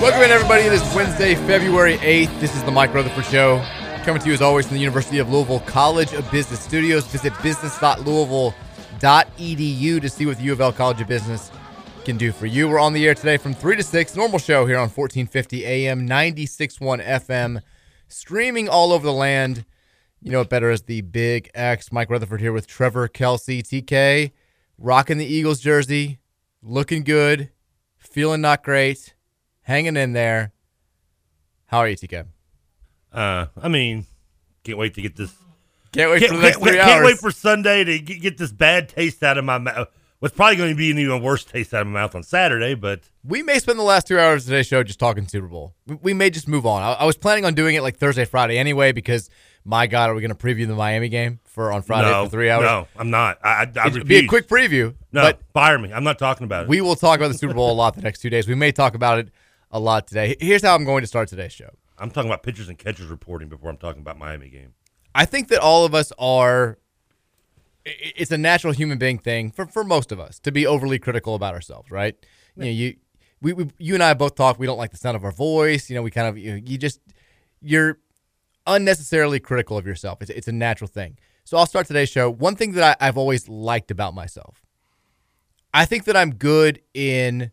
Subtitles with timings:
[0.00, 0.62] Welcome in, everybody.
[0.62, 2.40] It is Wednesday, February 8th.
[2.40, 3.62] This is the Mike Rutherford Show.
[4.02, 7.06] Coming to you, as always, from the University of Louisville College of Business Studios.
[7.08, 11.50] Visit business.louisville.edu to see what the U of L College of Business
[12.06, 12.66] can do for you.
[12.66, 14.16] We're on the air today from 3 to 6.
[14.16, 17.60] Normal show here on 1450 AM, 96.1 FM.
[18.08, 19.66] Streaming all over the land.
[20.22, 21.92] You know it better as the Big X.
[21.92, 24.32] Mike Rutherford here with Trevor Kelsey, TK,
[24.78, 26.20] rocking the Eagles jersey,
[26.62, 27.50] looking good,
[27.98, 29.12] feeling not great,
[29.70, 30.52] hanging in there.
[31.66, 32.26] How are you, TK?
[33.12, 34.04] Uh, I mean,
[34.64, 35.32] can't wait to get this.
[35.92, 37.04] Can't wait can't, for the next can't, three can't hours.
[37.06, 39.88] wait for Sunday to get, get this bad taste out of my mouth.
[40.18, 42.74] What's probably going to be an even worse taste out of my mouth on Saturday,
[42.74, 45.74] but we may spend the last two hours of today's show just talking Super Bowl.
[45.86, 46.82] We, we may just move on.
[46.82, 49.30] I, I was planning on doing it like Thursday, Friday anyway, because
[49.64, 52.30] my God, are we going to preview the Miami game for on Friday no, for
[52.30, 52.64] three hours?
[52.64, 53.38] No, I'm not.
[53.42, 54.94] I, I, I It'd be a quick preview.
[55.12, 55.92] No, but fire me.
[55.92, 56.68] I'm not talking about it.
[56.68, 58.46] We will talk about the Super Bowl a lot the next two days.
[58.46, 59.28] We may talk about it
[59.70, 60.36] a lot today.
[60.40, 61.70] Here's how I'm going to start today's show.
[61.98, 64.74] I'm talking about pitchers and catchers reporting before I'm talking about Miami game.
[65.14, 66.78] I think that all of us are.
[67.84, 71.34] It's a natural human being thing for, for most of us to be overly critical
[71.34, 72.14] about ourselves, right?
[72.54, 72.96] You know, you
[73.40, 74.58] we, we you and I both talk.
[74.58, 75.88] We don't like the sound of our voice.
[75.88, 77.00] You know, we kind of you, you just
[77.62, 77.98] you're
[78.66, 80.20] unnecessarily critical of yourself.
[80.20, 81.18] It's, it's a natural thing.
[81.44, 82.30] So I'll start today's show.
[82.30, 84.64] One thing that I, I've always liked about myself,
[85.72, 87.50] I think that I'm good in,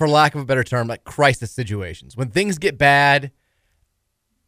[0.00, 2.16] for lack of a better term, like crisis situations.
[2.16, 3.32] When things get bad,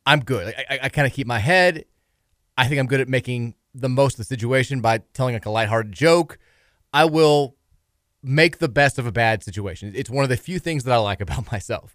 [0.07, 0.47] I'm good.
[0.47, 1.85] Like, I, I kind of keep my head.
[2.57, 5.51] I think I'm good at making the most of the situation by telling like a
[5.51, 6.39] lighthearted joke.
[6.95, 7.55] I will
[8.23, 9.93] make the best of a bad situation.
[9.95, 11.95] It's one of the few things that I like about myself.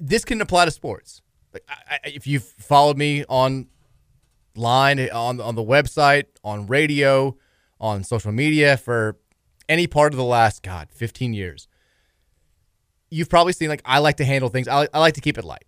[0.00, 1.22] This can apply to sports.
[1.52, 7.36] Like I, if you've followed me online, on on the website, on radio,
[7.78, 9.16] on social media for
[9.68, 11.68] any part of the last God 15 years,
[13.10, 14.68] you've probably seen like I like to handle things.
[14.68, 15.64] I, I like to keep it light.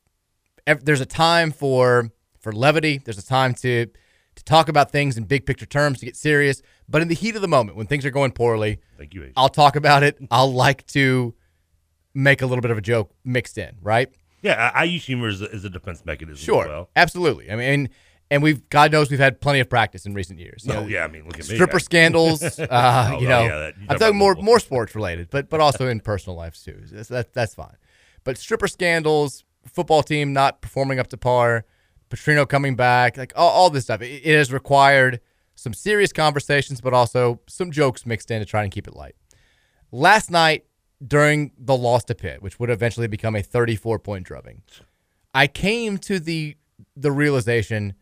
[0.66, 2.98] There's a time for for levity.
[2.98, 6.60] There's a time to to talk about things in big picture terms, to get serious.
[6.88, 9.48] But in the heat of the moment, when things are going poorly, Thank you, I'll
[9.48, 10.18] talk about it.
[10.30, 11.34] I'll like to
[12.14, 14.10] make a little bit of a joke mixed in, right?
[14.42, 16.44] Yeah, I, I use humor as a, as a defense mechanism.
[16.44, 16.90] Sure, as well.
[16.94, 17.50] absolutely.
[17.50, 17.88] I mean,
[18.30, 20.64] and we've God knows we've had plenty of practice in recent years.
[20.66, 21.54] You Oh, know, yeah, I mean, look at me.
[21.54, 22.42] stripper scandals.
[22.58, 25.60] Uh, Oh, you know, yeah, that- I'm talk talking more more sports related, but but
[25.60, 26.80] also in personal lives too.
[26.90, 27.76] That's that, that's fine.
[28.24, 31.64] But stripper scandals, football team not performing up to par,
[32.10, 34.02] Petrino coming back, like all, all this stuff.
[34.02, 35.20] It, it has required
[35.54, 39.14] some serious conversations, but also some jokes mixed in to try and keep it light.
[39.92, 40.64] Last night
[41.06, 44.62] during the loss to Pitt, which would eventually become a 34 point drubbing,
[45.32, 46.56] I came to the
[46.96, 47.94] the realization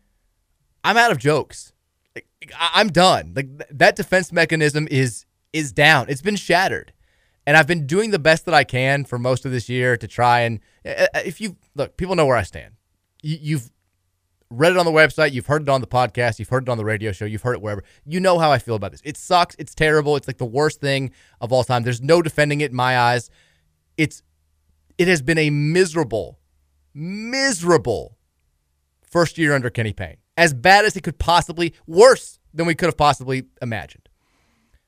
[0.85, 1.73] I'm out of jokes.
[2.13, 2.27] Like,
[2.59, 3.33] I'm done.
[3.35, 6.07] Like th- that defense mechanism is is down.
[6.09, 6.93] It's been shattered.
[7.47, 10.07] And I've been doing the best that I can for most of this year to
[10.07, 12.75] try and uh, if you look, people know where I stand.
[13.21, 13.71] You, you've
[14.51, 16.77] read it on the website, you've heard it on the podcast, you've heard it on
[16.77, 17.83] the radio show, you've heard it wherever.
[18.05, 19.01] You know how I feel about this.
[19.03, 19.55] It sucks.
[19.57, 20.15] It's terrible.
[20.15, 21.11] It's like the worst thing
[21.41, 21.83] of all time.
[21.83, 23.29] There's no defending it in my eyes.
[23.97, 24.21] It's
[24.97, 26.39] it has been a miserable,
[26.93, 28.17] miserable
[29.01, 30.17] first year under Kenny Payne.
[30.37, 34.09] As bad as it could possibly, worse than we could have possibly imagined.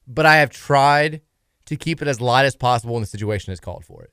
[0.07, 1.21] But I have tried
[1.65, 4.11] to keep it as light as possible when the situation has called for it.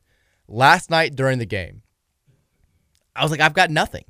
[0.49, 1.83] Last night during the game,
[3.17, 4.05] I was like, I've got nothing.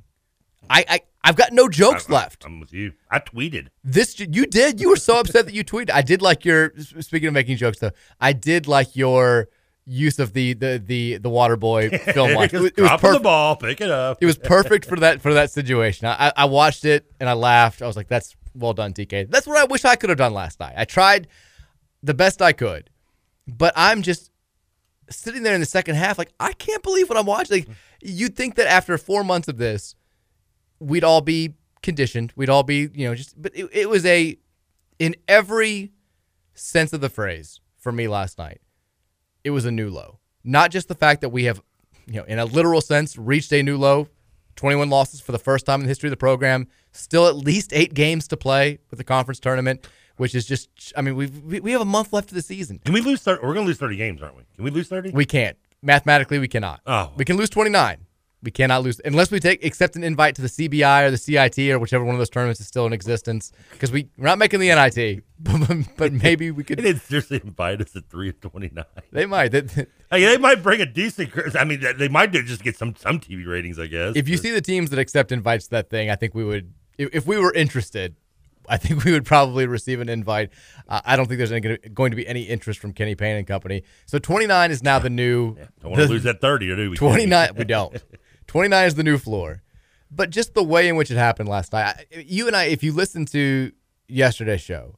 [0.69, 2.45] I, I I've got no jokes I- left.
[2.45, 2.93] I'm with you.
[3.09, 3.67] I tweeted.
[3.83, 4.79] This you did.
[4.81, 5.91] You were so upset that you tweeted.
[5.91, 6.73] I did like your.
[7.01, 9.49] Speaking of making jokes, though, I did like your
[9.85, 12.33] use of the the the the water boy film.
[12.35, 12.53] Watch.
[12.53, 13.23] It was, it was the perfect.
[13.23, 14.17] ball, pick it up.
[14.21, 16.07] It was perfect for that for that situation.
[16.07, 17.81] I, I watched it and I laughed.
[17.81, 20.33] I was like, "That's well done, TK." That's what I wish I could have done
[20.33, 20.73] last night.
[20.75, 21.27] I tried
[22.01, 22.89] the best I could,
[23.47, 24.31] but I'm just
[25.09, 27.59] sitting there in the second half, like I can't believe what I'm watching.
[27.59, 29.95] Like, you'd think that after four months of this,
[30.79, 32.33] we'd all be conditioned.
[32.35, 33.39] We'd all be, you know, just.
[33.39, 34.37] But it, it was a,
[34.99, 35.91] in every
[36.53, 38.61] sense of the phrase, for me last night,
[39.45, 40.19] it was a new low.
[40.43, 41.61] Not just the fact that we have,
[42.07, 44.09] you know, in a literal sense, reached a new low.
[44.57, 46.67] 21 losses for the first time in the history of the program.
[46.91, 49.87] Still at least eight games to play with the conference tournament,
[50.17, 52.79] which is just, I mean, we've, we we have a month left of the season.
[52.83, 53.21] Can we lose?
[53.21, 54.43] 30, we're going to lose 30 games, aren't we?
[54.55, 55.11] Can we lose 30?
[55.11, 55.57] We can't.
[55.81, 56.81] Mathematically, we cannot.
[56.87, 57.11] Oh.
[57.17, 58.04] We can lose 29.
[58.45, 61.57] We cannot lose unless we take accept an invite to the CBI or the CIT
[61.71, 64.59] or whichever one of those tournaments is still in existence because we, we're not making
[64.59, 66.83] the NIT, but, but maybe we They could.
[66.83, 68.85] didn't seriously invite us at 3 and 29.
[69.11, 69.49] They might.
[69.49, 71.31] They- Hey, they might bring a decent.
[71.57, 74.15] I mean, they- they might do just get some some TV ratings, I guess.
[74.15, 76.71] if you see the teams that accept invites to that thing, I think we would.
[76.99, 78.15] If, we were interested,
[78.69, 80.51] I think we would probably receive an invite.
[80.87, 83.47] Uh, I don't think there's any, going to be any interest from Kenny Payne and
[83.47, 83.81] company.
[84.05, 85.55] So 29 is now the new.
[85.81, 86.95] don't want to lose that 30, or do we?
[86.95, 88.01] 29 we don't
[88.47, 89.61] 29 is the new floor
[90.11, 92.91] but just the way in which it happened last night you and i if you
[92.93, 93.71] listened to
[94.07, 94.95] yesterday's show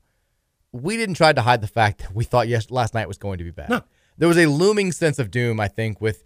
[0.71, 3.37] we didn't try to hide the fact that we thought yes last night was going
[3.37, 3.81] to be bad No.
[4.17, 6.23] there was a looming sense of doom i think with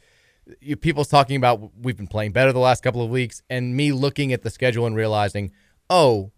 [0.82, 4.34] people talking about we've been playing better the last couple of weeks and me looking
[4.34, 5.52] at the schedule and realizing
[5.90, 6.32] oh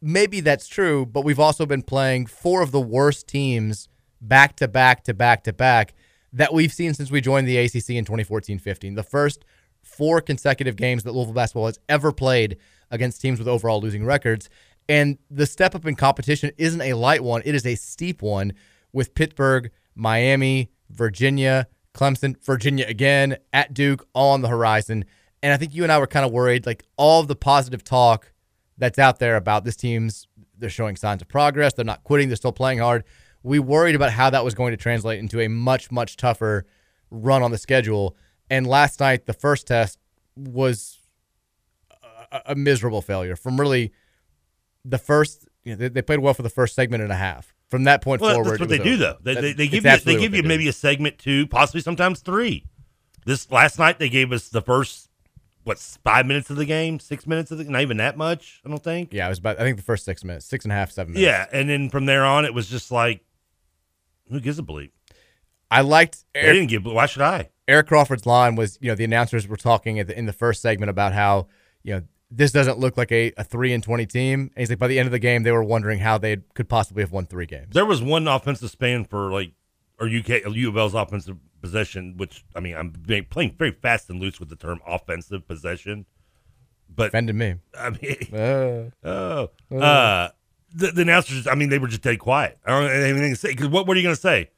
[0.00, 3.88] maybe that's true but we've also been playing four of the worst teams
[4.20, 5.94] back to back to back to back
[6.32, 8.96] that we've seen since we joined the ACC in 2014-15.
[8.96, 9.46] The first
[9.98, 12.56] four consecutive games that Louisville basketball has ever played
[12.90, 14.48] against teams with overall losing records.
[14.88, 18.52] And the step up in competition isn't a light one, it is a steep one
[18.92, 25.04] with Pittsburgh, Miami, Virginia, Clemson, Virginia again, at Duke, all on the horizon.
[25.42, 27.84] And I think you and I were kind of worried like all of the positive
[27.84, 28.32] talk
[28.78, 32.36] that's out there about this team's they're showing signs of progress, they're not quitting, they're
[32.36, 33.04] still playing hard.
[33.42, 36.66] We worried about how that was going to translate into a much much tougher
[37.10, 38.16] run on the schedule.
[38.50, 39.98] And last night the first test
[40.36, 40.98] was
[42.32, 43.92] a, a miserable failure from really
[44.84, 47.54] the first you know, they, they played well for the first segment and a half.
[47.68, 49.18] From that point Well, forward, that's what they do, though.
[49.22, 50.48] They, they, they give you they give you do.
[50.48, 52.64] maybe a segment two, possibly sometimes three.
[53.26, 55.10] This last night they gave us the first
[55.64, 58.62] what five minutes of the game, six minutes of the not even that much.
[58.64, 59.12] I don't think.
[59.12, 61.12] Yeah, it was about I think the first six minutes, six and a half, seven
[61.12, 61.26] minutes.
[61.26, 63.22] Yeah, and then from there on, it was just like,
[64.30, 64.92] who gives a bleep?
[65.70, 66.86] I liked They didn't give.
[66.86, 67.50] Why should I?
[67.68, 70.62] Eric Crawford's line was, you know, the announcers were talking at the, in the first
[70.62, 71.46] segment about how,
[71.82, 74.40] you know, this doesn't look like a, a three and twenty team.
[74.40, 76.68] And he's like, by the end of the game, they were wondering how they could
[76.68, 77.68] possibly have won three games.
[77.74, 79.52] There was one offensive span for like,
[80.00, 84.08] or UK U of L's offensive possession, which I mean, I'm being, playing very fast
[84.10, 86.06] and loose with the term offensive possession,
[86.94, 87.54] but Offended me.
[87.78, 89.76] I mean, Uh, oh, Uh.
[89.76, 90.28] uh,
[90.74, 91.46] the, the announcers.
[91.46, 92.58] I mean, they were just dead quiet.
[92.66, 94.50] I don't have anything to say because what, what are you going to say?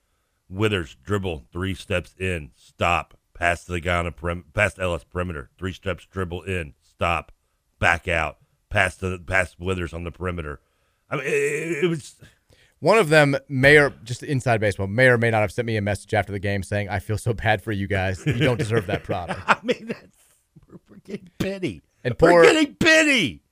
[0.50, 4.82] Withers dribble three steps in, stop, pass to the guy on the perim- pass to
[4.82, 7.32] Ellis perimeter, three steps dribble in, stop,
[7.78, 8.38] back out,
[8.68, 10.60] pass to pass Withers on the perimeter.
[11.08, 12.16] I mean, it, it was.
[12.80, 15.76] one of them may or just inside baseball may or may not have sent me
[15.76, 18.24] a message after the game saying, "I feel so bad for you guys.
[18.26, 20.16] You don't deserve that product." I mean, that's
[20.68, 21.82] we're, we're getting petty.
[22.04, 23.42] And we're poor- getting petty.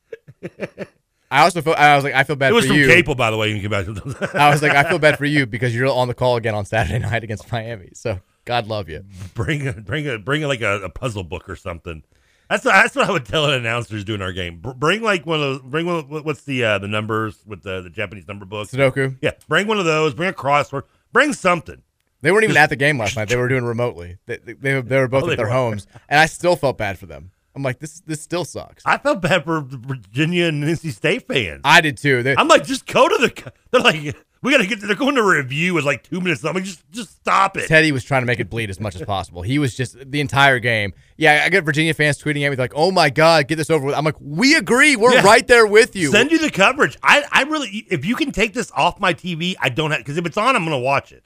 [1.30, 2.86] I also feel I was like, I feel bad It was for from you.
[2.86, 3.48] Capel, by the way.
[3.52, 4.28] You can come back.
[4.30, 6.54] to I was like, I feel bad for you because you're on the call again
[6.54, 7.90] on Saturday night against Miami.
[7.94, 9.04] So God love you.
[9.34, 12.02] bring a, bring a, bring like a, a puzzle book or something.
[12.48, 14.60] That's that's what I would tell an announcers doing our game.
[14.60, 15.60] Br- bring like one of those.
[15.70, 15.96] Bring one.
[15.96, 18.68] of- What's the uh, the numbers with the the Japanese number book?
[18.68, 19.18] Sudoku.
[19.20, 20.14] Yeah, bring one of those.
[20.14, 20.84] Bring a crossword.
[21.12, 21.82] Bring something.
[22.22, 23.28] They weren't even at the game last night.
[23.28, 24.16] They were doing remotely.
[24.26, 25.52] They, they, they, they were both Oh, at their were.
[25.52, 27.32] homes, and I still felt bad for them.
[27.58, 28.84] I'm like, this this still sucks.
[28.86, 31.62] I felt bad for Virginia and NC State fans.
[31.64, 32.22] I did too.
[32.22, 33.52] They, I'm like, just go to the.
[33.72, 34.80] They're like, we got to get.
[34.80, 36.44] They're going to review with like two minutes.
[36.44, 37.66] I'm like, just just stop it.
[37.66, 39.42] Teddy was trying to make it bleed as much as possible.
[39.42, 40.94] He was just the entire game.
[41.16, 43.86] Yeah, I got Virginia fans tweeting at me like, "Oh my god, get this over
[43.86, 44.94] with." I'm like, "We agree.
[44.94, 45.22] We're Yeah.
[45.22, 46.96] right there with you." Send you the coverage.
[47.02, 50.16] I, I really, if you can take this off my TV, I don't have because
[50.16, 51.24] if it's on, I'm going to watch it.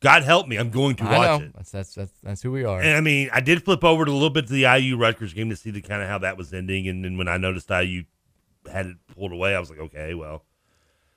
[0.00, 1.46] God help me, I'm going to I watch know.
[1.46, 1.52] it.
[1.56, 2.80] That's, that's that's that's who we are.
[2.80, 5.34] And I mean, I did flip over to a little bit to the IU Rutgers
[5.34, 7.68] game to see the kind of how that was ending, and then when I noticed
[7.70, 8.04] IU
[8.70, 10.44] had it pulled away, I was like, okay, well,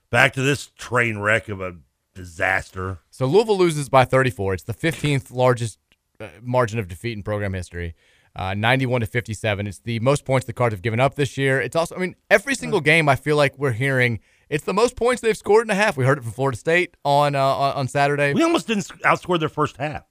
[0.09, 1.75] back to this train wreck of a
[2.15, 2.99] disaster.
[3.09, 4.55] So Louisville loses by 34.
[4.55, 5.79] It's the 15th largest
[6.19, 7.95] uh, margin of defeat in program history.
[8.35, 9.67] uh, 91 to 57.
[9.67, 11.59] It's the most points the Cards have given up this year.
[11.61, 14.19] It's also, I mean, every single game I feel like we're hearing
[14.51, 15.95] it's the most points they've scored in a half.
[15.95, 18.33] We heard it from Florida State on uh, on, Saturday.
[18.33, 20.03] We almost didn't outscore their first half.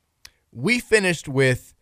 [0.50, 1.74] We finished with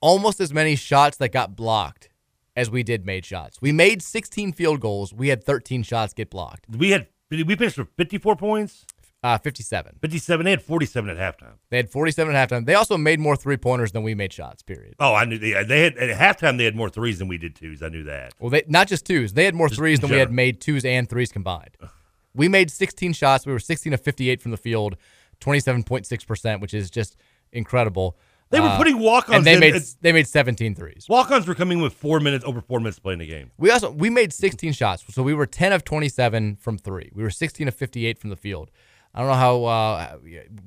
[0.00, 2.08] almost as many shots that got blocked
[2.56, 3.62] as we did made shots.
[3.62, 5.14] We made 16 field goals.
[5.14, 6.66] We had 13 shots get blocked.
[6.68, 8.84] We had we finished with 54 points.
[9.22, 9.98] Uh, 57.
[10.00, 10.44] 57.
[10.44, 11.52] They had 47 at halftime.
[11.68, 12.64] They had 47 at halftime.
[12.64, 14.62] They also made more three pointers than we made shots.
[14.62, 14.94] Period.
[14.98, 16.56] Oh, I knew they, they had at halftime.
[16.56, 17.82] They had more threes than we did twos.
[17.82, 18.32] I knew that.
[18.40, 19.34] Well, they not just twos.
[19.34, 21.76] They had more Just threes than we had made twos and threes combined.
[22.34, 23.46] We made 16 shots.
[23.46, 24.96] We were 16 of 58 from the field,
[25.40, 27.16] 27.6 percent, which is just
[27.52, 28.16] incredible.
[28.50, 31.06] They were Uh, putting walk-ons and they in- made they made 17 threes.
[31.08, 33.52] Walk-ons were coming with four minutes over four minutes playing the game.
[33.58, 37.10] We also we made 16 shots, so we were 10 of 27 from three.
[37.14, 38.70] We were 16 of 58 from the field.
[39.14, 40.16] I don't know how uh,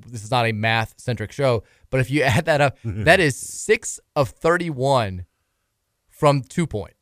[0.08, 3.36] this is not a math centric show, but if you add that up, that is
[3.38, 5.26] six of 31
[6.10, 6.94] from two point,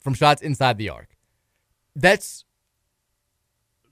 [0.00, 1.16] from shots inside the arc.
[1.96, 2.44] That's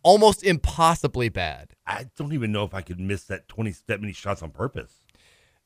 [0.09, 1.75] almost impossibly bad.
[1.87, 5.03] I don't even know if I could miss that twenty that many shots on purpose.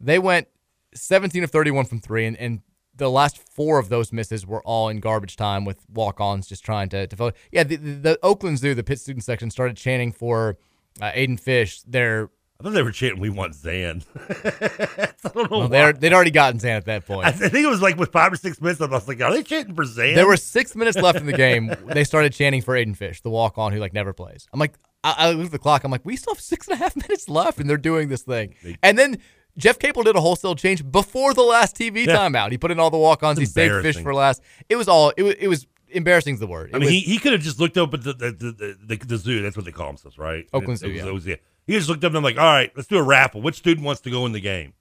[0.01, 0.49] They went
[0.95, 2.61] 17 of 31 from three, and, and
[2.97, 6.89] the last four of those misses were all in garbage time with walk-ons just trying
[6.89, 7.37] to to vote.
[7.53, 10.59] Yeah, the, the, the Oakland Zoo, the Pitt student section, started chanting for
[11.01, 11.81] uh, Aiden Fish.
[11.83, 12.31] Their
[12.63, 15.59] I thought they were chanting, "We want Zan." I don't know.
[15.59, 15.93] well, why.
[15.93, 17.27] they'd already gotten Zan at that point.
[17.27, 18.81] I think it was like with five or six minutes.
[18.81, 21.33] I was like, "Are they chanting for Zan?" There were six minutes left in the
[21.33, 21.75] game.
[21.93, 24.47] They started chanting for Aiden Fish, the walk-on who like never plays.
[24.53, 25.83] I'm like, I, I look at the clock.
[25.85, 28.23] I'm like, we still have six and a half minutes left, and they're doing this
[28.23, 28.55] thing.
[28.83, 29.19] And then
[29.59, 32.17] Jeff Capel did a wholesale change before the last TV Yeah.
[32.17, 32.53] timeout.
[32.53, 33.39] He put in all the walk-ons.
[33.39, 34.41] He saved Fish for last.
[34.69, 35.13] It was all.
[35.17, 35.35] It was.
[35.41, 36.35] It was embarrassing.
[36.35, 36.71] Is the word.
[36.71, 38.77] It I mean, was- he, he could have just looked up at the the, the,
[38.97, 39.43] the, the zoo.
[39.43, 40.47] That's what they call themselves, right?
[40.55, 41.07] Oakland Zoo, it was- yeah.
[41.09, 41.37] it was- yeah.
[41.67, 43.41] He just looked up and I'm like, all right, let's do a raffle.
[43.43, 44.73] Which student wants to go in the game?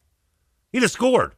[0.71, 1.35] He just scored.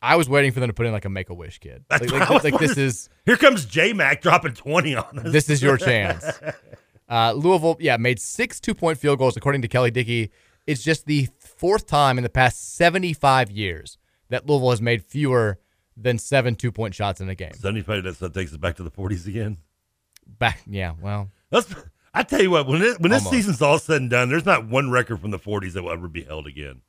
[0.00, 1.84] I was waiting for them to put in like a Make a Wish kid.
[1.88, 5.32] That's Like, like- like this is Here comes J Mac dropping 20 on us.
[5.32, 6.24] this is your chance.
[7.08, 10.30] Uh, Louisville, yeah, made six two point field goals according to Kelly Dickey.
[10.66, 13.98] It's just the fourth time in the past seventy five years
[14.30, 15.58] that Louisville has made fewer
[15.96, 17.52] than seven two point shots in a game.
[17.54, 19.58] 75, that's, that takes us back to the 40s again.
[20.26, 21.72] Back, yeah, well, Let's,
[22.14, 23.30] I tell you what, when, it, when this Almost.
[23.30, 26.08] season's all said and done, there's not one record from the 40s that will ever
[26.08, 26.82] be held again.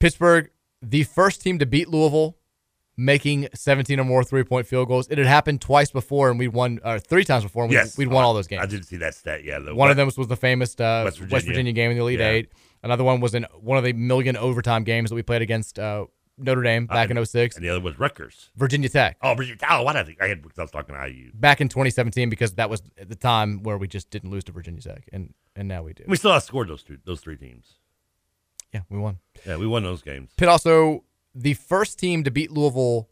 [0.00, 0.50] Pittsburgh,
[0.82, 2.36] the first team to beat Louisville,
[2.96, 5.08] making 17 or more three point field goals.
[5.08, 7.96] It had happened twice before, and we'd won, or three times before, and we'd, yes.
[7.96, 8.62] we'd won all those games.
[8.62, 9.74] I didn't see that stat yet, though.
[9.74, 11.46] One of them was, was the famous uh, West West, Virginia.
[11.46, 11.72] Virginia.
[11.72, 12.28] game in the Elite Yeah.
[12.28, 12.52] Eight.
[12.82, 16.04] Another one was in one of the million overtime games that we played against uh,
[16.36, 17.56] Notre Dame back Uh, in 06.
[17.56, 18.50] And the other was Rutgers.
[18.56, 19.58] Virginia Tech Oh, Virginia.
[19.70, 21.30] Oh, what I think I had I was talking IU.
[21.34, 24.52] back in 2017 because that was at the time where we just didn't lose to
[24.52, 26.04] Virginia Tech, and and now we do.
[26.08, 27.74] We still outscored those two, those three teams.
[28.72, 29.18] Yeah, we won.
[29.46, 30.32] Yeah, we won those games.
[30.36, 33.08] Pitt also the first team to beat Louisville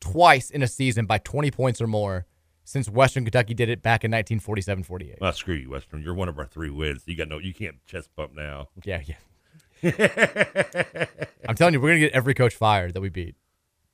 [0.00, 2.26] twice in a season by 20 points or more
[2.64, 5.20] since Western Kentucky did it back in 1947-48.
[5.20, 6.02] Well, screw you, Western.
[6.02, 7.02] You're one of our three wins.
[7.06, 7.38] You got no.
[7.38, 8.68] You can't chest bump now.
[8.84, 9.14] Yeah, yeah.
[11.48, 13.36] I'm telling you, we're gonna get every coach fired that we beat.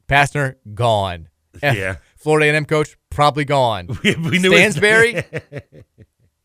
[0.09, 1.29] Pastner gone.
[1.63, 1.97] Yeah.
[2.17, 3.89] Florida A&M coach probably gone.
[4.05, 4.51] We- we knew.
[4.53, 5.17] Stansbury.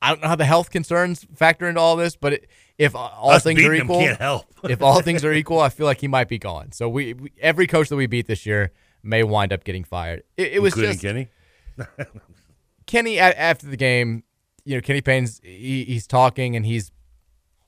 [0.01, 2.49] I don't know how the health concerns factor into all this, but it,
[2.79, 4.45] if all Us things are equal, can't help.
[4.63, 6.71] if all things are equal, I feel like he might be gone.
[6.71, 8.71] So we, we every coach that we beat this year
[9.03, 10.23] may wind up getting fired.
[10.37, 11.27] It, it was Including just Kenny.
[12.87, 14.23] Kenny after the game.
[14.65, 16.91] You know, Kenny Payne's he, he's talking and he's.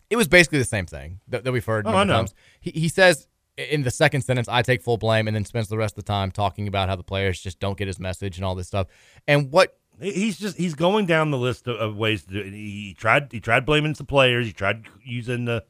[0.09, 1.85] It was basically the same thing that, that we've heard.
[1.87, 2.13] Oh, I know.
[2.13, 2.33] Times.
[2.59, 5.77] He he says in the second sentence, "I take full blame," and then spends the
[5.77, 8.45] rest of the time talking about how the players just don't get his message and
[8.45, 8.87] all this stuff.
[9.27, 12.53] And what He's just he's going down the list of, of ways to do it.
[12.53, 14.45] He tried he tried blaming some players.
[14.45, 15.63] He tried using the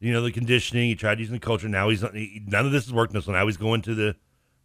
[0.00, 0.88] you know the conditioning.
[0.88, 1.68] He tried using the culture.
[1.68, 3.20] Now he's he, none of this is working.
[3.20, 4.16] So now he's going to the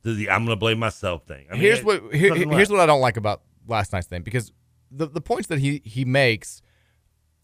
[0.04, 1.46] to the I'm going to blame myself thing.
[1.50, 4.54] I mean, here's what here, here's what I don't like about last night's thing because
[4.90, 6.62] the the points that he he makes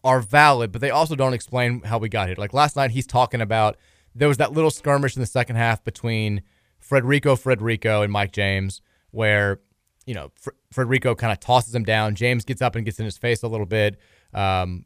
[0.04, 2.36] are valid, but they also don't explain how we got here.
[2.38, 3.76] Like last night, he's talking about
[4.14, 6.42] there was that little skirmish in the second half between
[6.80, 9.60] Frederico Frederico and Mike James, where
[10.06, 12.14] you know Fr- Frederico kind of tosses him down.
[12.14, 13.98] James gets up and gets in his face a little bit,
[14.32, 14.84] um,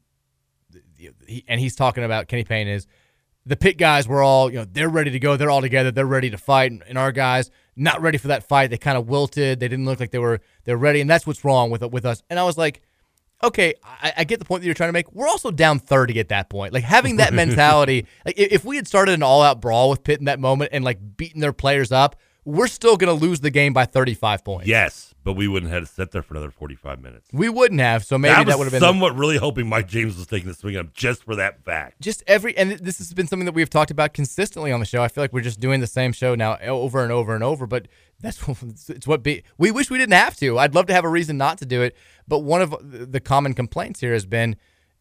[1.27, 2.87] he, and he's talking about Kenny Payne is
[3.45, 5.37] the pit guys were all, you know, they're ready to go.
[5.37, 5.91] They're all together.
[5.91, 6.71] They're ready to fight.
[6.71, 8.71] And, and our guys not ready for that fight.
[8.71, 9.61] They kind of wilted.
[9.61, 11.01] They didn't look like they were they're ready.
[11.01, 12.23] And that's what's wrong with with us.
[12.31, 12.83] And I was like,
[13.43, 15.13] okay, I, I get the point that you're trying to make.
[15.13, 16.73] We're also down 30 at that point.
[16.73, 20.19] Like having that mentality, like if, we had started an all out brawl with Pitt
[20.19, 23.51] in that moment and like beating their players up, we're still going to lose the
[23.51, 24.67] game by 35 points.
[24.67, 27.29] Yes, but we wouldn't have to sit there for another 45 minutes.
[27.33, 28.05] We wouldn't have.
[28.05, 30.55] So maybe was that would have been somewhat really hoping Mike James was taking the
[30.55, 32.01] swing up just for that fact.
[32.01, 35.03] just every and this has been something that we've talked about consistently on the show.
[35.03, 37.67] I feel like we're just doing the same show now over and over and over,
[37.67, 37.87] but
[38.21, 38.43] that's
[38.89, 39.45] it's what be.
[39.57, 40.59] We wish we didn't have to.
[40.59, 41.97] I'd love to have a reason not to do it,
[42.27, 42.75] but one of
[43.13, 44.57] the common complaints here has been,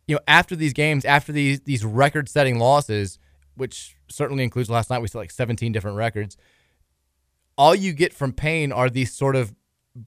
[0.07, 3.17] you know, after these games, after these these record-setting losses,
[3.55, 6.37] which certainly includes last night, we saw like 17 different records.
[7.57, 9.53] All you get from Payne are these sort of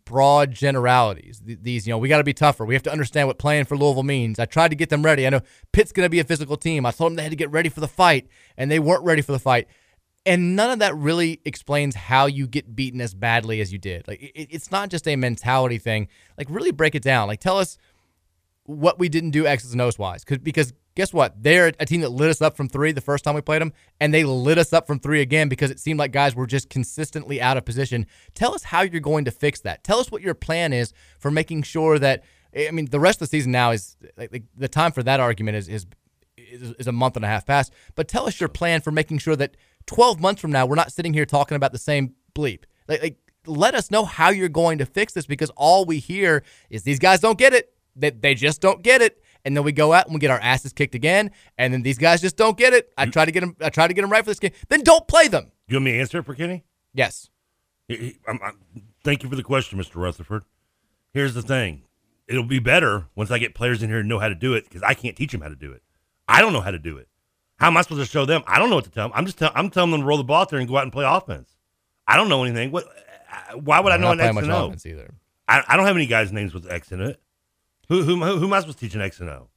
[0.05, 1.43] broad generalities.
[1.45, 2.65] These, you know, we got to be tougher.
[2.65, 4.39] We have to understand what playing for Louisville means.
[4.39, 5.27] I tried to get them ready.
[5.27, 6.87] I know Pitt's going to be a physical team.
[6.87, 9.23] I told them they had to get ready for the fight, and they weren't ready
[9.23, 9.69] for the fight.
[10.27, 14.09] And none of that really explains how you get beaten as badly as you did.
[14.09, 16.09] Like, it, it's not just a mentality thing.
[16.39, 17.29] Like, really break it down.
[17.29, 17.77] Like, tell us
[18.65, 20.25] what we didn't do X's and O's wise.
[20.25, 21.43] Cause, because guess what?
[21.43, 23.73] They're a team that lit us up from three the first time we played them,
[24.01, 26.71] and they lit us up from three again because it seemed like guys were just
[26.71, 28.07] consistently out of position.
[28.35, 29.85] Tell us how you're going to fix that.
[29.85, 32.25] Tell us what your plan is for making sure that.
[32.57, 35.57] I mean, the rest of the season now is like, the time for that argument
[35.57, 35.87] is, is
[36.37, 37.73] is a month and a half past.
[37.95, 40.93] But tell us your plan for making sure that 12 months from now we're not
[40.93, 42.65] sitting here talking about the same bleep.
[42.89, 46.43] Like, like let us know how you're going to fix this because all we hear
[46.71, 47.73] is these guys don't get it.
[47.97, 49.23] They, they just don't get it.
[49.45, 51.99] And then we go out and we get our asses kicked again, and then these
[51.99, 52.91] guys just don't get it.
[52.97, 53.57] I try to get them.
[53.61, 54.53] I try to get them right for this game.
[54.69, 55.53] Then don't play them.
[55.69, 56.65] You want me to answer it for Kenny?
[56.95, 57.29] Yes.
[57.89, 58.59] He- I'm- I'm-
[59.05, 59.97] thank you for the question, Mr.
[59.97, 60.45] Rutherford.
[61.13, 61.83] Here's the thing:
[62.27, 64.65] it'll be better once I get players in here who know how to do it
[64.65, 65.83] because I can't teach them how to do it.
[66.27, 67.09] I don't know how to do it.
[67.59, 68.43] How am I supposed to show them?
[68.47, 69.13] I don't know what to tell them.
[69.15, 70.83] I'm just tell, I'm telling them to roll the ball out there and go out
[70.85, 71.55] and play offense.
[72.07, 72.71] I don't know anything.
[72.73, 72.87] What?
[73.31, 74.67] uh, Why would I We're know an X and O?
[74.67, 75.15] offense either.
[75.47, 77.21] I, I don't have any guys' names with X in it.
[77.89, 79.49] Who who, who, am I supposed to teach an X and O?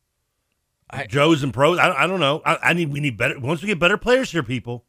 [1.07, 1.77] Joes and pros.
[1.77, 2.41] I, I don't know.
[2.45, 3.39] I, I need we need better.
[3.39, 4.85] Once we get better players here, people,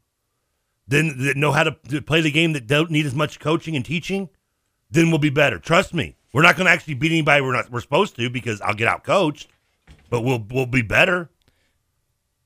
[0.87, 3.75] then that know how to, to play the game that don't need as much coaching
[3.75, 4.29] and teaching,
[4.89, 5.59] then we'll be better.
[5.59, 6.15] Trust me.
[6.31, 8.87] We're not going to actually beat anybody we're not we're supposed to because I'll get
[8.87, 9.49] out coached,
[10.09, 11.29] but we'll we'll be better.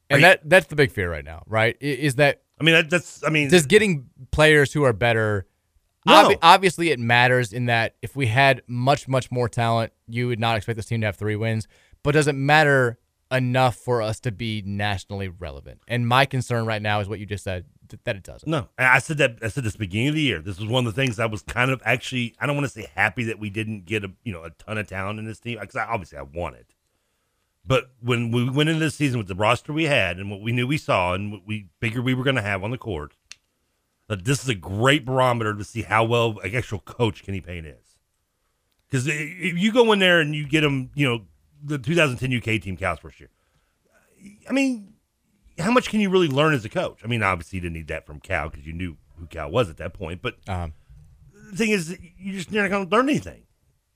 [0.09, 1.75] And that that's the big fear right now, right?
[1.79, 5.47] Is that I mean that, that's I mean does getting players who are better
[6.05, 6.29] No.
[6.29, 10.39] obvi- obviously it matters in that if we had much much more talent you would
[10.39, 11.67] not expect this team to have three wins
[12.03, 12.97] but does it matter
[13.31, 17.25] enough for us to be nationally relevant and my concern right now is what you
[17.25, 19.37] just said th- that it doesn't No, I said that.
[19.41, 20.39] I said this beginning of the year.
[20.39, 22.35] This was one of the things I was kind of actually.
[22.39, 24.77] I don't want to say happy that we didn't get a you know a ton
[24.77, 26.67] of talent in this team because I, obviously I want it.
[27.65, 30.51] But when we went into this season with the roster we had and what we
[30.51, 33.13] knew we saw and what we figured we were going to have on the court,
[34.07, 37.65] that this is a great barometer to see how well an actual coach Kenny Payne
[37.65, 37.97] is.
[38.89, 41.25] Because if you go in there and you get him, you know,
[41.63, 43.29] the 2010 UK team Cal's first year.
[44.47, 44.93] I mean,
[45.57, 46.99] how much can you really learn as a coach?
[47.03, 49.69] I mean, obviously you didn't need that from Cal because you knew who Cal was
[49.69, 50.21] at that point.
[50.21, 50.73] But um,
[51.51, 53.43] the thing is, you're just you're not going to learn anything.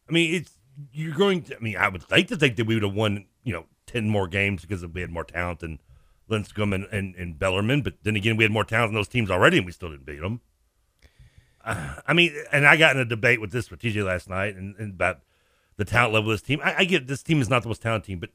[0.10, 0.52] I mean, it's
[0.91, 1.43] you're going.
[1.43, 3.65] To, I mean, I would like to think that we would have won, you know,
[3.86, 5.80] ten more games because we had more talent than
[6.27, 7.81] Lipscomb and, and, and Bellarmine.
[7.81, 10.05] But then again, we had more talent than those teams already, and we still didn't
[10.05, 10.41] beat them.
[11.63, 14.55] Uh, I mean, and I got in a debate with this with TJ last night
[14.55, 15.19] and, and about
[15.77, 16.59] the talent level of this team.
[16.63, 18.31] I, I get this team is not the most talented team, but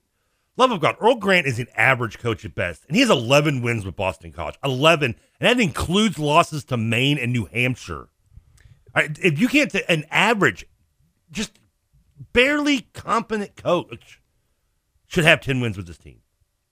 [0.57, 3.63] love of God, Earl Grant is an average coach at best, and he has 11
[3.63, 4.57] wins with Boston College.
[4.65, 8.09] 11, and that includes losses to Maine and New Hampshire.
[8.95, 10.67] If you can't, t- an average,
[11.31, 11.59] just
[12.33, 14.21] barely competent coach
[15.07, 16.22] should have 10 wins with this team.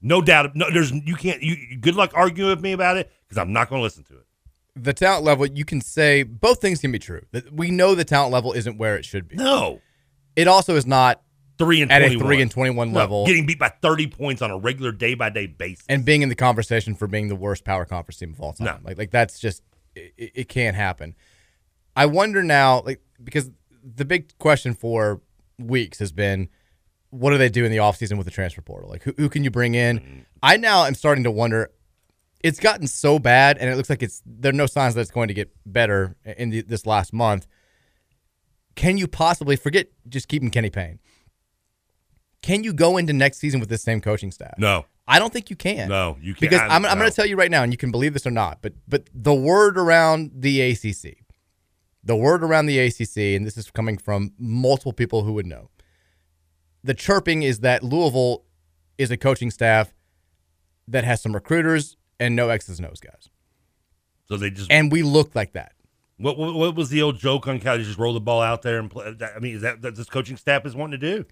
[0.03, 0.55] No doubt.
[0.57, 1.43] No, there's you can't.
[1.43, 4.15] You good luck arguing with me about it because I'm not going to listen to
[4.15, 4.27] it.
[4.77, 8.05] the talent level you can say both things can be true That we know the
[8.05, 9.81] talent level isn't where it should be No,
[10.37, 11.23] it also is not
[11.59, 12.25] three and at 21.
[12.25, 15.15] a 3 and 21 No, level getting beat by 30 points on a regular day
[15.15, 15.85] by day basis.
[15.89, 18.67] and being in the conversation for being the worst power conference team of all time.
[18.67, 18.79] No.
[18.85, 19.63] Like like that's just
[19.95, 21.15] it, it can't happen.
[21.95, 23.51] I wonder now, like because
[23.85, 25.21] the big question for
[25.59, 26.49] weeks has been
[27.11, 28.89] what do they do in the offseason with the transfer portal?
[28.89, 30.25] Like who, who can you bring in?
[30.43, 31.71] I now am starting to wonder
[32.43, 35.11] it's gotten so bad and it looks like it's there are no signs that it's
[35.11, 37.47] going to get better in the, this last month.
[38.77, 41.01] Can you possibly forget just keeping Kenny Payne?
[42.43, 44.55] Can you go into next season with this same coaching staff?
[44.57, 44.87] No.
[45.07, 45.89] I don't think you can.
[45.89, 46.41] No, you can't.
[46.41, 47.03] Because I'm, I'm No.
[47.03, 49.09] going to tell you right now, and you can believe this or not, but but
[49.13, 51.17] the word around the ACC,
[52.05, 55.69] the word around the ACC, and this is coming from multiple people who would know.
[56.85, 58.45] The chirping is that Louisville
[58.99, 59.93] is a coaching staff
[60.89, 63.29] that has some recruiters and no X's and O's guys,
[64.29, 65.73] So they just and we look like that.
[66.19, 67.79] what, what what was the old joke on Cal?
[67.79, 69.15] You just roll the ball out there and play.
[69.35, 71.25] I mean, is that that this coaching staff is wanting to do?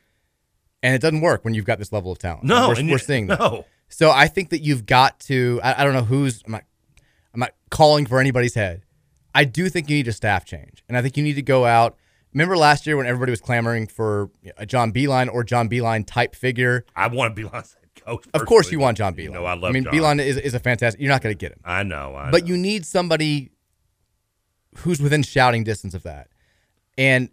[0.82, 2.44] And it doesn't work when you've got this level of talent.
[2.44, 3.38] No, we're, we're seeing that.
[3.40, 3.64] no.
[3.88, 5.60] So I think that you've got to.
[5.64, 6.42] I, I don't know who's.
[6.46, 6.64] I'm not.
[7.34, 8.82] I'm not calling for anybody's head.
[9.34, 11.64] I do think you need a staff change, and I think you need to go
[11.66, 11.96] out.
[12.34, 16.34] Remember last year when everybody was clamoring for a John Beilein or John Beilein type
[16.34, 16.84] figure?
[16.94, 18.26] I want Beilein's head coach.
[18.34, 19.32] Of course, you want John Beilein.
[19.32, 19.70] No, I love.
[19.70, 19.94] I mean, John.
[19.94, 21.00] Beilein is, is a fantastic.
[21.00, 22.14] You're not going to get him, I know.
[22.14, 22.48] I but know.
[22.48, 23.50] you need somebody
[24.78, 26.28] who's within shouting distance of that.
[26.96, 27.30] And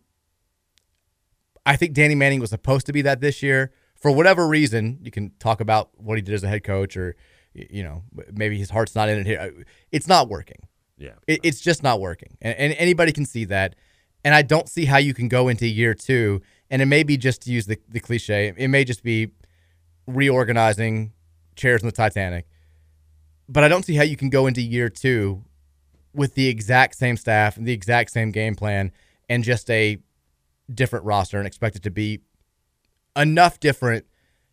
[1.65, 3.71] I think Danny Manning was supposed to be that this year.
[3.95, 7.15] For whatever reason, you can talk about what he did as a head coach, or
[7.53, 9.65] you know, maybe his heart's not in it here.
[9.91, 10.67] It's not working.
[10.97, 11.13] Yeah.
[11.27, 13.75] It, it's just not working, and, and anybody can see that.
[14.25, 17.15] And I don't see how you can go into year two, and it may be
[17.15, 18.51] just to use the, the cliche.
[18.57, 19.29] It may just be
[20.07, 21.13] reorganizing
[21.55, 22.47] chairs in the Titanic.
[23.47, 25.43] But I don't see how you can go into year two
[26.13, 28.91] with the exact same staff and the exact same game plan
[29.29, 29.99] and just a
[30.73, 32.21] different roster and expect it to be
[33.15, 34.05] enough different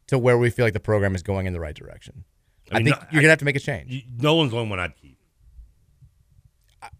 [0.08, 2.24] to where we feel like the program is going in the right direction.
[2.70, 3.90] I, mean, think no, you're gonna have to make a change.
[3.90, 5.16] You- Nolan's the only one I'd keep.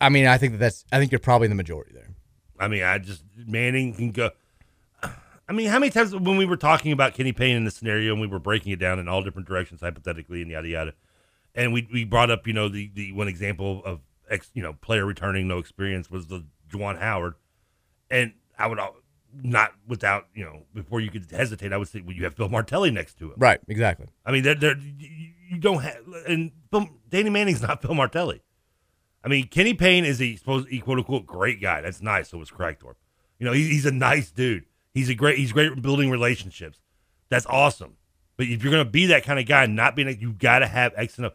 [0.00, 0.84] I mean, I think that that's.
[0.92, 2.08] I think you're probably in the majority there.
[2.62, 4.30] I mean, I just Manning can go.
[5.02, 8.12] I mean, how many times when we were talking about Kenny Payne in the scenario
[8.12, 10.94] and we were breaking it down in all different directions, hypothetically and yada yada,
[11.56, 13.98] and we we brought up you know the the one example of
[14.30, 17.34] ex you know player returning no experience was the Juwan Howard,
[18.08, 18.78] and I would
[19.42, 22.48] not without you know before you could hesitate, I would say well you have Phil
[22.48, 24.06] Martelli next to him, Right, exactly.
[24.24, 25.98] I mean, they're, they're, you you don't have,
[26.28, 28.40] and Phil, Danny Manning's not Phil Martelli.
[29.24, 31.80] I mean, Kenny Payne is a supposed quote unquote great guy.
[31.80, 32.30] That's nice.
[32.30, 32.96] So was Craigthorpe.
[33.38, 34.64] You know, he, he's a nice dude.
[34.94, 35.38] He's a great.
[35.38, 36.78] He's great at building relationships.
[37.28, 37.96] That's awesome.
[38.36, 40.32] But if you're going to be that kind of guy, and not being, a, you
[40.32, 41.30] got to have X and O.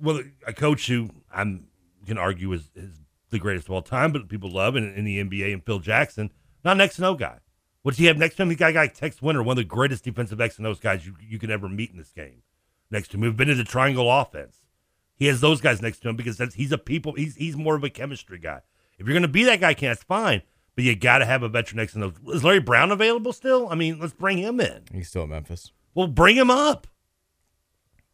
[0.00, 1.68] Well, a coach who I'm
[2.06, 3.00] can argue is, is
[3.30, 6.30] the greatest of all time, but people love in, in the NBA and Phil Jackson,
[6.64, 7.38] not an X and O guy.
[7.82, 8.50] What does he have next to him?
[8.50, 10.80] He's got a guy like Tex Winter, one of the greatest defensive X and O's
[10.80, 12.42] guys you, you can ever meet in this game.
[12.90, 14.63] Next to him, who've been in the triangle offense.
[15.16, 17.12] He has those guys next to him because that's, he's a people.
[17.12, 18.60] He's he's more of a chemistry guy.
[18.98, 20.42] If you're going to be that guy, Ken, that's fine.
[20.74, 22.36] But you got to have a veteran next to those.
[22.36, 23.68] Is Larry Brown available still?
[23.68, 24.82] I mean, let's bring him in.
[24.92, 25.70] He's still at Memphis.
[25.94, 26.88] Well, bring him up.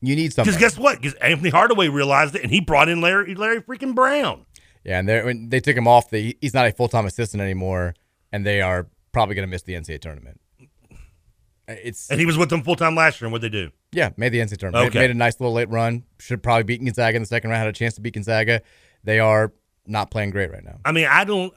[0.02, 0.52] You need something.
[0.52, 1.00] Because guess what?
[1.00, 4.46] Because Anthony Hardaway realized it, and he brought in Larry Larry freaking Brown.
[4.84, 6.10] Yeah, and they they took him off.
[6.10, 7.94] The he's not a full time assistant anymore,
[8.32, 10.40] and they are probably going to miss the NCAA tournament.
[11.68, 13.26] It's And he was with them full time last year.
[13.26, 13.70] And what'd they do?
[13.92, 14.88] Yeah, made the NCAA tournament.
[14.88, 14.98] Okay.
[14.98, 16.04] Made, made a nice little late run.
[16.18, 17.60] Should probably beat Gonzaga in the second round.
[17.60, 18.62] Had a chance to beat Gonzaga.
[19.04, 19.52] They are
[19.86, 20.78] not playing great right now.
[20.84, 21.52] I mean, I don't.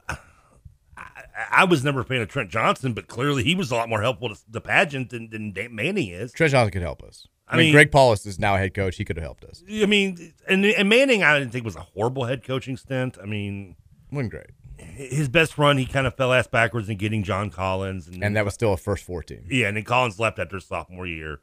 [0.96, 1.06] I,
[1.50, 4.00] I was never a fan of Trent Johnson, but clearly he was a lot more
[4.02, 6.32] helpful to the pageant than, than Manning is.
[6.32, 7.26] Trent Johnson could help us.
[7.48, 8.96] I, I mean, mean- Greg Paulus is now head coach.
[8.96, 9.62] He could have helped us.
[9.70, 13.18] I mean, and, and Manning, I didn't think was a horrible head coaching stint.
[13.22, 13.76] I mean,
[14.10, 14.46] wasn't great.
[14.78, 18.34] His best run, he kind of fell ass backwards in getting John Collins, and, And
[18.36, 19.44] that was still a first four team.
[19.50, 21.40] yeah, and then Collins left after his sophomore year.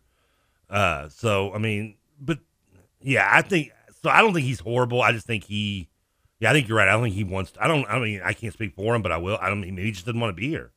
[0.71, 2.39] Uh, so I mean, but
[3.01, 4.09] yeah, I think so.
[4.09, 5.01] I don't think he's horrible.
[5.01, 5.89] I just think he,
[6.39, 6.87] yeah, I think you're right.
[6.87, 7.51] I don't think he wants.
[7.59, 7.85] I don't.
[7.89, 9.37] I mean, I can't speak for him, but I will.
[9.41, 9.59] I don't.
[9.61, 10.71] Maybe he just doesn't want to be here.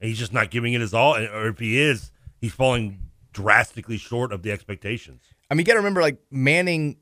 [0.00, 3.00] And he's just not giving it his all, and- or if he is, he's falling
[3.32, 5.22] drastically short of the expectations.
[5.50, 6.98] I mean, you got to remember, like Manning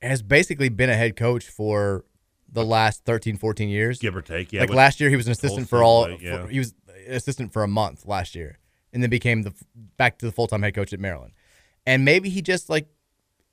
[0.00, 2.04] has basically been a head coach for
[2.50, 4.52] the last 13, 14 years, give or take.
[4.52, 6.10] Yeah, like last year, he was an assistant for all.
[6.22, 6.42] Yeah.
[6.44, 6.74] for- he was
[7.06, 8.58] assistant for a month last year,
[8.92, 9.52] and then became the
[9.96, 11.32] back to the full time head coach at Maryland.
[11.86, 12.88] And maybe he just like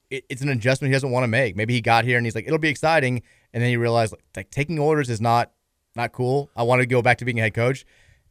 [0.09, 1.55] it, it's an adjustment he doesn't want to make.
[1.55, 3.21] Maybe he got here and he's like, it'll be exciting,
[3.53, 5.51] and then he realized like, like taking orders is not
[5.95, 6.49] not cool.
[6.55, 7.85] I want to go back to being a head coach.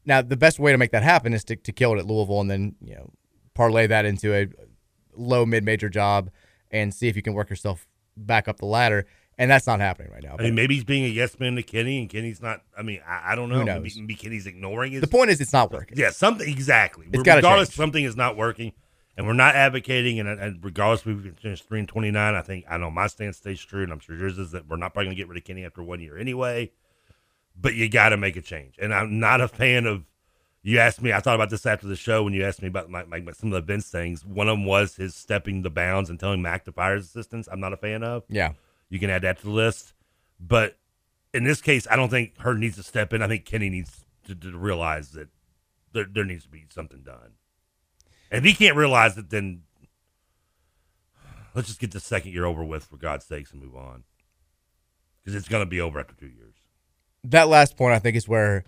[0.05, 2.41] Now, the best way to make that happen is to, to kill it at Louisville
[2.41, 3.11] and then you know
[3.55, 4.47] parlay that into a
[5.15, 6.31] low mid major job
[6.71, 9.07] and see if you can work yourself back up the ladder.
[9.39, 10.37] And that's not happening right now.
[10.39, 12.63] I mean, maybe he's being a yes man to Kenny, and Kenny's not.
[12.77, 13.57] I mean, I, I don't know.
[13.57, 13.83] Who knows?
[13.83, 15.03] Maybe, maybe Kenny's ignoring his.
[15.03, 15.99] the point is, it's not working.
[15.99, 17.07] Yeah, something exactly.
[17.09, 17.77] It's regardless, change.
[17.77, 18.73] something is not working,
[19.17, 20.19] and we're not advocating.
[20.21, 22.35] And, and regardless, we finished three and twenty nine.
[22.35, 24.77] I think I know my stance stays true, and I'm sure yours is that we're
[24.77, 26.71] not probably going to get rid of Kenny after one year anyway.
[27.61, 30.05] But you got to make a change, and I'm not a fan of.
[30.63, 31.13] You asked me.
[31.13, 33.53] I thought about this after the show when you asked me about my, my, some
[33.53, 34.25] of the Vince things.
[34.25, 37.49] One of them was his stepping the bounds and telling Mack to fire his assistants.
[37.53, 38.25] I'm not a fan of.
[38.29, 38.53] Yeah.
[38.89, 39.93] You can add that to the list.
[40.39, 40.79] But
[41.33, 43.23] in this case, I don't think Heird needs to step in.
[43.23, 45.29] I think Kenny needs to, to realize that
[45.93, 47.35] there, there needs to be something done.
[48.31, 49.63] And if he can't realize it, then
[51.55, 54.05] let's just get the second year over with, for God's sakes, and move on.
[55.23, 56.55] Because it's going to be over after two years.
[57.25, 58.65] that last point, I think, is where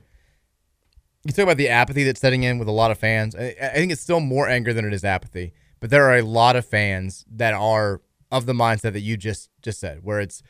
[1.25, 3.35] you talk about the apathy that's setting in with a lot of fans.
[3.35, 6.23] I, I think it's still more anger than it is apathy, but there are a
[6.23, 10.43] lot of fans that are of the mindset that you just just said, where it's,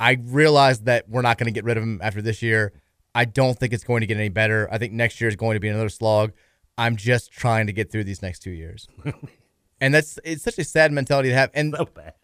[0.00, 2.72] I realize that we're not going to get rid of him after this year.
[3.14, 4.68] I don't think it's going to get any better.
[4.72, 6.32] I think next year is going to be another slog.
[6.78, 8.88] I'm just trying to get through these next two years,
[9.80, 11.50] and that's it's such a sad mentality to have.
[11.54, 12.14] And So bad.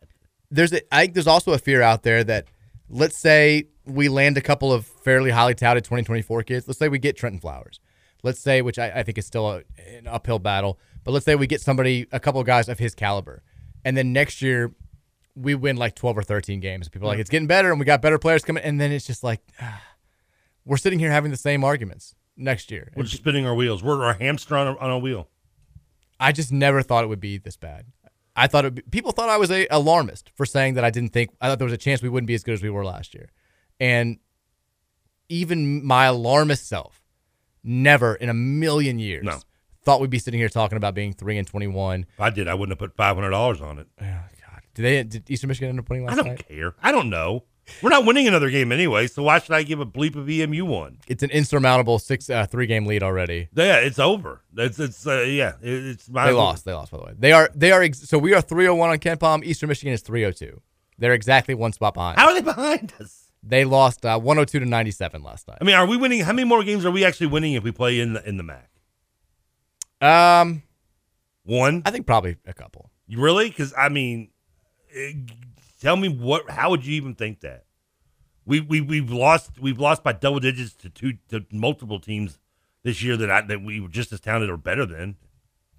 [0.50, 2.46] there's a, I think there's also a fear out there that
[2.88, 6.66] let's say we land a couple of fairly highly touted 2024 kids.
[6.66, 7.80] Let's say we get Trenton Flowers.
[8.22, 9.56] Let's say, which I, I think is still a,
[9.96, 12.94] an uphill battle, but let's say we get somebody, a couple of guys of his
[12.94, 13.42] caliber.
[13.84, 14.72] And then next year,
[15.34, 16.88] we win like 12 or 13 games.
[16.88, 18.62] People are like, it's getting better and we got better players coming.
[18.62, 19.82] And then it's just like, ah,
[20.64, 22.92] we're sitting here having the same arguments next year.
[22.96, 23.82] We're just spinning our wheels.
[23.82, 25.28] We're our hamster on a, on a wheel.
[26.20, 27.86] I just never thought it would be this bad.
[28.34, 31.12] I thought it, be, people thought I was a alarmist for saying that I didn't
[31.12, 32.84] think I thought there was a chance we wouldn't be as good as we were
[32.84, 33.30] last year,
[33.80, 34.18] and
[35.28, 37.02] even my alarmist self
[37.64, 39.40] never in a million years No.
[39.88, 42.04] Thought we'd be sitting here talking about being three and twenty one.
[42.12, 43.86] If I did, I wouldn't have put five hundred dollars on it.
[44.74, 45.02] Did they?
[45.02, 46.46] Did Eastern Michigan end up winning last I don't night?
[46.46, 46.74] care.
[46.82, 47.44] I don't know.
[47.82, 50.66] We're not winning another game anyway, so why should I give a bleep of EMU
[50.66, 50.98] one?
[51.08, 53.48] It's an insurmountable six uh, three game lead already.
[53.54, 54.42] Yeah, it's over.
[54.58, 56.66] It's it's uh, yeah, it, it's my They lost.
[56.66, 57.12] They lost by the way.
[57.18, 59.42] They are they are ex- so we are three hundred one on KenPom.
[59.42, 60.60] Eastern Michigan is three hundred two.
[60.98, 62.18] They're exactly one spot behind.
[62.18, 63.30] How are they behind us?
[63.42, 65.58] They lost uh, one hundred two to ninety seven last night.
[65.60, 66.20] I mean, are we winning?
[66.20, 68.42] How many more games are we actually winning if we play in the in the
[68.42, 68.68] MAC?
[70.00, 70.62] Um,
[71.44, 71.82] one.
[71.84, 72.90] I think probably a couple.
[73.06, 73.48] You really?
[73.48, 74.30] Because I mean,
[74.94, 75.12] eh,
[75.80, 76.50] tell me what?
[76.50, 77.64] How would you even think that?
[78.44, 82.38] We we we've lost we've lost by double digits to two to multiple teams
[82.82, 85.16] this year that I that we were just as talented or better than.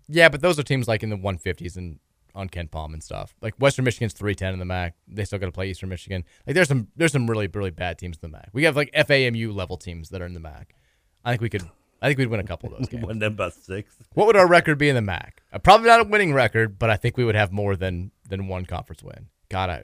[0.07, 1.99] Yeah, but those are teams like in the 150s and
[2.33, 3.35] on KenPom and stuff.
[3.41, 4.95] Like Western Michigan's 310 in the MAC.
[5.07, 6.23] They still got to play Eastern Michigan.
[6.45, 8.49] Like there's some there's some really really bad teams in the MAC.
[8.53, 10.75] We have like FAMU level teams that are in the MAC.
[11.23, 11.69] I think we could.
[12.01, 13.05] I think we'd win a couple of those games.
[13.05, 13.95] win them by six.
[14.13, 15.41] What would our record be in the MAC?
[15.51, 18.47] Uh, probably not a winning record, but I think we would have more than than
[18.47, 19.27] one conference win.
[19.49, 19.83] God, I,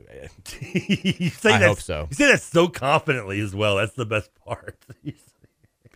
[0.61, 2.07] you say I that- hope so.
[2.11, 3.77] You say that so confidently as well.
[3.77, 4.77] That's the best part.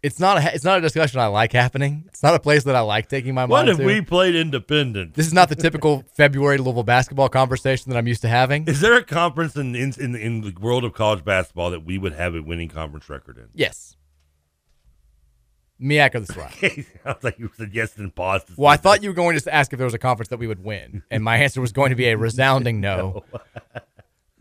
[0.02, 2.06] It's not a it's not a discussion I like happening.
[2.08, 3.52] It's not a place that I like taking my money.
[3.52, 3.86] what mind if to.
[3.86, 5.14] we played independent?
[5.14, 8.66] This is not the typical February Louisville basketball conversation that I'm used to having.
[8.66, 11.98] Is there a conference in in in, in the world of college basketball that we
[11.98, 13.48] would have a winning conference record in?
[13.54, 13.98] Yes.
[15.82, 16.86] MEAC or the SWAC.
[17.06, 18.50] I was like you said yes and paused.
[18.58, 20.48] Well, I thought you were going to ask if there was a conference that we
[20.48, 23.24] would win, and my answer was going to be a resounding no.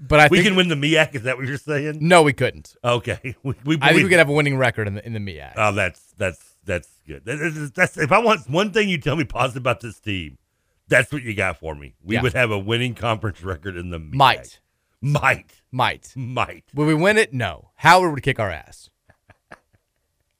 [0.00, 1.14] But I we think, can win the MEAC.
[1.16, 1.98] Is that what you're saying?
[2.00, 2.76] No, we couldn't.
[2.84, 5.18] Okay, we, we, I think we could have a winning record in the in the
[5.20, 5.52] MEAC.
[5.56, 7.24] Oh, that's that's that's good.
[7.24, 10.38] That- that's, that's if I want one thing you tell me positive about this team,
[10.86, 11.94] that's what you got for me.
[12.04, 12.22] We Yeah.
[12.22, 14.14] would have a winning conference record in the MEAC.
[14.14, 14.60] Might.
[15.00, 16.12] might, Might.
[16.16, 16.64] might.
[16.74, 17.32] Will we win it?
[17.32, 17.70] No.
[17.76, 18.90] Howard would kick our ass.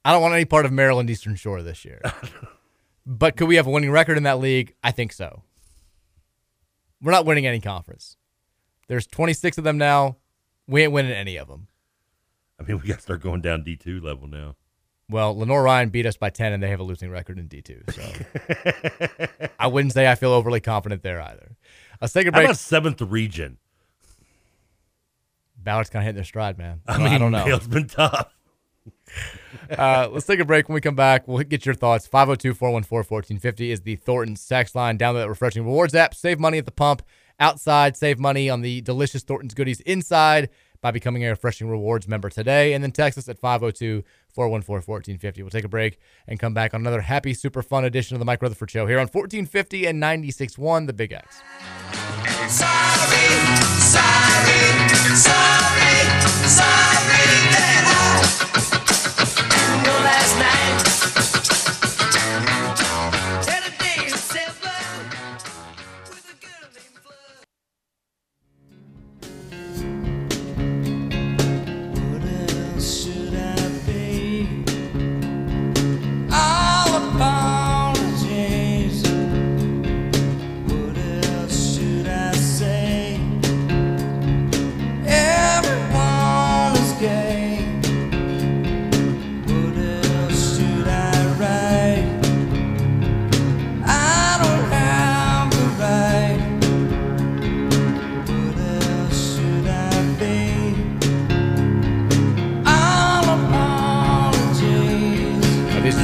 [0.09, 2.01] I don't want any part of Maryland Eastern Shore this year.
[3.07, 4.75] but could we have a winning record in that league?
[4.83, 5.43] I think so.
[7.03, 8.17] We're not winning any conference.
[8.87, 10.17] There's 26 of them now.
[10.67, 11.67] We ain't winning any of them.
[12.59, 14.57] I mean, we got to start going down D two level now.
[15.11, 17.93] Well, Lenoir-Rhyne beat us by 10, and they have a losing record in D2.
[17.95, 21.55] So I wouldn't say I feel overly confident there either.
[22.01, 22.47] Let's take a How break.
[22.47, 23.59] about seventh region?
[25.59, 26.81] Ballard's kind of hitting their stride, man.
[26.87, 27.45] I I, mean, don't know.
[27.47, 28.35] It's been tough.
[29.77, 30.69] uh, let's take a break.
[30.69, 32.07] When we come back, we'll get your thoughts.
[32.07, 34.99] 502 414 1450 is the Thornton sex line.
[34.99, 36.15] Download that refreshing rewards app.
[36.15, 37.03] Save money at the pump.
[37.41, 42.29] Outside, save money on the delicious Thornton's goodies inside by becoming a refreshing rewards member
[42.29, 42.73] today.
[42.73, 45.43] And then text us at 502 414 1450.
[45.43, 48.25] We'll take a break and come back on another happy, super fun edition of the
[48.25, 51.41] Mike Rutherford Show here on 1450 and 96.1 The Big X.
[52.49, 52.67] Sorry,
[53.79, 54.61] sorry,
[56.47, 57.08] sorry,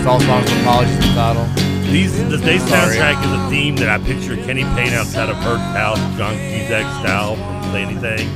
[0.04, 1.46] these all songs with apologies the title?
[1.90, 5.62] These the day soundtrack is a theme that I picture Kenny Payne outside of Heird's
[5.74, 8.28] house, John Cusack style from Say Anything,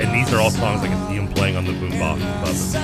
[0.00, 2.76] and these are all songs I can see him playing on the boombox above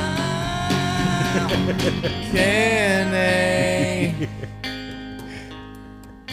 [2.32, 4.26] Kenny.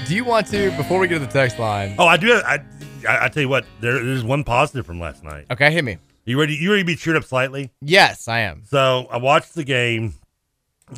[0.08, 1.94] Do you want to, before we get to the text line?
[2.00, 2.34] Oh, I do.
[2.34, 2.64] I,
[3.08, 5.46] I, I tell you what, there, there's one positive from last night.
[5.52, 6.00] Okay, hit me.
[6.26, 6.56] You ready?
[6.56, 7.70] You ready to be cheered up slightly?
[7.80, 8.64] Yes, I am.
[8.66, 10.16] So I watched the game.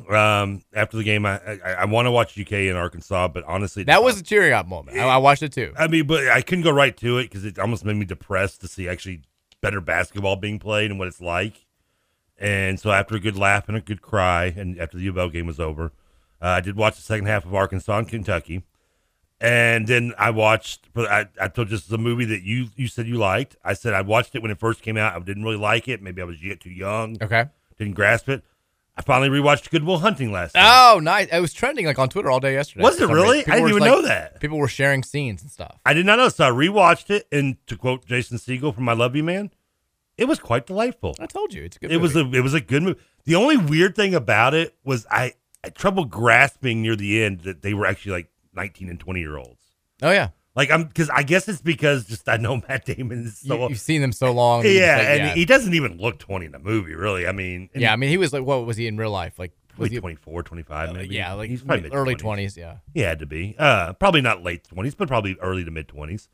[0.09, 3.83] Um, after the game, I I, I want to watch UK in Arkansas, but honestly,
[3.83, 4.97] That was a cheering up moment.
[4.97, 5.73] I, I watched it too.
[5.77, 8.61] I mean, but I couldn't go right to it because it almost made me depressed
[8.61, 9.21] to see actually
[9.61, 11.65] better basketball being played and what it's like.
[12.37, 15.17] And so after a good laugh and a good cry, and after the U of
[15.17, 15.85] L game was over,
[16.41, 18.63] uh, I did watch the second half of Arkansas and Kentucky.
[19.39, 20.89] And then I watched.
[20.95, 23.55] I, I told you this is a movie that you you said you liked.
[23.63, 25.15] I said I watched it when it first came out.
[25.15, 26.01] I didn't really like it.
[26.01, 27.17] Maybe I was yet too young.
[27.21, 27.45] Okay.
[27.77, 28.43] Didn't grasp it.
[28.97, 30.63] I finally rewatched Good Will Hunting last night.
[30.65, 31.27] Oh, nice!
[31.31, 32.83] It was trending like on Twitter all day yesterday.
[32.83, 33.39] Was for it some really?
[33.41, 34.39] I didn't were, even know that.
[34.39, 35.77] People were sharing scenes and stuff.
[35.85, 36.29] I did not know.
[36.29, 39.51] So I rewatched it, and to quote Jason Segel from "I Love You, Man,"
[40.17, 41.15] it was quite delightful.
[41.19, 41.91] I told you, it's a good.
[41.91, 42.99] It was a it was a good movie.
[43.25, 45.33] The only weird thing about it was I, I
[45.65, 49.37] had trouble grasping near the end that they were actually like nineteen and twenty year
[49.37, 49.63] olds.
[50.01, 53.37] Oh yeah, Like I'm because I guess it's because just I know Matt Damon is
[53.37, 54.63] so you, have seen them so long.
[54.65, 56.95] yeah, like, and he doesn't even look twenty in the movie.
[56.95, 57.93] Really, I mean, and yeah.
[57.93, 59.37] I mean, he was like, what was he in real life?
[59.37, 61.13] Like, was he 24, 25 maybe.
[61.13, 62.55] yeah, like he's probably early mid-twenties.
[62.55, 62.57] twenties.
[62.57, 63.55] Yeah, He had to be.
[63.59, 66.27] Uh, probably not late twenties, but probably early to mid twenties.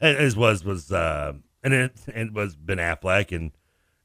[0.00, 3.52] As was was uh, and it, it was Ben Affleck and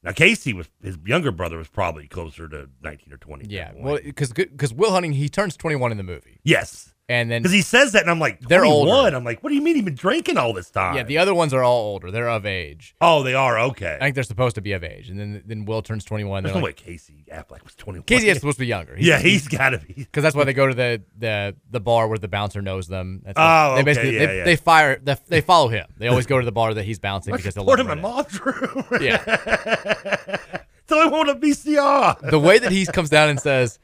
[0.04, 3.46] now Casey was his younger brother was probably closer to nineteen or twenty.
[3.48, 3.72] yeah.
[3.74, 7.42] Well, because because Will Hunting he turns twenty one in the movie, yes, and then
[7.42, 8.88] because he says that, and I'm like, They're 21?
[8.96, 9.16] older.
[9.16, 10.96] I'm like, what do you mean he's been drinking all this time?
[10.96, 12.10] yeah, the other ones are all older.
[12.10, 12.94] They're of age.
[13.00, 13.96] oh, they are okay.
[14.00, 16.42] I think they're supposed to be of age, and then then Will turns twenty one.
[16.42, 18.06] There's They're no like, way Casey Affleck was twenty one.
[18.06, 18.96] Casey is supposed to be younger.
[18.98, 19.92] yeah, he's got to be.
[19.96, 23.20] because that's why they go to the the the bar where the bouncer knows them.
[23.24, 24.44] That's Oh, they okay, basically yeah, they, yeah.
[24.44, 25.86] they fire they, they follow him.
[25.98, 28.02] They always go to the bar that he's bouncing because they'll report him him in
[28.04, 28.84] run mom's room.
[29.02, 29.22] Yeah,
[30.88, 32.30] so I want a VCR.
[32.30, 33.78] the way that he comes down and says,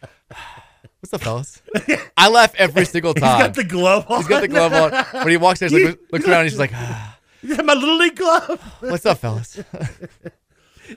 [1.00, 1.60] "What's up, fellas?"
[2.16, 3.40] I laugh every single He's time.
[3.40, 4.18] got the glove on.
[4.18, 4.92] He's got the glove on.
[5.22, 7.74] When he walks there, he like, looks around, and he's like, ah, He's got my
[7.74, 8.60] little league glove.
[8.80, 9.58] "What's up, fellas?"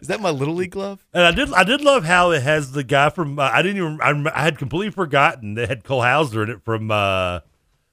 [0.02, 1.06] Is that my little league glove?
[1.14, 3.38] And I did, I did love how it has the guy from.
[3.38, 4.00] Uh, I didn't even.
[4.02, 7.42] I, I had completely forgotten that had Cole Hauser in it from uh,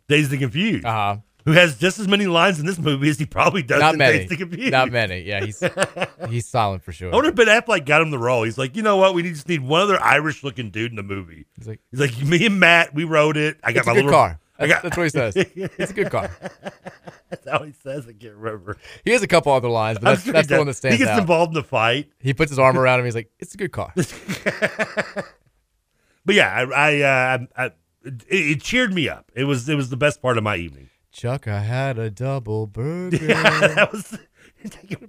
[0.09, 1.17] Dazed and Confused, Uh huh.
[1.45, 3.99] Who has just as many lines in this movie as he probably does Not in
[3.99, 4.21] many.
[4.21, 4.73] And Confused.
[4.73, 5.23] Not many.
[5.23, 5.63] Yeah, he's
[6.29, 7.13] he's silent for sure.
[7.13, 8.43] I wonder if Ben Affleck got him the role.
[8.43, 9.15] He's like, you know what?
[9.15, 11.47] We just need one other Irish-looking dude in the movie.
[11.57, 13.59] He's like, He's like, me and Matt, we wrote it.
[13.63, 14.41] I got it's my a good little car.
[14.59, 14.83] I got.
[14.83, 15.35] that's what he says.
[15.37, 16.31] It's a good car.
[17.31, 18.07] That's how he says.
[18.09, 18.77] I can't remember.
[19.05, 20.99] He has a couple other lines, but that's, sure that's the one that stands He
[20.99, 21.21] gets out.
[21.21, 22.11] involved in the fight.
[22.19, 23.05] He puts his arm around him.
[23.05, 23.95] He's like, "It's a good car."
[26.25, 27.65] But yeah, I, I, uh, I
[28.05, 29.31] it, it cheered me up.
[29.35, 30.91] It was, it was the best part of my evening.
[31.13, 33.17] Chuck, I had a double burger.
[33.17, 34.19] Yeah, that was.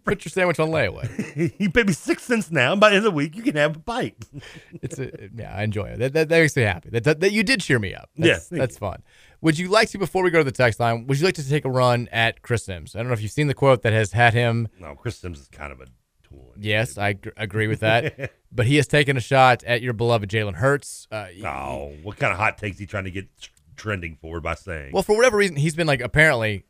[0.06, 1.54] Put your sandwich on layaway.
[1.60, 2.72] you paid me six cents now.
[2.72, 4.16] and By the end of the week, you can have a bite.
[4.82, 6.00] It's a yeah, I enjoy it.
[6.00, 6.90] That, that, that makes me happy.
[6.90, 8.10] That, that, that you did cheer me up.
[8.16, 9.04] That's, that's fun.
[9.42, 11.06] Would you like to before we go to the text line?
[11.08, 12.96] Would you like to take a run at Chris Simms?
[12.96, 14.70] I don't know if you've seen the quote that has had him.
[14.80, 15.86] No, Chris Simms is kind of a
[16.24, 16.54] tool.
[16.58, 18.32] Yes, I gr- agree with that.
[18.54, 21.08] but he has taken a shot at your beloved Jalen Hurts.
[21.12, 23.28] Uh, Oh, what kind of hot takes he trying to get
[23.82, 24.92] trending forward by saying?
[24.94, 26.66] Well, for whatever reason, he's been like apparently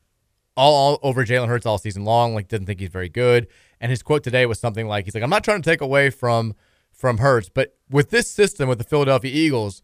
[0.55, 2.33] all, all over Jalen Hurts all season long.
[2.33, 3.47] Like, doesn't think he's very good.
[3.79, 6.09] And his quote today was something like, "He's like, I'm not trying to take away
[6.09, 6.55] from
[6.91, 9.81] from Hurts, but with this system with the Philadelphia Eagles,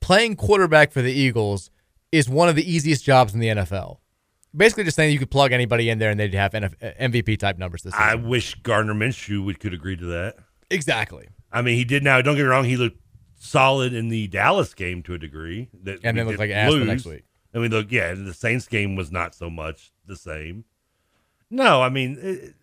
[0.00, 1.70] playing quarterback for the Eagles
[2.12, 3.98] is one of the easiest jobs in the NFL."
[4.56, 7.38] Basically, just saying you could plug anybody in there and they'd have NF- uh, MVP
[7.38, 8.08] type numbers this season.
[8.08, 10.36] I wish Gardner Minshew would could agree to that.
[10.70, 11.28] exactly.
[11.52, 12.20] I mean, he did now.
[12.22, 12.99] Don't get me wrong; he looked
[13.42, 15.68] solid in the Dallas game to a degree.
[15.82, 16.86] That And then looked like ass the lose.
[16.86, 17.24] next week.
[17.54, 20.64] I mean, look, yeah, the Saints game was not so much the same.
[21.48, 22.54] No, I mean, it,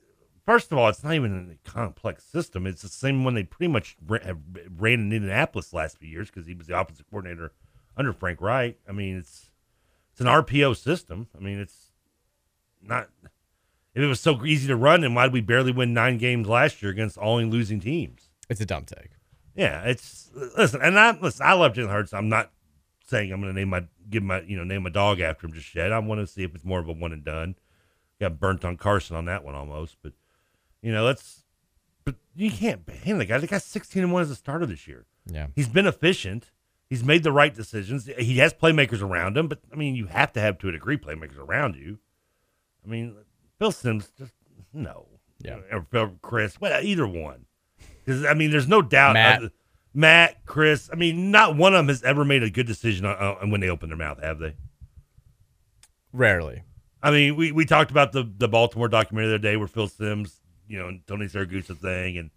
[0.45, 2.65] first of all, it's not even a complex system.
[2.65, 4.43] It's the same one they pretty much ran,
[4.77, 7.51] ran in Indianapolis last few years because he was the offensive coordinator
[7.97, 8.77] under Frank Reich.
[8.87, 9.49] I mean, it's
[10.11, 11.27] it's an RPO system.
[11.35, 11.91] I mean, it's
[12.81, 13.09] not.
[13.93, 16.47] If it was so easy to run, then why did we barely win nine games
[16.47, 18.29] last year against all losing teams?
[18.47, 19.09] It's a dumb take.
[19.57, 21.45] Yeah, it's listen, and I listen.
[21.45, 22.13] I love Jalen Hurts.
[22.13, 22.51] I'm not
[23.07, 25.53] saying I'm going to name my give my you know name my dog after him
[25.53, 25.91] just yet.
[25.91, 27.55] I want to see if it's more of a one and done.
[28.19, 30.13] Got burnt on Carson on that one almost, but
[30.81, 31.43] you know that's.
[32.05, 33.37] But you can't ban the guy.
[33.37, 35.05] The guy's 16 and one as a starter this year.
[35.25, 35.47] Yeah.
[35.55, 36.51] He's been efficient.
[36.89, 38.09] He's made the right decisions.
[38.17, 40.97] He has playmakers around him, but I mean, you have to have to a degree
[40.97, 41.99] playmakers around you.
[42.85, 43.17] I mean,
[43.59, 44.31] Bill Simms just
[44.71, 45.07] no.
[45.39, 45.57] Yeah.
[45.69, 47.46] Or Phil, Chris, well, either one.
[48.07, 49.13] Because I mean, there's no doubt.
[49.13, 49.43] Matt.
[49.43, 49.49] uh,
[49.93, 50.89] Matt, Chris.
[50.93, 53.59] I mean, not one of them has ever made a good decision on, on when
[53.61, 54.55] they open their mouth, have they?
[56.13, 56.63] Rarely.
[57.03, 59.87] I mean, we, we talked about the the Baltimore documentary the other day where Phil
[59.87, 62.31] Simms, you know, and Tony Siragusa thing, and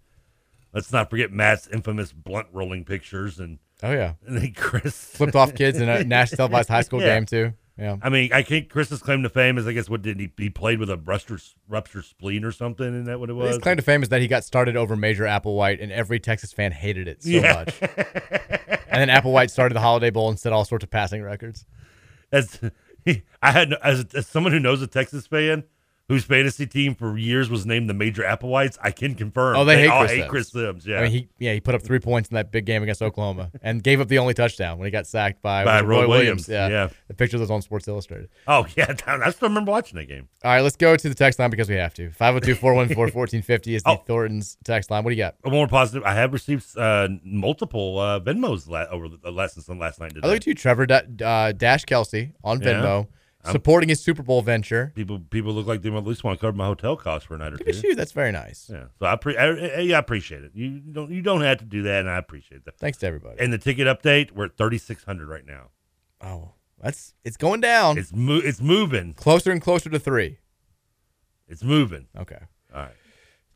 [0.74, 4.14] let's not forget Matt's infamous blunt rolling pictures, and Oh yeah.
[4.26, 7.14] and then Chris Flipped off kids in a national televised high school Yeah.
[7.16, 7.52] game too.
[7.80, 7.96] Yeah.
[8.02, 10.50] I mean, I think Chris's claim to fame is, I guess, what did he he
[10.50, 12.86] played with a ruptured ruptured spleen or something?
[12.86, 13.48] Isn't that what it was?
[13.54, 16.52] His claim to fame is that he got started over Major Applewhite, and every Texas
[16.52, 17.54] fan hated it so Yeah.
[17.64, 17.80] much.
[17.80, 21.64] and then Applewhite started the Holiday Bowl and set all sorts of passing records.
[22.30, 22.60] As
[23.42, 25.64] I had as, as someone who knows a Texas fan,
[26.10, 29.56] whose fantasy team for years was named the Major Applewhites, I can confirm.
[29.56, 30.30] Oh, they, hate, all Chris, hate Simms.
[30.30, 30.86] Chris Simms.
[30.86, 33.00] Yeah, I mean, he yeah he put up three points in that big game against
[33.00, 36.08] Oklahoma and gave up the only touchdown when he got sacked by, By Roy Roy
[36.08, 36.68] Williams, Yeah.
[36.68, 36.88] yeah.
[37.08, 38.28] the picture was on Sports Illustrated.
[38.46, 40.28] oh yeah, I still remember watching that game.
[40.44, 42.10] All right, let's go to the text line because we have to.
[42.10, 43.96] 502-414-1450 is the Oh.
[44.06, 45.04] Thornton's text line.
[45.04, 45.34] What do you got?
[45.44, 46.02] A more positive.
[46.04, 50.12] I have received uh, multiple uh, Venmos la- over the lessons last night.
[50.14, 52.72] and I look at you, Trevor da- uh, Dash Kelsey on Yeah.
[53.44, 54.92] I'm- supporting his Super Bowl venture.
[54.94, 57.38] People people look like they at least want to cover my hotel costs for a
[57.38, 57.70] night or Look two.
[57.70, 57.94] at you.
[57.94, 58.68] That's very nice.
[58.70, 60.52] Yeah, so I, pre- I, I, yeah, I appreciate it.
[60.54, 62.76] You don't you don't have to do that, and I appreciate that.
[62.78, 63.40] Thanks to everybody.
[63.40, 65.70] And the ticket update, we're at thirty six hundred right now.
[66.20, 67.96] oh, that's it's going down.
[67.98, 69.14] It's mo- it's moving.
[69.14, 70.38] closer and closer to three.
[71.48, 72.08] It's moving.
[72.18, 72.38] Okay.
[72.74, 72.92] All right,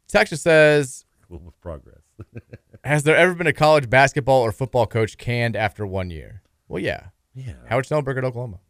[0.09, 2.01] Texas says, cool with progress.
[2.85, 6.83] "Has there ever been a college basketball or football coach canned after one year?" Well,
[6.83, 7.09] yeah.
[7.35, 8.61] yeah, Howard Schnellenberger at Oklahoma.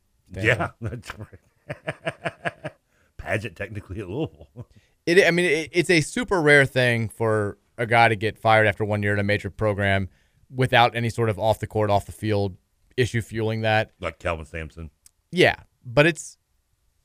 [0.42, 2.72] Yeah, that's right.
[3.16, 4.48] Pageant technically at Louisville.
[5.06, 5.26] It.
[5.26, 8.84] I mean, it, it's a super rare thing for a guy to get fired after
[8.84, 10.08] one year in a major program
[10.54, 12.56] without any sort of off the court, off the field
[12.96, 13.90] issue fueling that.
[14.00, 14.90] like Kelvin Sampson.
[15.32, 16.38] Yeah, but it's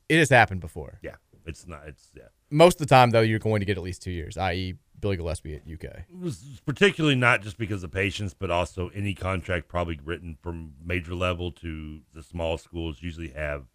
[0.08, 0.98] it has happened before.
[1.02, 1.16] Yeah,
[1.46, 1.82] it's not.
[1.86, 2.24] It's yeah.
[2.50, 5.16] Most of the time, though, you're going to get at least two years, i.e., Billy
[5.16, 6.00] Gillispie at UK.
[6.00, 10.74] It was particularly not just because of patience, but also any contract probably written from
[10.84, 13.66] major level to the small schools usually have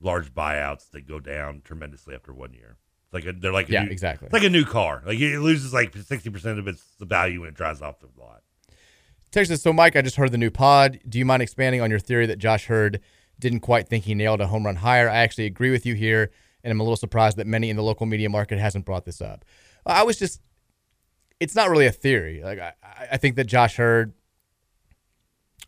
[0.00, 2.76] large buyouts that go down tremendously after one year.
[3.04, 4.26] It's like a, they're like a Yeah, new, exactly.
[4.26, 5.02] It's like a new car.
[5.06, 8.42] Like it loses like sixty percent of its value when it drives off the lot.
[9.30, 11.00] Texas, so Mike, I just heard the new pod.
[11.08, 13.00] Do you mind expanding on your theory that Josh Heird
[13.38, 15.08] didn't quite think he nailed a home run higher?
[15.08, 16.30] I actually agree with you here,
[16.64, 19.20] and I'm a little surprised that many in the local media market hasn't brought this
[19.20, 19.44] up.
[19.88, 20.40] I was just,
[21.40, 22.42] it's not really a theory.
[22.42, 22.72] Like I,
[23.12, 24.12] I think that Josh Heird,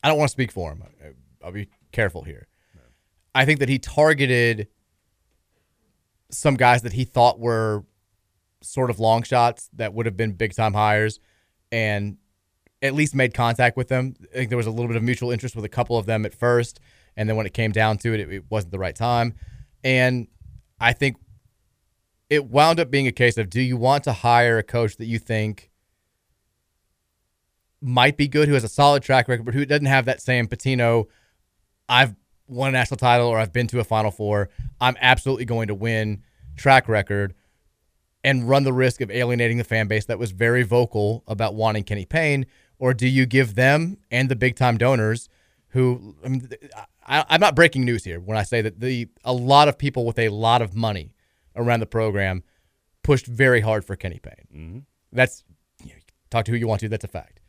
[0.03, 0.83] I don't want to speak for him.
[1.03, 2.49] I- I'll be careful here.
[3.35, 4.69] I think that he targeted
[6.31, 7.85] some guys that he thought were
[8.61, 11.19] sort of long shots that would have been big time hires,
[11.73, 12.19] and
[12.83, 14.15] at least made contact with them.
[14.33, 16.27] I think there was a little bit of mutual interest with a couple of them
[16.27, 16.79] at first,
[17.17, 19.35] and then when it came down to it, it, it wasn't the right time.
[19.83, 20.29] And
[20.79, 21.17] I think
[22.31, 25.07] it wound up being a case of do you want to hire a coach that
[25.07, 25.71] you think
[27.83, 30.47] might be good, who has a solid track record, but who doesn't have that same
[30.47, 31.07] Pitino,
[31.89, 32.15] I've
[32.47, 34.49] won a national title or I've been to a Final Four,
[34.81, 36.23] I'm absolutely going to win
[36.57, 37.35] track record
[38.23, 41.85] and run the risk of alienating the fan base that was very vocal about wanting
[41.85, 42.45] Kenny Payne?
[42.79, 45.29] Or do you give them and the big time donors
[45.69, 46.49] who, I mean,
[47.07, 50.05] I, I'm not breaking news here when I say that the a lot of people
[50.05, 51.15] with a lot of money
[51.61, 52.43] around the program
[53.03, 54.47] pushed very hard for Kenny Payne.
[54.55, 54.79] Mm-hmm.
[55.13, 55.45] That's,
[55.83, 56.01] you know,
[56.31, 57.41] talk to who you want to, that's a fact.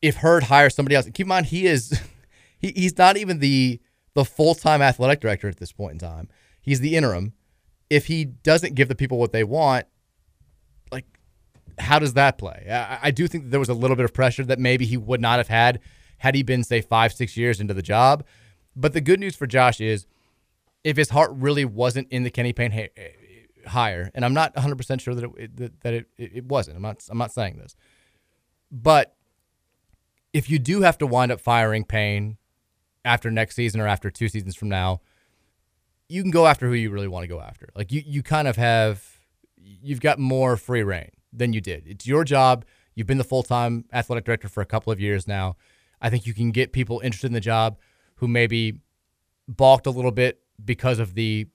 [0.00, 2.00] If Heird hires somebody else, keep in mind, he is,
[2.58, 3.80] he, he's not even the,
[4.14, 6.28] the full time athletic director at this point in time.
[6.60, 7.32] He's the interim
[7.90, 9.86] if he doesn't give the people what they want,
[10.92, 11.06] like,
[11.78, 12.66] how does that play?
[12.70, 14.96] I, I do think that there was a little bit of pressure that maybe he
[14.96, 15.80] would not have had
[16.18, 18.24] had he been, say, five, six years into the job.
[18.74, 20.06] But the good news for Josh is
[20.88, 24.32] if his heart really wasn't in the Kenny Payne ha- eh, eh, hire, and I'm
[24.32, 27.76] not 100% sure that it, that it, it wasn't, I'm not, I'm not saying this,
[28.70, 29.14] but
[30.32, 32.38] if you do have to wind up firing Payne
[33.04, 35.02] after next season or after two seasons from now,
[36.08, 37.68] you can go after who you really want to go after.
[37.74, 39.04] Like you, you kind of have,
[39.58, 41.86] you've got more free reign than you did.
[41.86, 42.64] It's your job.
[42.94, 45.56] You've been the full time athletic director for a couple of years now.
[46.00, 47.78] I think you can get people interested in the job
[48.16, 48.80] who maybe
[49.46, 51.46] balked a little bit because of the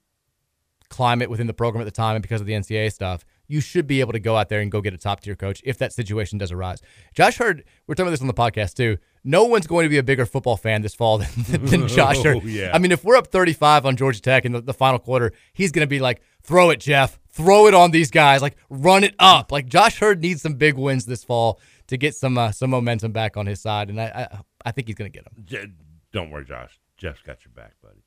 [0.88, 3.24] climate within the program at the time and because of the NCAA stuff.
[3.46, 5.60] You should be able to go out there and go get a top tier coach
[5.64, 6.80] if that situation does arise.
[7.14, 8.98] Josh Heird, we're talking about this on the podcast too.
[9.22, 12.38] No one's going to be a bigger football fan this fall than, than Josh Heird.
[12.42, 12.70] Oh, yeah.
[12.72, 15.72] I mean, if we're up 35 on Georgia Tech in the, the final quarter, he's
[15.72, 17.18] going to be like, throw it, Jeff.
[17.30, 18.40] Throw it on these guys.
[18.40, 19.50] Like, run it up.
[19.50, 23.10] Like, Josh Heird needs some big wins this fall to get some uh, some momentum
[23.10, 23.90] back on his side.
[23.90, 25.74] And I, I, I think he's going to get them.
[26.12, 26.78] Don't worry, Josh.
[26.96, 28.03] Jeff's got your back, buddy.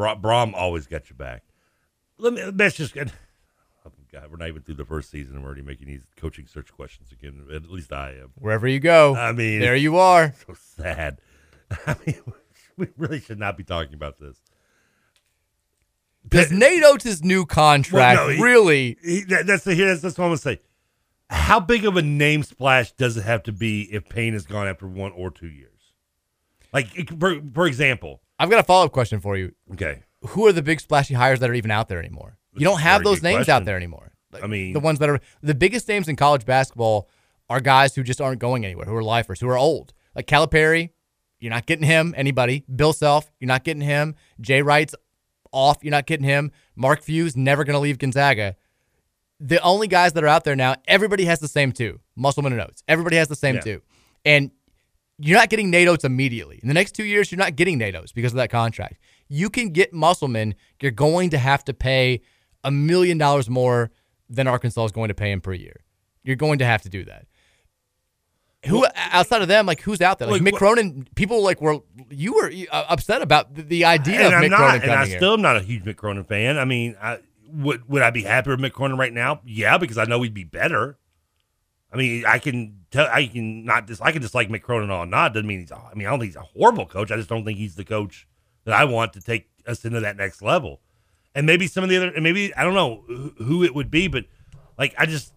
[0.00, 1.42] Bra- Brohm always got your back.
[2.16, 2.42] Let me.
[2.44, 2.96] Let's just.
[3.86, 5.36] Oh, God, we're not even through the first season.
[5.36, 7.46] and We're already making these coaching search questions again.
[7.50, 8.32] At least I am.
[8.34, 10.34] Wherever you go, I mean, there you are.
[10.46, 11.18] So sad.
[11.86, 12.20] I mean,
[12.76, 14.36] we really should not be talking about this.
[16.28, 18.98] Does Nate Oats' new contract Well, no, he- really?
[19.02, 19.86] He, that, that's the here.
[19.88, 20.60] That's, that's what I'm gonna say.
[21.30, 24.68] How big of a name splash does it have to be if Payne is gone
[24.68, 25.80] after one or two years?
[26.72, 26.88] Like,
[27.18, 29.52] for, for example, I've got a follow up question for you.
[29.72, 32.38] okay, Who are the big splashy hires that are even out there anymore?
[32.54, 33.52] You don't have those names question.
[33.54, 34.12] out there anymore.
[34.32, 37.08] Like, I mean- the ones that are the biggest names in college basketball
[37.48, 39.92] are guys who just aren't going anywhere, who are lifers, who are old.
[40.14, 40.90] Like Calipari,
[41.38, 42.14] you're not getting him.
[42.16, 42.64] Anybody?
[42.74, 44.14] Bill Self, you're not getting him.
[44.40, 44.94] Jay Wright's
[45.52, 45.78] off.
[45.82, 46.50] You're not getting him.
[46.76, 48.56] Mark Few's never going to leave Gonzaga.
[49.40, 52.60] The only guys that are out there now, everybody has the same two Musselman and
[52.62, 52.82] Oats.
[52.86, 53.60] Everybody has the same Yeah.
[53.62, 53.82] two.
[54.24, 54.50] And
[55.20, 56.58] you're not getting Nate Oats immediately.
[56.62, 58.98] In the next two years, you're not getting Nate Oats because of that contract.
[59.28, 60.54] You can get Musselman.
[60.80, 62.22] You're going to have to pay
[62.64, 63.90] a million dollars more
[64.28, 65.84] than Arkansas is going to pay him per year.
[66.22, 67.26] You're going to have to do that.
[68.66, 70.28] Who outside of them, like who's out there?
[70.28, 74.26] Like, Like, Mick Cronin, people like were you were uh, upset about the, the idea
[74.26, 75.16] of I'm Mick not, Cronin and I here.
[75.16, 76.58] still am not a huge Mick Cronin fan.
[76.58, 79.40] I mean, I, would would I be happy with Mick Cronin right now?
[79.46, 80.98] Yeah, because I know he'd be better.
[81.92, 85.06] I mean, I can tell, I can not dis, I can dislike Mick Cronin all
[85.06, 85.34] not.
[85.34, 85.70] Doesn't mean he's.
[85.70, 87.10] a- I mean, I don't think he's a horrible coach.
[87.10, 88.28] I just don't think he's the coach
[88.64, 90.80] that I want to take us into that next level.
[91.34, 93.04] And maybe some of the other, and maybe I don't know
[93.38, 94.24] who, it would be, but
[94.78, 95.32] like I just,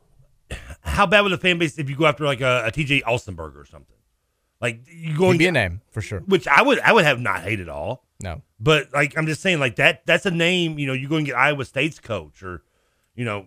[0.82, 3.58] how bad would the fan base if you go after like a, a TJ Otzelberger
[3.58, 3.95] or something?
[4.62, 6.20] Like you going He'd be a name for sure.
[6.22, 8.06] which I would I would have not hated at all.
[8.22, 8.41] No.
[8.60, 10.80] But like I'm just saying, like that that's a name.
[10.80, 12.64] You know, you go and get Iowa State's coach, or
[13.14, 13.45] you know,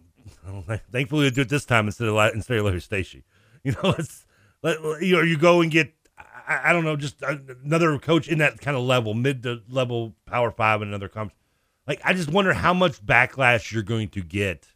[0.92, 3.24] thankfully they do it this time instead of instead of Larry Stacey.
[3.64, 4.24] You know, let's
[4.62, 5.92] let you know you go and get
[6.46, 9.60] I, I don't know just uh, another coach in that kind of level, mid to
[9.68, 11.40] level Power Five, and another conference.
[11.86, 14.68] Like I just wonder how much backlash you're going to get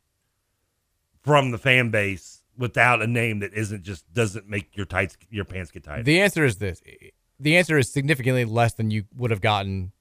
[1.23, 5.45] from the fan base without a name that isn't just doesn't make your tights your
[5.45, 6.05] pants get tight.
[6.05, 6.83] The answer is this.
[7.39, 9.93] The answer is significantly less than you would have gotten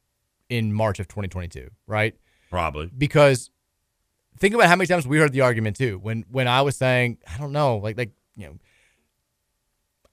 [0.49, 2.15] in March of 2022, right?
[2.49, 2.89] Probably.
[2.95, 3.51] Because
[4.39, 5.99] think about how many times we heard the argument too.
[5.99, 8.57] When when I was saying, I don't know, like like, you know,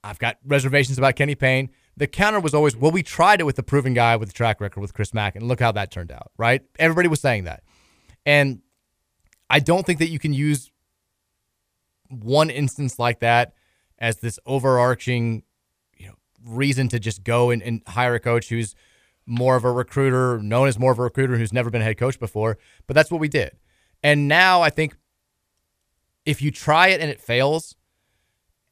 [0.03, 1.69] I've got reservations about Kenny Payne.
[1.95, 4.61] The counter was always, well, we tried it with the proven guy with the track
[4.61, 6.61] record with Chris Mack, and look how that turned out, right?
[6.77, 7.63] Everybody was saying that.
[8.25, 8.61] And
[9.49, 10.71] I don't think that you can use
[12.09, 13.53] one instance like that
[13.97, 15.43] as this overarching,
[15.95, 16.13] you know,
[16.45, 18.75] reason to just go and, and hire a coach who's
[19.25, 21.97] more of a recruiter, known as more of a recruiter who's never been a head
[21.97, 22.57] coach before.
[22.85, 23.57] But that's what we did.
[24.03, 24.95] And now I think
[26.25, 27.75] if you try it and it fails,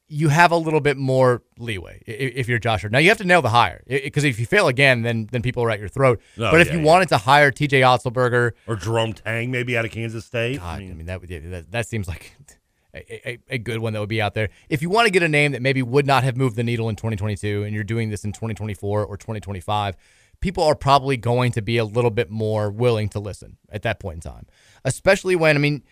[0.08, 2.86] you have a little bit more leeway i- i- if you're Josh.
[2.90, 5.64] Now you have to nail the hire because if you fail again, then then people
[5.64, 6.22] are at your throat.
[6.38, 6.86] Oh, but if yeah, you yeah.
[6.86, 7.82] wanted to hire T.J.
[7.82, 10.60] Otzelberger or Jerome Tang, maybe out of Kansas State.
[10.60, 12.36] God, I mean, that would yeah, that, that seems like
[12.94, 14.50] a, a, a good one that would be out there.
[14.70, 16.88] If you want to get a name that maybe would not have moved the needle
[16.90, 19.96] in 2022, and you're doing this in 2024 or 2025,
[20.40, 24.00] people are probably going to be a little bit more willing to listen at that
[24.00, 24.46] point in time.
[24.84, 25.84] Especially when I mean,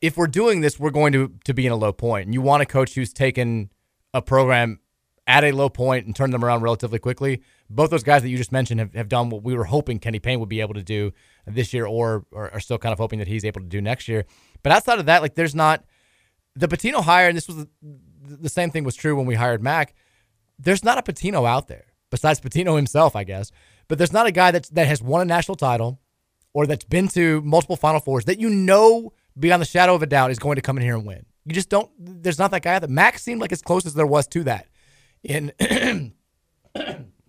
[0.00, 2.26] if we're doing this, we're going to to be in a low point.
[2.26, 3.70] and you want a coach who's taken
[4.12, 4.80] a program
[5.26, 7.42] at a low point and turned them around relatively quickly.
[7.68, 10.18] Both those guys that you just mentioned have, have done what we were hoping Kenny
[10.18, 11.12] Payne would be able to do
[11.46, 14.08] this year, or, or are still kind of hoping that he's able to do next
[14.08, 14.24] year.
[14.62, 15.84] But outside of that, like there's not
[16.56, 17.68] the Pitino hire, and this was the,
[18.22, 19.94] the same thing was true when we hired Mack.
[20.58, 23.50] There's not a Pitino out there besides Pitino himself, I guess.
[23.88, 26.00] But there's not a guy that's that has won a national title
[26.52, 30.06] or that's been to multiple Final Fours that you know beyond the shadow of a
[30.06, 31.24] doubt is going to come in here and win.
[31.44, 31.90] You just don't.
[31.98, 32.78] There's not that guy.
[32.78, 34.66] That Max seemed like as close as there was to that.
[35.22, 35.52] In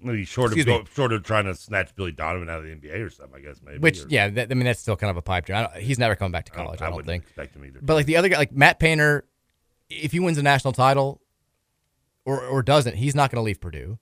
[0.03, 0.83] Maybe short of me.
[0.95, 3.39] short of trying to snatch Billy Donovan out of the NBA or something.
[3.39, 3.77] I guess maybe.
[3.79, 5.59] which or- yeah, that, I mean that's still kind of a pipe dream.
[5.59, 6.81] I don't, he's never coming back to college.
[6.81, 7.23] I I, don't wouldn't think.
[7.23, 7.79] expect him either.
[7.83, 9.25] But like the other guy, like Matt Painter,
[9.89, 11.21] if he wins a national title,
[12.25, 13.99] or or doesn't, he's not going to leave Purdue.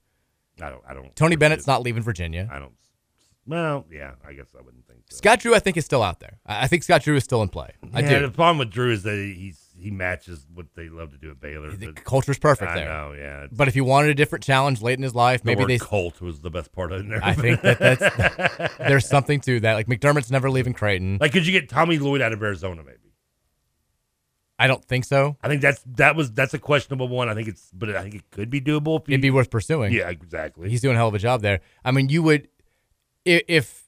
[0.62, 0.84] I don't.
[0.88, 1.16] I don't.
[1.16, 2.50] Tony Bennett's not leaving Virginia.
[2.52, 2.74] I don't.
[3.50, 5.18] Well, yeah, I guess I wouldn't think so.
[5.18, 6.38] Scott Drew, I think, is still out there.
[6.46, 7.72] I think Scott Drew is still in play.
[7.94, 8.28] I yeah, do.
[8.28, 11.40] the problem with Drew is that he's he matches what they love to do at
[11.40, 11.72] Baylor.
[11.72, 12.86] The culture's perfect I there.
[12.86, 13.48] know, yeah.
[13.52, 16.22] But if he wanted a different challenge late in his life, the maybe they cult
[16.22, 17.24] was the best part of it.
[17.24, 19.74] I think that that's there's something to that.
[19.74, 21.18] Like McDermott's never leaving Creighton.
[21.20, 22.84] like, could you get Tommy Lloyd out of Arizona?
[22.84, 22.98] Maybe.
[24.62, 25.38] I don't think so.
[25.42, 27.30] I think that's that was that's a questionable one.
[27.30, 29.02] I think it's, but I think it could be doable.
[29.08, 29.94] It'd be worth pursuing.
[29.94, 30.70] Yeah, exactly.
[30.70, 31.62] He's doing a hell of a job there.
[31.86, 32.50] I mean, you would
[33.26, 33.84] if, if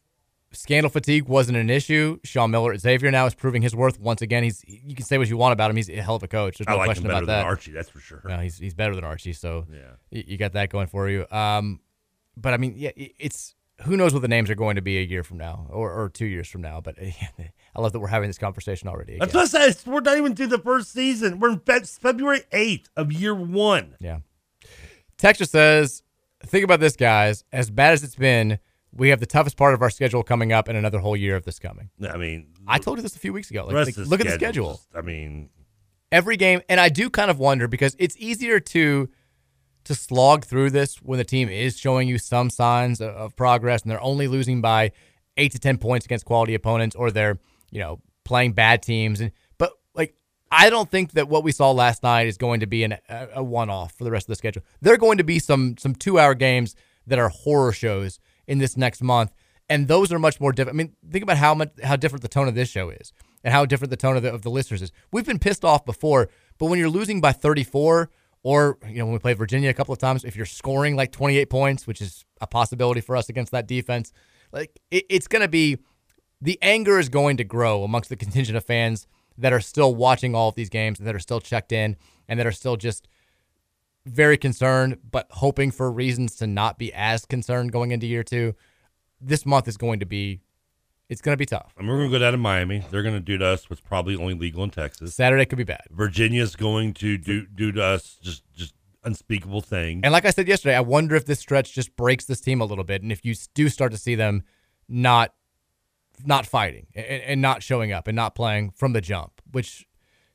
[0.53, 2.19] scandal fatigue wasn't an issue.
[2.23, 4.43] Sean Miller at Xavier now is proving his worth once again.
[4.43, 5.75] He's you can say what you want about him.
[5.75, 6.57] He's a hell of a coach.
[6.57, 7.45] There's I no like question better about than that.
[7.45, 8.21] Archie, that's for sure.
[8.25, 9.33] No, he's he's better than Archie.
[9.33, 9.79] So Yeah.
[10.09, 11.25] you, you got that going for you.
[11.31, 11.81] Um,
[12.37, 14.97] but I mean, yeah, it- it's who knows what the names are going to be
[14.97, 16.81] a year from now or, or two years from now.
[16.81, 16.95] But
[17.75, 19.15] I love that we're having this conversation already.
[19.15, 19.29] Again.
[19.35, 19.73] I.
[19.85, 21.39] We're not even through the first season.
[21.39, 23.95] We're in Fe- February eighth of year one.
[23.99, 24.19] Yeah.
[25.17, 26.03] Texture says,
[26.45, 27.43] think about this, guys.
[27.51, 28.59] As bad as it's been,
[28.93, 31.45] we have the toughest part of our schedule coming up and another whole year of
[31.45, 31.89] this coming.
[32.07, 33.65] I mean, I told you this a few weeks ago.
[33.65, 34.81] Like, like, look at the schedule.
[34.95, 35.49] I mean,
[36.11, 39.09] Every game, and I do kind of wonder because it's easier to
[39.85, 43.91] to slog through this when the team is showing you some signs of, progress and
[43.91, 44.91] they're only losing by
[45.37, 47.39] eight to ten points against quality opponents, or they're
[47.71, 49.21] you know playing bad teams.
[49.21, 50.15] And but like
[50.51, 53.27] I don't think that what we saw last night is going to be an, a,
[53.35, 54.63] a one off for the rest of the schedule.
[54.81, 56.75] There are going to be some some two hour games
[57.07, 59.31] that are horror shows in this next month.
[59.69, 60.75] and those are much more different.
[60.75, 63.13] I mean, think about how much how different the tone of this show is,
[63.43, 64.91] and how different the tone of the, of the listeners is.
[65.13, 68.09] We've been pissed off before, but when you're losing by 34,
[68.43, 71.11] or you know when we played Virginia a couple of times, if you're scoring like
[71.11, 74.11] 28 points, which is a possibility for us against that defense,
[74.51, 75.77] like it, it's going to be
[76.41, 80.35] the anger is going to grow amongst the contingent of fans that are still watching
[80.35, 81.95] all of these games, and that are still checked in,
[82.27, 83.07] and that are still just
[84.05, 88.55] very concerned, but hoping for reasons to not be as concerned going into year two.
[89.19, 90.41] This month is going to be,
[91.11, 91.73] it's going to be tough.
[91.77, 92.85] Mean, we're going to go down to Miami.
[92.89, 95.13] They're going to do to us what's probably only legal in Texas.
[95.13, 95.81] Saturday could be bad.
[95.91, 100.01] Virginia's going to do do to us just just unspeakable things.
[100.05, 102.65] And like I said yesterday, I wonder if this stretch just breaks this team a
[102.65, 104.43] little bit, and if you do start to see them
[104.87, 105.33] not
[106.25, 109.85] not fighting and, and not showing up and not playing from the jump, which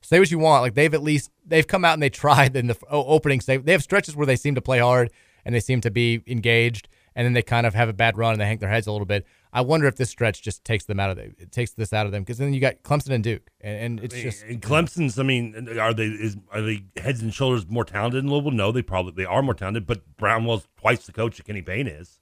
[0.01, 2.67] say what you want, like they've at least they've come out and they tried in
[2.67, 3.41] the opening.
[3.47, 5.11] They they have stretches where they seem to play hard
[5.43, 8.33] and they seem to be engaged, and then they kind of have a bad run
[8.33, 9.25] and they hang their heads a little bit.
[9.51, 12.05] I wonder if this stretch just takes them out of the, it takes this out
[12.05, 15.17] of them because then you got Clemson and Duke, and, and it's just and Clemson's.
[15.17, 18.51] I mean, are they is are they heads and shoulders more talented than Louisville?
[18.51, 21.87] No, they probably they are more talented, but Brownell's twice the coach that Kenny Payne
[21.87, 22.19] is.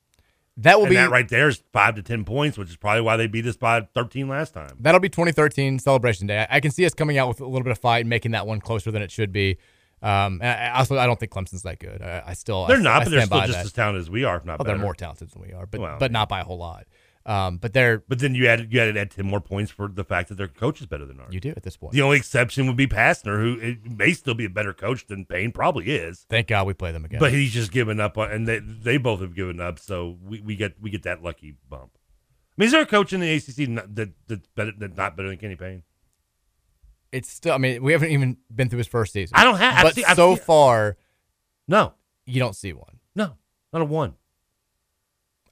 [0.57, 3.01] That will and be that right there is five to ten points, which is probably
[3.01, 4.77] why they beat us by thirteen last time.
[4.79, 6.47] That'll be 2013 celebration day.
[6.49, 8.31] I, I can see us coming out with a little bit of fight and making
[8.31, 9.57] that one closer than it should be.
[10.01, 12.01] Um, and I, also, I don't think Clemson's that good.
[12.01, 13.65] I, I still they're I, not, but they're still just that.
[13.65, 14.37] as talented as we are.
[14.37, 16.57] If not, they're more talented than we are, but Well, but not by a whole
[16.57, 16.85] lot.
[17.27, 20.03] Um, but they're But then you added you added add ten more points for the
[20.03, 21.33] fact that their coach is better than ours.
[21.33, 21.93] you do at this point.
[21.93, 25.25] The only exception would be Pastner, who it may still be a better coach than
[25.25, 26.27] Payne, probably is.
[26.29, 27.19] Thank God we play them again.
[27.19, 29.79] But he's just given up on, and they they both have given up.
[29.79, 31.91] So we, we get we get that lucky bump.
[31.95, 35.29] I mean, is there a coach in the ACC that that's better that not better
[35.29, 35.81] than Kenny Payne?
[37.15, 37.53] It's still.
[37.53, 39.35] I mean, we haven't even been through his first season.
[39.37, 40.97] I don't have- I've But seen- I've so seen- far,
[41.67, 41.93] No,
[42.25, 42.99] you don't see one.
[43.15, 43.37] no,
[43.73, 44.13] not a one.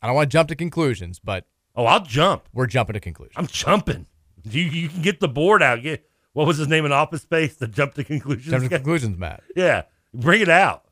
[0.02, 1.46] I don't want to jump to conclusions, but
[1.76, 2.48] Oh, I'll jump.
[2.54, 3.36] we're jumping to conclusions.
[3.38, 4.06] I'm jumping.
[4.44, 5.82] You you can get the board out.
[5.82, 7.56] Get what was his name in Office Space?
[7.56, 8.52] The jump to conclusions.
[8.52, 8.78] Jump to guy?
[8.80, 9.42] conclusions, Matt.
[9.56, 9.84] Yeah,
[10.14, 10.84] bring it out.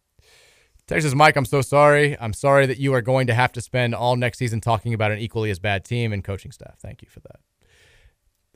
[0.88, 2.17] Texas Mike, I'm so sorry.
[2.19, 5.11] I'm sorry that you are going to have to spend all next season talking about
[5.11, 6.80] an equally as bad team and coaching staff.
[6.82, 7.39] Thank you for that.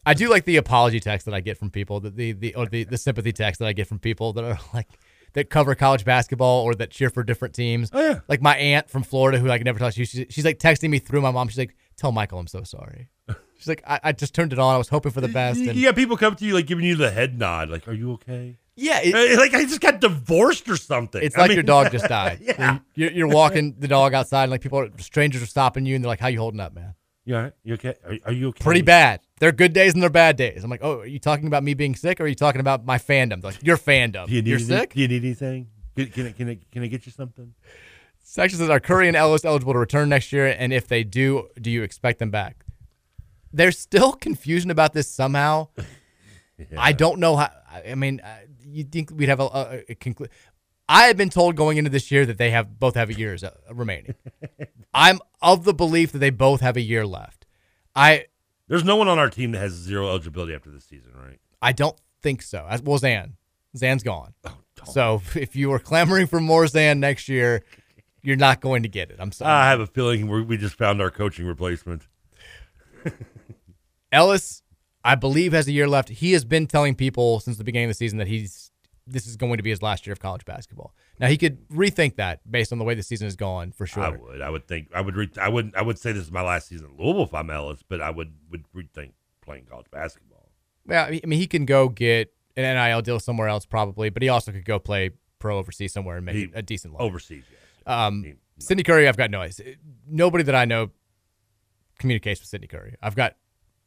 [0.05, 2.65] I do like the apology text that I get from people, the the the, or
[2.67, 4.87] the, the sympathy text that I get from people that are like
[5.33, 7.89] that cover college basketball or that cheer for different teams.
[7.91, 8.19] Oh, yeah.
[8.27, 10.05] Like my aunt from Florida who I can never talk to.
[10.05, 11.47] She's, she's like texting me through my mom.
[11.49, 13.09] She's like, "Tell Michael I'm so sorry."
[13.57, 14.75] She's like, I, "I just turned it on.
[14.75, 16.83] I was hoping for the best." You, And got people come to you like giving
[16.85, 20.01] you the head nod, like, "Are you okay?" yeah, it- Uh, like I just got
[20.01, 21.23] divorced or something.
[21.23, 22.39] It's I like mean- your dog just died.
[22.41, 22.79] yeah.
[22.95, 26.03] You're, you're walking the dog outside, and like people, are, strangers are stopping you, and
[26.03, 26.95] they're like, "How you holding up, man?"
[27.25, 27.53] You all right?
[27.63, 27.95] You okay?
[28.05, 28.63] Are, are you okay?
[28.63, 29.19] Pretty bad.
[29.39, 30.63] There are good days and there are bad days.
[30.63, 32.85] I'm like, "Oh, are you talking about me being sick, or are you talking about
[32.85, 34.27] my fandom?" They're like, your fandom.
[34.27, 34.93] Do you need You're sick.
[34.93, 35.67] Do you need anything?
[35.95, 37.53] Can, can, I, can, I, can I get you something?
[38.23, 40.47] Section says, "Are Curry and Ellis eligible to return next year?
[40.47, 42.63] And if they do, do you expect them back?"
[43.51, 45.69] There's still confusion about this somehow.
[46.77, 47.49] I don't know how.
[47.71, 50.29] I mean, uh, you think we'd have a, a, a conclu-
[50.87, 53.43] I had been told going into this year that they have both have a years
[53.43, 54.15] uh, remaining.
[54.93, 57.45] I'm of the belief that they both have a year left.
[57.95, 58.25] I
[58.67, 61.39] There's no one on our team that has zero eligibility after this season, right?
[61.61, 62.65] I don't think so.
[62.69, 63.37] As well, Zan.
[63.75, 64.33] Zan's gone.
[64.45, 67.63] Oh, so if you were clamoring for more Zan next year,
[68.21, 69.17] you're not going to get it.
[69.19, 69.51] I'm sorry.
[69.51, 72.07] I have a feeling we just found our coaching replacement.
[74.11, 74.63] Ellis,
[75.03, 76.09] I believe, has a year left.
[76.09, 78.64] He has been telling people since the beginning of the season that he's
[79.07, 80.93] this is going to be his last year of college basketball.
[81.19, 84.03] Now he could rethink that based on the way the season has gone for sure.
[84.03, 84.41] I would.
[84.41, 84.89] I would think.
[84.93, 85.15] I would.
[85.15, 85.73] Re- I would.
[85.75, 88.09] I would say this is my last season at Louisville if I'm Ellis, but I
[88.09, 90.49] would would rethink playing college basketball.
[90.89, 94.29] Yeah, I mean, he can go get an NIL deal somewhere else probably, but he
[94.29, 97.05] also could go play pro overseas somewhere and make He- a decent living.
[97.07, 97.59] Overseas, yes.
[97.85, 99.75] Um, Sydney Curry, I've got no idea.
[100.07, 100.89] Nobody that I know
[101.99, 102.95] communicates with Sydney Curry.
[103.01, 103.35] I've got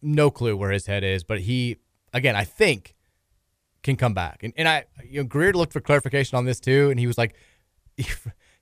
[0.02, 1.76] no clue where his head is, but he,
[2.12, 2.94] again, I think
[3.82, 4.42] can come back.
[4.42, 7.18] And, and I, you know, Greer looked for clarification on this too, and he was
[7.18, 7.34] like,
[7.96, 8.16] he's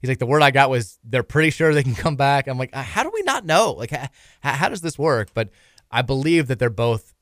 [0.05, 2.47] like, the word I got was they're pretty sure they can come back.
[2.47, 3.73] I'm like, uh, how do we not know?
[3.73, 4.09] Like, how,
[4.41, 5.31] how does this work?
[5.35, 5.51] But
[5.91, 7.15] I believe that they're both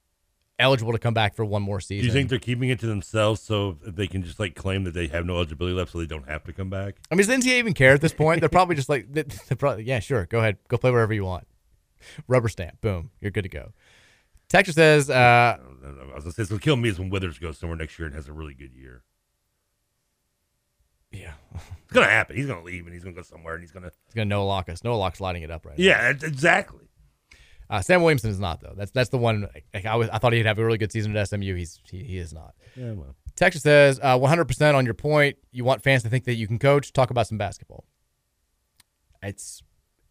[0.59, 2.03] eligible to come back for one more season.
[2.03, 4.95] Do you think they're keeping it to themselves so they can just like claim that
[4.95, 6.97] they have no eligibility left, so they don't have to come back?
[7.11, 8.41] I mean, does the NCAA even care at this point?
[8.41, 9.25] They're probably just like, they're
[9.57, 11.47] probably, yeah, sure, go ahead, go play wherever you want.
[12.29, 13.73] Rubber stamp, boom, you're good to go.
[14.49, 17.77] Texas says, uh, I was gonna say gonna kill me is when Withers goes somewhere
[17.77, 19.03] next year and has a really good year.
[21.11, 22.37] Yeah, it's gonna happen.
[22.37, 23.91] He's gonna leave and he's gonna go somewhere and he's gonna.
[24.07, 24.83] he's gonna Noah Locke us.
[24.83, 25.85] Noah Locke's lighting it up right now.
[25.85, 26.81] Yeah, exactly.
[27.71, 28.75] Uh, Sam Williamson is not though.
[28.77, 29.49] That's that's the one.
[29.73, 31.55] Like, I was, I thought he'd have a really good season at SMU.
[31.55, 32.55] He's he, he is not.
[32.77, 33.15] Yeah, well.
[33.37, 35.37] Texas says, uh, 100% on your point.
[35.51, 36.93] You want fans to think that you can coach.
[36.93, 37.85] Talk about some basketball.
[39.23, 39.63] It's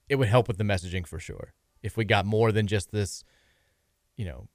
[0.09, 1.53] it would help with the messaging for sure.
[1.81, 3.23] if we got more than just this,
[4.17, 4.47] you know,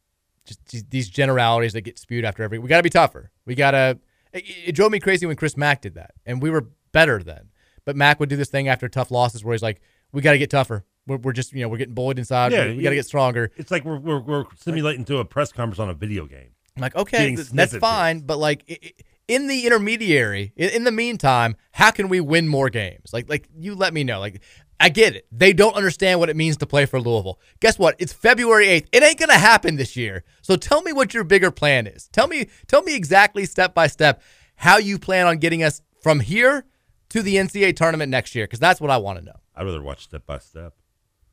[0.44, 2.58] just these- generalities that get spewed after every.
[2.58, 3.30] We got to be tougher.
[3.44, 3.98] We got to.
[4.32, 7.50] It, it drove me crazy when Chris Mack did that, and we were better then.
[7.84, 9.80] But Mack would do this thing after tough losses where he's like,
[10.12, 10.84] "We got to get tougher.
[11.06, 12.52] We're, we're just you know we're getting bullied inside.
[12.52, 15.52] we, we got to get stronger." It's like we're, we're, we're simulating to a press
[15.52, 16.50] conference on a video game.
[16.76, 18.92] I'm like, okay, th- that's fine, but like i- i-
[19.26, 23.12] in the intermediary, in, in the meantime, how can we win more games?
[23.12, 24.20] Like, like you let me know.
[24.20, 24.42] Like,
[24.80, 25.26] I get it.
[25.32, 27.40] They don't understand what it means to play for Louisville.
[27.60, 27.96] Guess what?
[27.98, 28.86] It's February 8th.
[28.92, 30.24] It ain't gonna happen this year.
[30.40, 32.08] So tell me what your bigger plan is.
[32.08, 34.22] Tell me, tell me exactly step by step
[34.56, 36.64] how you plan on getting us from here
[37.10, 39.36] to the NCAA tournament next year, because that's what I want to know.
[39.56, 40.74] I'd rather watch Step by Step.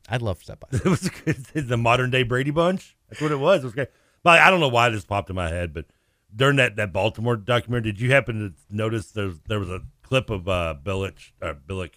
[0.08, 1.10] I'd love step by it was
[1.54, 2.96] the modern day Brady Bunch.
[3.10, 3.62] That's what it was.
[3.62, 3.90] It was great.
[4.24, 5.86] But I don't know why this popped in my head, but
[6.36, 9.82] during that, that Baltimore documentary, did you happen to notice there was, there was a
[10.04, 11.94] clip of uh, Billich, uh, Billick,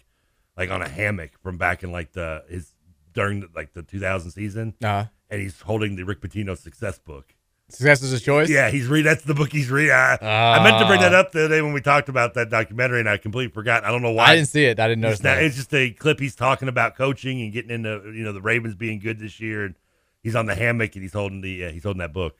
[0.59, 2.73] like on a hammock from back in like the his
[3.13, 5.05] during the, like the 2000 season, uh-huh.
[5.31, 7.33] and he's holding the Rick Pitino success book.
[7.69, 8.49] Success is his choice.
[8.49, 9.05] Yeah, he's reading.
[9.05, 9.91] That's the book he's reading.
[9.91, 11.19] I, I meant to bring that Ah.
[11.19, 13.83] up the other day when we talked about that documentary, and I completely forgot.
[13.83, 14.25] I don't know why.
[14.25, 14.79] I didn't see it.
[14.79, 15.43] I didn't notice It's, not- that.
[15.43, 16.19] it's just a clip.
[16.19, 19.65] He's talking about coaching and getting into you know the Ravens being good this year,
[19.65, 19.75] and
[20.23, 22.39] he's on the hammock and he's holding the uh, he's holding that book.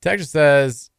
[0.00, 0.90] Texas says,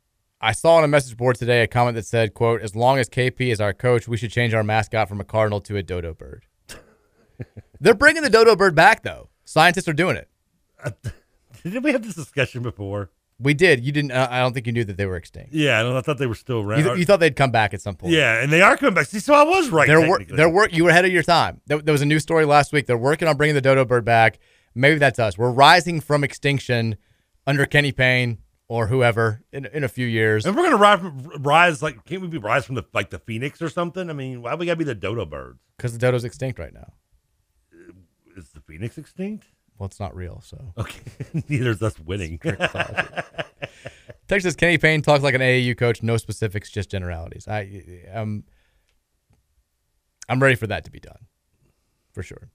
[0.41, 3.09] I saw on a message board today a comment that said, quote, as long as
[3.09, 6.13] KP is our coach, we should change our mascot from a cardinal to a dodo
[6.13, 6.45] bird.
[7.79, 9.29] They're bringing the dodo bird back, though.
[9.45, 10.29] Scientists are doing it.
[11.63, 13.09] Did we have this discussion before?
[13.37, 13.83] We did.
[13.83, 14.11] You didn't.
[14.11, 15.53] uh, I don't think you knew that they were extinct.
[15.53, 16.79] Yeah, I, don't, I thought they were still around.
[16.79, 18.13] You, th- you thought they'd come back at some point.
[18.13, 19.07] yeah, and they are coming back.
[19.07, 19.87] See, so I was right.
[19.87, 20.71] They're wor- they're work.
[20.73, 21.59] You were ahead of your time.
[21.65, 22.85] There, there was a news story last week.
[22.85, 24.39] They're working on bringing the dodo bird back.
[24.73, 25.37] Maybe that's us.
[25.37, 26.95] We're rising from extinction
[27.45, 28.37] under Kenny Payne
[28.67, 30.45] or whoever in, in a few years.
[30.45, 30.99] And we're gonna rise,
[31.39, 34.09] rise like can't we be rise from the like the phoenix or something?
[34.09, 35.59] I mean, why we gotta be the dodo birds?
[35.77, 36.93] Because the dodo's extinct right now.
[38.35, 39.47] Is the phoenix extinct?
[39.77, 40.73] Well, it's not real, so.
[40.77, 41.01] Okay,
[41.49, 42.39] neither is us winning.
[44.27, 46.01] Texas Kenny Payne talks like an AAU coach.
[46.01, 47.47] No specifics, just generalities.
[47.47, 48.45] I, um,
[50.29, 51.27] I'm ready for that to be done,
[52.13, 52.49] for sure.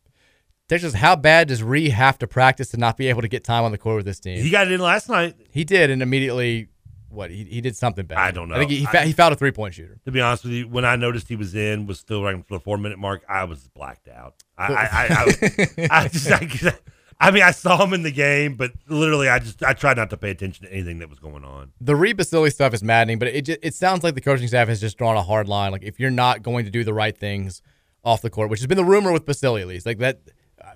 [0.71, 3.65] Texas, how bad does Ree have to practice to not be able to get time
[3.65, 4.41] on the court with this team?
[4.41, 5.35] he got it in last night.
[5.51, 6.69] He did, and immediately,
[7.09, 8.19] what he, he did something bad.
[8.19, 8.55] I don't know.
[8.55, 9.99] I think he, he, I- he fouled a three point shooter.
[10.05, 12.55] To be honest with you, when I noticed he was in, was still running for
[12.55, 14.45] the four minute mark, I was blacked out.
[14.57, 16.73] I, I, I, I, just, I,
[17.19, 20.09] I mean, I saw him in the game, but literally, I just, I tried not
[20.11, 21.73] to pay attention to anything that was going on.
[21.81, 24.69] The Reed Basili stuff is maddening, but it ju- it sounds like the coaching staff
[24.69, 25.73] has just drawn a hard line.
[25.73, 27.61] Like if you're not going to do the right things
[28.05, 30.21] off the court, which has been the rumor with Basili at least, like that.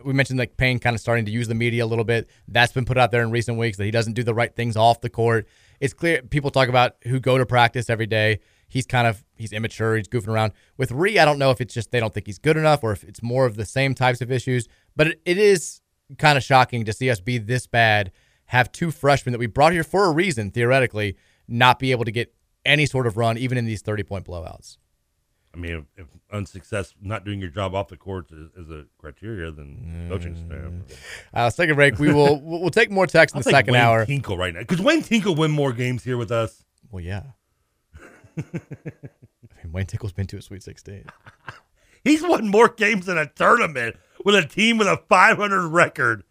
[0.04, 2.28] We mentioned like Payne kind of starting to use the media a little bit.
[2.48, 4.76] That's been put out there in recent weeks that he doesn't do the right things
[4.76, 5.48] off the court.
[5.80, 8.40] It's clear people talk about who go to practice every day.
[8.68, 9.96] He's kind of he's immature.
[9.96, 11.18] He's goofing around with Ree.
[11.18, 13.22] I don't know if it's just they don't think he's good enough or if it's
[13.22, 14.68] more of the same types of issues.
[14.96, 15.80] But it, it is
[16.18, 18.12] kind of shocking to see us be this bad.
[18.46, 21.16] Have two freshmen that we brought here for a reason, theoretically,
[21.48, 22.34] not be able to get
[22.64, 24.76] any sort of run, even in these thirty point blowouts.
[25.54, 28.86] I mean, if, if unsuccess, not doing your job off the court is, is a
[28.98, 30.98] criteria, then coaching staff.
[31.32, 31.98] Uh, let's take a break.
[31.98, 34.04] We will we'll take more text in the second Wayne hour.
[34.04, 36.64] Tinkle right now because Wayne Tinkle win more games here with us.
[36.90, 37.22] Well, yeah.
[38.36, 38.42] I
[39.62, 41.04] mean, Wayne Tinkle's been to a Sweet 16.
[42.02, 46.24] He's won more games in a tournament with a team with a 500 record.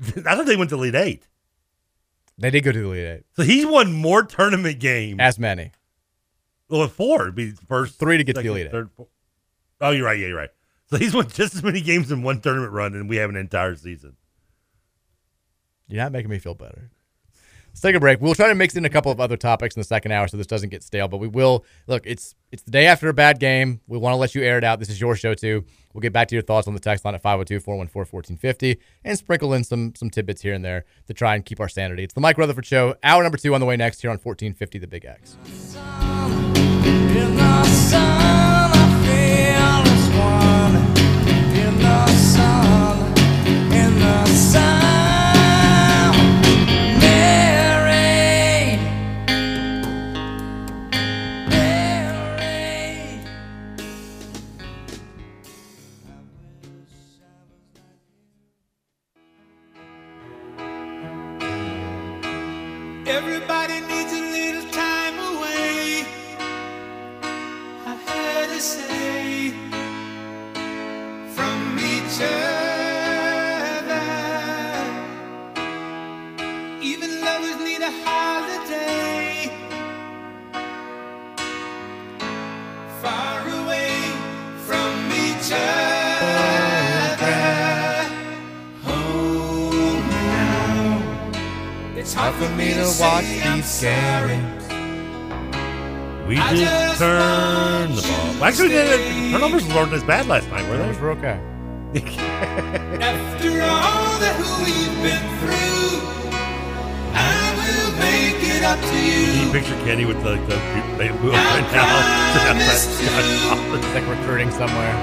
[0.00, 1.28] I thought they went to Elite Eight.
[2.36, 3.22] They did go to the Elite Eight.
[3.34, 5.20] So he's won more tournament games.
[5.20, 5.70] As many.
[6.74, 7.22] Well, four.
[7.22, 9.08] It'd be first, Three to get to the second, Elite third, fourth.
[9.80, 10.18] Oh, you're right.
[10.18, 10.50] Yeah, you're right.
[10.86, 13.36] So he's won just as many games in one tournament run, and we have an
[13.36, 14.16] entire season.
[15.86, 16.90] You're not making me feel better.
[17.68, 18.20] Let's take a break.
[18.20, 20.36] We'll try to mix in a couple of other topics in the second hour so
[20.36, 21.08] this doesn't get stale.
[21.08, 22.02] But we will look.
[22.06, 23.80] It's it's the day after a bad game.
[23.88, 24.78] We want to let you air it out.
[24.78, 25.64] This is your show too.
[25.92, 29.64] We'll get back to your thoughts on the text line at 502-414-1450 and sprinkle in
[29.64, 32.04] some some tidbits here and there to try and keep our sanity.
[32.04, 32.94] It's the Mike Rutherford Show.
[33.02, 35.36] Hour number two on the way next here on 1450 The Big X.
[36.86, 38.13] Everybody
[98.44, 99.30] Actually, to the stay.
[99.32, 101.02] turnovers weren't as bad last night, were Turnovers they?
[101.02, 101.40] were okay.
[103.00, 106.02] After all that we've been through,
[107.14, 109.24] I will make it up to you.
[109.24, 109.52] Can you you.
[109.52, 110.56] picture Kenny with the, the
[110.98, 111.86] bamboo I right now?
[112.44, 113.04] promise to.
[113.78, 114.94] It's like recruiting somewhere.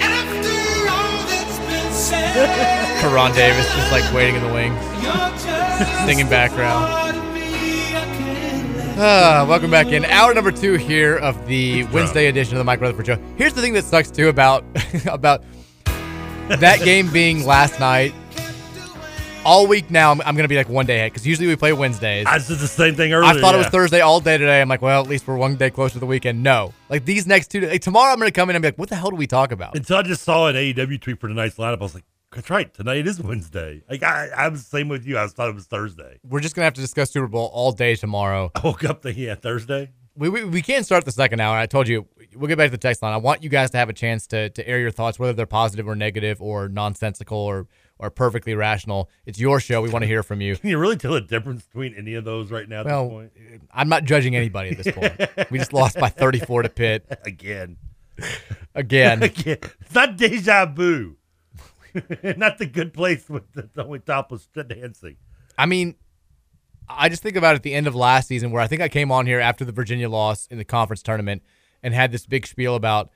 [0.00, 0.54] After
[0.90, 2.34] all that's been said,
[3.00, 4.78] Karan Davis just like waiting in the wings.
[6.06, 7.03] Singing background.
[8.96, 10.04] Ah, welcome back in.
[10.04, 13.16] Hour number two here of the Wednesday edition of the Mike Rutherford Show.
[13.36, 14.64] Here's the thing that sucks too about
[15.06, 15.42] about
[16.46, 18.14] that game being last night.
[19.44, 21.56] All week now, I'm, I'm going to be like one day ahead because usually we
[21.56, 22.24] play Wednesdays.
[22.26, 23.28] I did the same thing earlier.
[23.36, 23.66] I thought it was.
[23.66, 24.60] Thursday all day today.
[24.60, 26.42] I'm like, well, at least we're one day closer to the weekend.
[26.42, 27.60] No, like these next two.
[27.62, 29.26] Like, tomorrow, I'm going to come in and be like, what the hell do we
[29.26, 29.76] talk about?
[29.76, 32.04] Until I just saw an AEW tweet for tonight's lineup, I was like,
[32.34, 32.72] that's right.
[32.72, 33.82] Tonight is Wednesday.
[33.88, 35.18] Like I, I was the same with you.
[35.18, 36.18] I thought it was Thursday.
[36.28, 38.50] We're just going to have to discuss Super Bowl all day tomorrow.
[38.54, 39.92] I woke up thinking, yeah, Thursday.
[40.16, 41.56] We, we, we can't start the second hour.
[41.56, 42.06] I told you
[42.36, 43.12] we'll get back to the text line.
[43.12, 45.44] I want you guys to have a chance to to air your thoughts, whether they're
[45.46, 47.66] positive or negative or nonsensical or
[47.98, 49.08] or perfectly rational.
[49.26, 49.82] It's your show.
[49.82, 50.56] We want to hear from you.
[50.58, 53.12] Can you really tell the difference between any of those right now at Well, this
[53.48, 53.62] point?
[53.72, 55.50] I'm not judging anybody at this point.
[55.50, 57.76] we just lost by 34 to Pitt Again.
[58.74, 59.22] again.
[59.22, 59.58] Again.
[59.80, 61.16] It's not deja vu.
[62.36, 65.16] not the good place with the, the only topless dancing.
[65.56, 65.94] I mean,
[66.88, 69.10] I just think about at the end of last season where I think I came
[69.10, 71.42] on here after the Virginia loss in the conference tournament
[71.82, 73.10] and had this big spiel about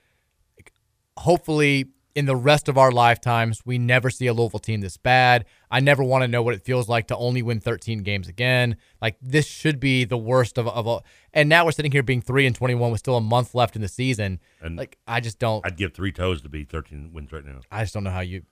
[1.16, 5.44] hopefully in the rest of our lifetimes we never see a Louisville team this bad.
[5.70, 8.76] I never want to know what it feels like to only win 13 games again.
[9.00, 11.04] Like this should be the worst of of all.
[11.32, 13.82] And now we're sitting here being 3 and 21 with still a month left in
[13.82, 14.40] the season.
[14.60, 17.60] And like I just don't I'd give three toes to be 13 wins right now.
[17.70, 18.42] I just don't know how you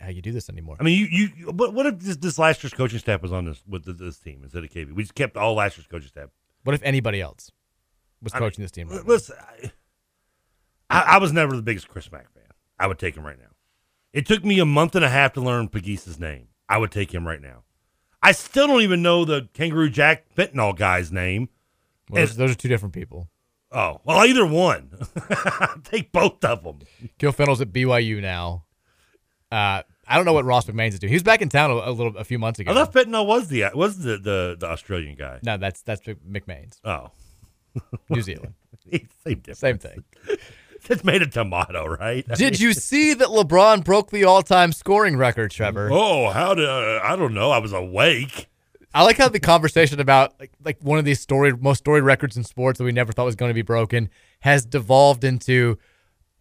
[0.00, 0.76] how you do this anymore.
[0.80, 3.44] I mean, you, you, what, what if this, this last year's coaching staff was on
[3.44, 4.92] this with this, team instead of KB?
[4.92, 6.30] We just kept all last year's coaching staff.
[6.62, 7.50] What if anybody else
[8.22, 8.88] was I mean, coaching this team?
[8.88, 9.06] right?
[9.06, 9.72] Listen, I,
[10.88, 12.26] I, I was never the biggest Chris Mack.
[12.78, 13.50] I would take him right now.
[14.12, 16.48] It took me a month and a half to learn Pagisa's name.
[16.68, 17.64] I would take him right now.
[18.22, 21.48] I still don't even know the Kangaroo Jack fentanyl guy's name.
[22.08, 23.28] Well, And- those, those are two different people.
[23.72, 24.90] oh, well, either one.
[25.84, 26.80] take both of them.
[27.18, 28.64] Gil Fennell's at BYU now.
[29.50, 31.10] Uh, I don't know what Ross McMahon's is doing.
[31.10, 32.70] He was back in town a, a little a few months ago.
[32.70, 35.38] I thought fentanyl was the was the, the, the Australian guy.
[35.42, 36.80] no, that's that's McMahon's.
[36.84, 37.10] Oh,
[38.10, 38.54] New Zealand.
[38.92, 39.58] same difference.
[39.58, 40.04] Same thing.
[40.90, 42.24] It's made of tomato, right?
[42.30, 45.88] I Did mean- you see that LeBron broke the all-time scoring record, Trevor?
[45.90, 47.50] Oh, how did uh, I don't know.
[47.50, 48.48] I was awake.
[48.92, 52.36] I like how the conversation about like, like one of these storied, most storied records
[52.36, 54.08] in sports that we never thought was going to be broken
[54.40, 55.78] has devolved into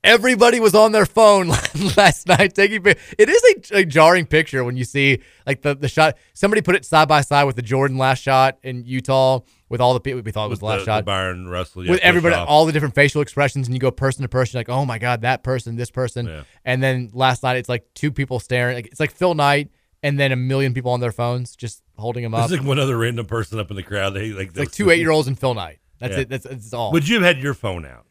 [0.03, 1.47] everybody was on their phone
[1.97, 2.85] last night taking.
[2.85, 6.17] It is a, a jarring picture when you see like the the shot.
[6.33, 9.39] Somebody put it side by side with the Jordan last shot in Utah
[9.73, 10.97] with all the people we thought it was the last the, shot.
[10.99, 11.83] the Bryon Russell.
[11.83, 12.47] yeah, with everybody, off.
[12.47, 15.21] all the different facial expressions, and you go person to person, like, oh my god,
[15.21, 16.43] that person, this person, Yeah.
[16.63, 19.71] and then last night it's like two people staring, like it's like Phil Knight,
[20.03, 22.47] and then a million people on their phones just holding him up.
[22.47, 24.11] There's like one other random person up in the crowd.
[24.11, 25.79] They like like two eight year olds and Phil Knight.
[25.99, 26.19] That's Yeah.
[26.21, 26.29] it.
[26.29, 26.91] That's, that's all.
[26.91, 28.05] Would you have had your phone out?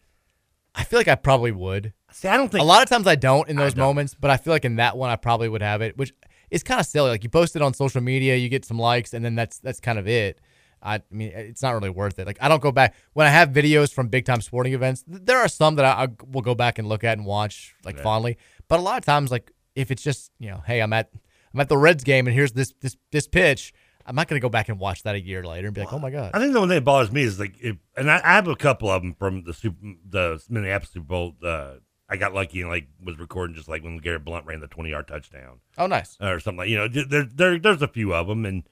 [0.75, 1.93] I feel like I probably would.
[2.13, 3.85] See, I don't think A lot of times I don't in those don't.
[3.85, 6.13] moments, but I feel like in that one I probably would have it, which
[6.51, 7.11] is kind of silly.
[7.11, 9.81] Like you post it on social media, you get some likes, and then that's that's
[9.81, 10.41] kind of it.
[10.83, 12.27] I, I mean, it's not really worth it.
[12.27, 15.03] Like I don't go back when I have videos from big time sporting events.
[15.05, 17.75] th- There are some that I, I will go back and look at and watch
[17.85, 18.03] like Yeah.
[18.03, 18.37] fondly,
[18.69, 21.11] but a lot of times, like if it's just you know, hey, I'm at
[21.55, 23.73] I'm at the Reds game and here's this this this pitch.
[24.05, 25.99] I'm not gonna go back and watch that a year later and be like, oh
[26.01, 26.33] my god.
[26.35, 28.49] I think the one thing that bothers me is like, if, and I, I have
[28.49, 29.77] a couple of them from the Super,
[30.11, 31.37] the Minneapolis Super Bowl.
[31.41, 31.75] Uh,
[32.09, 34.91] I got lucky and like was recording just like when Garrett Blount ran the 20
[34.91, 36.17] yard touchdown Oh, nice.
[36.21, 36.89] or something like you know.
[36.89, 38.65] There, there, there's a few of them, and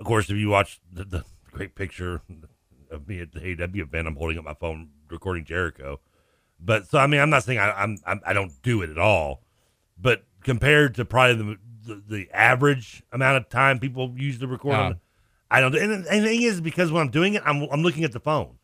[0.00, 1.24] of course, if you watch the, the
[1.58, 2.22] great picture
[2.90, 6.00] of me at the AW event, I'm holding up my phone recording Jericho.
[6.60, 8.98] But so I mean, I'm not saying I, I'm, I'm I don't do it at
[8.98, 9.42] all,
[10.00, 14.74] but compared to probably the the, the average amount of time people use to record,
[14.74, 14.94] Uh.
[15.50, 15.74] I don't.
[15.74, 18.20] And, and the thing is, because when I'm doing it, I'm I'm looking at the
[18.20, 18.57] phone.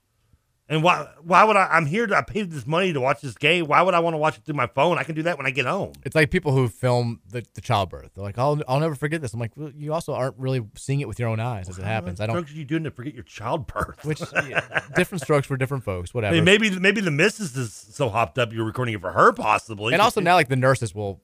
[0.66, 1.66] And why why would I?
[1.66, 3.66] I'm here to I paid this money to watch this game.
[3.66, 4.96] Why would I want to watch it through my phone?
[4.96, 5.92] I can do that when I get home.
[6.04, 8.12] It's like people who film the, the childbirth.
[8.14, 9.34] They're like, I'll, I'll never forget this.
[9.34, 11.84] I'm like, well, you also aren't really seeing it with your own eyes as it
[11.84, 12.18] happens.
[12.18, 12.36] I don't.
[12.36, 14.04] What are you doing to forget your childbirth?
[14.06, 16.12] Which yeah, different strokes for different folks.
[16.14, 16.34] I Whatever.
[16.36, 19.92] mean, maybe maybe the missus is so hopped up you're recording it for her possibly.
[19.92, 21.20] and also now, like the nurses will,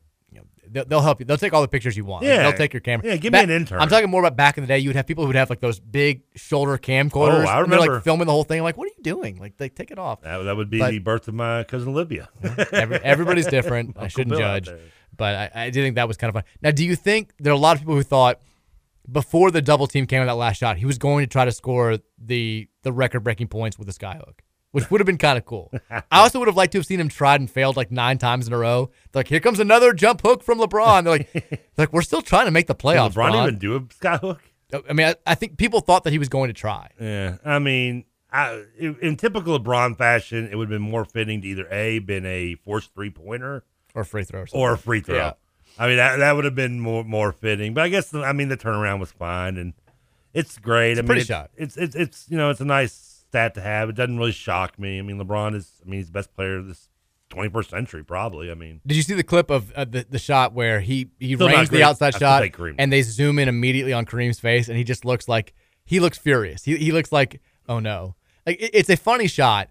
[0.70, 1.26] they'll, they'll help you.
[1.26, 2.24] They'll take all the pictures you want.
[2.24, 2.42] Like, Yeah.
[2.42, 3.06] they'll take your camera.
[3.06, 3.80] Yeah, give me an intern.
[3.80, 4.78] I'm talking more about back in the day.
[4.78, 7.44] You would have people who would have like those big shoulder camcorders.
[7.44, 7.94] Oh, I they're remember.
[7.94, 8.58] like filming the whole thing.
[8.58, 9.38] I'm like, what are you doing?
[9.38, 10.20] Like, they take it off.
[10.22, 12.28] that, that would be But- the birth of my cousin Olivia.
[12.72, 13.96] Every, everybody's different.
[13.98, 14.70] I shouldn't Bill judge,
[15.16, 16.44] but I, I do think that was kind of fun.
[16.62, 18.40] Now, do you think there are a lot of people who thought
[19.10, 21.52] before the double team came on that last shot, he was going to try to
[21.52, 24.38] score the the record breaking points with a skyhook,
[24.72, 25.72] which would have been kind of cool.
[25.90, 28.46] I also would have liked to have seen him tried and failed like nine times
[28.46, 28.90] in a row.
[29.12, 31.04] They're like, here comes another jump hook from LeBron.
[31.04, 33.10] They're like, they're like we're still trying to make the playoffs.
[33.10, 34.40] Did LeBron Bron." even do a skyhook?
[34.72, 36.90] Oh, I mean, I, I think people thought that he was going to try.
[37.00, 41.48] Yeah, I mean, I, in typical LeBron fashion, it would have been more fitting to
[41.48, 43.64] either a been a forced three pointer
[43.94, 45.16] or free throw, or, or a free throw.
[45.16, 45.32] Yeah.
[45.78, 47.74] I mean, that that would have been more more fitting.
[47.74, 49.72] But I guess I mean the turnaround was fine, and
[50.34, 50.92] it's great.
[50.92, 51.50] It's a I mean, pretty it's, shot.
[51.56, 53.88] It's it's it's you know it's a nice stat to have.
[53.88, 54.98] It doesn't really shock me.
[54.98, 56.88] I mean, LeBron is I mean he's the best player of this
[57.30, 58.50] 21st century, probably.
[58.50, 61.36] I mean, Did you see the clip of uh, the, the shot where he he
[61.36, 62.42] ranged the outside I shot
[62.78, 65.54] and they zoom in immediately on Kareem's face and he just looks like
[65.84, 66.64] he looks furious.
[66.64, 68.16] He he looks like oh no.
[68.46, 69.70] Like it- it's a funny shot.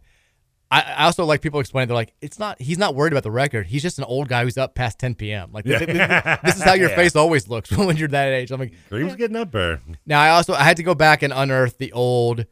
[0.71, 3.31] I, I also like people explain they're like it's not he's not worried about the
[3.31, 3.65] record.
[3.67, 5.49] He's just an old guy who's up past 10 p.m.
[5.51, 6.95] Like th- th- th- this is how your Yeah.
[6.95, 8.51] face always looks when you're that age.
[8.51, 9.81] I'm like Kareem's getting up there.
[10.05, 12.45] now I also I had to go back and unearth the old,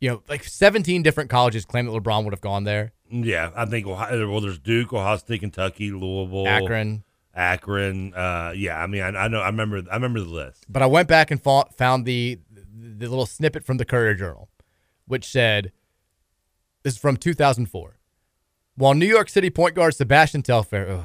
[0.00, 2.92] you know, like 17 different colleges claim that LeBron would have gone there.
[3.10, 7.04] Yeah, I think Ohio, well, there's Duke, Ohio State, Kentucky, Louisville, Akron.
[7.34, 8.14] Akron.
[8.14, 10.64] Uh, yeah, I mean, I, I know, I remember, I remember the list.
[10.68, 12.38] But I went back and fought, found the
[12.72, 14.48] the little snippet from the Courier Journal,
[15.06, 15.72] which said,
[16.82, 17.96] "This is from 2004."
[18.76, 21.04] While New York City point guard Sebastian Telfair ugh,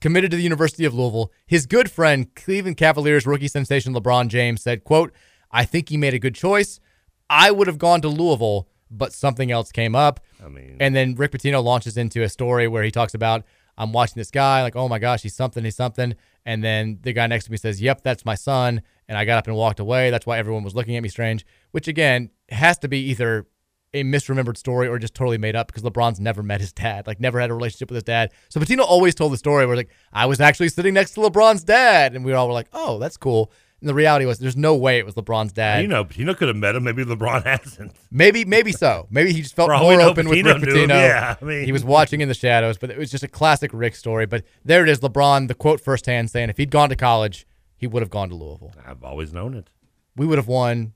[0.00, 4.62] committed to the University of Louisville, his good friend Cleveland Cavaliers rookie sensation LeBron James
[4.62, 5.12] said, "quote
[5.50, 6.80] I think he made a good choice.
[7.28, 11.14] I would have gone to Louisville, but something else came up." I mean, and then
[11.14, 13.44] Rick Pitino launches into a story where he talks about
[13.76, 16.14] I'm watching this guy, like, oh my gosh, he's something, he's something.
[16.46, 18.82] And then the guy next to me says, Yep, that's my son.
[19.08, 20.10] And I got up and walked away.
[20.10, 23.46] That's why everyone was looking at me strange, which again has to be either
[23.92, 27.20] a misremembered story or just totally made up because LeBron's never met his dad, like
[27.20, 28.32] never had a relationship with his dad.
[28.48, 31.64] So Pitino always told the story where like I was actually sitting next to LeBron's
[31.64, 33.52] dad, and we all were like, "Oh, that's cool."
[33.84, 35.82] And the reality was, there's no way it was LeBron's dad.
[35.82, 36.84] you know, Pitino could have met him.
[36.84, 37.92] Maybe LeBron hasn't.
[38.10, 39.06] Maybe, maybe so.
[39.10, 40.56] Maybe he just felt all more open with Rick.
[40.56, 40.88] Pitino.
[40.88, 43.70] Yeah, I mean- he was watching in the shadows, but it was just a classic
[43.74, 44.24] Rick story.
[44.24, 47.86] But there it is, LeBron, the quote firsthand saying, if he'd gone to college, he
[47.86, 48.72] would have gone to Louisville.
[48.86, 49.68] I've always known it.
[50.16, 50.94] We would have won.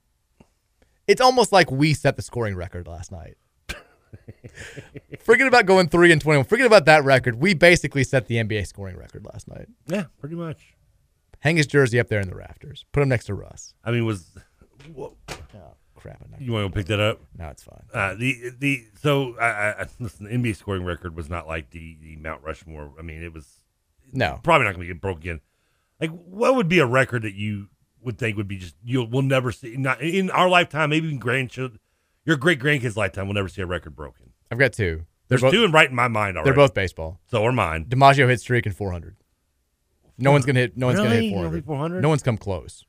[1.06, 3.36] It's almost like we set the scoring record last night.
[5.22, 6.46] Forget about going three and twenty-one.
[6.46, 7.34] Forget about that record.
[7.36, 9.66] We basically set the NBA scoring record last night.
[9.86, 10.74] Yeah, pretty much.
[11.40, 12.84] Hang his jersey up there in the rafters.
[12.92, 13.74] Put him next to Russ.
[13.84, 14.30] I mean, was
[14.96, 15.14] Oh
[15.96, 16.20] crap!
[16.24, 17.20] I'm not you want to pick that up?
[17.36, 17.82] No, it's fine.
[17.92, 20.26] Uh, the the so I, I listen.
[20.26, 22.92] The NBA scoring record was not like the the Mount Rushmore.
[22.98, 23.46] I mean, it was
[24.12, 24.40] No.
[24.42, 25.40] probably not going to get broke again.
[26.00, 27.68] Like, what would be a record that you
[28.02, 31.18] would think would be just you'll we'll never see not in our lifetime, maybe even
[31.18, 31.80] grandchildren,
[32.24, 34.30] your great grandkids' lifetime, we'll never see a record broken.
[34.50, 35.04] I've got two.
[35.28, 36.46] They're There's both- two and right in my mind already.
[36.50, 37.20] They're both baseball.
[37.26, 37.84] So are mine.
[37.86, 39.16] DiMaggio hit streak and 400.
[40.18, 40.76] No one's gonna hit.
[40.76, 41.28] No one's gonna Really?
[41.28, 41.64] hit Nobody 400.
[41.64, 42.02] 400?
[42.02, 42.84] No one's come close.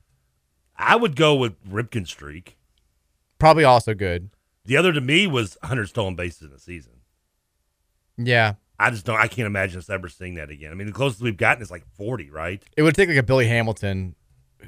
[0.78, 2.58] I would go with Ripken streak.
[3.38, 4.30] Probably also good.
[4.66, 6.94] The other to me was 100 stolen bases in a season.
[8.18, 9.18] Yeah, I just don't.
[9.20, 10.72] I can't imagine us ever seeing that again.
[10.72, 12.62] I mean, the closest we've gotten is like 40, right?
[12.76, 14.16] it would take like a Billy Hamilton,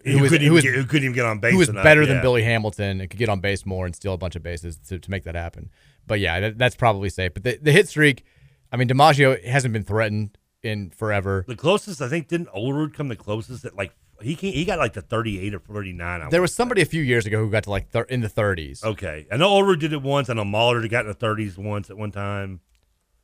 [0.05, 1.51] Who, was- couldn't, who even was- get, who couldn't even get on base.
[1.51, 2.22] who was enough, better than yeah.
[2.22, 4.99] Billy Hamilton and could get on base more and steal a bunch of bases to,
[4.99, 5.70] to make that happen.
[6.07, 7.34] But yeah, that, that's probably safe.
[7.34, 8.24] But the, the hit streak,
[8.72, 11.45] I mean, DiMaggio hasn't been threatened in forever.
[11.47, 13.66] The closest, I think, didn't Olerud come the closest?
[13.66, 16.22] At like he came, he got like the 38 or 39.
[16.22, 18.30] I There was somebody a few years ago who got to like thir- in the
[18.30, 18.84] 30s.
[18.84, 20.30] Okay, I know Olerud did it once.
[20.30, 22.62] I know Mahler got in the 30s once at one time.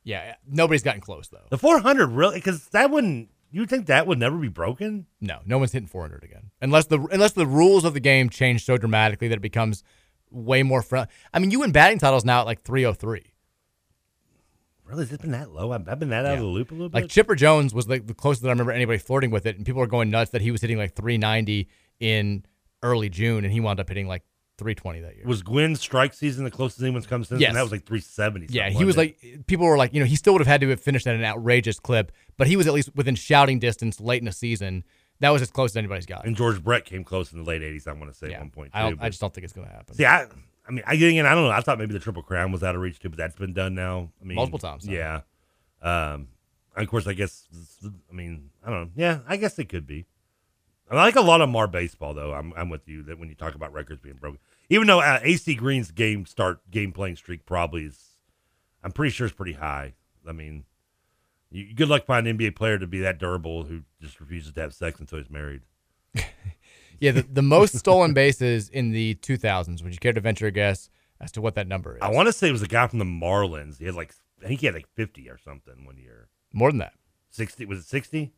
[0.04, 1.46] Yeah, nobody's gotten close though.
[1.50, 3.30] The 400 really because that wouldn't.
[3.50, 5.06] You think that would never be broken?
[5.22, 8.64] No, no one's hitting 400 again, unless the unless the rules of the game change
[8.64, 9.82] so dramatically that it becomes
[10.30, 11.08] way more front.
[11.32, 13.32] I mean, you win batting titles now at like 303.
[14.88, 15.72] Really, has it been that low?
[15.72, 17.02] I've, I've been that out of the loop a little bit.
[17.02, 19.66] Like Chipper Jones was like the closest that I remember anybody flirting with it, and
[19.66, 21.68] people were going nuts that he was hitting like 390
[22.00, 22.44] in
[22.82, 24.22] early June, and he wound up hitting like
[24.58, 25.24] 320 that year.
[25.26, 27.40] was Gwynn's strike season the closest anyone's come since?
[27.40, 27.48] Yes.
[27.48, 28.46] and that was like 370.
[28.50, 30.60] Yeah, he was wasn't like people were like, you know, he still would have had
[30.62, 34.00] to have finished at an outrageous clip, but he was at least within shouting distance
[34.00, 34.84] late in the season.
[35.20, 36.24] That was as close as anybody's got.
[36.26, 37.88] and George Brett came close in the late 80s.
[37.88, 38.70] I want to say at one point.
[38.72, 39.94] I too, I but- just don't think it's going to happen.
[39.94, 40.26] See, I,
[40.68, 41.50] I mean, I again, I don't know.
[41.50, 43.74] I thought maybe the Triple Crown was out of reach too, but that's been done
[43.74, 44.10] now.
[44.20, 44.92] I mean, Multiple times now.
[44.92, 45.20] Yeah.
[45.80, 46.28] Um,
[46.76, 47.48] of course, I guess.
[47.84, 48.90] I mean, I don't know.
[48.94, 50.06] Yeah, I guess it could be.
[50.90, 52.32] I like a lot of Mar baseball though.
[52.32, 54.38] I'm, I'm with you that when you talk about records being broken,
[54.70, 58.16] even though uh, AC Green's game start game playing streak probably is,
[58.82, 59.94] I'm pretty sure it's pretty high.
[60.26, 60.64] I mean,
[61.50, 64.60] you, good luck finding an NBA player to be that durable who just refuses to
[64.60, 65.62] have sex until he's married.
[67.00, 69.82] Yeah, the, the most stolen bases in the 2000s.
[69.82, 70.90] Would you care to venture a guess
[71.20, 72.02] as to what that number is?
[72.02, 73.78] I want to say it was a guy from the Marlins.
[73.78, 76.28] He had like, I think he had like 50 or something one year.
[76.52, 76.92] More than that.
[77.30, 78.32] 60 was it 60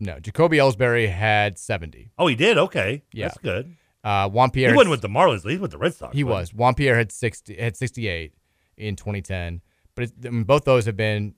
[0.00, 2.12] No, Jacoby Ellsbury had 70.
[2.18, 2.56] Oh, he did.
[2.56, 3.26] Okay, Yeah.
[3.28, 3.74] that's good.
[4.04, 4.70] Uh, Juan Pierre.
[4.70, 5.42] He wasn't with the Marlins.
[5.42, 6.14] He was with the Red Sox.
[6.14, 6.54] He wasn't was.
[6.54, 8.32] Juan Pierre had 60 had 68
[8.76, 9.60] in 2010.
[9.96, 11.34] But it's, I mean, both those have been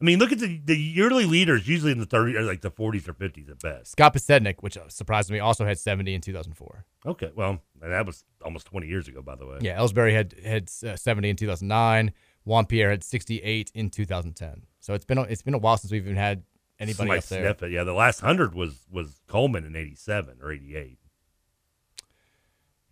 [0.00, 1.68] I mean, look at the the yearly leaders.
[1.68, 3.92] Usually in the 30 or like the 40s or 50s at best.
[3.92, 6.84] Scott Podsednik, which surprised me, also had 70 in 2004.
[7.06, 9.58] Okay, well, that was almost 20 years ago, by the way.
[9.60, 12.12] Yeah, Ellsbury had had uh, 70 in 2009.
[12.44, 14.62] Juan Pierre had 68 in 2010.
[14.80, 16.44] So it's been a, it's been a while since we've even had
[16.78, 17.68] anybody up there.
[17.68, 20.98] Yeah, the last hundred was was Coleman in '87 or '88.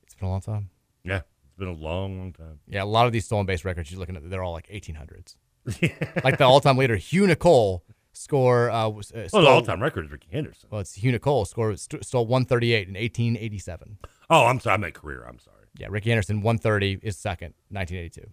[0.02, 0.68] It's been a long time.
[1.04, 2.60] Yeah, it's been a long, long time.
[2.66, 5.36] Yeah, a lot of these stolen base records you're looking at, they're all like 1800s.
[6.24, 8.70] like the all-time leader, Hugh Nicol, score.
[8.70, 10.68] Uh, was, uh, Oh, stole- the all-time record is Rickey Henderson.
[10.70, 13.98] Well, it's Hugh Nicol score st- stole 138 in 1887.
[14.30, 14.74] Oh, I'm sorry.
[14.74, 15.24] I meant career.
[15.28, 15.54] I'm sorry.
[15.78, 18.30] Yeah, Rickey Henderson 130 is second, 1982.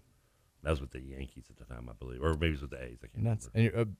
[0.63, 2.71] That was with the Yankees at the time, I believe, or maybe it was with
[2.71, 2.99] the A's.
[3.03, 3.79] I can't And that's remember.
[3.81, 3.95] and,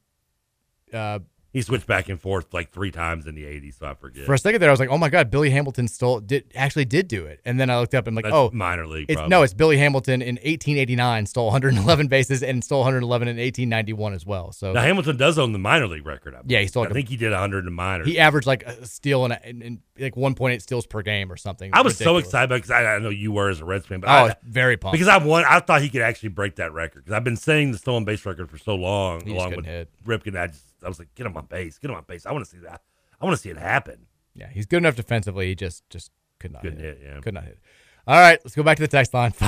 [0.94, 1.20] uh, uh,
[1.56, 4.26] He switched back and forth like three times in the '80s, so I forget.
[4.26, 6.84] For a second there, I was like, "Oh my God, Billy Hamilton stole did actually
[6.84, 9.22] did do it." And then I looked up and like, That's "Oh, minor league, It's,
[9.30, 14.26] no, it's Billy Hamilton in 1889 stole 111 bases and stole 111 in 1891 as
[14.26, 14.52] well.
[14.52, 16.36] So now Hamilton does own the minor league record.
[16.36, 18.06] I Yeah, he stole I like a- think he did 100 in the minors.
[18.08, 21.72] he averaged like a steal and, and, and like 1.8 steals per game or something.
[21.74, 24.10] I was so excited because I, I know you were as a Reds fan, but
[24.10, 24.92] Oh, I, was very pumped.
[24.94, 25.46] because I won.
[25.48, 28.26] I thought he could actually break that record because I've been saying the stolen base
[28.26, 29.90] record for so long, He along with hit.
[30.06, 30.38] Ripken.
[30.38, 32.26] I just I was like, get him on base, get him on base.
[32.26, 32.82] I want to see that.
[33.20, 34.06] I want to see it happen.
[34.34, 35.48] Yeah, he's good enough defensively.
[35.48, 36.98] He just just could not Couldn't hit.
[37.00, 37.20] hit, yeah.
[37.22, 37.60] Could not hit.
[38.08, 39.32] All right, let's go back to the text line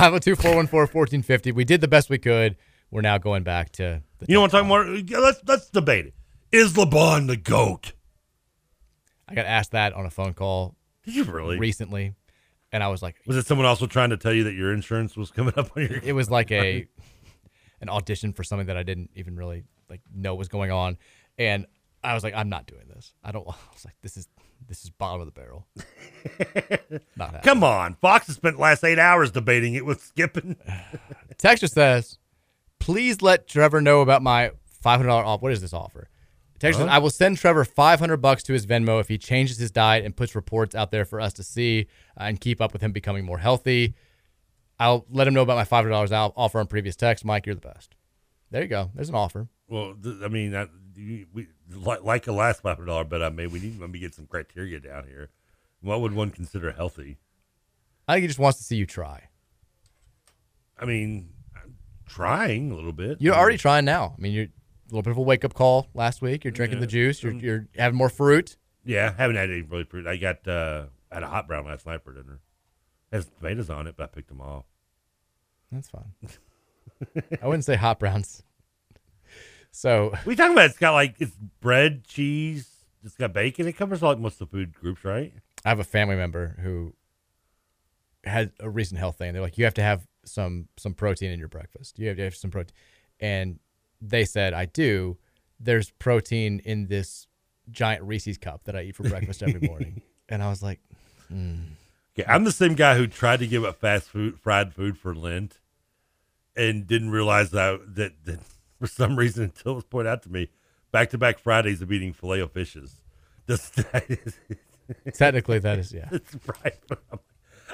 [0.56, 1.54] 502-414-1450.
[1.54, 2.56] We did the best we could.
[2.90, 5.22] We're now going back to the You know what I'm talking about?
[5.22, 6.14] Let's let's debate it.
[6.50, 7.92] Is LeBron the goat?
[9.28, 10.74] I got asked that on a phone call.
[11.04, 11.58] Did you really?
[11.58, 12.14] recently?
[12.72, 15.16] And I was like, Was it someone also trying to tell you that your insurance
[15.16, 16.00] was coming up on your?
[16.02, 16.86] it was like a
[17.82, 20.96] an audition for something that I didn't even really like know was going on,
[21.38, 21.66] and
[22.02, 23.12] I was like, I'm not doing this.
[23.22, 23.46] I don't.
[23.48, 24.28] I was like, this is
[24.66, 25.66] this is bottom of the barrel.
[27.16, 27.42] not.
[27.42, 30.56] Come on, Fox has spent the last eight hours debating it with Skipping.
[31.38, 32.18] Texture says,
[32.78, 35.42] please let Trevor know about my five hundred dollar off.
[35.42, 36.08] What is this offer?
[36.58, 36.92] Texture Huh?
[36.92, 40.04] I will send Trevor five hundred bucks to his Venmo if he changes his diet
[40.04, 41.86] and puts reports out there for us to see
[42.16, 43.94] and keep up with him becoming more healthy.
[44.80, 47.24] I'll let him know about my five hundred dollars offer on previous text.
[47.24, 47.94] Mike, you're the best.
[48.50, 48.90] There you go.
[48.94, 49.48] There's an offer.
[49.68, 53.22] Well, th- I mean, that, you, we, like, like the last five hundred dollar bet
[53.22, 55.30] I made, we need let me get some criteria down here.
[55.80, 57.18] What would one consider healthy?
[58.06, 59.28] I think he just wants to see you try.
[60.78, 61.76] I mean, I'm
[62.06, 63.20] trying a little bit.
[63.20, 64.14] You're already trying now.
[64.16, 64.48] I mean, you're a
[64.90, 66.44] little bit of a wake up call last week.
[66.44, 66.82] You're drinking Yeah.
[66.82, 67.22] the juice.
[67.22, 68.56] You're you're having more fruit.
[68.84, 70.06] Yeah, haven't had any really fruit.
[70.06, 72.40] I got uh, I had a hot brown last night for dinner.
[73.12, 74.64] Has tomatoes on it, but I picked them off.
[75.72, 76.12] That's fine.
[77.42, 78.42] I wouldn't say hot browns.
[79.70, 82.68] So We talking about it's got like it's bread, cheese,
[83.04, 83.66] it's got bacon.
[83.66, 85.32] It covers like most of the food groups, right?
[85.64, 86.94] I have a family member who
[88.24, 89.32] had a recent health thing.
[89.32, 91.98] They're like, you have to have some some protein in your breakfast.
[91.98, 92.74] You have to have some protein,
[93.20, 93.58] and
[94.00, 95.16] they said, I do.
[95.60, 97.26] There's protein in this
[97.70, 100.80] giant Reese's cup that I eat for breakfast every morning, and I was like,
[101.28, 101.56] hmm.
[102.18, 105.14] Okay, I'm the same guy who tried to give up fast food, fried food for
[105.14, 105.60] Lent,
[106.56, 108.40] and didn't realize that that, that
[108.78, 110.50] for some reason until it was pointed out to me,
[110.92, 113.00] back to back Fridays of eating filet o fishes.
[113.46, 114.38] This, that is,
[115.14, 116.08] Technically, that is yeah.
[116.12, 116.74] It's right.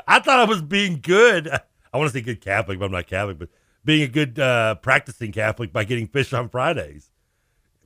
[0.06, 1.48] I thought I was being good.
[1.48, 3.38] I want to say good Catholic, but I'm not Catholic.
[3.38, 3.50] But
[3.84, 7.10] being a good uh, practicing Catholic by getting fish on Fridays.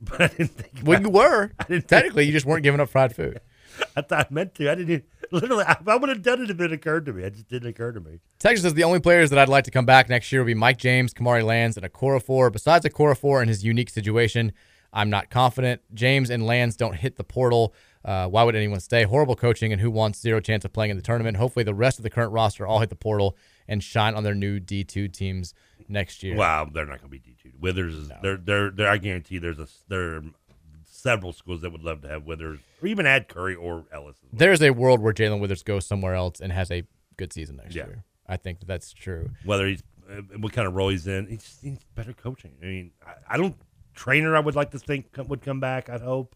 [0.01, 0.79] But I didn't think.
[0.81, 1.51] Well, you were.
[1.59, 3.41] I didn't Technically, you just weren't giving up fried food.
[3.95, 4.71] I thought I meant to.
[4.71, 5.05] I didn't.
[5.31, 7.23] Literally, I, I would have done it if it occurred to me.
[7.23, 8.19] It just didn't occur to me.
[8.39, 10.53] Texas says the only players that I'd like to come back next year will be
[10.53, 12.51] Mike James, Kamari Lands, and Okorafor.
[12.51, 14.53] Besides Okorafor and his unique situation,
[14.91, 15.81] I'm not confident.
[15.93, 17.73] James and Lands don't hit the portal.
[18.03, 19.03] Uh, why would anyone stay?
[19.03, 21.37] Horrible coaching, and who wants zero chance of playing in the tournament?
[21.37, 23.37] Hopefully, the rest of the current roster all hit the portal
[23.67, 25.53] and shine on their new D2 teams
[25.87, 26.35] next year.
[26.35, 27.51] Wow, they're not going to be D two.
[27.59, 28.89] Withers is they're they're they're.
[28.89, 30.23] I guarantee there's a there are
[31.01, 34.17] several schools that would love to have Withers or even add Curry or Ellis.
[34.33, 36.83] There's a world where Jae'Lyn Withers goes somewhere else and has a
[37.17, 37.85] good season next Yeah.
[37.87, 38.03] year.
[38.27, 39.31] I think that's true.
[39.45, 42.51] Whether he's uh, what kind of role he's in, he just needs better coaching.
[42.61, 43.55] I mean, I, I don't
[43.95, 44.35] trainer.
[44.35, 45.89] I would like to think would come back.
[45.89, 46.35] I'd hope.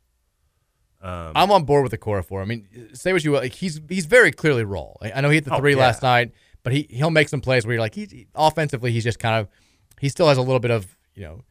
[1.02, 2.42] Um, I'm on board with the Okorafor.
[2.42, 3.40] I mean, say what you will.
[3.42, 4.94] Like, he's he's very clearly raw.
[5.02, 5.80] I I know he hit the Oh, three yeah.
[5.80, 6.32] last night,
[6.64, 9.36] but he he'll make some plays where you're like, he, he- offensively, he's just kind
[9.40, 9.50] of
[10.00, 11.42] he still has a little bit of you know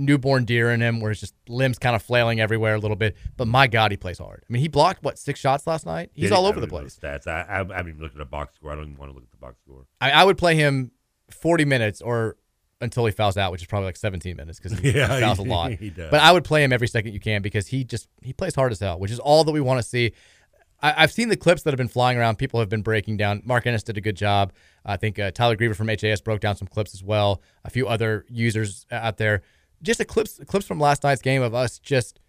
[0.00, 3.16] newborn deer in him, where his just limbs kind of flailing everywhere a little bit.
[3.36, 4.44] But my God, he plays hard.
[4.48, 6.10] I mean, he blocked what six shots last night.
[6.14, 7.24] He's did- all over the don't even know place.
[7.24, 7.30] Stats.
[7.30, 8.72] I, I, I haven't even looked at a box score.
[8.72, 9.86] I don't even want to look at the box score.
[10.00, 10.90] I, I would play him
[11.30, 12.36] 40 minutes or
[12.80, 15.38] until he fouls out, which is probably like 17 minutes because he, Yeah, he fouls
[15.38, 15.72] a lot.
[15.72, 16.10] he does.
[16.10, 18.72] But I would play him every second you can because he just he plays hard
[18.72, 20.12] as hell, which is all that we want to see.
[20.82, 22.36] I, I've seen the clips that have been flying around.
[22.36, 23.42] People have been breaking down.
[23.44, 24.52] Mark Ennis did a good job.
[24.84, 27.42] I think uh, Tyler Griever from HAS broke down some clips as well.
[27.66, 29.42] A few other users out there.
[29.82, 32.20] Just clips clips from last night's game of us just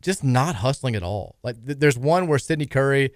[0.00, 1.36] just not hustling at all.
[1.42, 3.10] Like th- there's one where Sydney Curry,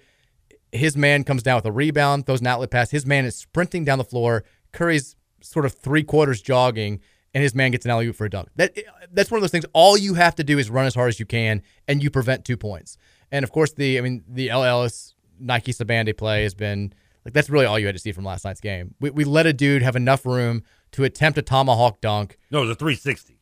[0.71, 2.91] his man comes down with a rebound, throws an outlet pass.
[2.91, 4.43] His man is sprinting down the floor.
[4.73, 6.99] Curry's sort of three quarters jogging,
[7.33, 8.49] and his man gets an alley oop for a dunk.
[8.55, 8.77] That
[9.11, 9.65] that's one of those things.
[9.73, 12.43] All you have to do is run as hard as you can, and you prevent
[12.43, 12.97] two points.
[13.31, 16.93] And of course, the I mean the El Ellis Nike Sibande play has been
[17.23, 18.95] like that's really all you had to see from last night's game.
[18.99, 22.37] We, we let a dude have enough room to attempt a tomahawk dunk.
[22.51, 23.33] No, it was a 360.
[23.33, 23.39] It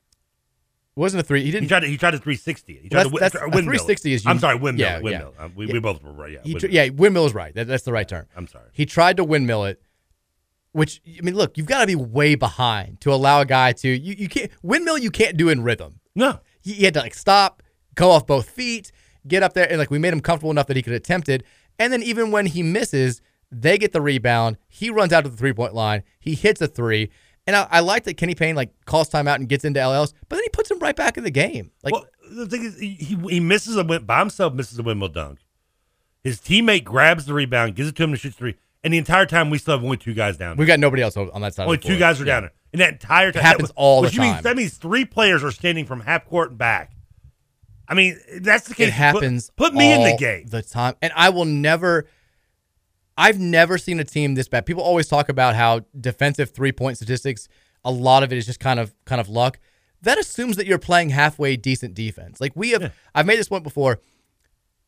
[0.99, 1.43] wasn't a three.
[1.43, 1.63] He didn't.
[1.63, 2.73] He tried to, he tried to 360.
[2.73, 4.87] He tried to that's- wi- that's- a windmill 360 is I'm sorry, windmill.
[4.87, 5.33] yeah, windmill.
[5.37, 5.45] yeah.
[5.45, 5.73] Uh, we, Yeah.
[5.73, 6.31] we both were right.
[6.31, 6.85] Yeah, He tr- windmill.
[6.85, 7.53] yeah, windmill is right.
[7.53, 8.25] That, that's the right term.
[8.35, 8.69] I'm sorry.
[8.73, 9.81] He tried to windmill it,
[10.71, 13.87] which I mean, look, you've got to be way behind to allow a guy to
[13.89, 14.15] you.
[14.17, 14.97] You can't windmill.
[14.97, 15.99] You can't do in rhythm.
[16.15, 17.61] No, he, he had to like stop,
[17.95, 18.91] go off both feet,
[19.27, 21.43] get up there, and like we made him comfortable enough that he could attempt it.
[21.77, 23.21] And then even when he misses,
[23.51, 24.57] they get the rebound.
[24.67, 26.01] He runs out to the three point line.
[26.19, 27.11] He hits a three.
[27.47, 30.35] And I, I like that Kenny Payne like calls timeout and gets into LLs, but
[30.35, 31.71] then he puts him right back in the game.
[31.81, 35.07] Like well, the thing is, he, he, misses a win by himself, misses a windmill
[35.07, 35.39] dunk.
[36.23, 39.25] His teammate grabs the rebound, gives it to him to shoot three, and the entire
[39.25, 40.57] time we still have only two guys down.
[40.57, 41.63] We've got nobody else on that side.
[41.63, 42.33] Only of the two guys are Yeah.
[42.33, 44.43] down there, and that entire time It happens that, all the which means time.
[44.43, 46.91] that means three players are standing from half court and back.
[47.87, 48.89] I mean, that's the case.
[48.89, 49.51] It happens.
[49.51, 50.47] Put, put me in the game.
[50.47, 52.07] the time, and I will never.
[53.17, 54.65] I've never seen a team this bad.
[54.65, 57.47] People always talk about how defensive three point statistics.
[57.83, 59.59] A lot of it is just kind of kind of luck.
[60.01, 62.39] That assumes that you're playing halfway decent defense.
[62.39, 63.99] Like we have, I've made this point before.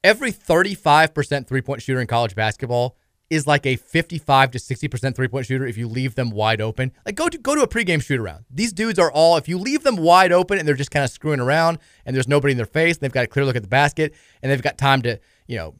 [0.04, 2.96] Every 35% three point shooter in college basketball
[3.30, 6.92] is like a 55 to 60% three point shooter if you leave them wide open.
[7.06, 8.46] Like go to go to a pregame shoot around.
[8.50, 11.12] These dudes are all if you leave them wide open and they're just kind of
[11.12, 13.64] screwing around and there's nobody in their face, and they've got a clear look at
[13.64, 15.76] the basket and they've got time to, you know,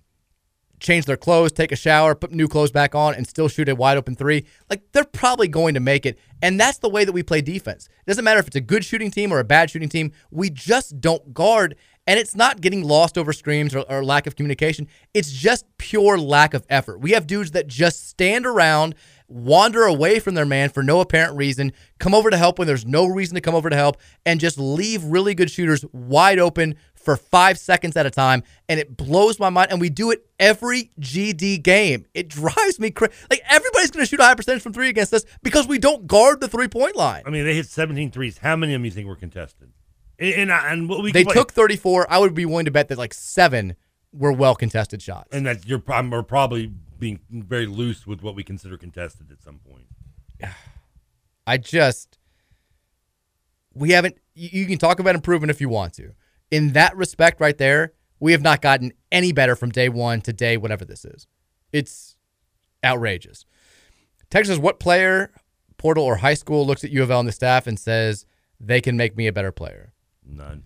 [0.80, 3.76] change their clothes, take a shower, put new clothes back on, and still shoot a
[3.76, 6.20] wide open three, like they're probably going to make it.
[6.42, 7.88] And that's the way that we play defense.
[7.88, 10.50] It doesn't matter if it's a good shooting team or a bad shooting team, we
[10.50, 11.76] just don't guard.
[12.08, 14.88] And it's not getting lost over screens or, or lack of communication.
[15.14, 17.02] It's just pure lack of effort.
[17.02, 18.96] We have dudes that just stand around,
[19.28, 22.86] wander away from their man for no apparent reason, come over to help when there's
[22.86, 26.76] no reason to come over to help, and just leave really good shooters wide open
[27.00, 29.72] for five seconds at a time, and it blows my mind.
[29.72, 32.06] And we do it every GD game.
[32.14, 33.14] It drives me crazy.
[33.30, 36.08] Like everybody's going to shoot a high percentage from three against us because we don't
[36.08, 37.24] guard the three point line.
[37.26, 38.38] I mean, they hit 17 threes.
[38.40, 39.72] How many of them you think were contested?
[40.20, 42.12] And and, and what we They took 34.
[42.12, 43.76] I would be willing to bet that like seven
[44.12, 45.30] were well contested shots.
[45.32, 49.60] and that you're we're probably being very loose with what we consider contested at some
[49.60, 49.86] point.
[51.48, 52.20] I just
[53.74, 54.18] we haven't.
[54.36, 56.14] You, you can talk about improvement if you want to.
[56.52, 60.34] In that respect, right there, we have not gotten any better from day one to
[60.34, 61.28] day whatever this is.
[61.72, 62.16] It's
[62.84, 63.46] outrageous.
[64.30, 65.32] Texas, what player,
[65.78, 68.26] portal or high school looks at U of L and the staff and says
[68.60, 69.94] they can make me a better player?
[70.26, 70.64] None.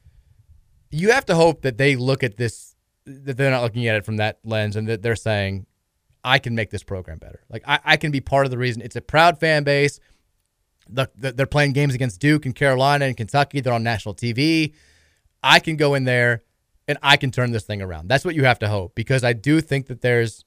[0.90, 4.06] You have to hope that they look at this, that they're not looking at it
[4.06, 5.66] from that lens, and that they're saying,
[6.24, 7.44] I can make this program better.
[7.50, 8.82] Like I, I can be part of the reason.
[8.82, 10.00] It's a proud fan base.
[10.90, 13.62] The, the, they're playing games against Duke and Carolina and Kentucky.
[13.62, 14.74] They're on national TV.
[15.44, 16.44] I can go in there
[16.88, 18.07] and I can turn this thing around.
[18.07, 20.45] That's what you have to hope because I do think that there's,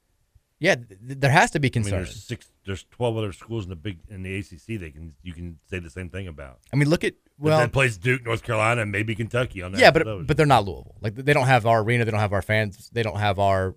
[0.58, 2.50] yeah, th- there has to be I mean, there's six.
[2.64, 4.80] There's 12 other schools in the big in the ACC.
[4.80, 6.58] They can you can say the same thing about.
[6.72, 9.80] I mean, look at well, that plays Duke, North Carolina, and maybe Kentucky on that.
[9.80, 10.96] yeah, but but they're not Louisville.
[11.00, 12.04] Like they don't have our arena.
[12.04, 12.90] They don't have our fans.
[12.92, 13.76] They don't have our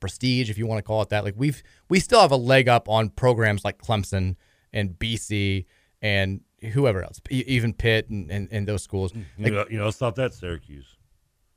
[0.00, 1.24] prestige, if you want to call it that.
[1.24, 4.36] Like we've we still have a leg up on programs like Clemson
[4.72, 5.64] and BC
[6.02, 6.42] and
[6.72, 9.12] whoever else, even Pitt and, and, and those schools.
[9.12, 9.24] Mm.
[9.38, 10.96] you know, you know, stop that Syracuse.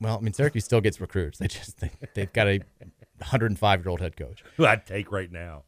[0.00, 1.38] well, I mean, Syracuse still gets recruits.
[1.38, 2.60] They just they, they've got a
[3.18, 4.42] 105 year old head coach.
[4.56, 5.64] Who I'd take right now.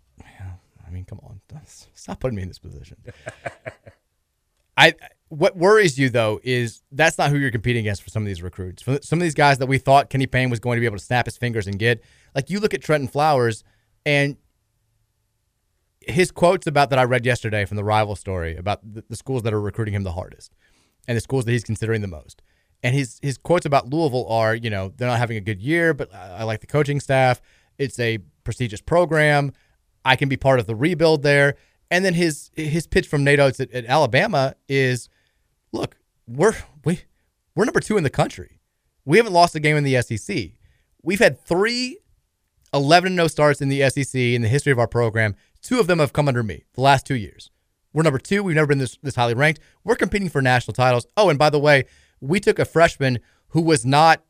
[0.87, 1.41] I mean, come on,
[1.95, 2.99] stop putting me in this position.
[4.77, 4.95] I
[5.29, 8.43] what worries you though is that's not who you're competing against for some of these
[8.43, 8.83] recruits.
[8.83, 10.99] For some of these guys that we thought Kenny Payne was going to be able
[10.99, 12.03] to snap his fingers and get,
[12.35, 13.65] like you look at Trenton Flowers
[14.05, 14.37] and
[16.09, 19.43] his quotes about that I read yesterday from the rival story about the, the schools
[19.43, 20.53] that are recruiting him the hardest
[21.07, 22.43] and the schools that he's considering the most.
[22.83, 25.95] And his his quotes about Louisville are, you know, they're not having a good year,
[25.95, 27.41] but I, I like the coaching staff.
[27.79, 29.53] It's a prestigious program.
[30.05, 31.57] I can be part of the rebuild there.
[31.91, 35.09] And then his his pitch from Nate Oats at, at Alabama is,
[35.73, 36.55] look, we're
[36.85, 37.03] we
[37.55, 38.61] we're number two in the country.
[39.05, 40.51] We haven't lost a game in the SEC.
[41.03, 41.99] We've had three
[42.75, 45.37] 11 0 starts in the SEC in the history of our program.
[45.65, 47.51] Two of them have come under me the last two years.
[47.95, 48.43] We're number two.
[48.43, 49.61] We've never been this, this highly ranked.
[49.83, 51.07] We're competing for national titles.
[51.17, 51.87] Oh, and by the way,
[52.21, 53.19] we took a freshman
[53.49, 54.23] who was not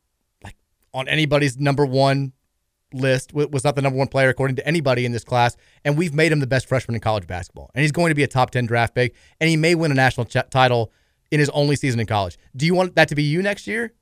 [0.45, 0.55] like
[0.95, 2.33] on anybody's number one
[2.93, 6.15] list, was not the number one player according to anybody in this class, and we've
[6.15, 7.71] made him the best freshman in college basketball.
[7.75, 9.95] And he's going to be a top 10 draft pick, and he may win a
[9.95, 10.93] national ch- title
[11.33, 12.39] in his only season in college.
[12.55, 13.93] Do you want that to be you next year?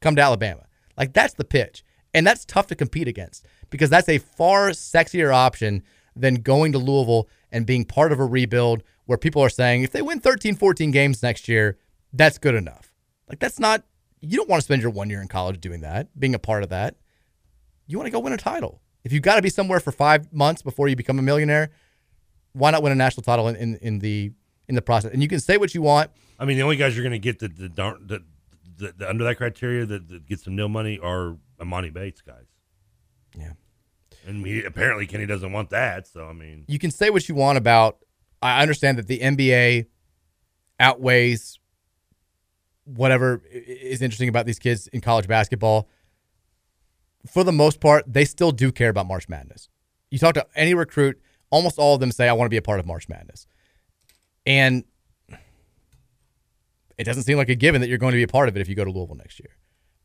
[0.00, 0.64] Come to Alabama.
[0.98, 1.84] Like that's the pitch.
[2.12, 5.82] And that's tough to compete against because that's a far sexier option
[6.14, 9.92] than going to Louisville and being part of a rebuild where people are saying if
[9.92, 11.78] they win 13, 14 games next year,
[12.12, 12.92] that's good enough.
[13.28, 13.84] Like that's not
[14.22, 16.62] you don't want to spend your one year in college doing that, being a part
[16.62, 16.96] of that.
[17.86, 18.80] You want to go win a title.
[19.04, 21.70] If you've got to be somewhere for five months before you become a millionaire,
[22.52, 24.30] why not win a national title in, in, in the
[24.68, 25.12] in the process?
[25.12, 26.10] And you can say what you want.
[26.38, 28.22] I mean, the only guys you're going to get the the, darn- the,
[28.76, 32.46] the, the under that criteria that, that get some nil money are Emoni Bates guys.
[33.36, 33.52] Yeah.
[34.26, 36.06] And he, apparently Kenny doesn't want that.
[36.06, 37.98] So I mean, you can say what you want about.
[38.40, 39.86] I understand that the NBA
[40.80, 41.58] outweighs
[42.84, 45.88] whatever is interesting about these kids in college basketball.
[47.26, 49.68] For the most part, they still do care about March Madness.
[50.10, 51.20] You talk to any recruit,
[51.50, 53.46] almost all of them say, "I want to be a part of March Madness,"
[54.44, 54.84] and
[56.98, 58.60] it doesn't seem like a given that you're going to be a part of it
[58.60, 59.56] if you go to Louisville next year.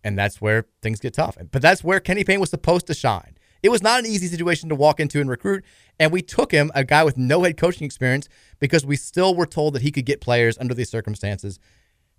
[0.03, 1.37] And that's where things get tough.
[1.51, 3.36] But that's where Kenny Payne was supposed to shine.
[3.63, 5.63] It was not an easy situation to walk into and recruit.
[5.99, 8.29] And we took him, a guy with no head coaching experience,
[8.59, 11.59] because we still were told that he could get players under these circumstances.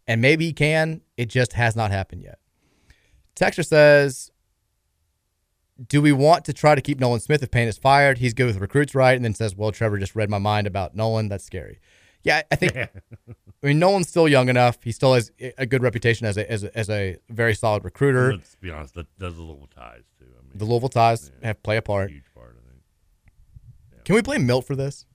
[0.07, 1.03] And maybe he can.
[1.17, 2.39] It just has not happened yet.
[3.35, 4.33] Texture says,
[5.87, 8.19] Do we want to try to keep Nolan Smith if Payne is fired?
[8.19, 9.15] He's good with recruits, right?
[9.15, 11.29] And then says, Well, Trevor just read my mind about Nolan.
[11.29, 11.79] That's scary.
[12.25, 12.77] Yeah, I think.
[13.63, 14.79] I mean, Nolan's still young enough.
[14.83, 18.33] He still has a good reputation as a as a, as a very solid recruiter.
[18.33, 20.27] let's be honest, that does a little ties too.
[20.27, 22.11] I mean, The Louisville ties have play a part.
[22.11, 24.05] huge part, I think.
[24.05, 25.07] Can we blame Milt for this?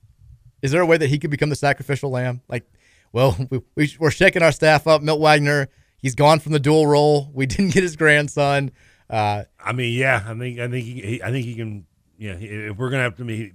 [0.62, 2.40] Is there a way that he could become the sacrificial lamb?
[2.48, 2.64] Like,
[3.12, 5.02] well, we, we, we're shaking our staff up.
[5.02, 5.68] Milt Wagner,
[5.98, 7.30] he's gone from the dual role.
[7.34, 8.72] We didn't get his grandson.
[9.10, 11.86] Uh, I mean, yeah, I think I think he, he I think he can.
[12.16, 13.52] Yeah, if we're gonna have to be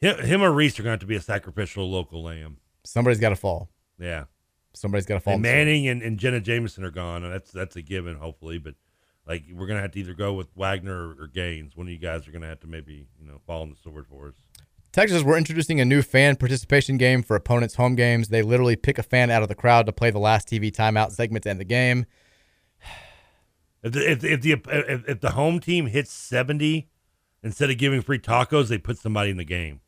[0.00, 2.58] him, him or Reese are gonna have to be a sacrificial local lamb.
[2.84, 3.68] somebody's got to fall.
[3.98, 4.24] Yeah,
[4.72, 5.34] Somebody's got to fall.
[5.34, 5.56] and in the sword.
[5.66, 8.58] Manning and, and Jenna Jameson are gone, and that's that's a given, hopefully.
[8.58, 8.74] But
[9.26, 11.76] like, we're gonna have to either go with Wagner or, or Gaines.
[11.76, 14.06] One of you guys are gonna have to maybe you know fall on the sword
[14.08, 14.34] for us.
[14.92, 18.28] Texas, we're introducing a new fan participation game for opponents' home games.
[18.28, 21.12] They literally pick a fan out of the crowd to play the last TV timeout
[21.12, 22.06] segment to end the game.
[23.82, 26.90] If the if, if the if, if the home team hits seventy,
[27.42, 29.80] instead of giving free tacos, they put somebody in the game.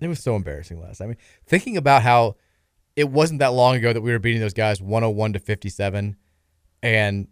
[0.02, 1.02] It was so embarrassing last.
[1.02, 2.36] I mean, thinking about how
[2.96, 6.16] it wasn't that long ago that we were beating those guys 101 to 57,
[6.82, 7.28] and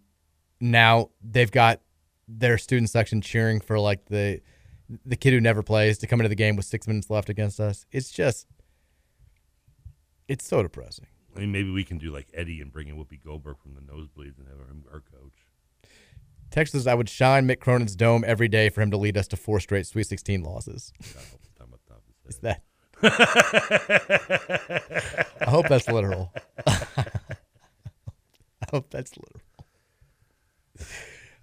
[0.60, 1.80] now they've got
[2.26, 4.40] their student section cheering for like the
[5.04, 7.60] the kid who never plays to come into the game with six minutes left against
[7.60, 7.84] us.
[7.92, 8.46] It's just,
[10.28, 11.06] it's so depressing.
[11.36, 13.82] I mean, maybe we can do like Eddie and bring in Whoopi Goldberg from the
[13.82, 15.47] nosebleeds and have him our coach.
[16.50, 19.36] Texas, I would shine Mick Cronin's dome every day for him to lead us to
[19.36, 20.92] four straight Sweet 16 losses.
[22.26, 22.62] Is that?
[25.40, 26.32] I hope that's literal.
[26.66, 26.74] I
[28.70, 29.40] hope that's literal.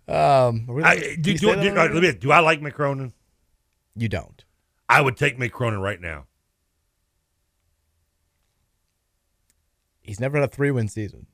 [0.08, 1.74] Um, I, do, do, do, on radio?
[1.94, 3.14] let me- do I like Mick Cronin?
[3.96, 4.44] You don't.
[4.88, 6.26] I would take Mick Cronin right now.
[10.02, 11.26] He's never had a three win season.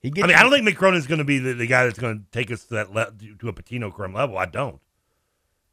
[0.00, 1.84] He I gets mean, I don't think Mick Cronin's going to be the, the guy
[1.84, 4.38] that's going to take us to that le- to a Pitino crumb level.
[4.38, 4.80] I don't.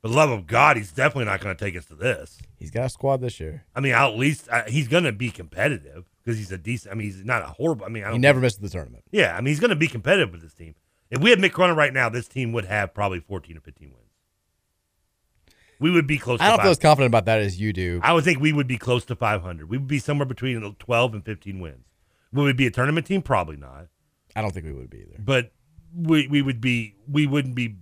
[0.01, 2.37] For the love of God, he's definitely not going to take us to this.
[2.57, 3.65] He's got a squad this year.
[3.75, 6.91] I mean, at least uh, he's going to be competitive because he's a decent.
[6.91, 7.85] I mean, he's not a horrible.
[7.85, 9.05] I mean, I don't He never missed the tournament.
[9.11, 10.75] Yeah, I mean, he's going to be competitive with this team.
[11.09, 13.87] If we had Mick Cronin right now, this team would have probably 14 or 15
[13.89, 14.01] wins.
[15.79, 16.41] We would be close.
[16.41, 18.01] I don't feel as confident about that as you do.
[18.03, 19.69] I would think we would be close to 500.
[19.69, 21.85] We would be somewhere between 12 and 15 wins.
[22.33, 23.21] Would we be a tournament team?
[23.21, 23.87] Probably not.
[24.37, 25.17] I don't think we would be either.
[25.17, 25.51] But
[25.95, 27.75] we we would be we wouldn't be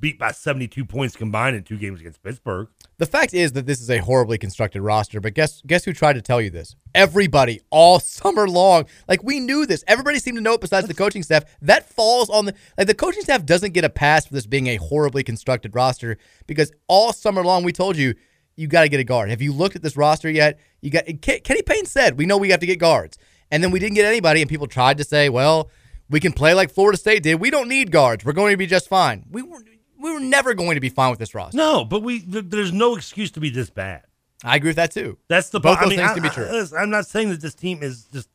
[0.00, 2.68] beat by 72 points combined in two games against Pittsburgh.
[2.98, 6.14] The fact is that this is a horribly constructed roster, but guess guess who tried
[6.14, 6.74] to tell you this?
[6.96, 8.86] Everybody all summer long.
[9.06, 9.84] Like we knew this.
[9.86, 11.44] Everybody seemed to know it besides the coaching staff.
[11.62, 14.66] That falls on the like the coaching staff doesn't get a pass for this being
[14.66, 16.18] a horribly constructed roster
[16.48, 18.14] because all summer long we told you
[18.56, 19.30] you got to get a guard.
[19.30, 20.58] Have you looked at this roster yet?
[20.80, 23.16] You got Ken- Kenny Payne said we know we have to get guards,
[23.50, 25.70] and then we didn't get anybody, and people tried to say, well,
[26.10, 27.36] we can play like Florida State did.
[27.40, 28.24] We don't need guards.
[28.24, 29.24] We're going to be just fine.
[29.30, 29.62] We were
[30.00, 31.56] we were never going to be fine with this roster.
[31.56, 34.02] No, but we there's no excuse to be this bad.
[34.44, 35.18] I agree with that too.
[35.28, 36.44] That's the Both I those mean, things I- can be I- true.
[36.50, 38.28] listen, I'm not saying that this team is just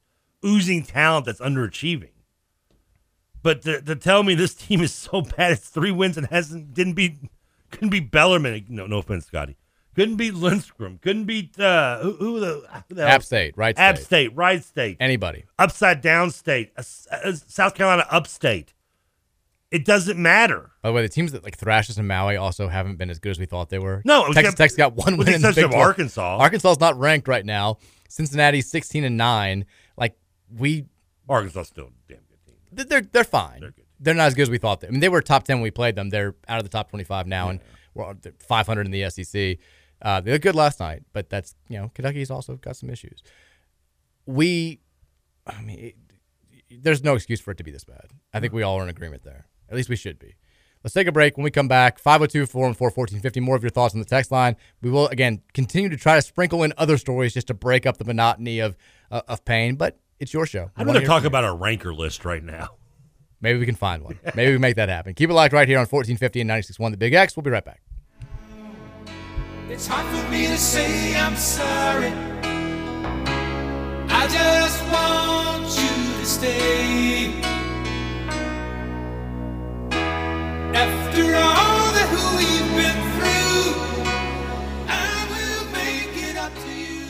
[0.45, 2.09] oozing talent that's underachieving.
[3.41, 6.73] But to, to tell me this team is so bad, it's three wins and hasn't
[6.73, 7.17] didn't beat
[7.71, 8.65] Couldn't beat Bellarmine.
[8.69, 9.57] No, no offense, Scotty.
[9.95, 11.01] Couldn't beat Lindenwood.
[11.01, 13.07] Couldn't beat uh, who, who the, who the?
[13.07, 14.05] App State, Wright App State.
[14.05, 15.45] State, Wright State, Anybody.
[15.59, 18.73] Upside Down State, uh, uh, South Carolina Upstate.
[19.71, 20.71] It doesn't matter.
[20.83, 23.17] By the way, the teams that like thrash us and Maui also haven't been as
[23.19, 24.01] good as we thought they were.
[24.05, 25.83] No, it was Texas got- Tech's got one win in the Big of 12.
[25.87, 26.37] Arkansas.
[26.39, 27.77] Arkansas's not ranked right now.
[28.07, 29.65] Cincinnati's sixteen and nine.
[29.97, 30.15] Like
[30.55, 30.85] we,
[31.27, 32.55] Arkansas still a damn good team.
[32.75, 33.61] th- they're they're fine.
[33.61, 34.81] They're, they're not as good as we thought.
[34.81, 36.09] They, I mean, they were top ten when we played them.
[36.09, 37.59] They're out of the top twenty-five now, and
[37.95, 38.13] we're
[38.47, 39.57] five hundred in the SEC.
[40.01, 43.23] Uh, they looked good last night, but that's you know Kentucky's also got some issues.
[44.25, 44.79] We,
[45.47, 45.95] I mean, it,
[46.81, 48.07] there's no excuse for it to be this bad.
[48.33, 49.47] I think we all are in agreement there.
[49.69, 50.35] At least we should be.
[50.83, 51.37] Let's take a break.
[51.37, 53.39] When we come back, 502 414 1450.
[53.39, 54.57] More of your thoughts on the text line.
[54.81, 57.97] We will, again, continue to try to sprinkle in other stories just to break up
[57.97, 58.75] the monotony of
[59.09, 60.71] uh, of pain, but it's your show.
[60.75, 62.71] I'd We wanna rather talk about our ranker list right now.
[63.39, 64.19] Maybe we can find one.
[64.35, 65.13] Maybe we make that happen.
[65.13, 67.35] Keep it locked right here on 1450 and 96.1 The Big X.
[67.35, 67.81] We'll be right back.
[69.69, 72.13] It's hard for me to say I'm sorry.
[74.09, 77.33] I just want you to stay.
[80.75, 83.65] After all that we've been through,
[84.89, 84.91] I
[85.31, 87.07] will make it up to you.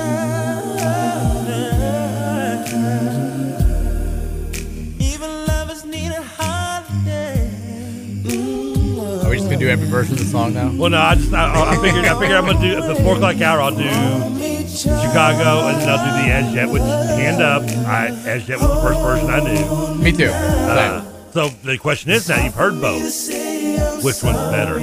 [4.99, 7.49] Even lovers need a holiday.
[9.23, 10.71] Are we just going to do every version of the song now?
[10.75, 13.15] Well, no, I just I, I figured I figured I'm gonna do at the four
[13.15, 13.61] o'clock hour.
[13.61, 13.89] I'll do
[14.67, 17.63] Chicago, and then I'll do the Az Yet, which hand up.
[17.87, 19.95] I Az Yet was the first version I knew.
[20.03, 20.29] Me too.
[20.31, 21.01] Uh,
[21.31, 23.03] so the question is now you've heard both.
[24.03, 24.79] Which one's better?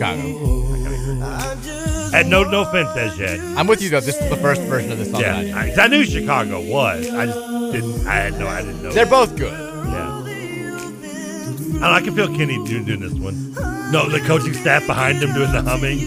[0.00, 0.56] Chicago.
[2.12, 3.38] And no, no offense, Az Yet.
[3.56, 4.00] I'm with you though.
[4.00, 5.20] This is the first version of the song.
[5.20, 7.08] Yeah, I I, 'cause I knew Chicago was.
[7.08, 7.38] I just
[7.72, 8.06] didn't.
[8.06, 8.48] I had no.
[8.48, 8.90] I didn't know.
[8.90, 9.52] They're both good.
[9.52, 10.22] Yeah.
[11.76, 13.52] I, don't I can feel Kenny doing, doing this one.
[13.92, 16.00] No, the coaching staff behind him doing the humming.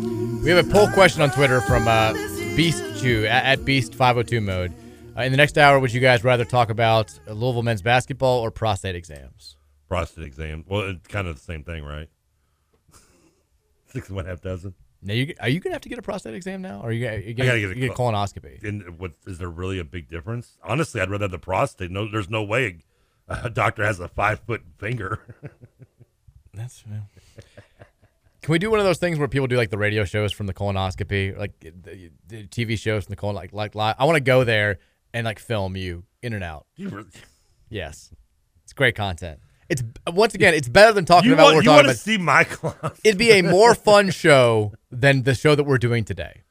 [0.46, 2.12] We have a poll question on Twitter from uh,
[2.54, 4.72] Beast Jew at, at Beast 502 mode.
[5.18, 8.52] Uh, in the next hour, would you guys rather talk about Louisville men's basketball or
[8.52, 9.56] prostate exams?
[9.88, 10.64] Prostate exam.
[10.68, 12.08] Well, it's kind of the same thing, right?
[13.96, 14.74] Six and one half dozen.
[15.02, 17.04] Now, you, are you gonna have to get a prostate exam now, or are you,
[17.06, 18.62] gonna- you get, get a you col- colonoscopy?
[18.64, 20.58] And what is there really a big difference?
[20.62, 21.90] Honestly, I'd rather have the prostate.
[21.90, 22.78] No, there's no way
[23.28, 25.20] a, doctor has a five foot finger.
[26.54, 26.82] That's.
[28.42, 30.46] Can we do one of those things where people do like the radio shows from
[30.46, 33.96] the colonoscopy, like the, the TV shows from the colon, like like live?
[33.98, 34.78] I want to go there
[35.12, 36.66] and like film you in and out.
[37.68, 38.12] Yes,
[38.64, 39.40] it's great content.
[39.68, 41.96] It's once again, it's better than talking You about want- what you we're talking about.
[41.96, 43.00] see my colonoscopy?
[43.04, 46.42] It'd be a more fun show than the show that we're doing today.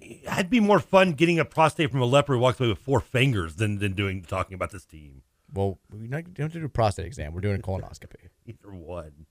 [0.00, 3.00] It'd be more fun getting a prostate from a leper who walks away with four
[3.00, 5.22] fingers than than doing talking about this team.
[5.52, 7.32] Well, we don't have to do a prostate exam.
[7.32, 8.28] We're doing a colonoscopy.
[8.46, 9.26] Either one.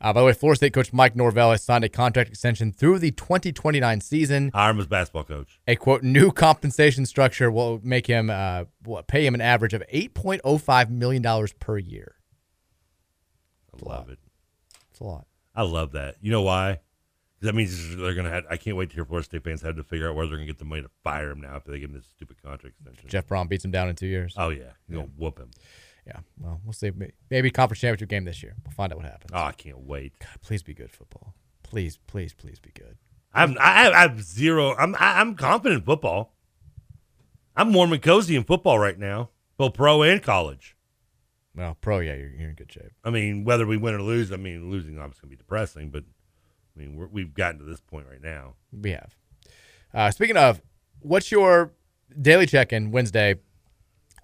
[0.00, 2.98] Uh, by the way, Florida State coach Mike Norvell has signed a contract extension through
[2.98, 4.50] the 2029 season.
[4.54, 5.60] Hiram was basketball coach.
[5.68, 8.64] A quote new compensation structure will make him uh,
[9.06, 12.14] pay him an average of 8.05 million dollars per year.
[13.74, 14.18] I love it.
[14.90, 15.26] It's a lot.
[15.54, 16.16] I love that.
[16.20, 16.74] You know why?
[17.40, 18.44] 'Cause that means they're gonna have.
[18.50, 20.46] I can't wait to hear Florida State fans have to figure out where they're gonna
[20.46, 23.08] get the money to fire him now after they give him this stupid contract extension.
[23.08, 24.34] Jeff Brohm beats him down in two years.
[24.36, 25.50] Oh yeah, you gonna whoop him.
[26.06, 26.20] Yeah.
[26.38, 26.90] Well, we'll see.
[27.30, 28.54] Maybe conference championship game this year.
[28.64, 29.30] We'll find out what happens.
[29.34, 30.12] Oh, I can't wait.
[30.18, 31.34] God, please be good football.
[31.62, 32.96] Please, please, please be good.
[33.32, 34.74] I'm I, I have zero.
[34.76, 36.34] I'm I, I'm confident in football.
[37.56, 40.76] I'm warm and cozy in football right now, both pro and college.
[41.54, 42.92] Well, pro, yeah, you're, you're in good shape.
[43.04, 46.04] I mean, whether we win or lose, I mean, losing obviously gonna be depressing, but
[46.04, 48.54] I mean, we're, we've gotten to this point right now.
[48.72, 49.16] We have.
[49.92, 50.62] Uh, speaking of,
[51.00, 51.72] what's your
[52.20, 53.36] daily check-in Wednesday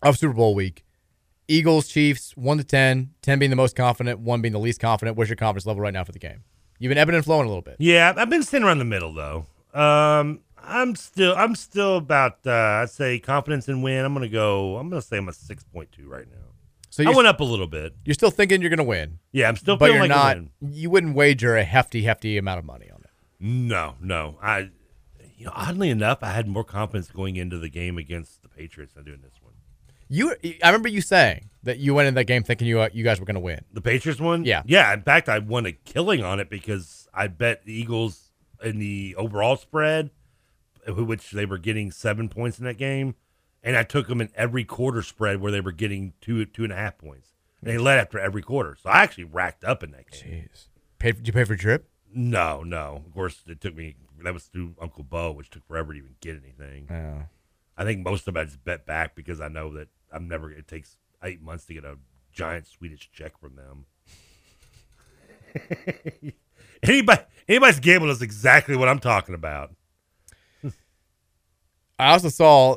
[0.03, 0.85] of Super Bowl week?
[1.48, 5.16] Eagles, Chiefs, one to 10, 10 being the most confident, one being the least confident.
[5.16, 6.43] Where's your confidence level right now for the game?
[6.78, 7.77] You've been ebbing and flowing a little bit.
[7.78, 9.47] Yeah, I've been sitting around the middle though.
[9.73, 14.05] Um, I'm still I'm still about uh, I'd say confidence in win.
[14.05, 14.77] I'm gonna go.
[14.77, 16.36] I'm gonna say I'm a six point two right now.
[16.97, 17.94] So I went up a little bit.
[18.06, 19.18] You're still thinking you're going to win.
[19.31, 20.51] Yeah, I'm still but feeling you're like not.
[20.62, 20.73] win.
[20.73, 23.10] You wouldn't wager a hefty, hefty amount of money on it.
[23.39, 24.39] No, no.
[24.40, 24.70] I,
[25.36, 28.94] you know, oddly enough, I had more confidence going into the game against the Patriots
[28.94, 29.52] than doing this one.
[30.09, 33.05] You, I remember you saying that you went in that game thinking you uh, you
[33.05, 33.60] guys were going to win.
[33.74, 34.47] The Patriots one?
[34.47, 34.62] Yeah.
[34.64, 34.94] Yeah.
[34.94, 38.31] In fact, I won a killing on it because I bet the Eagles
[38.64, 40.12] in the overall spread,
[40.89, 43.16] which they were getting seven points in that game.
[43.66, 46.72] And I took them in every quarter spread where they were getting two two and
[46.72, 47.32] a half points.
[47.60, 48.76] And they led after every quarter.
[48.80, 50.48] So I actually racked up in that game.
[50.52, 50.68] Jeez.
[51.01, 51.90] Did you pay for a trip?
[52.14, 53.02] No, no.
[53.05, 53.97] Of course, it took me.
[54.22, 56.86] That was through Uncle Bo, which took forever to even get anything.
[56.88, 57.22] Yeah.
[57.76, 60.51] I think most of I just bet back because I know that I'm never.
[60.51, 61.97] It takes eight months to get a
[62.32, 63.86] giant Swedish check from them.
[66.82, 69.74] anybody, anybody's gamble is exactly what I'm talking about.
[71.98, 72.76] I also saw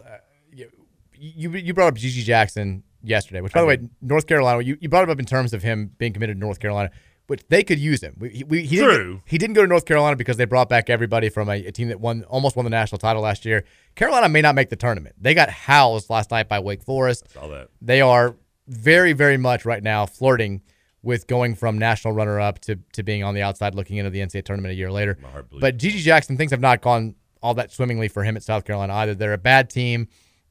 [1.20, 4.90] you, you brought up GG Jackson yesterday, which by the way, North Carolina, you, you
[4.90, 6.92] brought him up in terms of him being committed to North Carolina,
[7.28, 8.16] which they could use him.
[8.18, 8.98] We, we, he True.
[8.98, 11.72] Didn't, he didn't go to North Carolina because they brought back everybody from a, a
[11.72, 13.66] team that won almost won the national title last year.
[13.96, 15.16] Carolina may not make the tournament.
[15.20, 17.32] They got housed last night by Wake Forest.
[17.32, 17.70] Saw that.
[17.82, 18.36] They are
[18.68, 20.62] very, very much right now flirting
[21.02, 24.20] with going from national runner up to, to being on the outside looking into the
[24.20, 25.18] NCAA tournament a year later.
[25.62, 28.94] But GG Jackson, things have not gone all that swimmingly for him at South Carolina
[28.96, 29.16] either.
[29.16, 30.08] They're a bad team.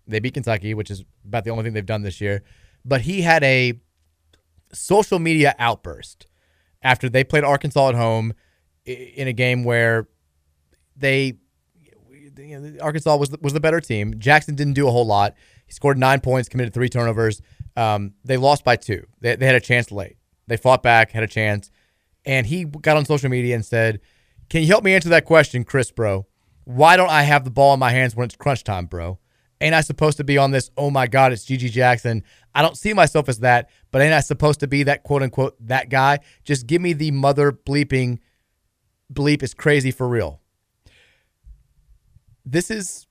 [0.09, 2.43] They beat Kentucky, which is about the only thing they've done this year.
[2.85, 3.75] But he had a
[4.73, 6.27] social media outburst
[6.83, 8.33] after they played Arkansas at home
[8.85, 10.09] in a game where
[10.97, 11.35] they
[12.37, 14.15] you know, Arkansas was the, was the better team.
[14.19, 15.35] Jackson didn't do a whole lot.
[15.67, 17.43] He scored nine points, committed three turnovers.
[17.77, 19.07] Um, they lost by two.
[19.21, 20.17] They, they had a chance late.
[20.47, 21.71] They fought back, had a chance,
[22.25, 24.01] and he got on social media and said,
[24.49, 26.27] "Can you help me answer that question, Chris, bro?
[26.65, 29.19] Why don't I have the ball in my hands when it's crunch time, bro?
[29.61, 30.71] Ain't I supposed to be on this?
[30.77, 32.23] Oh my God, it's GG Jackson.
[32.55, 35.57] I don't see myself as that, but ain't I supposed to be that quote unquote
[35.67, 36.21] that guy?
[36.45, 38.19] Just give me the mother bleeping
[39.13, 40.41] bleep is crazy for real.
[42.45, 43.07] This is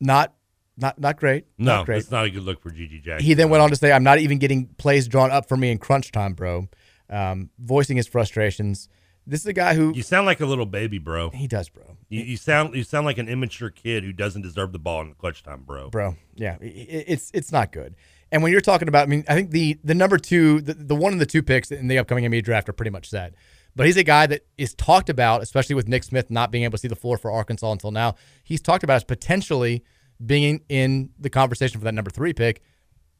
[0.00, 0.34] not
[0.76, 1.46] not not great.
[1.58, 1.98] No, not great.
[1.98, 3.24] it's not a good look for GG Jackson.
[3.24, 5.70] He then went on to say, "I'm not even getting plays drawn up for me
[5.70, 6.68] in crunch time, bro."
[7.08, 8.88] Um, voicing his frustrations.
[9.30, 11.30] This is a guy who You sound like a little baby, bro.
[11.30, 11.96] He does, bro.
[12.08, 15.08] You, you sound you sound like an immature kid who doesn't deserve the ball in
[15.10, 15.88] the clutch time, bro.
[15.90, 16.16] bro.
[16.34, 17.94] Yeah, i- i- it's it's not good.
[18.32, 20.94] And when you're talking about, I mean, I think the the number two, the, the
[20.94, 23.34] one and the two picks in the upcoming NBA draft are pretty much set.
[23.76, 26.72] But he's a guy that is talked about, especially with Nick Smith not being able
[26.72, 28.16] to see the floor for Arkansas until now.
[28.42, 29.84] He's talked about as potentially
[30.24, 32.62] being in the conversation for that number three pick.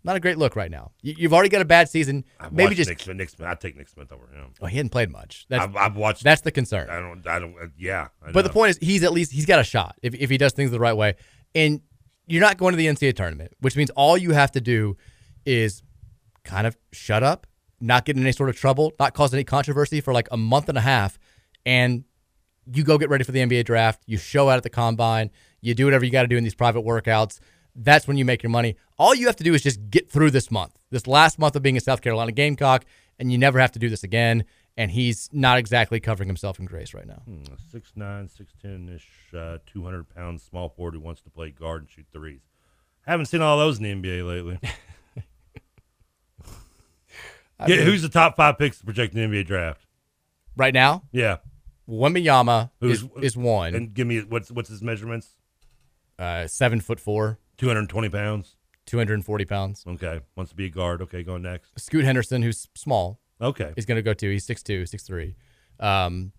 [0.02, 0.92] Not a great look right now.
[1.02, 2.24] You, you've already got a bad season.
[2.38, 3.16] I've Maybe just Nick Smith.
[3.16, 3.48] Nick Smith.
[3.48, 4.54] I'd take Nick Smith over him.
[4.60, 5.46] Oh, he hadn't played much.
[5.48, 6.24] That's, I've, I've watched.
[6.24, 6.88] That's the concern.
[6.88, 7.26] I don't.
[7.26, 7.54] I don't.
[7.60, 8.08] Uh, yeah.
[8.26, 10.38] I But the point is, he's at least he's got a shot if if he
[10.38, 11.16] does things the right way.
[11.54, 11.82] And
[12.26, 14.96] you're not going to the NCAA tournament, which means all you have to do
[15.44, 15.82] is
[16.44, 17.46] kind of shut up,
[17.80, 20.68] not get in any sort of trouble, not cause any controversy for like a month
[20.68, 21.18] and a half,
[21.66, 22.04] and
[22.72, 24.02] you go get ready for the NBA draft.
[24.06, 25.30] You show out at the combine.
[25.60, 27.40] You do whatever you got to do in these private workouts.
[27.74, 28.76] That's when you make your money.
[28.98, 31.62] All you have to do is just get through this month, this last month of
[31.62, 32.84] being a South Carolina Gamecock,
[33.18, 34.44] and you never have to do this again.
[34.76, 37.22] And he's not exactly covering himself in grace right now.
[37.26, 41.30] Hmm, Six nine, six ten ish, uh, two hundred pound small forward who wants to
[41.30, 42.40] play guard and shoot threes.
[43.06, 44.58] Haven't seen all those in the NBA lately.
[47.68, 49.84] Yeah, mean- who's the top five picks projected in the NBA draft?
[50.56, 51.38] Right now, Yeah,
[51.88, 53.74] Wembanyama who's is, is one.
[53.74, 55.28] And give me what's what's his measurements?
[56.18, 58.56] Uh, seven foot four, Two hundred twenty pounds.
[58.86, 59.84] 240 pounds.
[59.86, 61.00] Okay, wants to be a guard.
[61.02, 61.78] Okay, going next.
[61.78, 64.30] Scoot Henderson, who's small, Okay, He's going to go too.
[64.30, 65.34] He's 6'2", 6'3".
[65.78, 66.32] Um,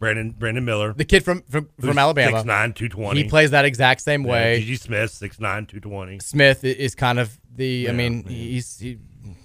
[0.00, 2.44] Brandon Brandon Miller, the kid from from, from Alabama, 6'9",
[2.74, 3.22] 220.
[3.22, 4.58] he plays that exact same way.
[4.58, 6.18] Gigi Smith, 6'9", 220.
[6.18, 7.86] Smith is kind of the.
[7.88, 8.98] I Yeah, mean, he's he,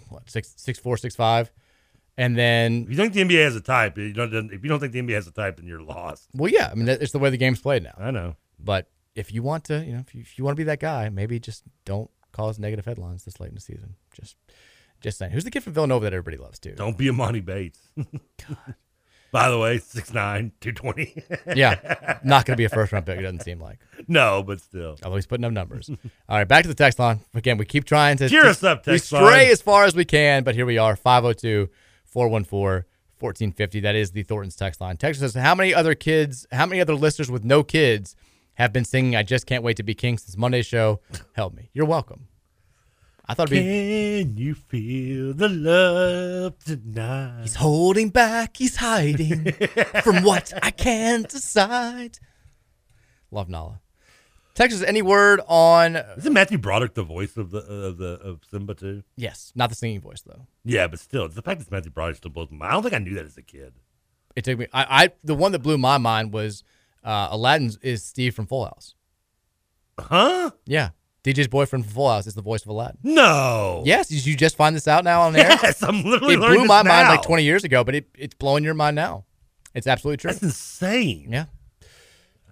[0.10, 1.52] what six six four six five,
[2.18, 4.34] and then If you think the NBA has a type, you don't.
[4.52, 6.30] If you don't think the NBA has a type, then you're lost.
[6.34, 6.70] well, yeah.
[6.72, 7.94] I mean, it's the way the game's played now.
[8.00, 8.36] I know.
[8.58, 10.80] But if you want to, you know, if you, if you want to be that
[10.80, 13.96] guy, maybe just don't cause negative headlines this late in the season.
[14.14, 14.36] Just
[15.02, 15.32] just saying.
[15.32, 16.74] Who's the kid from Villanova that everybody loves too?
[16.76, 17.80] Don't be a Emoni Bates.
[17.98, 18.76] God.
[19.30, 20.14] By the way, 6'9",
[20.62, 21.24] 220.
[21.56, 23.20] yeah, not going to be a first round pick.
[23.20, 23.80] It doesn't seem like.
[24.08, 24.96] No, but still.
[25.04, 25.90] Although he's putting up numbers.
[26.30, 27.20] All right, back to the text line.
[27.34, 29.48] Again, we keep trying to Cheer to- us up, We text stray line.
[29.48, 31.70] as far as we can, but here we are 502
[32.06, 32.86] 414
[33.20, 33.80] 1450.
[33.82, 34.96] That is the Thornton's text line.
[34.96, 38.16] Texas says, How many other kids, how many other listeners with no kids
[38.58, 41.00] have been singing I Just Can't Wait to Be King since Monday's show?
[41.34, 41.70] Help me.
[41.74, 42.28] You're welcome.
[43.28, 44.24] I thought it'd be.
[44.24, 47.42] Can you feel the love tonight?
[47.44, 49.52] He's holding back, he's hiding
[50.04, 52.20] from what I can't decide.
[53.30, 53.82] Love Nala.
[54.56, 55.98] Texas, any word on?
[56.18, 59.04] Isn't Matthew Broderick the voice of the of the of Simba too?
[59.16, 60.48] Yes, not the singing voice though.
[60.66, 62.70] Yeah, but still, it's the fact that Matthew Broderick still blows my.
[62.70, 63.74] I don't think I knew that as a kid.
[64.36, 64.66] It took me.
[64.74, 66.64] I, I the one that blew my mind was
[67.08, 68.94] uh, Aladdin's is Steve from Full House.
[70.00, 70.52] Huh?
[70.66, 70.90] Yeah,
[71.24, 72.98] DJ's boyfriend from Full House is the voice of Aladdin.
[73.04, 73.82] No.
[73.86, 75.50] Yes, did you just find this out now on air?
[75.50, 77.12] Yes, I'm literally It learning blew this my mind now.
[77.12, 79.26] like 20 years ago, but it, it's blowing your mind now.
[79.74, 80.32] It's absolutely true.
[80.32, 81.30] That's insane.
[81.32, 81.46] Yeah.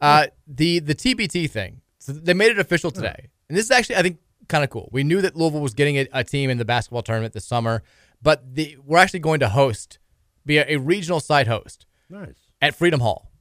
[0.02, 1.82] Uh, the the TBT thing.
[2.00, 4.90] So they made it official today, and this is actually I think kind of cool.
[4.92, 7.82] We knew that Louisville was getting a, a team in the basketball tournament this summer,
[8.22, 9.98] but the, we're actually going to host,
[10.46, 12.36] be a, a regional site host Nice.
[12.62, 13.32] at Freedom Hall.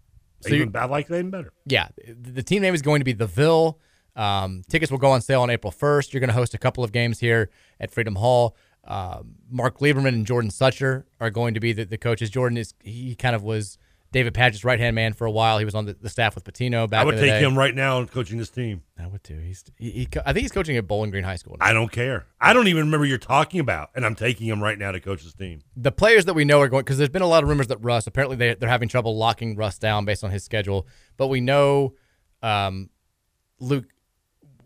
[0.49, 1.53] So even, you- I like that even better.
[1.67, 3.79] yeah, the the team name is going to be the Ville.
[4.17, 6.13] Um, tickets will go on sale on April 1st.
[6.13, 7.51] You're going to host a couple of games here
[7.81, 8.57] at Freedom Hall.
[8.85, 12.31] Um, Mark Lieberman and Jordan Sucher are going to be the, the coaches.
[12.31, 13.77] Jordan is he kind of was
[14.15, 15.59] David Padgett's right hand man for a while.
[15.59, 17.03] He was on the, the staff with Pitino back.
[17.03, 17.41] I would take day.
[17.41, 18.85] him right now and coaching this team.
[18.97, 19.41] I would too.
[19.41, 21.57] He's he, he, I think he's coaching at Bowling Green High School.
[21.59, 21.67] now.
[21.67, 22.25] I don't care.
[22.41, 25.25] I don't even remember you're talking about, and I'm taking him right now to coach
[25.25, 25.63] this team.
[25.77, 27.79] the players that we know are going because there's been a lot of rumors that
[27.79, 30.87] Russ apparently they, they're having trouble locking Russ down based on his schedule,
[31.17, 31.95] but we know
[32.41, 32.91] um,
[33.59, 33.87] Luke.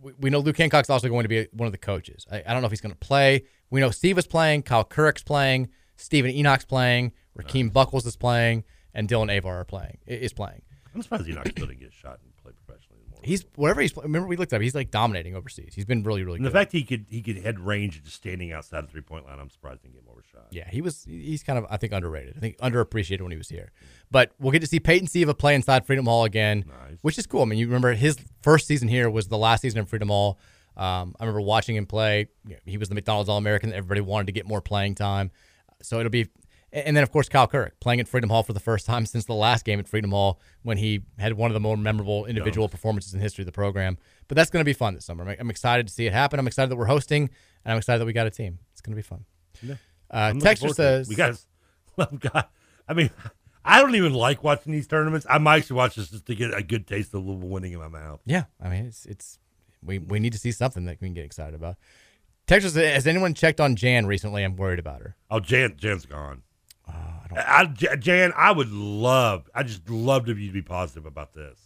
[0.02, 2.26] We we know Luke Hancock's also going to be one of the coaches.
[2.30, 3.44] I, I don't know if he's going to play.
[3.70, 8.64] We know Steve is playing, Kyle Kuric's playing, Steven Enoch's playing, Rakeem Buckles is playing,
[8.94, 10.62] and Dylan Avar are playing is playing.
[10.94, 13.20] I'm surprised Enoch still didn't get a shot and play professionally anymore.
[13.22, 13.94] He's wherever he's.
[13.96, 14.60] Remember we looked up.
[14.62, 15.72] He's like dominating overseas.
[15.74, 18.52] He's been really really And the fact he could he could head range just standing
[18.52, 20.46] outside the three point line, I'm surprised he didn't get more of a shot.
[20.50, 21.04] Yeah, he was.
[21.04, 22.34] He's kind of, I think, underrated.
[22.36, 23.70] I think underappreciated when he was here.
[24.10, 26.64] But we'll get to see Peyton Siva play inside Freedom Hall again,
[27.02, 27.42] which is cool.
[27.42, 30.38] I mean, you remember his first season here was the last season in Freedom Hall.
[30.76, 32.28] Um, I remember watching him play.
[32.46, 33.72] You know, He was the McDonald's All American.
[33.72, 35.30] Everybody wanted to get more playing time,
[35.82, 36.28] so it'll be.
[36.72, 39.24] And then of course Kyle Kuric playing at Freedom Hall for the first time since
[39.24, 42.68] the last game at Freedom Hall when he had one of the more memorable individual
[42.68, 43.96] performances in history of the program.
[44.28, 45.26] But that's going to be fun this summer.
[45.28, 46.38] I'm- excited to see it happen.
[46.38, 47.30] I'm excited that we're hosting,
[47.64, 48.58] and I'm excited that we got a team.
[48.72, 49.24] It's going to be fun.
[49.62, 49.74] Yeah.
[50.12, 51.04] Uh, I'm looking Texter forward to it.
[51.04, 51.38] says we got.
[51.96, 52.44] Well, God,
[52.86, 53.10] I mean,
[53.64, 55.26] I don't even like watching these tournaments.
[55.28, 57.80] I might actually watch this just to get a good taste of Louisville winning in
[57.80, 58.20] my mouth.
[58.24, 59.40] Yeah, I mean it's it's
[59.82, 61.74] we we need to see something that we can get excited about.
[62.46, 64.44] Texas, has anyone checked on Jan recently?
[64.44, 65.16] I'm worried about her.
[65.28, 66.42] Oh, Jan, Jan's gone.
[66.88, 71.06] Uh, I, J- Jan, I would love, I just love to be, to be positive
[71.06, 71.58] about this.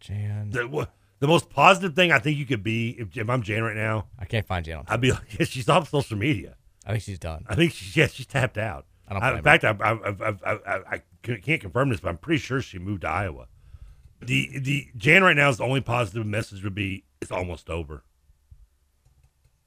[0.00, 0.88] Jan, the,
[1.20, 4.06] the most positive thing I think you could be if, if I'm Jan right now.
[4.18, 4.78] I can't find Jan.
[4.78, 6.56] On I'd be like, yeah, she's off social media.
[6.86, 7.44] I think she's done.
[7.48, 8.86] I think she, yeah, she's tapped out.
[9.08, 12.08] I don't I, in fact, I, I, I, I, I, I can't confirm this, but
[12.08, 13.46] I'm pretty sure she moved to Iowa.
[14.20, 18.04] The the Jan right now's the only positive message would be it's almost over.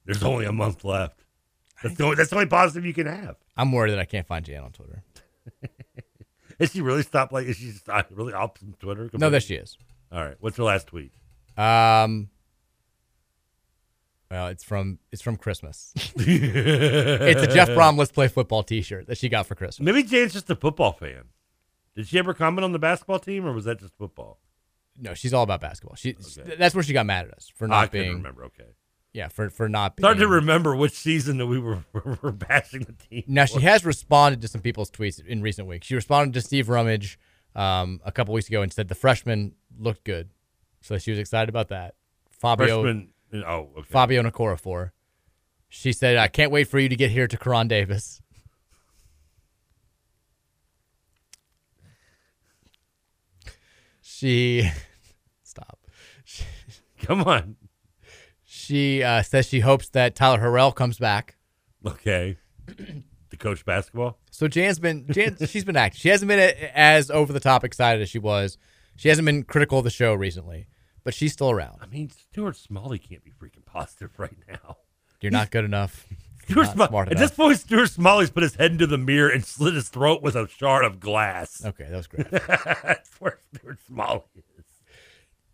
[0.06, 1.24] There's only a month left.
[1.82, 3.36] That's the only, that's the only positive you can have.
[3.56, 5.02] I'm worried that I can't find Jan on Twitter.
[6.58, 7.32] Is she really stopped?
[7.32, 9.10] Like, is she uh, really off from Twitter?
[9.12, 9.76] No, there she is.
[10.10, 10.36] All right.
[10.40, 11.12] What's her last tweet?
[11.58, 12.30] Um.
[14.30, 15.92] Well, it's from it's from Christmas.
[16.16, 19.84] it's a Jeff Brohm Let's Play Football T-shirt that she got for Christmas.
[19.84, 21.24] Maybe Jan's just a football fan.
[21.94, 24.40] Did she ever comment on the basketball team, or was that just football?
[24.98, 25.96] No, she's all about basketball.
[25.96, 26.16] She
[26.58, 28.14] that's where she got mad at us for Oh, not I being.
[28.14, 28.44] remember.
[28.46, 28.64] Okay.
[29.16, 30.04] Yeah, for for not It's being.
[30.04, 33.24] hard to remember which season that we were, were bashing the team.
[33.26, 35.86] Now she has responded to some people's tweets in recent weeks.
[35.86, 37.18] She responded to Steve Rummage
[37.54, 40.28] um, a couple weeks ago and said the freshman looked good,
[40.82, 41.94] so she was excited about that.
[42.28, 43.08] Fabio, Freshman-
[43.46, 43.86] oh, okay.
[43.88, 44.92] Fabio Nakora for.
[45.70, 48.20] She said, "I can't wait for you to get here to Karan Davis."
[54.02, 54.70] She,
[55.42, 55.78] stop.
[57.02, 57.56] Come on.
[58.66, 61.36] She uh, says she hopes that Tyler Harrell comes back.
[61.86, 62.36] Okay.
[63.30, 64.18] to coach basketball.
[64.32, 66.00] So Jan's been Jan, she's been acting.
[66.00, 68.58] She hasn't been as over the top excited as she was.
[68.96, 70.66] She hasn't been critical of the show recently,
[71.04, 71.78] but she's still around.
[71.80, 74.78] I mean, Stuart Smalley can't be freaking positive right now.
[75.20, 76.06] You're not good enough.
[76.48, 79.28] Stuart not Sma- smart at this point, Stuart Smalley's put his head into the mirror
[79.30, 81.64] and slit his throat with a shard of glass.
[81.64, 82.30] Okay, that was great.
[82.30, 84.22] That's where Stuart Smalley
[84.55, 84.55] is.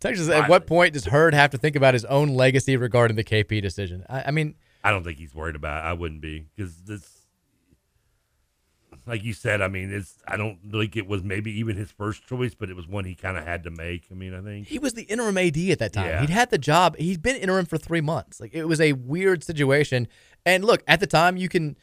[0.03, 3.23] Texas, at what point does Heird have to think about his own legacy regarding the
[3.23, 4.05] KP decision?
[4.09, 5.87] I, I mean, I don't think he's worried about it.
[5.87, 7.25] I wouldn't be because this,
[9.05, 10.17] like you said, I mean, it's.
[10.27, 13.15] I don't think it was maybe even his first choice, but it was one he
[13.15, 14.03] kind of had to make.
[14.11, 16.07] I mean, I think he was the interim AD at that time.
[16.07, 16.21] Yeah.
[16.21, 16.97] He'd had the job.
[16.97, 18.41] He'd been interim for three months.
[18.41, 20.09] Like it was a weird situation.
[20.45, 21.77] And look, at the time, you can.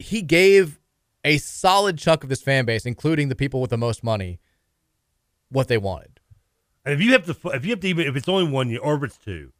[0.00, 0.80] He gave
[1.24, 4.40] a solid chunk of his fan base, including the people with the most money,
[5.48, 6.13] what they wanted.
[6.84, 8.80] And if you have to, if you have to even, if it's only one year
[8.80, 9.52] or if it's two,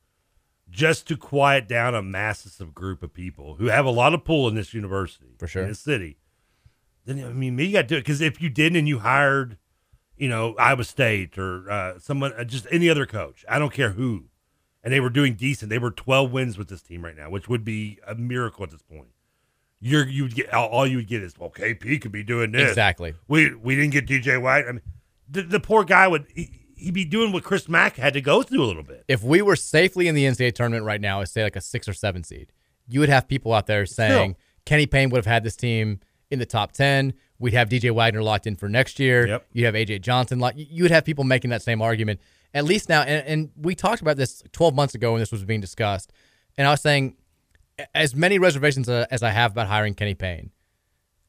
[0.70, 4.48] just to quiet down a massive group of people who have a lot of pull
[4.48, 5.62] in this university, For sure.
[5.62, 6.18] in this city,
[7.04, 8.98] then I mean, maybe you got to do it because if you didn't and you
[9.00, 9.58] hired,
[10.16, 13.90] you know, Iowa State or uh, someone, uh, just any other coach, I don't care
[13.90, 14.24] who,
[14.82, 17.48] and they were doing decent, they were twelve wins with this team right now, which
[17.48, 19.08] would be a miracle at this point.
[19.80, 22.52] You're you would get all, all you would get is well, KP could be doing
[22.52, 23.14] this Exactly.
[23.28, 24.64] We we didn't get DJ White.
[24.66, 24.82] I mean,
[25.28, 28.42] the, the poor guy would he, he'd be doing what Chris Mack had to go
[28.42, 29.04] through a little bit.
[29.08, 31.88] If we were safely in the NCAA tournament right now, as say like a six
[31.88, 32.52] or seven seed,
[32.86, 36.38] you would have people out there saying Kenny Payne would have had this team in
[36.38, 37.14] the top ten.
[37.38, 39.26] We'd have DJ Wagner locked in for next year.
[39.26, 39.46] Yep.
[39.52, 40.38] You'd have AJ Johnson.
[40.38, 40.56] Locked.
[40.56, 42.20] You would have people making that same argument.
[42.52, 45.44] At least now, and, and we talked about this 12 months ago when this was
[45.44, 46.12] being discussed.
[46.56, 47.16] And I was saying,
[47.94, 50.50] as many reservations as I have about hiring Kenny Payne,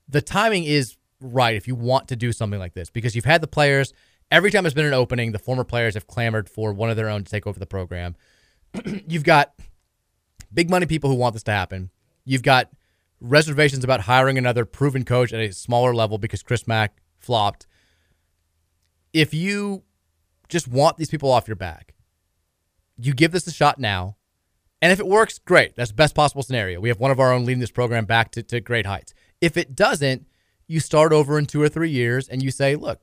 [0.07, 3.41] the timing is right if you want to do something like this because you've had
[3.41, 3.93] the players.
[4.31, 7.09] Every time there's been an opening, the former players have clamored for one of their
[7.09, 8.15] own to take over the program.
[9.07, 9.53] you've got
[10.53, 11.91] big money people who want this to happen.
[12.23, 12.69] You've got
[13.21, 17.67] reservations about hiring another proven coach at a smaller level because Chris Mack flopped.
[19.13, 19.83] If you
[20.49, 21.93] just want these people off your back,
[22.97, 24.17] you give this a shot now.
[24.81, 25.75] And if it works, great.
[25.75, 26.79] That's the best possible scenario.
[26.79, 29.13] We have one of our own leading this program back to, to great heights.
[29.41, 30.27] If it doesn't,
[30.67, 33.01] you start over in two or three years and you say, look,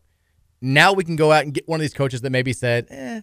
[0.62, 3.20] now we can go out and get one of these coaches that maybe said, eh,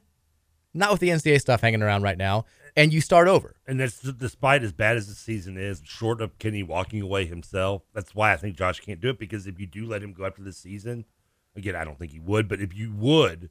[0.74, 2.46] not with the NCAA stuff hanging around right now,
[2.76, 3.56] and you start over.
[3.66, 7.84] And that's despite as bad as the season is, short of Kenny walking away himself.
[7.94, 10.26] That's why I think Josh can't do it because if you do let him go
[10.26, 11.06] after this season,
[11.56, 13.50] again, I don't think he would, but if you would,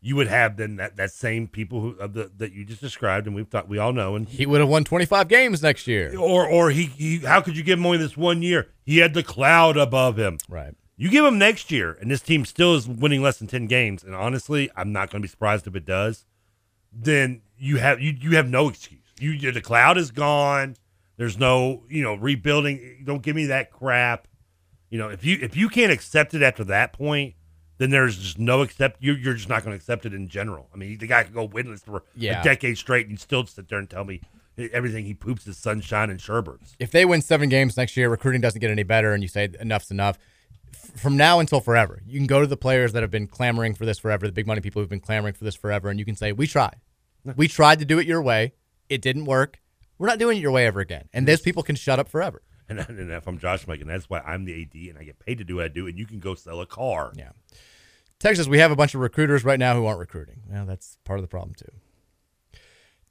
[0.00, 3.26] you would have then that, that same people who of the, that you just described,
[3.26, 6.16] and we've thought we all know, and He would have won 25 games next year.
[6.16, 8.68] or or he, he how could you give him only this one year?
[8.84, 10.38] He had the cloud above him.
[10.48, 10.74] Right.
[10.96, 14.02] You give them next year, and this team still is winning less than ten games.
[14.02, 16.24] And honestly, I'm not going to be surprised if it does.
[16.92, 19.00] Then you have you you have no excuse.
[19.18, 20.76] You the cloud is gone.
[21.18, 23.02] There's no you know rebuilding.
[23.04, 24.26] Don't give me that crap.
[24.90, 27.34] You know if you if you can't accept it after that point,
[27.78, 28.96] then there's just no accept.
[29.02, 30.68] You're you're just not going to accept it in general.
[30.72, 32.40] I mean, the guy could go winless for Yeah.
[32.40, 34.22] a decade straight, and you still sit there and tell me
[34.72, 36.74] everything he poops is sunshine and sherbets.
[36.78, 39.50] If they win seven games next year, recruiting doesn't get any better, and you say
[39.60, 40.18] enough's enough,
[40.94, 43.84] from now until forever, you can go to the players that have been clamoring for
[43.84, 46.16] this forever, the big money people who've been clamoring for this forever, and you can
[46.16, 46.76] say, We tried.
[47.36, 48.52] We tried to do it your way.
[48.88, 49.60] It didn't work.
[49.98, 51.08] We're not doing it your way ever again.
[51.12, 52.42] And those people can shut up forever.
[52.68, 55.18] And, and if I'm Josh Mike, and that's why I'm the AD and I get
[55.18, 57.12] paid to do what I do, and you can go sell a car.
[57.16, 57.30] Yeah.
[58.18, 60.42] Texas, we have a bunch of recruiters right now who aren't recruiting.
[60.48, 61.70] Well, that's part of the problem too.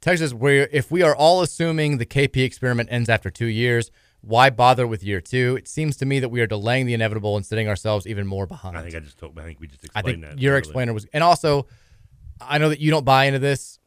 [0.00, 3.90] Texas, we if we are all assuming the KP experiment ends after two years,
[4.26, 5.56] why bother with year two?
[5.56, 8.44] It seems to me that we are delaying the inevitable and setting ourselves even more
[8.44, 8.76] behind.
[8.76, 9.38] I think I just told.
[9.38, 10.42] I think we just explained I think that.
[10.42, 10.58] your earlier.
[10.58, 11.68] explainer was, and also,
[12.40, 13.78] I know that you don't buy into this.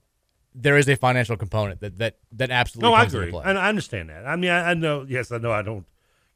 [0.55, 3.33] There is a financial component that that that absolutely No, I agree.
[3.43, 4.25] And I understand that.
[4.25, 5.05] I mean, I, I know.
[5.07, 5.51] Yes, I know.
[5.51, 5.85] I don't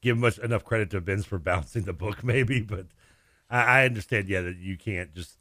[0.01, 2.87] give much enough credit to Vince for bouncing the book, maybe, but
[3.49, 4.27] I, I understand.
[4.27, 5.37] Yeah, that you can't just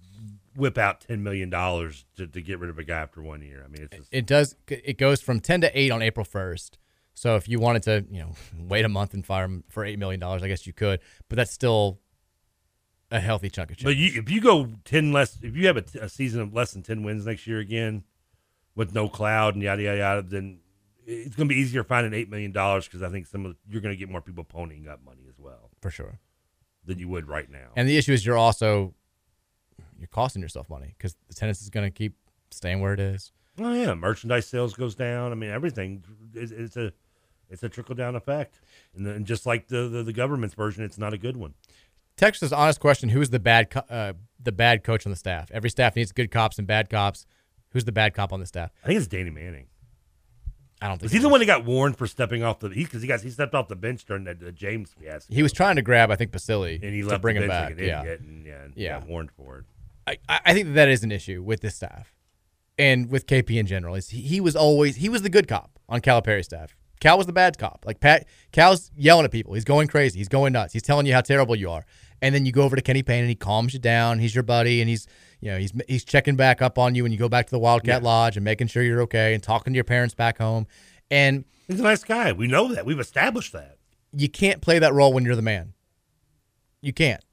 [0.54, 3.64] whip out ten million dollars to, to get rid of a guy after one year.
[3.64, 6.78] I mean, it's just, it does it goes from 10 to 8 on April 1st.
[7.14, 9.98] So if you wanted to, you know, wait a month and fire him for 8
[9.98, 12.00] million dollars, I guess you could, but that's still
[13.10, 13.84] a healthy chunk of change.
[13.84, 16.72] But you, if you go ten less, if you have a, a season of less
[16.72, 18.04] than ten wins next year again,
[18.74, 20.60] with no cloud and yada yada yada, then
[21.06, 23.80] it's going to be easier finding eight million dollars because I think some of you're
[23.80, 26.20] going to get more people ponying up money as well for sure
[26.84, 27.70] than you would right now.
[27.76, 28.94] And the issue is you're also
[29.98, 32.16] you're costing yourself money because the tennis is going to keep
[32.50, 33.32] staying where it is.
[33.60, 35.32] Oh yeah, merchandise sales goes down.
[35.32, 36.92] I mean, everything is it's a
[37.52, 38.60] it's a trickle down effect,
[38.96, 41.54] and, then just like the, the the government's version, it's not a good one.
[42.16, 45.50] Texas honest question: Who's the bad co- uh, the bad coach on the staff?
[45.52, 47.26] Every staff needs good cops and bad cops.
[47.70, 48.70] Who's the bad cop on the staff?
[48.82, 49.66] I think it's Danny Manning.
[50.82, 52.68] I don't think Was he the one that got warned for stepping off the?
[52.68, 55.32] Because he, got he stepped off the bench during the, the James fiasco.
[55.32, 57.48] He was trying to grab, I think, Basili and he to left bring the him
[57.48, 57.70] back.
[57.70, 59.64] like yeah, and, yeah, and warned for it.
[60.06, 62.12] I, I I think that, that is an issue with this staff
[62.78, 63.94] and with KP in general.
[63.94, 66.76] Is he, he was always he was the good cop on Calipari's staff.
[67.02, 67.82] Cal was the bad cop.
[67.84, 69.54] Like Pat Cal's yelling at people.
[69.54, 70.20] He's going crazy.
[70.20, 70.72] He's going nuts.
[70.72, 71.84] He's telling you how terrible you are.
[72.22, 74.20] And then you go over to Kenny Payne and he calms you down.
[74.20, 75.08] He's your buddy and he's
[75.40, 77.58] you know he's he's checking back up on you when you go back to the
[77.58, 80.68] Wildcat Lodge and making sure you're okay and talking to your parents back home.
[81.10, 82.30] And he's a nice guy.
[82.30, 82.86] We know that.
[82.86, 83.78] We've established that.
[84.12, 85.72] You can't play that role when you're the man.
[86.82, 87.24] You can't.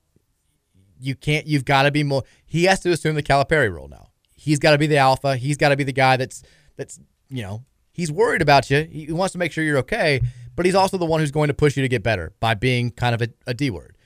[0.99, 1.45] You can't.
[1.45, 2.23] You've got to be more.
[2.43, 4.09] He has to assume the Calipari role now.
[4.35, 5.37] He's got to be the alpha.
[5.37, 6.41] He's got to be the guy that's
[6.75, 7.65] that's you know
[7.99, 8.87] he's worried about you.
[8.89, 10.21] He wants to make sure you're okay,
[10.55, 12.91] but he's also the one who's going to push you to get better by being
[12.91, 13.97] kind of a, a D word.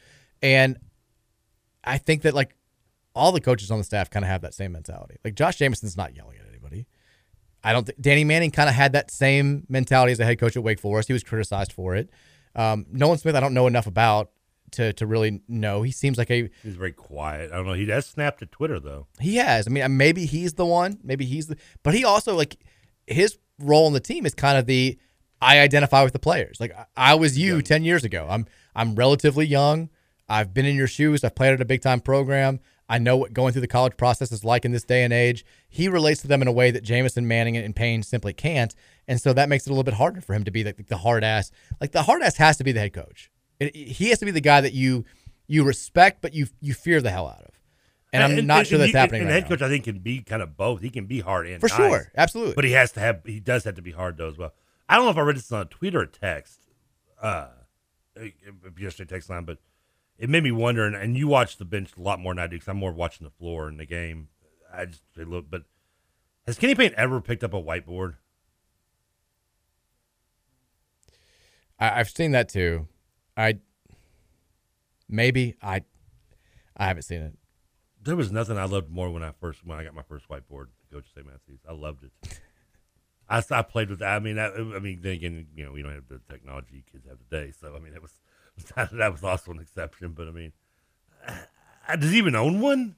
[0.41, 0.77] And
[1.83, 2.55] I think that like
[3.15, 5.17] all the coaches on the staff kind of have that same mentality.
[5.23, 6.87] Like Josh Jameson's not yelling at anybody.
[7.63, 10.57] I don't think Danny Manning kind of had that same mentality as a head coach
[10.57, 11.07] at Wake Forest.
[11.07, 12.09] He was criticized for it.
[12.55, 14.31] Um, Nolan Smith, I don't know enough about
[14.71, 15.83] to to really know.
[15.83, 17.51] He seems like a He's very quiet.
[17.51, 17.73] I don't know.
[17.73, 19.07] He has snapped to Twitter though.
[19.19, 19.67] he has.
[19.67, 20.99] I mean, maybe he's the one.
[21.03, 21.57] Maybe he's the.
[21.83, 22.57] But he also like
[23.07, 24.97] his role in the team is kind of the
[25.41, 26.59] I identify with the players.
[26.59, 28.27] Like I, was you ten years ago.
[28.30, 29.89] I'm I'm relatively young.
[30.30, 31.23] I've been in your shoes.
[31.23, 32.59] I've played at a big time program.
[32.88, 35.45] I know what going through the college process is like in this day and age.
[35.69, 38.73] He relates to them in a way that Jameson, Manning, and Payne simply can't,
[39.07, 40.97] and so that makes it a little bit harder for him to be the, the
[40.97, 41.51] hard ass.
[41.81, 43.31] Like the hard ass has to be the head coach.
[43.59, 45.05] It, he has to be the guy that you
[45.47, 47.62] you respect, but you you fear the hell out of.
[48.14, 49.49] And I'm not sure that's happening And, right head now.
[49.49, 50.81] coach, I think, can be kind of both.
[50.81, 51.76] He can be hard and For nice.
[51.77, 52.53] sure, absolutely.
[52.53, 53.22] But he has to have.
[53.26, 54.53] He does have to be hard though as well.
[54.88, 56.60] I don't know if I read this on a tweet or a text,
[57.22, 57.48] uh,
[58.77, 59.57] yesterday text line, but
[60.19, 60.85] it made me wonder.
[60.85, 62.91] And, and you watch the bench a lot more than I do because I'm more
[62.94, 64.27] watching the floor and the game.
[64.72, 65.64] I just I look, but
[66.45, 68.15] has Kenny Payne ever picked up a whiteboard?
[71.80, 72.88] I, I've seen that too.
[73.35, 73.57] I
[75.10, 75.84] maybe I
[76.77, 77.34] I haven't seen it.
[78.03, 80.65] There was nothing I loved more when I first when I got my first whiteboard.
[80.67, 81.25] to Coach St.
[81.25, 82.39] Matthews, I loved it.
[83.30, 84.15] I, I played with that.
[84.15, 87.07] I mean, I, I mean, then again, you know, we don't have the technology kids
[87.07, 87.53] have today.
[87.57, 88.19] So I mean, it was
[88.75, 90.11] that was also an exception.
[90.11, 90.51] But I mean,
[91.88, 92.95] I does he even own one?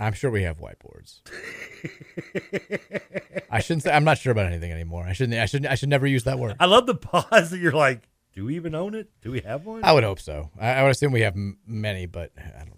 [0.00, 1.22] I'm sure we have whiteboards.
[3.50, 3.90] I shouldn't say.
[3.90, 5.04] I'm not sure about anything anymore.
[5.04, 5.36] I shouldn't.
[5.38, 5.66] I should.
[5.66, 6.54] I should never use that word.
[6.60, 9.10] I love the pause that you're like, do we even own it?
[9.22, 9.82] Do we have one?
[9.82, 10.50] I would hope so.
[10.60, 12.77] I, I would assume we have m- many, but I don't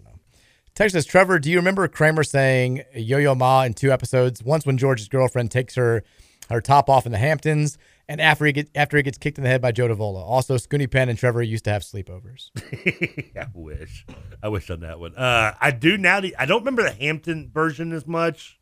[0.73, 4.43] Text says, Trevor, do you remember Kramer saying "Yo Yo Ma" in two episodes?
[4.43, 6.03] Once when George's girlfriend takes her
[6.49, 7.77] her top off in the Hamptons,
[8.07, 10.21] and after he get, after he gets kicked in the head by Joe Davola.
[10.21, 12.51] Also, Scoonie Penn and Trevor used to have sleepovers.
[13.37, 14.05] I wish.
[14.43, 15.15] I wish on that one.
[15.15, 16.21] Uh, I do now.
[16.37, 18.59] I don't remember the Hampton version as much.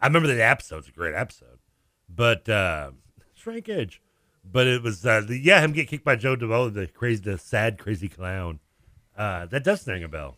[0.00, 1.58] I remember the episode's a great episode,
[2.08, 2.90] but uh,
[3.46, 4.02] Edge.
[4.44, 7.38] But it was uh, the, yeah, him get kicked by Joe Davola, the crazy, the
[7.38, 8.60] sad, crazy clown.
[9.16, 10.36] Uh, that does ring a bell.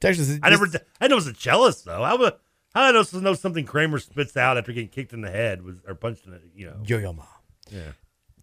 [0.00, 0.66] Texas, is I never.
[1.00, 2.02] I know was a cellist though.
[2.04, 2.34] How would
[2.74, 5.76] how I know, know something Kramer spits out after getting kicked in the head was
[5.86, 7.24] or punched in the you know Yo Yo Ma.
[7.70, 7.92] Yeah.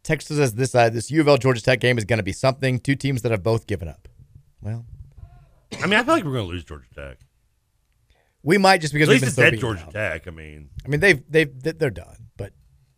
[0.04, 2.34] Texas says this uh, this U of L Georgia Tech game is going to be
[2.34, 2.80] something.
[2.80, 4.08] Two teams that have both given up.
[4.62, 4.86] Well,
[5.82, 7.18] I mean, I feel like we're going to lose Georgia Tech.
[8.44, 9.92] we might just because At we've least been it's at Georgia down.
[9.94, 10.28] Tech.
[10.28, 12.54] I mean, I mean they've they've they- they're done, but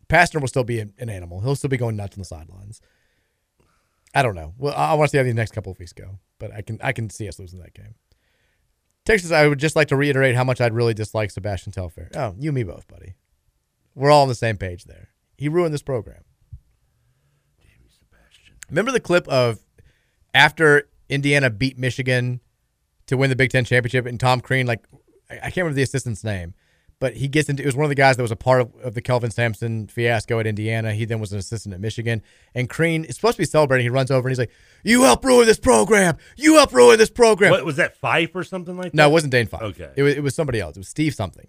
[0.08, 1.40] Pastner will still be an, an animal.
[1.40, 2.80] He'll still be going nuts on the sidelines.
[4.14, 4.54] I don't know.
[4.58, 6.62] Well, I, I want to see how these next couple of weeks go, but I
[6.62, 7.94] can I can see us losing that game.
[9.08, 12.10] Texas, I would just like to reiterate how much I'd really dislike Sebastian Telfair.
[12.14, 13.14] Oh, you and me both, buddy.
[13.94, 15.08] We're all on the same page there.
[15.38, 16.24] He ruined this program.
[18.68, 19.60] Remember the clip of
[20.34, 22.42] after Indiana beat Michigan
[23.06, 24.84] to win the Big Ten championship, and Tom Crean, like
[25.30, 26.52] I can't remember the assistant's name,
[27.00, 28.74] but he gets into it was one of the guys that was a part of,
[28.82, 30.92] of the Kelvin Sampson fiasco at Indiana.
[30.92, 32.22] He then was an assistant at Michigan,
[32.54, 33.84] and Crean is supposed to be celebrating.
[33.84, 34.50] He runs over and he's like,
[34.82, 36.16] "You helped ruin this program.
[36.36, 38.94] You helped ruin this program." what was that Fife or something like that?
[38.94, 39.62] No, it wasn't Dane Fife.
[39.62, 39.90] Okay.
[39.96, 40.76] It was, it was somebody else.
[40.76, 41.46] It was Steve something.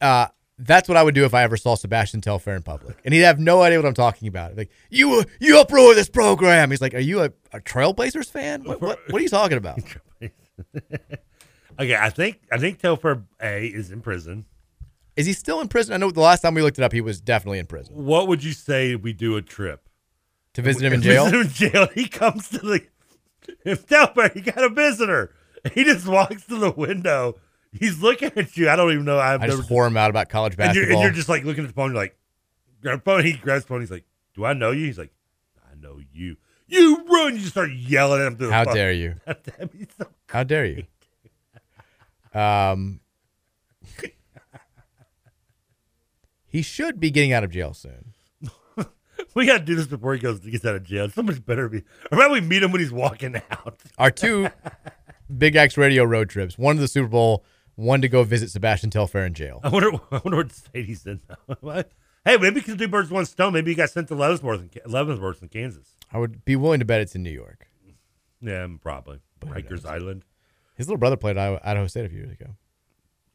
[0.00, 0.26] Uh,
[0.58, 3.00] that's what I would do if I ever saw Sebastian Telfair in public.
[3.04, 4.56] And he'd have no idea what I'm talking about.
[4.56, 6.70] Like, you you helped ruin this program.
[6.70, 8.62] He's like, Are you a, a Trailblazers fan?
[8.62, 9.80] What, what, what are you talking about?
[11.78, 14.44] Okay, I think I think Telfair A is in prison.
[15.16, 15.94] Is he still in prison?
[15.94, 17.94] I know the last time we looked it up, he was definitely in prison.
[17.94, 19.88] What would you say we do a trip
[20.54, 21.24] To visit him in jail?
[21.24, 21.88] Visit him in jail.
[21.94, 22.80] He comes to the.
[23.64, 25.32] If Telfair, he got a visitor.
[25.72, 27.36] He just walks to the window.
[27.72, 28.68] He's looking at you.
[28.68, 29.18] I don't even know.
[29.18, 29.58] I've I never.
[29.58, 30.82] just whore him out about college and, basketball.
[30.82, 31.90] you're, and you're just like looking at the phone.
[31.90, 32.16] You're like,
[32.82, 33.24] grab phone.
[33.24, 33.80] He grabs the phone.
[33.80, 34.04] He's like,
[34.34, 35.12] "Do I know you?" He's like,
[35.70, 36.36] "I know you."
[36.66, 37.34] You run.
[37.34, 38.36] You just start yelling at him.
[38.36, 39.14] Through the How dare you?
[40.28, 40.84] How dare you?
[42.32, 43.00] Um,
[46.54, 48.14] he should be getting out of jail soon.
[49.34, 51.08] We got to do this before he goes gets out of jail.
[51.08, 51.78] Somebody's better be.
[52.10, 53.80] Or about we meet him when he's walking out.
[53.96, 54.48] Our two
[55.38, 57.44] Big X Radio road trips, one to the Super Bowl,
[57.74, 59.60] one to go visit Sebastian Telfair in jail.
[59.62, 59.90] I wonder.
[60.12, 61.20] I wonder what state he's in.
[62.24, 63.52] hey, maybe can do birds one stone.
[63.52, 65.94] Maybe he got sent to Leavenworth, in, Leavenworth in Kansas.
[66.12, 67.68] I would be willing to bet it's in New York.
[68.40, 69.20] Yeah, probably.
[69.44, 70.24] Rikers Island.
[70.76, 72.54] His little brother played Idaho State a few years ago.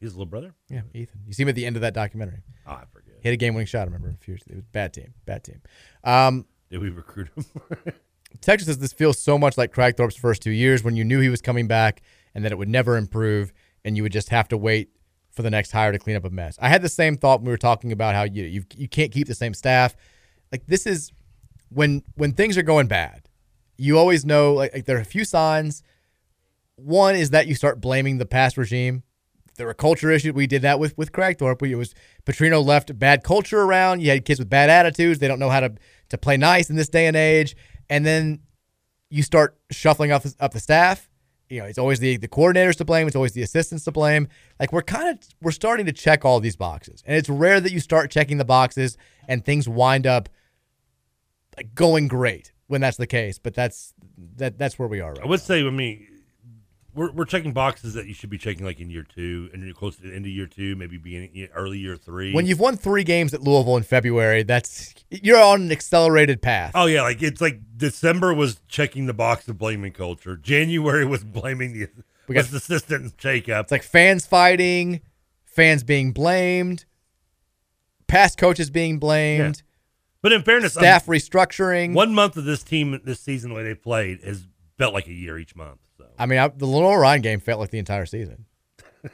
[0.00, 0.54] His little brother.
[0.68, 1.20] Yeah, Ethan.
[1.26, 2.42] You see him at the end of that documentary.
[2.66, 3.09] Oh, I forget.
[3.20, 3.82] He had a game-winning shot.
[3.82, 4.42] I remember a few years.
[4.46, 5.14] It was a bad team.
[5.26, 5.60] Bad team.
[6.04, 7.44] Um, Did we recruit him?
[8.40, 11.28] Texas says this feels so much like Kragthorpe's first two years when you knew he
[11.28, 12.02] was coming back
[12.34, 13.52] and that it would never improve
[13.84, 14.90] and you would just have to wait
[15.30, 16.56] for the next hire to clean up a mess.
[16.60, 19.12] I had the same thought when we were talking about how you you, you can't
[19.12, 19.96] keep the same staff.
[20.52, 21.12] Like this is
[21.68, 23.28] when when things are going bad,
[23.76, 25.82] you always know like, like there are a few signs.
[26.76, 29.02] One is that you start blaming the past regime.
[29.60, 30.32] There were culture issues.
[30.32, 31.70] We did that with with Kragthorpe.
[31.70, 34.00] It was Petrino left bad culture around.
[34.00, 35.18] You had kids with bad attitudes.
[35.18, 35.74] They don't know how to
[36.08, 37.54] to play nice in this day and age.
[37.90, 38.40] And then
[39.10, 41.10] you start shuffling up up the staff.
[41.50, 43.06] You know, it's always the the coordinators to blame.
[43.06, 44.28] It's always the assistants to blame.
[44.58, 47.70] Like we're kind of we're starting to check all these boxes, and it's rare that
[47.70, 48.96] you start checking the boxes
[49.28, 50.30] and things wind up
[51.58, 53.38] like going great when that's the case.
[53.38, 53.92] But that's
[54.36, 56.06] that that's where we are right I would say, I mean,
[56.94, 59.74] we're, we're checking boxes that you should be checking like in year two, and you're
[59.74, 62.32] close to the end of year two, maybe beginning early year three.
[62.32, 66.72] When you've won three games at Louisville in February, that's you're on an accelerated path.
[66.74, 70.36] Oh yeah, like it's like December was checking the box of blaming culture.
[70.36, 71.88] January was blaming the
[72.28, 73.62] was the assistant shakeup.
[73.62, 75.00] It's like fans fighting,
[75.44, 76.84] fans being blamed,
[78.06, 79.62] past coaches being blamed.
[80.22, 81.94] But in fairness, staff I'm- restructuring.
[81.94, 84.46] One month of this team this season, the way they played, has
[84.76, 85.80] felt like a year each month.
[86.18, 88.46] I mean, I, the Lenoir-Rhyne game felt like the entire season.
[89.04, 89.10] I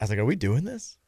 [0.00, 0.98] was like, are we doing this?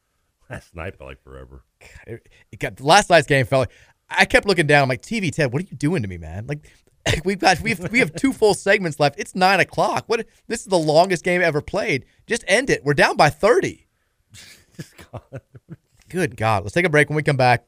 [0.51, 1.63] last night felt like forever.
[2.05, 3.71] It, it got, last night's game felt like
[4.09, 4.83] I kept looking down.
[4.83, 6.45] I'm like, TV Ted, what are you doing to me, man?
[6.45, 6.69] Like,
[7.25, 9.17] we've got we have, we have two full segments left.
[9.17, 10.03] It's nine o'clock.
[10.07, 10.27] What?
[10.47, 12.05] This is the longest game ever played.
[12.27, 12.83] Just end it.
[12.83, 13.87] We're down by thirty.
[16.09, 16.63] Good God.
[16.63, 17.09] Let's take a break.
[17.09, 17.65] When we come back,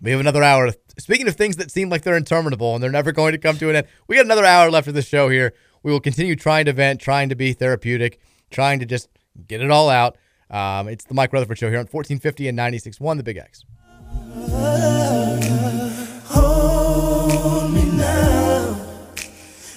[0.00, 0.72] we have another hour.
[0.98, 3.70] Speaking of things that seem like they're interminable and they're never going to come to
[3.70, 5.52] an end, we got another hour left of the show here.
[5.82, 9.08] We will continue trying to vent, trying to be therapeutic, trying to just
[9.46, 10.16] get it all out.
[10.50, 13.64] Um, it's the Mike Rutherford Show here on 1450 and 96.1 The Big X.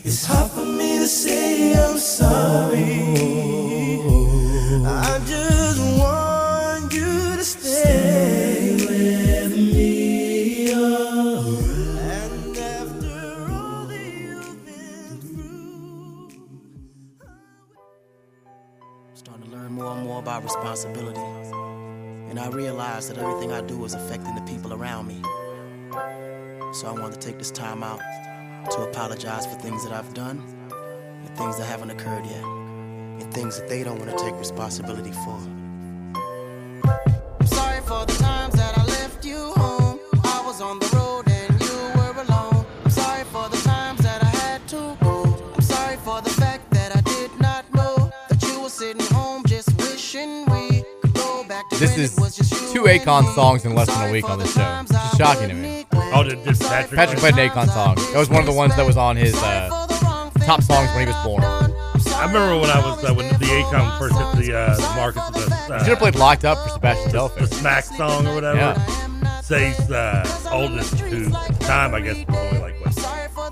[0.07, 3.44] It's hard for me to say I'm sorry.
[20.35, 21.21] About responsibility.
[22.29, 25.21] And I realize that everything I do is affecting the people around me.
[26.73, 28.01] So I want to take this time out
[28.71, 30.43] to apologize for things that I've done
[31.25, 35.11] and things that haven't occurred yet, and things that they don't want to take responsibility
[35.11, 35.39] for.
[37.39, 38.59] I'm sorry for the times
[51.85, 54.39] This is it was just you two Akon songs in less than a week on
[54.39, 54.81] this show.
[54.81, 55.85] Which is shocking to me.
[55.93, 56.97] Oh, did, did Patrick?
[56.97, 57.95] Patrick played an Akon song.
[57.95, 59.69] That was one of the ones that was on his uh,
[60.45, 61.43] top songs when he was born.
[61.43, 65.29] I remember when I was uh, when the Akon first hit the uh, markets.
[65.29, 67.47] The, uh, You should have played Locked Up for Sebastian the Telfair.
[67.47, 68.57] Smack song or whatever.
[68.57, 69.41] Yeah.
[69.41, 71.29] Say's uh, oldest, the
[71.59, 72.95] time I guess was only like what?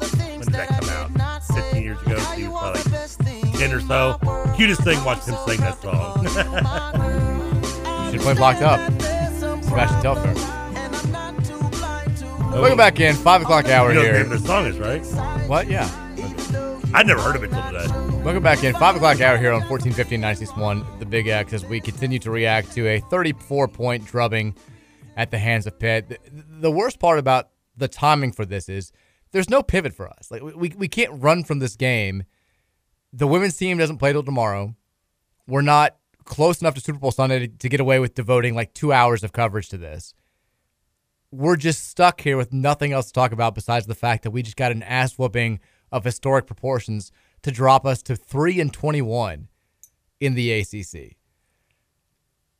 [0.09, 1.43] When did that come out?
[1.53, 2.19] 15 years ago.
[2.35, 4.53] He was probably like 10 or so.
[4.57, 7.19] Cutest thing watching him sing that song.
[8.13, 8.79] You should have played Locked Up.
[9.63, 10.33] Sebastian Telfair.
[12.51, 13.15] Welcome back in.
[13.15, 14.19] Five o'clock hour You know here.
[14.19, 15.03] what the the song is, right?
[15.49, 15.67] What?
[15.67, 15.89] Yeah.
[16.93, 17.87] I'd never heard of it till today.
[18.23, 18.75] Welcome back in.
[18.75, 22.29] Five o'clock hour here on 1450 and 961, the Big X, as we continue to
[22.29, 24.55] react to a 34 point drubbing
[25.17, 26.09] at the hands of Pitt.
[26.09, 26.19] The,
[26.59, 28.91] the worst part about the timing for this is
[29.31, 30.29] there's no pivot for us.
[30.29, 32.25] Like we, we, we can't run from this game.
[33.11, 34.75] The women's team doesn't play till tomorrow.
[35.47, 35.95] We're not
[36.25, 39.23] close enough to Super Bowl Sunday to, to get away with devoting like two hours
[39.23, 40.13] of coverage to this.
[41.31, 44.43] We're just stuck here with nothing else to talk about besides the fact that we
[44.43, 45.59] just got an ass whooping
[45.91, 49.47] of historic proportions to drop us to 3 and 21
[50.19, 51.17] in the ACC.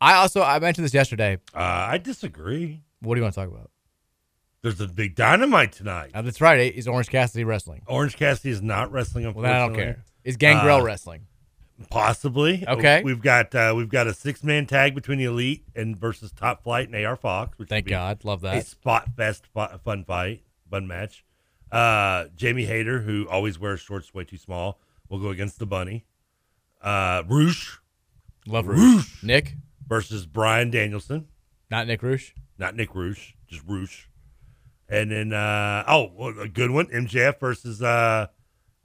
[0.01, 1.37] I also I mentioned this yesterday.
[1.53, 2.81] Uh, I disagree.
[2.99, 3.69] What do you want to talk about?
[4.61, 6.11] There's a big dynamite tonight.
[6.13, 6.73] Uh, that's right.
[6.73, 7.83] Is Orange Cassidy wrestling?
[7.85, 9.31] Orange Cassidy is not wrestling.
[9.33, 10.03] Well, I don't care.
[10.23, 11.27] Is Gangrel Uh, wrestling?
[11.89, 12.63] Possibly.
[12.67, 13.01] Okay.
[13.03, 16.63] We've got uh, we've got a six man tag between the elite and versus Top
[16.63, 17.57] Flight and AR Fox.
[17.57, 18.23] Which Thank God.
[18.23, 18.57] Love that.
[18.57, 21.25] A spot fest fun fight, fun match.
[21.71, 24.79] Uh, Jamie Hayter, who always wears shorts way too small,
[25.09, 26.05] will go against the bunny.
[26.81, 27.77] Uh, Roosh.
[28.45, 29.23] Love Roosh.
[29.23, 29.55] Nick
[29.87, 31.27] versus Bryan Danielson.
[31.71, 32.33] Not Nick Roosh.
[32.59, 34.05] Not Nick Roosh, just Roosh.
[34.87, 38.27] And then uh, oh, a good one, MJF versus uh,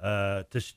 [0.01, 0.77] uh, Tash-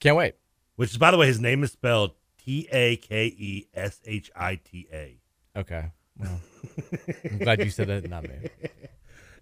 [0.00, 0.34] Can't wait.
[0.80, 2.12] Which is, by the way, his name is spelled
[2.42, 5.20] T A K E S H I T A.
[5.54, 5.90] Okay.
[6.16, 6.40] Well,
[7.30, 8.30] I'm glad you said that, not me.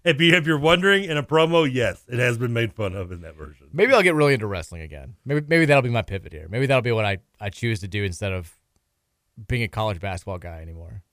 [0.03, 3.11] If you if you're wondering, in a promo, yes, it has been made fun of
[3.11, 3.67] in that version.
[3.73, 5.15] Maybe I'll get really into wrestling again.
[5.25, 6.47] Maybe maybe that'll be my pivot here.
[6.49, 8.57] Maybe that'll be what I, I choose to do instead of
[9.47, 11.03] being a college basketball guy anymore.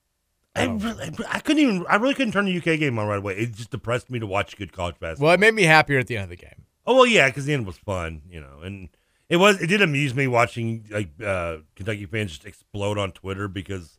[0.55, 1.85] I, really, I couldn't even.
[1.89, 3.35] I really couldn't turn the UK game on right away.
[3.35, 5.27] It just depressed me to watch good college basketball.
[5.27, 6.66] Well, it made me happier at the end of the game.
[6.86, 8.89] Oh well, yeah, because the end was fun, you know, and
[9.28, 9.61] it was.
[9.61, 13.98] It did amuse me watching like uh, Kentucky fans just explode on Twitter because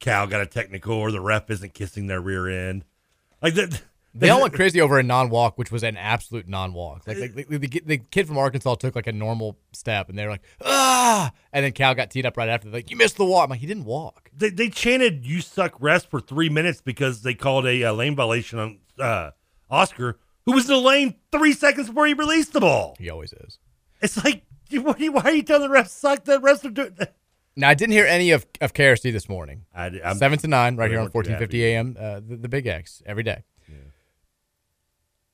[0.00, 2.84] Cal got a technical or the ref isn't kissing their rear end.
[3.42, 3.82] Like that.
[4.12, 7.06] They all went crazy over a non-walk, which was an absolute non-walk.
[7.06, 10.24] Like, like the, the, the kid from Arkansas took like a normal step, and they
[10.24, 12.68] were like, ah, and then Cal got teed up right after.
[12.68, 13.44] Like, you missed the walk.
[13.44, 14.28] I'm like, he didn't walk.
[14.36, 18.16] They, they chanted "You suck" rest for three minutes because they called a uh, lane
[18.16, 19.30] violation on uh,
[19.70, 22.96] Oscar, who was in the lane three seconds before he released the ball.
[22.98, 23.60] He always is.
[24.02, 24.42] It's like,
[24.98, 26.24] you, why are you telling the refs suck?
[26.24, 26.96] The refs are doing.
[27.56, 29.66] Now, I didn't hear any of, of KRC this morning.
[29.74, 33.02] I, am Seven to nine, right here on 1450 AM, uh, the, the Big X,
[33.04, 33.42] every day.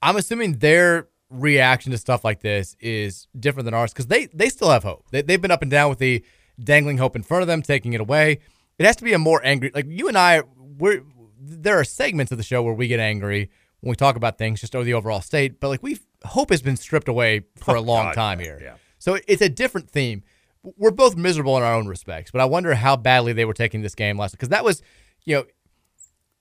[0.02, 4.48] I'm assuming their reaction to stuff like this is different than ours because they, they
[4.48, 5.06] still have hope.
[5.10, 6.24] They, they've been up and down with the
[6.62, 8.40] dangling hope in front of them, taking it away.
[8.78, 10.42] It has to be a more angry, like you and I,
[10.78, 11.02] we're
[11.40, 13.50] there are segments of the show where we get angry
[13.80, 16.62] when we talk about things just over the overall state, but like we hope has
[16.62, 18.60] been stripped away for a long God, time yeah, here.
[18.62, 18.74] yeah.
[19.06, 20.24] So it's a different theme.
[20.64, 23.82] We're both miserable in our own respects, but I wonder how badly they were taking
[23.82, 24.82] this game last because that was,
[25.24, 25.44] you know,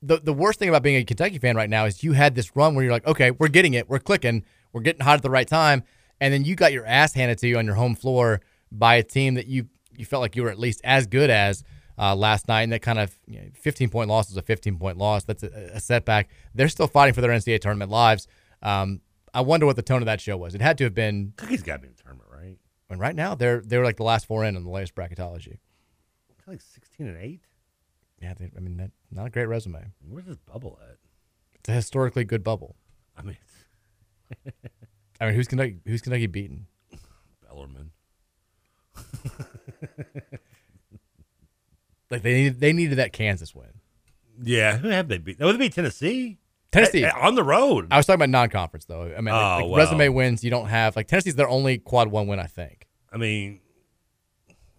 [0.01, 2.55] the the worst thing about being a Kentucky fan right now is you had this
[2.55, 4.43] run where you're like, okay, we're getting it, we're clicking,
[4.73, 5.83] we're getting hot at the right time,
[6.19, 9.03] and then you got your ass handed to you on your home floor by a
[9.03, 11.63] team that you you felt like you were at least as good as
[11.99, 14.79] uh, last night, and that kind of you know, 15 point loss is a 15
[14.79, 15.23] point loss.
[15.23, 16.31] That's a, a setback.
[16.55, 18.27] They're still fighting for their NCAA tournament lives.
[18.63, 19.01] Um,
[19.35, 20.55] I wonder what the tone of that show was.
[20.55, 21.33] It had to have been.
[21.35, 22.57] Kentucky's got to be in the tournament, right?
[22.89, 25.59] And right now, they're they're like the last four in on the latest bracketology.
[26.47, 27.41] Like sixteen and eight.
[28.21, 29.91] Yeah, they, I mean, that, not a great resume.
[30.07, 30.97] Where's this bubble at?
[31.55, 32.75] It's a historically good bubble.
[33.17, 33.37] I mean,
[35.19, 35.79] I mean, who's Kentucky?
[35.85, 36.67] Who's Kentucky beaten?
[37.41, 37.91] Bellarmine.
[42.11, 43.81] Like they needed, they needed that Kansas win.
[44.41, 45.37] Yeah, who have they beat?
[45.39, 46.37] Oh, they beat Tennessee.
[46.71, 47.87] Tennessee Eh, eh, on the road.
[47.91, 49.13] I was talking about non-conference though.
[49.17, 49.75] I mean, Oh, like well.
[49.75, 50.43] resume wins.
[50.43, 52.87] You don't have like Tennessee's their only quad one win, I think.
[53.11, 53.61] I mean,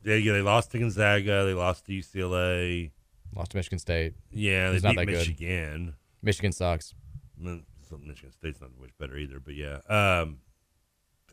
[0.02, 1.44] they yeah, they lost to Gonzaga.
[1.44, 2.90] They lost to UCLA.
[3.34, 4.14] Lost to Michigan State.
[4.30, 5.14] Yeah, they Who's beat not that good.
[5.18, 5.94] Michigan.
[6.22, 6.94] Michigan sucks.
[7.38, 9.78] Michigan State's not much better either, but yeah.
[9.88, 10.38] Um,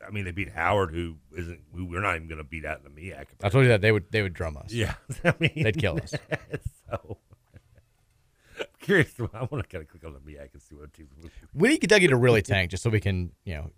[0.05, 1.61] I mean, they beat Howard, who isn't.
[1.73, 3.25] Who we're not even going to beat out in the MEAC.
[3.41, 4.71] I told you that they would they would drum us.
[4.73, 6.13] Yeah, I mean, they'd kill us.
[6.89, 7.17] so
[8.79, 9.13] curious.
[9.33, 11.09] I want to kind of click on the MEAC and see what teams.
[11.53, 13.71] We need Kentucky to really tank just so we can you know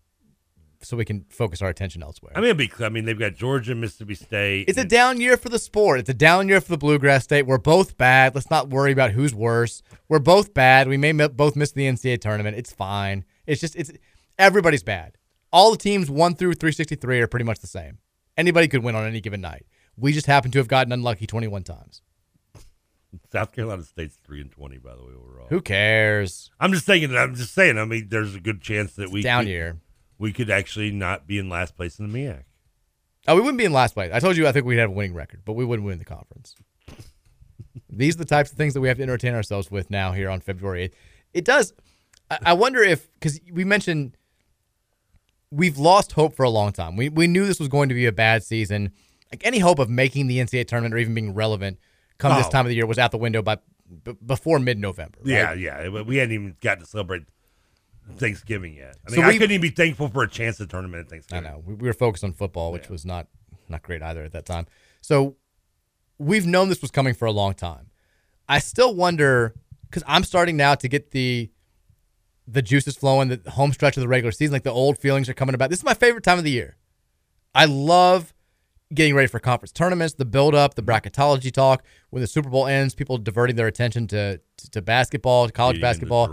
[0.82, 2.34] so we can focus our attention elsewhere.
[2.36, 2.84] I mean, it'd be.
[2.84, 4.66] I mean, they've got Georgia, Mississippi State.
[4.68, 6.00] It's a down year for the sport.
[6.00, 7.44] It's a down year for the Bluegrass State.
[7.44, 8.36] We're both bad.
[8.36, 9.82] Let's not worry about who's worse.
[10.08, 10.88] We're both bad.
[10.88, 12.58] We may m- both miss the NCAA tournament.
[12.58, 13.26] It's fine.
[13.46, 13.92] It's just it's
[14.38, 15.18] everybody's bad.
[15.52, 18.00] All the teams one through 363 are pretty much the same.
[18.38, 19.66] Anybody could win on any given night.
[19.98, 22.02] We just happen to have gotten unlucky 21 times.
[23.32, 25.48] South Carolina State's three and twenty, by the way, overall.
[25.50, 26.52] Who cares?
[26.60, 27.16] I'm just thinking.
[27.16, 27.78] I'm just saying.
[27.78, 29.78] I mean, there's a good chance that we down could, year.
[30.18, 32.44] We could actually not be in last place in the MEAC.
[33.28, 34.12] Oh, we wouldn't be in last place.
[34.14, 36.06] I told you I think we'd have a winning record, but we wouldn't win the
[36.06, 36.56] conference.
[37.90, 40.30] These are the types of things that we have to entertain ourselves with now here
[40.30, 40.94] on February 8th.
[41.34, 41.74] It does.
[42.30, 44.18] I, I wonder if, because we mentioned
[45.52, 46.96] we've lost hope for a long time.
[46.96, 48.92] We, we knew this was going to be a bad season.
[49.32, 51.80] Like any hope of making the NCAA tournament or even being relevant
[52.18, 52.52] come this Oh.
[52.52, 53.58] time of the year was out the window by
[54.04, 55.18] b- before mid November.
[55.24, 55.88] Yeah, yeah.
[56.02, 57.24] We hadn't even got to celebrate
[58.18, 58.98] Thanksgiving yet.
[59.08, 61.34] I So mean, I we- couldn't even be thankful for a chance at tournament at
[61.34, 61.64] I know.
[61.66, 63.28] We, we were focused on football, which was not
[63.68, 64.68] not great either at that time.
[65.02, 65.38] So
[66.20, 67.90] we've known this was coming for a long time.
[68.48, 69.56] I still wonder
[69.90, 71.50] because I'm starting now to get the
[72.48, 75.34] the juices flowing, the home stretch of the regular season, like the old feelings are
[75.34, 75.72] coming about.
[75.72, 76.78] This is my favorite time of the year.
[77.56, 78.35] I love
[78.94, 81.84] getting ready for conference tournaments, the build up, the bracketology talk.
[82.12, 85.76] When the Super Bowl ends, people diverting their attention to to, to basketball, to college
[85.78, 86.28] into basketball.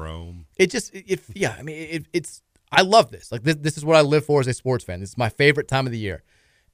[0.56, 3.32] It just it, it yeah, I mean it, it's I love this.
[3.32, 5.00] Like this this is what I live for as a sports fan.
[5.00, 6.22] This is my favorite time of the year.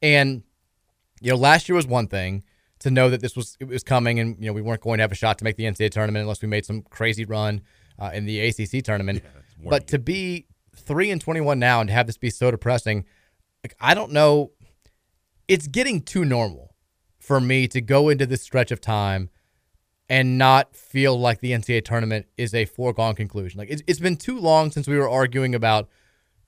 [0.02, 0.42] And
[1.20, 2.44] you know, last year was one thing
[2.80, 5.02] to know that this was it was coming and you know, we weren't going to
[5.02, 7.62] have a shot to make the NCAA tournament unless we made some crazy run
[7.98, 9.22] uh, in the ACC tournament.
[9.64, 10.46] but to be
[10.76, 13.04] 3 and 21 now and to have this be so depressing,
[13.64, 14.52] like I don't know
[15.48, 16.74] it's getting too normal
[17.18, 19.30] for me to go into this stretch of time
[20.08, 23.58] and not feel like the NCAA tournament is a foregone conclusion.
[23.58, 25.88] Like it's, it's been too long since we were arguing about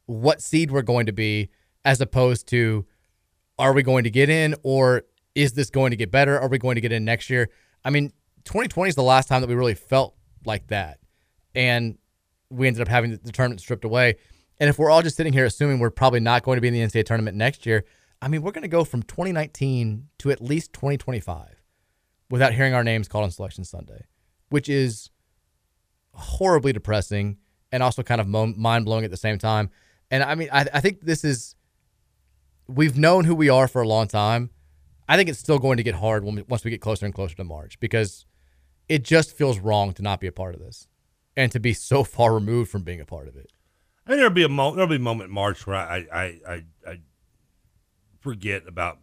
[0.07, 1.51] what seed we're going to be,
[1.85, 2.87] as opposed to
[3.59, 5.03] are we going to get in or
[5.35, 6.39] is this going to get better?
[6.39, 7.51] Are we going to get in next year?
[7.85, 8.13] I mean,
[8.45, 10.15] 2020 is the last time that we really felt
[10.45, 10.99] like that,
[11.55, 11.99] and
[12.49, 14.17] we ended up having the tournament stripped away.
[14.59, 16.75] And if we're all just sitting here assuming we're probably not going to be in
[16.75, 17.85] the NCAA tournament next year,
[18.23, 21.63] I mean, we're going to go from 2019 to at least 2025
[22.29, 24.05] without hearing our names called on Selection Sunday,
[24.51, 25.11] which is
[26.13, 27.39] horribly depressing
[27.73, 29.71] and also kind of mind blowing at the same time.
[30.11, 31.55] And I mean, I, I think this is,
[32.67, 34.51] we've known who we are for a long time.
[35.09, 37.15] I think it's still going to get hard when we, once we get closer and
[37.15, 38.27] closer to March because
[38.89, 40.89] it just feels wrong to not be a part of this
[41.37, 43.51] and to be so far removed from being a part of it.
[44.07, 46.23] I mean, there'll be a mo- there'll be a moment in March where I, I,
[46.47, 47.01] I, I
[48.21, 48.99] forget about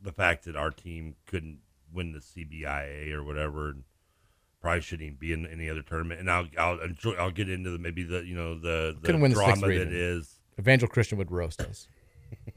[0.00, 1.58] the fact that our team couldn't
[1.92, 3.84] win the CBIA or whatever, and
[4.60, 6.20] probably shouldn't even be in any other tournament.
[6.20, 9.20] And I'll I'll enjoy, I'll get into the maybe the you know the the Couldn't
[9.22, 9.92] win the drama sixth that region.
[9.92, 10.34] is.
[10.58, 11.86] Evangel Christian would roast us.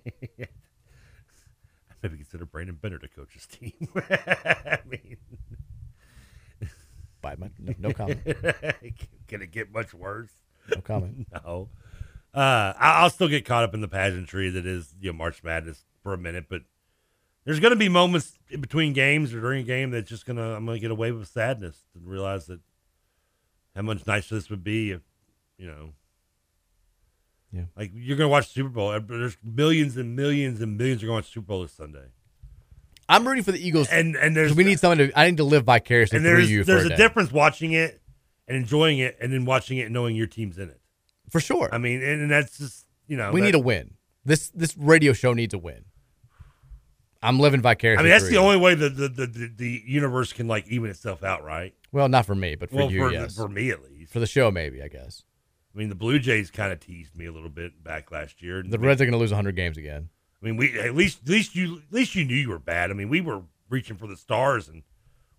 [2.03, 3.73] Maybe consider Brandon Bennett to coach his team.
[3.95, 5.17] I mean,
[7.21, 8.19] By my, no, no comment.
[9.27, 10.31] Can it get much worse?
[10.73, 11.27] No comment.
[11.31, 11.69] no.
[12.33, 15.83] Uh, I'll still get caught up in the pageantry that is you know March Madness
[16.01, 16.61] for a minute, but
[17.45, 20.53] there's going to be moments in between games or during a game that's just gonna
[20.55, 22.59] I'm gonna get away with sadness and realize that
[23.75, 25.01] how much nicer this would be if,
[25.57, 25.93] you know,
[27.53, 27.63] Yeah.
[27.75, 28.97] like you're gonna watch the Super Bowl.
[28.99, 32.05] There's millions and millions and millions are going to watch Super Bowl this Sunday.
[33.09, 35.11] I'm rooting for the Eagles, and and there's we need someone to.
[35.19, 36.63] I need to live vicariously and through there's you.
[36.63, 38.01] there's a a, difference watching it
[38.47, 40.79] and enjoying it, and then watching it and knowing your team's in it.
[41.29, 41.67] for sure.
[41.73, 43.95] I mean, and, and that's just you know we that- need a win.
[44.23, 45.83] This this radio show needs a win.
[47.21, 48.01] I'm living vicariously.
[48.01, 48.39] I mean, that's the you.
[48.39, 51.73] only way that the, the, the, the universe can like even itself out, right?
[51.91, 53.35] Well, not for me, but for well, you, for, yes.
[53.35, 54.11] for me at least.
[54.11, 55.23] For the show, maybe I guess.
[55.73, 58.63] I mean, the Blue Jays kind of teased me a little bit back last year.
[58.63, 60.09] The Reds are going to lose 100 games again.
[60.41, 62.89] I mean, we at least at least you at least you knew you were bad.
[62.89, 64.83] I mean, we were reaching for the stars and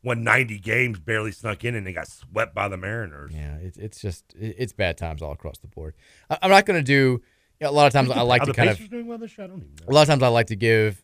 [0.04, 3.32] won 90 games, barely snuck in, and they got swept by the Mariners.
[3.34, 5.94] Yeah, it's it's just it's bad times all across the board.
[6.30, 7.20] I, I'm not going to do.
[7.60, 8.90] You know, a lot of times I like to kind Pacers of.
[8.90, 9.44] doing well this year?
[9.44, 9.86] I don't even know.
[9.88, 11.02] A lot of times I like to give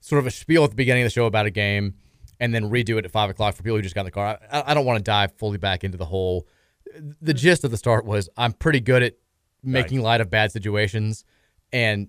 [0.00, 1.94] sort of a spiel at the beginning of the show about a game,
[2.40, 4.38] and then redo it at five o'clock for people who just got in the car.
[4.50, 6.46] I, I don't want to dive fully back into the whole.
[7.20, 9.14] The gist of the start was I'm pretty good at
[9.62, 11.24] making light of bad situations,
[11.72, 12.08] and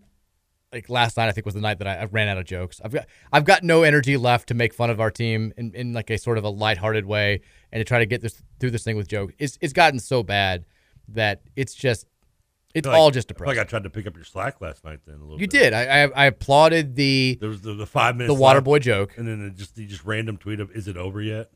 [0.71, 2.79] like last night I think was the night that I, I ran out of jokes.
[2.83, 5.93] I've got I've got no energy left to make fun of our team in, in
[5.93, 7.41] like a sort of a lighthearted way
[7.71, 9.33] and to try to get this through this thing with jokes.
[9.39, 10.65] It's it's gotten so bad
[11.09, 12.05] that it's just
[12.75, 13.57] it's like- all just depressing.
[13.57, 14.99] Like I tried to pick up your slack last night.
[15.05, 15.39] Then a little.
[15.41, 15.51] You bit.
[15.59, 15.73] did.
[15.73, 18.33] I, I I applauded the There was the, the five minutes.
[18.35, 19.17] the water boy joke.
[19.17, 21.49] and then it just the just random tweet of "Is it over yet?"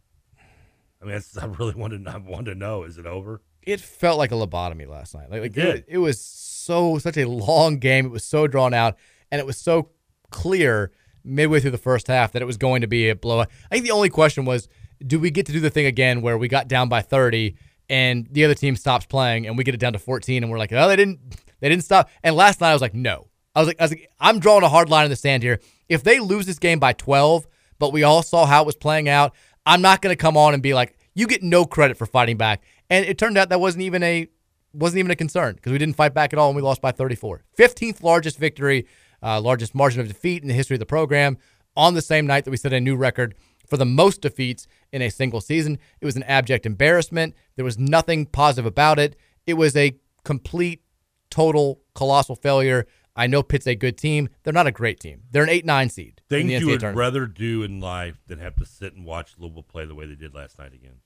[1.02, 3.42] I mean, that's, I really wanted I wanted to know: Is it over?
[3.62, 5.30] It felt like a lobotomy last night.
[5.32, 5.76] Like, like did.
[5.76, 8.06] it, it was so such a long game.
[8.06, 8.98] It was so drawn out,
[9.32, 9.90] and it was so
[10.32, 10.92] clear
[11.24, 13.50] midway through the first half that it was going to be a blowout.
[13.72, 14.68] I think the only question was,
[15.06, 17.56] do we get to do the thing again where we got down by thirty
[17.94, 20.58] and the other team stops playing and we get it down to fourteen and we're
[20.58, 21.20] like, oh, they didn't
[21.60, 22.10] they didn't stop.
[22.24, 23.28] And last night I was like, no.
[23.56, 25.60] I was like, I was like, I'm drawing a hard line in the sand here.
[25.88, 27.46] If they lose this game by 12,
[27.78, 30.56] but we all saw how it was playing out, I'm not going to come on
[30.56, 32.64] and be like, you get no credit for fighting back.
[32.90, 34.28] And it turned out that wasn't even a
[34.74, 36.92] wasn't even a concern because we didn't fight back at all and we lost by
[36.92, 37.44] 34.
[37.56, 38.88] 15th largest victory,
[39.22, 41.38] uh, largest margin of defeat in the history of the program
[41.78, 43.36] on the same night that we set a new record
[43.74, 45.80] for the most defeats in a single season.
[46.00, 47.34] It was an abject embarrassment.
[47.56, 49.16] There was nothing positive about it.
[49.48, 50.84] It was a complete,
[51.32, 52.86] total, colossal failure.
[53.16, 54.30] I know Pitt's a good team.
[54.44, 55.24] They're not a great team.
[55.32, 56.22] They're an 8 9 seed.
[56.30, 57.00] in Things you would tournament.
[57.00, 60.14] rather do in life than have to sit and watch Louisville play the way they
[60.14, 60.98] did last night again.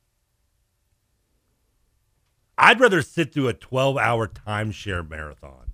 [2.58, 5.72] I'd rather sit through a 12 hour timeshare marathon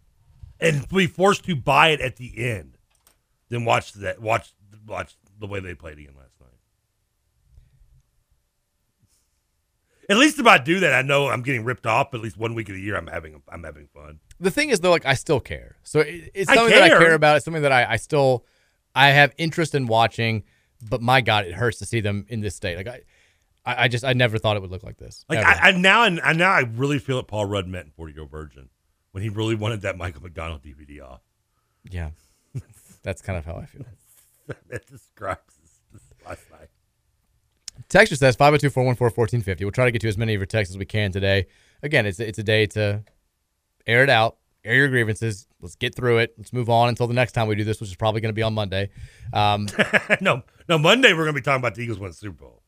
[0.60, 2.78] and be forced to buy it at the end
[3.50, 4.54] than watch that watch
[4.86, 6.50] watch the way they played again last night.
[10.10, 12.12] At least if I do that, I know I'm getting ripped off.
[12.12, 14.20] But at least one week of the year, I'm having I'm having fun.
[14.40, 16.90] the thing is though like i still care so it, it's I something that i
[16.90, 17.14] care.
[17.14, 18.46] about it's something that I, I still
[18.94, 20.44] i have interest in watching
[20.90, 23.04] but my god it hurts to see them in this state like i
[23.66, 25.40] i, just i never thought it would look like this Like.
[25.40, 28.26] I, I now, I now I really feel what Paul Rudd meant in Forty Year
[28.26, 28.68] Virgin
[29.14, 31.22] when he really wanted that Michael McDonald DVD off.
[31.90, 32.10] yeah
[33.04, 33.86] that's kind of how i feel
[34.70, 36.68] that describes this, this last night.
[37.94, 39.62] Texture says 502-414-1450.
[39.62, 41.46] We'll try to get to as many of your texts as we can today.
[41.84, 43.04] Again, it's it's a day to
[43.86, 45.48] air it out, air your grievances.
[45.62, 46.34] Let's get through it.
[46.38, 48.34] Let's move on until the next time we do this, which is probably going to
[48.36, 48.90] be on Monday.
[49.32, 49.68] Um,
[50.22, 50.78] no, no.
[50.80, 52.64] Monday we're going to be talking about the Eagles winning the Super Bowl.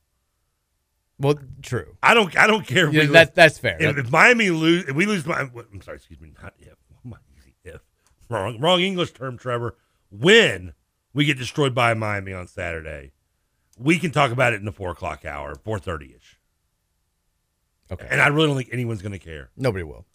[1.18, 1.98] well, true.
[2.04, 2.38] I don't.
[2.38, 2.88] I don't care.
[2.88, 3.78] If Yeah, we that- lose- that's fair.
[3.80, 5.26] If, if Miami lose, if we lose.
[5.26, 5.98] My, I'm sorry.
[5.98, 6.34] Excuse me.
[6.42, 6.76] Not if.
[7.04, 7.16] Am
[7.64, 7.82] If
[8.30, 8.60] wrong.
[8.60, 9.76] Wrong English term, Trevor.
[10.12, 10.74] When
[11.16, 13.12] we get destroyed by Miami on Saturday,
[13.78, 16.40] we can talk about it in the four o'clock hour, four thirty ish.
[17.92, 18.08] Okay.
[18.10, 19.52] And I really don't think anyone's going to care.
[19.56, 20.06] Nobody will.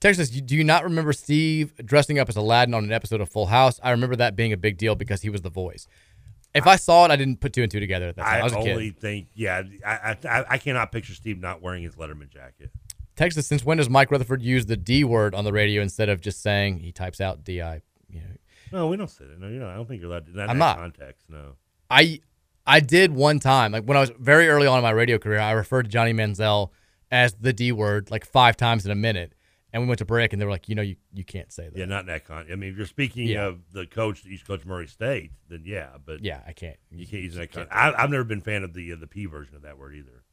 [0.00, 3.46] Texas, do you not remember Steve dressing up as Aladdin on an episode of Full
[3.46, 3.78] House?
[3.82, 5.86] I remember that being a big deal because he was the voice.
[6.54, 8.34] If I saw it, I didn't put two and two together at that time.
[8.34, 8.98] I, I, was only kid.
[8.98, 12.70] think, yeah, I, I I cannot picture Steve not wearing his Letterman jacket.
[13.14, 16.20] Texas, since when does Mike Rutherford use the D word on the radio instead of
[16.20, 17.82] just saying he types out D I?
[18.08, 18.26] You know,
[18.72, 19.38] No, we don't say that.
[19.38, 20.36] No, you know, I don't think you're allowed to.
[20.36, 20.78] Not I'm that not.
[20.78, 21.28] context.
[21.28, 21.52] No.
[21.90, 22.20] I
[22.66, 25.38] I did one time, like when I was very early on in my radio career,
[25.40, 26.70] I referred to Johnny Manziel
[27.10, 29.34] as the D word like five times in a minute.
[29.72, 31.68] And we went to break and they were like, you know, you, you can't say
[31.68, 31.78] that.
[31.78, 32.46] Yeah, not in that con.
[32.50, 33.44] I mean, if you're speaking Yeah.
[33.46, 36.76] of the coach to coach Murray State, then yeah, but Yeah, I can't.
[36.90, 37.52] you can't use that.
[37.52, 37.68] Con-.
[37.70, 39.94] I, I've never been a fan of the uh, the P version of that word
[39.94, 40.24] either.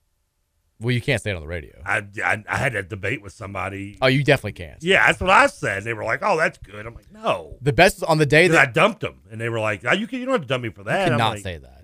[0.80, 1.82] Well, you can't say it on the radio.
[1.86, 3.98] I, I I had a debate with somebody.
[4.02, 4.82] Oh, you definitely can't.
[4.84, 5.84] Yeah, that's what I said.
[5.84, 8.60] They were like, "Oh, that's good." I'm like, "No." The best on the day that
[8.70, 10.64] I dumped them, and they were like, oh, "You can, you don't have to dump
[10.64, 11.77] me for that." You cannot like, say that.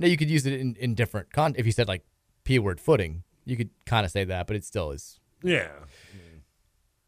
[0.00, 1.54] No, you could use it in, in different con.
[1.58, 2.04] If you said like
[2.44, 5.20] p word footing, you could kind of say that, but it still is.
[5.42, 5.68] Yeah,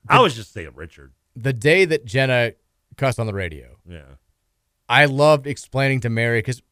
[0.09, 1.13] I was just saying Richard.
[1.35, 2.53] The day that Jenna
[2.97, 4.17] cussed on the radio, Yeah,
[4.89, 6.63] I loved explaining to Mary because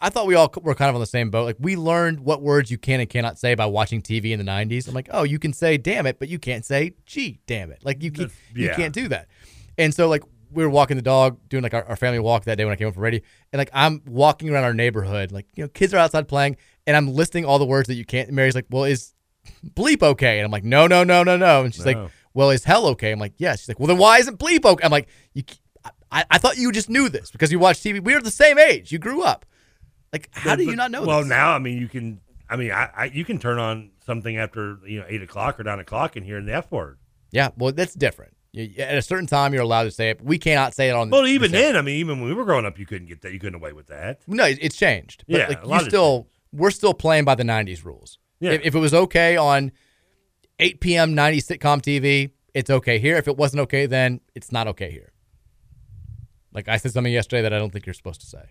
[0.00, 1.44] I thought we all were kind of on the same boat.
[1.44, 4.50] Like we learned what words you can and cannot say by watching TV in the
[4.50, 4.88] '90s.
[4.88, 7.84] I'm like, oh, you can say "damn it," but you can't say "gee, damn it."
[7.84, 8.74] Like you can, you yeah.
[8.74, 9.28] can't do that.
[9.76, 12.56] And so like we were walking the dog, doing like our, our family walk that
[12.58, 13.20] day when I came home from radio,
[13.52, 16.56] and like I'm walking around our neighborhood, like you know, kids are outside playing,
[16.86, 18.30] and I'm listing all the words that you can't.
[18.30, 19.14] Mary's like, well, is
[19.64, 20.38] bleep okay?
[20.38, 21.64] And I'm like, no, no, no, no, no.
[21.64, 22.02] And she's No.
[22.04, 23.12] like, well, is hell okay?
[23.12, 23.60] I'm like, yes.
[23.60, 24.84] She's like, well, then why isn't bleep okay?
[24.84, 25.42] I'm like, you.
[26.10, 28.02] I, I thought you just knew this because you watched TV.
[28.02, 28.92] We were the same age.
[28.92, 29.44] You grew up.
[30.12, 31.28] Like, how do you not know Well, this?
[31.28, 32.20] now I mean, you can.
[32.48, 35.64] I mean, I, I you can turn on something after you know eight o'clock or
[35.64, 36.96] nine o'clock and hear the f word.
[37.30, 38.32] Yeah, well, that's different.
[38.58, 40.20] At a certain time, you're allowed to say it.
[40.20, 41.10] We cannot say it on.
[41.10, 41.58] Well, the even show.
[41.58, 43.32] then, I mean, even when we were growing up, you couldn't get that.
[43.32, 44.20] You couldn't away with that.
[44.26, 45.24] No, it's changed.
[45.28, 48.18] But Yeah, like a you still, we're still playing by the '90s rules.
[48.40, 48.52] Yeah.
[48.52, 49.72] If, if it was okay on
[50.58, 51.14] 8 p.m.
[51.14, 53.16] '90s sitcom TV, it's okay here.
[53.16, 55.12] If it wasn't okay, then it's not okay here.
[56.52, 58.42] Like I said something yesterday that I don't think you're supposed to say.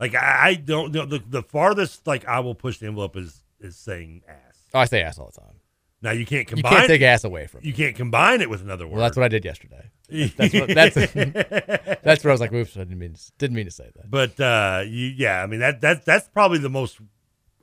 [0.00, 3.42] Like I, I don't know the, the farthest like I will push the envelope is
[3.60, 4.62] is saying ass.
[4.72, 5.57] Oh, I say ass all the time.
[6.00, 6.72] Now you can't combine.
[6.72, 7.60] You can't take ass away from.
[7.64, 8.94] You can't combine it with another word.
[8.94, 9.90] Well, that's what I did yesterday.
[10.08, 10.94] That's what, that's
[12.02, 14.10] that's where I was like, "Oops, I didn't mean to, didn't mean to say that."
[14.10, 17.00] But uh, you, yeah, I mean that that that's probably the most,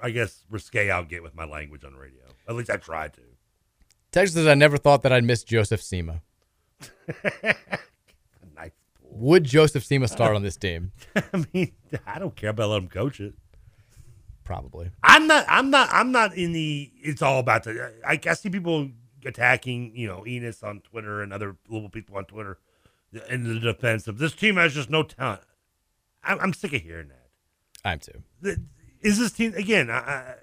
[0.02, 2.24] I guess, risque I'll get with my language on radio.
[2.48, 3.22] At least I try to.
[4.12, 6.22] Texas says, "I never thought that I'd miss Joseph Sema."
[8.56, 8.72] Nice.
[9.02, 10.91] Would Joseph Sema start on this team?
[11.16, 11.72] I mean,
[12.06, 13.34] I don't care about letting him coach it.
[14.45, 14.91] Probably.
[15.03, 15.43] I'm not.
[15.49, 15.89] I'm not.
[15.91, 16.91] I'm not in the.
[17.01, 17.91] It's all about the.
[18.07, 18.89] I, I see people
[19.26, 22.59] attacking, you know, Enos on Twitter and other little people on Twitter
[23.27, 25.41] in the defense of this team has just no talent.
[26.23, 27.27] I'm, I'm sick of hearing that.
[27.84, 28.22] I'm too.
[28.39, 28.61] The-
[29.01, 29.89] Is this team again?
[29.89, 30.35] I, I,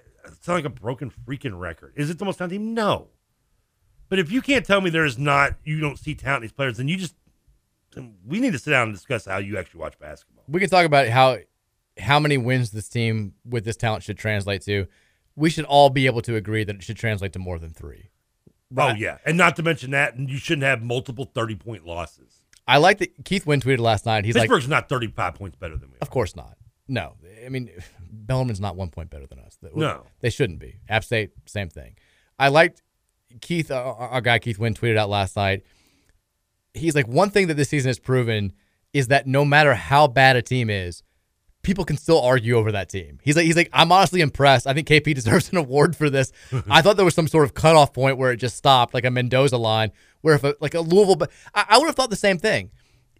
[0.47, 1.93] like a broken freaking record.
[1.95, 2.73] Is it the most talented team?
[2.73, 3.07] No.
[4.09, 6.75] But if you can't tell me there's not, you don't see talent in these players,
[6.77, 7.15] then you just.
[8.27, 10.43] We need to sit down and discuss how you actually watch basketball.
[10.49, 11.37] We can talk about how
[11.97, 14.87] how many wins this team with this talent should translate to.
[15.35, 18.09] We should all be able to agree that it should translate to more than three.
[18.77, 22.39] Oh yeah, and not to mention that you shouldn't have multiple thirty point losses.
[22.67, 24.25] I like that Keith Wynn tweeted last night.
[24.25, 25.95] He's like, Pittsburgh's like, not thirty five points better than we.
[25.95, 25.99] Are.
[26.01, 26.57] Of course not.
[26.87, 27.15] No,
[27.45, 27.69] I mean
[28.11, 29.57] Bellarmine's not one point better than us.
[29.61, 30.05] They- No.
[30.21, 30.79] they shouldn't be.
[30.89, 31.95] App State, same thing.
[32.39, 32.81] I liked
[33.41, 35.63] Keith, uh, our our guy Keith Wynn tweeted out last night.
[36.73, 38.53] He's like one thing that this season has proven
[38.93, 41.03] is that no matter how bad a team is,
[41.63, 43.19] people can still argue over that team.
[43.23, 44.67] He's like, he's like, I'm honestly impressed.
[44.67, 46.31] I think KP deserves an award for this.
[46.69, 49.11] I thought there was some sort of cutoff point where it just stopped, like a
[49.11, 49.91] Mendoza line,
[50.21, 52.69] where if a, like a Louisville, but I, I would have thought the same thing.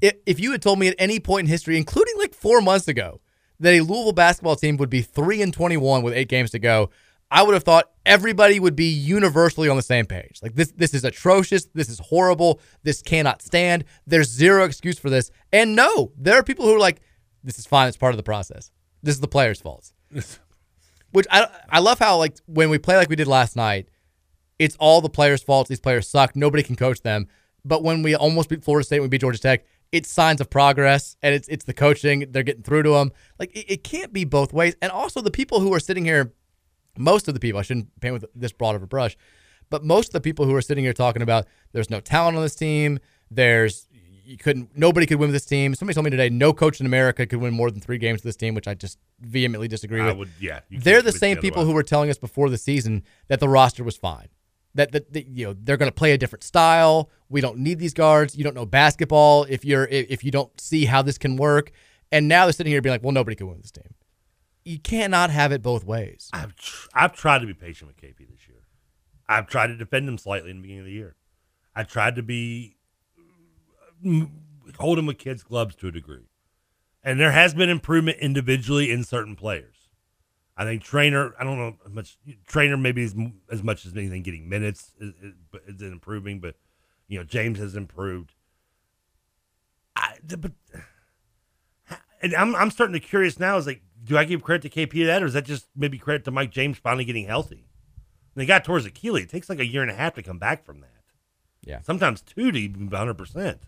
[0.02, 2.88] If, if you had told me at any point in history, including like four months
[2.88, 3.22] ago,
[3.60, 6.90] that a Louisville basketball team would be three and 21 with eight games to go,
[7.32, 10.40] I would have thought everybody would be universally on the same page.
[10.44, 11.66] Like this, this is atrocious.
[11.74, 12.60] This is horrible.
[12.84, 13.86] This cannot stand.
[14.06, 15.32] There's zero excuse for this.
[15.52, 17.02] And no, there are people who are like,
[17.44, 17.88] this is fine.
[17.88, 18.72] It's part of the process.
[19.02, 19.94] This is the players' faults.
[21.12, 23.90] Which I I love how like when we play like we did last night,
[24.58, 25.70] it's all the players' faults.
[25.70, 26.36] These players suck.
[26.36, 27.28] Nobody can coach them.
[27.66, 31.16] But when we almost beat Florida State, we beat Georgia Tech, it's signs of progress,
[31.22, 32.26] and it's it's the coaching.
[32.32, 33.12] They're getting through to them.
[33.40, 34.76] Like it, it can't be both ways.
[34.82, 36.34] And also the people who are sitting here,
[36.98, 39.16] most of the people I shouldn't paint with this broad of a brush,
[39.70, 42.42] but most of the people who are sitting here talking about there's no talent on
[42.42, 42.98] this team.
[43.30, 43.88] There's
[44.26, 45.76] you couldn't nobody could win with this team.
[45.76, 48.24] Somebody told me today no coach in America could win more than three games with
[48.24, 50.18] this team, which I just vehemently disagree I with.
[50.18, 51.72] would- yeah, They're the same me people otherwise.
[51.72, 54.28] who were telling us before the season that the roster was fine.
[54.76, 57.12] That, that, that you know they're going to play a different style.
[57.30, 58.36] We don't need these guards.
[58.36, 61.72] You don't know basketball if you're if if you don't see how this can work.
[62.12, 63.94] And now they're sitting here being like, well, nobody can win this team.
[64.66, 66.30] You cannot have it both ways.
[66.34, 68.64] I've tr- I've tried to be patient with KP this year.
[69.28, 71.16] I've tried to defend him slightly in the beginning of the year.
[71.76, 72.78] I tried to be
[74.78, 76.28] hold him with kids' gloves to a degree,
[77.04, 79.84] and there has been improvement individually in certain players.
[80.56, 81.34] I think Traynor.
[81.40, 82.18] I don't know how much
[82.48, 83.16] Traynor maybe as,
[83.52, 86.56] as much as anything getting minutes is, is, but is improving, but
[87.08, 88.34] you know James has improved.
[89.96, 90.52] I, but
[92.22, 93.58] and I'm I'm starting to curious now.
[93.58, 95.98] Is like, do I give credit to KP to that, or is that just maybe
[95.98, 97.68] credit to Mike James finally getting healthy?
[98.34, 99.26] When they got towards Achilles.
[99.26, 100.90] It takes like a year and a half to come back from that.
[101.62, 103.14] Yeah, sometimes two to even 100.
[103.16, 103.62] percent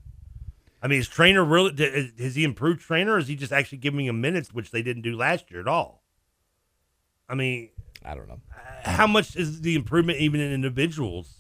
[0.86, 2.14] I mean, is Traynor really?
[2.20, 5.02] Has he improved Traynor, or is he just actually giving him minutes, which they didn't
[5.02, 6.04] do last year at all?
[7.28, 7.70] I mean,
[8.04, 8.40] I don't know.
[8.84, 11.40] How much is the improvement even in individuals?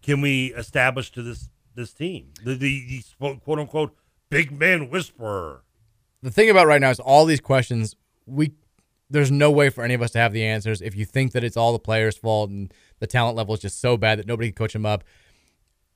[0.00, 3.96] Can we establish to this this team the the, the quote unquote
[4.30, 5.64] big man whisperer?
[6.22, 8.52] the thing about right now is all these questions we
[9.10, 11.42] there's no way for any of us to have the answers if you think that
[11.42, 14.48] it's all the players fault and the talent level is just so bad that nobody
[14.50, 15.02] can coach them up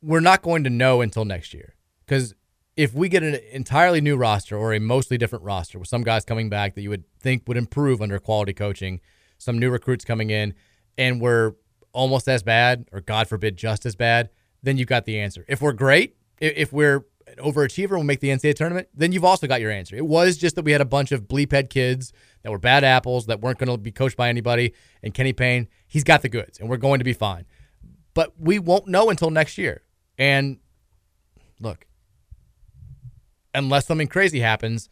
[0.03, 1.75] we're not going to know until next year
[2.05, 2.35] because
[2.77, 6.25] if we get an entirely new roster or a mostly different roster with some guys
[6.25, 9.01] coming back that you would think would improve under quality coaching,
[9.39, 10.55] some new recruits coming in,
[10.99, 11.55] and we're
[11.93, 14.29] almost as bad, or God forbid, just as bad,
[14.63, 15.45] then you've got the answer.
[15.49, 19.25] If we're great, if we're an overachiever and we'll make the NCAA tournament, then you've
[19.25, 19.97] also got your answer.
[19.97, 22.13] It was just that we had a bunch of bleephead kids
[22.43, 24.75] that were bad apples that weren't going to be coached by anybody.
[25.03, 27.47] And Kenny Payne, he's got the goods, and we're going to be fine.
[28.13, 29.83] But we won't know until next year.
[30.19, 30.59] And
[31.59, 31.86] look,
[33.57, 34.89] unless something crazy happens,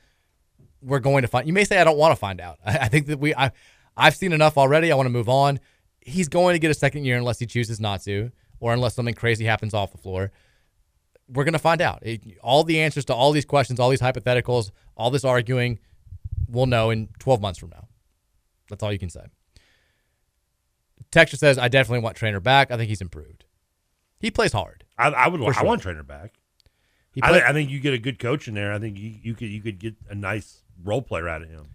[0.82, 1.47] we're going to find.
[1.47, 2.59] You may say I don't want to find out.
[2.65, 3.53] I, I think that we, I,
[3.97, 4.91] I've seen enough already.
[4.91, 5.61] I want to move on.
[6.01, 8.31] He's going to get a second year unless he chooses not to,
[8.61, 10.31] or unless something crazy happens off the floor.
[11.28, 12.01] We're going to find out.
[12.03, 15.78] It- all the answers to all these questions, all these hypotheticals, all this arguing,
[16.49, 17.89] we'll know in 12 months from now.
[18.69, 19.24] That's all you can say.
[21.11, 22.70] Texture says, I definitely want Traynor back.
[22.70, 23.45] I think he's improved.
[24.19, 24.85] He plays hard.
[24.99, 25.41] I, I would.
[25.41, 25.65] For I sure.
[25.65, 26.35] want Traynor back.
[27.23, 28.73] I, thi- I think you get a good coach in there.
[28.73, 31.66] I think you, you could you could get a nice role player out of him.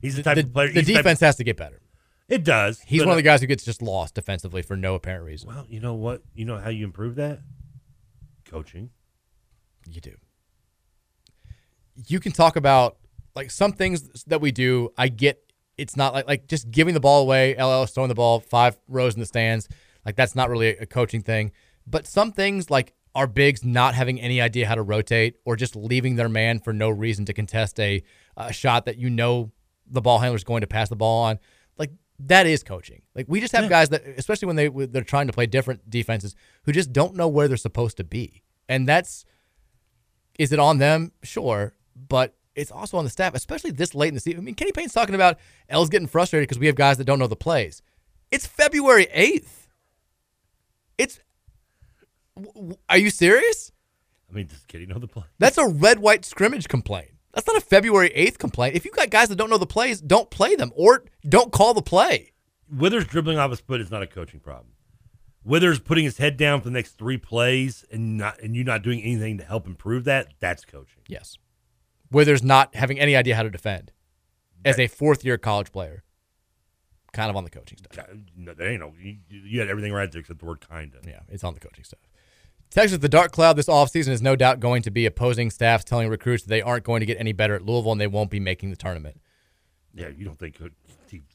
[0.00, 0.72] He's the type the, of player.
[0.72, 1.80] the defense has to get better.
[2.28, 2.80] It does.
[2.86, 5.48] He's one of the guys who gets just lost defensively for no apparent reason.
[5.48, 6.22] Well, you know what?
[6.34, 7.40] You know how you improve that?
[8.44, 8.90] Coaching.
[9.88, 10.14] You do.
[12.06, 12.98] You can talk about
[13.34, 14.92] like some things that we do.
[14.96, 15.42] I get
[15.78, 19.14] it's not like like just giving the ball away, El throwing the ball five rows
[19.14, 19.68] in the stands.
[20.04, 21.52] Like that's not really a coaching thing.
[21.86, 25.74] But some things like our bigs not having any idea how to rotate or just
[25.74, 28.02] leaving their man for no reason to contest a,
[28.36, 29.50] a shot that you know
[29.86, 31.38] the ball handler is going to pass the ball on.
[31.78, 31.90] Like
[32.20, 33.02] that is coaching.
[33.14, 36.34] Like we just have guys that, especially when they they're trying to play different defenses,
[36.64, 39.24] who just don't know where they're supposed to be, and that's
[40.38, 41.12] is it on them?
[41.22, 44.40] Sure, but it's also on the staff, especially this late in the season.
[44.40, 47.18] I mean, Kenny Payne's talking about El's getting frustrated because we have guys that don't
[47.18, 47.82] know the plays.
[48.30, 49.68] It's February eighth.
[50.96, 51.20] It's.
[52.88, 53.72] Are you serious?
[54.30, 55.24] I mean, does Kitty know the play?
[55.38, 57.10] That's a red white scrimmage complaint.
[57.32, 58.74] That's not a February 8th complaint.
[58.74, 61.74] If you got guys that don't know the plays, don't play them or don't call
[61.74, 62.32] the play.
[62.70, 64.72] Withers dribbling off his foot is not a coaching problem.
[65.44, 68.82] Withers putting his head down for the next three plays and not and you not
[68.82, 71.02] doing anything to help improve that, that's coaching.
[71.06, 71.38] Yes.
[72.10, 73.92] Withers not having any idea how to defend
[74.64, 76.02] as a fourth year college player.
[77.12, 78.06] Kind of on the coaching stuff.
[78.36, 78.92] No, there ain't no.
[79.00, 80.98] You, you had everything right there except the word kinda.
[81.06, 82.00] Yeah, it's on the coaching stuff.
[82.70, 86.08] Texas, the dark cloud this offseason is no doubt going to be opposing staffs telling
[86.08, 88.40] recruits that they aren't going to get any better at Louisville and they won't be
[88.40, 89.20] making the tournament.
[89.94, 90.58] Yeah, you don't think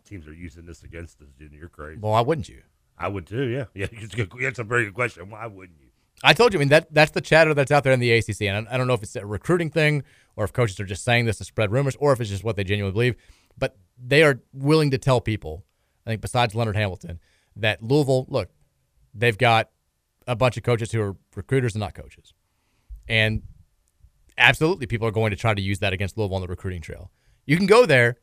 [0.05, 1.30] teams are using this against us?
[1.38, 1.53] Dude.
[1.53, 1.99] You're crazy.
[1.99, 2.61] Well, why wouldn't you?
[2.97, 3.43] I would too.
[3.43, 3.88] Yeah, yeah.
[3.91, 5.30] It's a good, that's a very good question.
[5.30, 5.88] Why wouldn't you?
[6.23, 8.43] I told you, I mean that that's the chatter that's out there in the ACC,
[8.43, 10.03] and I, I don't know if it's a recruiting thing
[10.35, 12.55] or if coaches are just saying this to spread rumors, or if it's just what
[12.55, 13.15] they genuinely believe.
[13.57, 15.64] But they are willing to tell people,
[16.05, 17.19] I think, besides Leonard Hamilton,
[17.55, 18.49] that Louisville, look,
[19.14, 19.69] they've got
[20.28, 22.34] a bunch of coaches who are recruiters and not coaches,
[23.08, 23.44] and
[24.38, 27.12] absolutely, people are going to try to use that against Louisville on the recruiting trail.
[27.45, 28.18] You can go there.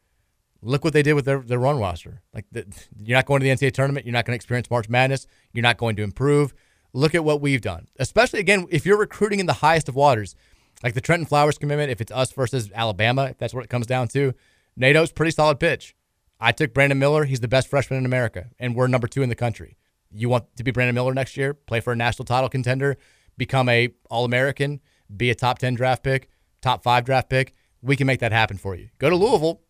[0.62, 2.22] Look what they did with their, their run roster.
[2.34, 2.66] Like the,
[2.98, 4.04] you're not going to the NCAA tournament.
[4.04, 5.26] You're not going to experience March Madness.
[5.52, 6.52] You're not going to improve.
[6.92, 7.88] Look at what we've done.
[7.98, 10.34] Especially again, if you're recruiting in the highest of waters,
[10.82, 11.90] like the Trentyn Flowers commitment.
[11.90, 14.34] If it's us versus Alabama, if that's what it comes down to,
[14.76, 15.94] Nate Oats' pretty solid pitch.
[16.38, 17.24] I took Brandon Miller.
[17.24, 19.76] He's the best freshman in America, and we're number two in the country.
[20.12, 21.54] You want to be Brandon Miller next year?
[21.54, 22.96] Play for a national title contender,
[23.36, 24.80] become a All American,
[25.16, 26.28] be a top ten draft pick,
[26.60, 27.54] top five draft pick.
[27.82, 28.88] We can make that happen for you.
[28.98, 29.62] Go to Louisville.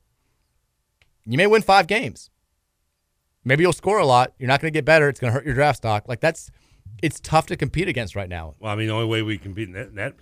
[1.25, 2.31] You may win five games.
[3.45, 4.35] Maybe you'll score a lot.
[4.39, 5.09] You're not going to get better.
[5.09, 6.09] It's going to hurt your draft stock.
[6.09, 6.51] Like that's,
[7.03, 8.55] it's tough to compete against right now.
[8.59, 10.15] Well, I mean, the only way we compete in that, in that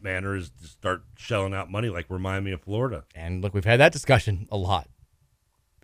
[0.00, 3.04] manner is to start shelling out money like we're Miami of Florida.
[3.14, 4.88] And look, we've had that discussion a lot.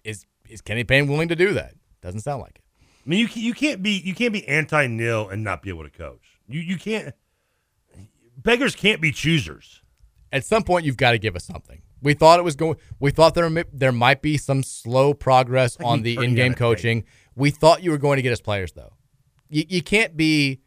[0.03, 1.75] Is is Kenny Payne willing to do that?
[2.01, 2.60] Doesn't sound like it.
[3.05, 5.85] I mean, you you can't be you can't be anti nil and not be able
[5.85, 6.39] to coach.
[6.49, 7.15] You you can't.
[8.37, 9.83] Beggars can't be choosers.
[10.33, 11.83] At some point, you've got to give us something.
[12.03, 12.77] We thought it was going.
[12.99, 17.05] We thought there there might be some slow progress Like on the in-game yeah, coaching.
[17.35, 18.93] We thought you were going to get us players, though.
[19.49, 20.61] You, you can't be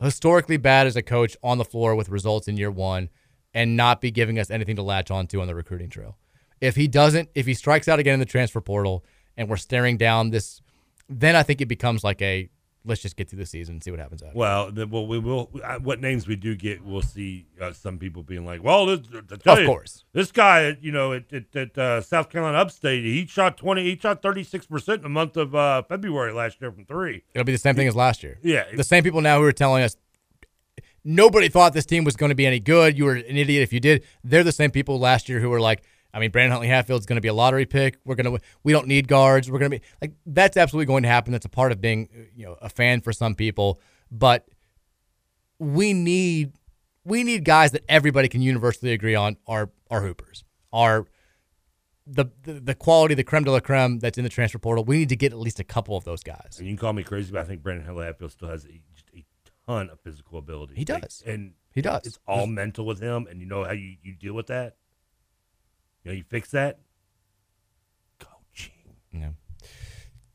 [0.00, 3.10] historically bad as a coach on the floor with results in year one
[3.52, 6.16] and not be giving us anything to latch onto on the recruiting trail.
[6.60, 9.04] If he doesn't, if he strikes out again in the transfer portal
[9.36, 10.60] and we're staring down this,
[11.10, 12.48] then I think it becomes like a
[12.86, 14.34] let's just get through the season and see what happens after.
[14.38, 15.50] Well, the, well, we will.
[15.62, 19.00] uh, What names we do get, we'll see some some people being like, "Well, this,
[19.44, 20.04] Of you, course.
[20.14, 23.98] this guy, you know, at, at, at uh, South Carolina Upstate, he shot twenty, he
[23.98, 27.22] shot thirty six percent in the month of uh, February last year from three.
[27.34, 28.38] It'll be the same thing as last year.
[28.42, 28.64] Yeah.
[28.74, 29.96] The same people now who are telling us
[31.04, 32.96] nobody thought this team was going to be any good.
[32.96, 34.04] You were an idiot if you did.
[34.24, 35.82] They're the same people last year who were like,
[36.12, 37.98] I mean, Brandon Huntley Hatfield's going to be a lottery pick.
[38.04, 39.50] We're going to, we don't need guards.
[39.50, 41.32] We're going to be like, that's absolutely going to happen.
[41.32, 43.80] That's a part of being, you know, a fan for some people.
[44.10, 44.48] But
[45.58, 46.52] we need
[47.04, 50.44] we need guys that everybody can universally agree on are are hoopers.
[50.72, 51.06] Are
[52.06, 54.84] the, the the quality, the creme de la creme that's in the transfer portal.
[54.84, 56.56] We need to get at least a couple of those guys.
[56.58, 58.80] And you can call me crazy, but I think Brandon Huntley Hatfield still has a,
[59.16, 59.24] a
[59.66, 60.74] ton of physical ability.
[60.74, 61.22] He Like, does.
[61.24, 62.06] and He does.
[62.06, 64.76] It's all mental with him, and you know how you, you deal with that.
[66.04, 66.78] You know, you fix that.
[68.18, 68.72] Coaching.
[69.12, 69.30] Yeah.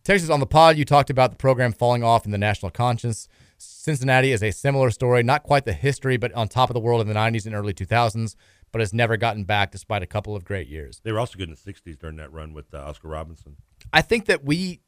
[0.04, 3.28] Texas on the pod, you talked about the program falling off in the national conscience.
[3.58, 7.02] Cincinnati is a similar story, not quite the history, but on top of the world
[7.02, 8.36] in the 90s and early 2000s,
[8.72, 11.02] but has never gotten back despite a couple of great years.
[11.04, 13.56] They were also good in the '60s during that run with uh, Oscar Robertson.
[13.94, 14.82] I think that we,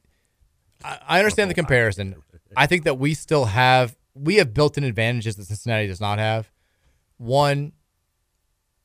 [0.84, 2.16] I, I understand the comparison.
[2.58, 6.20] I think that we still have, we have built in advantages that Cincinnati does not
[6.20, 6.52] have.
[7.18, 7.72] One,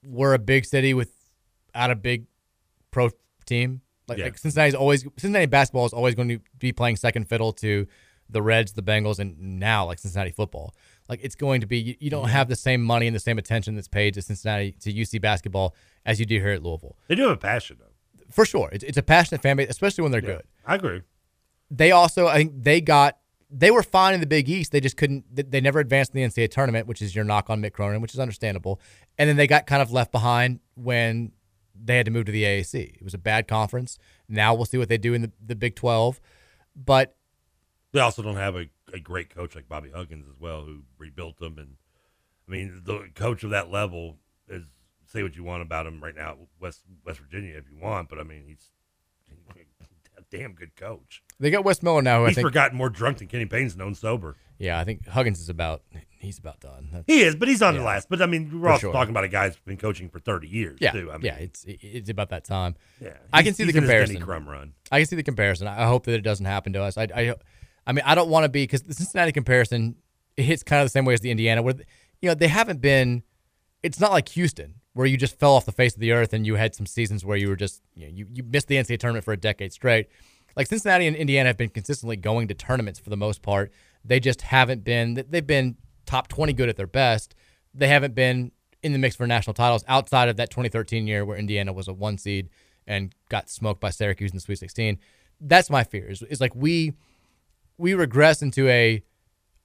[0.05, 0.95] we're a big city
[1.75, 2.27] without a big
[2.91, 3.11] pro
[3.47, 3.81] team.
[4.09, 4.25] Like, Yeah.
[4.25, 7.87] like Cincinnati's always, Cincinnati basketball is always going to be playing second fiddle to
[8.29, 10.75] the Reds, the Bengals, and now like Cincinnati football.
[11.09, 13.39] Like it's going to be, you, you don't have the same money and the same
[13.39, 15.75] attention that's paid to Cincinnati, to UC basketball
[16.05, 16.97] as you do here at Louisville.
[17.09, 17.87] They do have a passion, though.
[18.31, 18.69] For sure.
[18.73, 21.03] It's, it's a passionate fan base, especially when they're good I agree.
[21.71, 23.19] they also I think they got
[23.55, 24.73] they were fine in the Big East.
[24.73, 25.25] They just couldn't.
[25.35, 28.01] they- They never advanced in the NCAA tournament, which is your knock on Mick Cronin,
[28.01, 28.81] which is understandable.
[29.19, 31.33] And then they got kind of left behind when
[31.75, 32.95] they had to move to the AAC.
[32.95, 33.99] It was a bad conference.
[34.29, 36.21] Now we'll see what they do in the, the Big Twelve.
[36.75, 37.17] But
[37.93, 41.39] They also don't have a, a great coach like Bobby Huggins as well, who rebuilt
[41.39, 41.59] them.
[41.59, 41.77] And
[42.49, 44.17] I mean, the coach of that level
[44.49, 44.65] is
[45.07, 48.19] say what you want about him right now, West West Virginia, if you want, but
[48.19, 48.71] I mean, he's
[50.33, 51.23] damn good coach.
[51.39, 53.77] they got Wes Miller now, who I He's think forgotten more drunk than Kenny Payne's
[53.77, 54.37] known sober.
[54.59, 55.83] Yeah, I think Huggins is about
[56.19, 56.89] he's about done.
[56.93, 58.09] That's- He is, but he's on the last.
[58.09, 58.93] But I mean, we're For also sure.
[58.93, 61.11] talking about a guy who's been coaching for thirty years Yeah, too.
[61.11, 62.75] I mean, yeah, it's it's about that time.
[63.01, 64.21] Yeah, I can see the comparison.
[64.23, 64.73] Crum run.
[64.91, 65.67] I can see the comparison.
[65.69, 66.97] I hope that it doesn't happen to us.
[66.97, 67.35] I, I,
[67.87, 69.97] I mean, I don't want to be because the Cincinnati comparison
[70.37, 71.75] it hits kind of the same way as the Indiana, where
[72.21, 73.23] you know they haven't been.
[73.83, 76.47] It's not like Houston where you just fell off the face of the earth and
[76.47, 78.99] you had some seasons where you were just you know, you, you missed the NCAA
[78.99, 80.09] tournament for a decade straight.
[80.57, 83.73] Like Cincinnati and Indiana have been consistently going to tournaments for the most part.
[84.05, 85.25] They just haven't been.
[85.29, 87.35] They've been top twenty good at their best.
[87.75, 88.53] They haven't been
[88.83, 91.93] in the mix for national titles outside of that 2013 year where Indiana was a
[91.93, 92.51] one seed
[92.87, 94.99] and got smoked by Syracuse in the Sweet 16.
[95.41, 96.11] That's my fear.
[96.11, 96.93] Is, is like we
[97.79, 99.03] we regress into a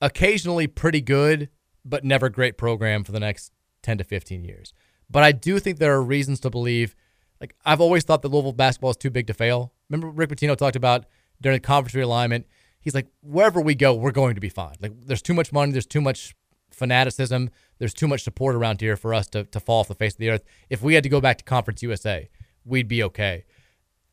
[0.02, 1.50] occasionally pretty good
[1.84, 3.52] but never great program for the next
[3.84, 4.74] 10 to 15 years.
[5.10, 6.96] But I do think there are reasons to believe
[7.40, 9.74] like I've always thought that Louisville basketball is too big to fail.
[9.90, 11.06] Remember Rick Pitino talked about
[11.42, 12.46] during the conference realignment,
[12.80, 14.76] he's like wherever we go, we're going to be fine.
[14.82, 16.36] Like there's too much money, there's too much
[16.72, 20.14] fanaticism, there's too much support around here for us to to fall off the face
[20.14, 20.44] of the earth.
[20.70, 22.30] If we had to go back to Conference USA,
[22.66, 23.46] we'd be okay.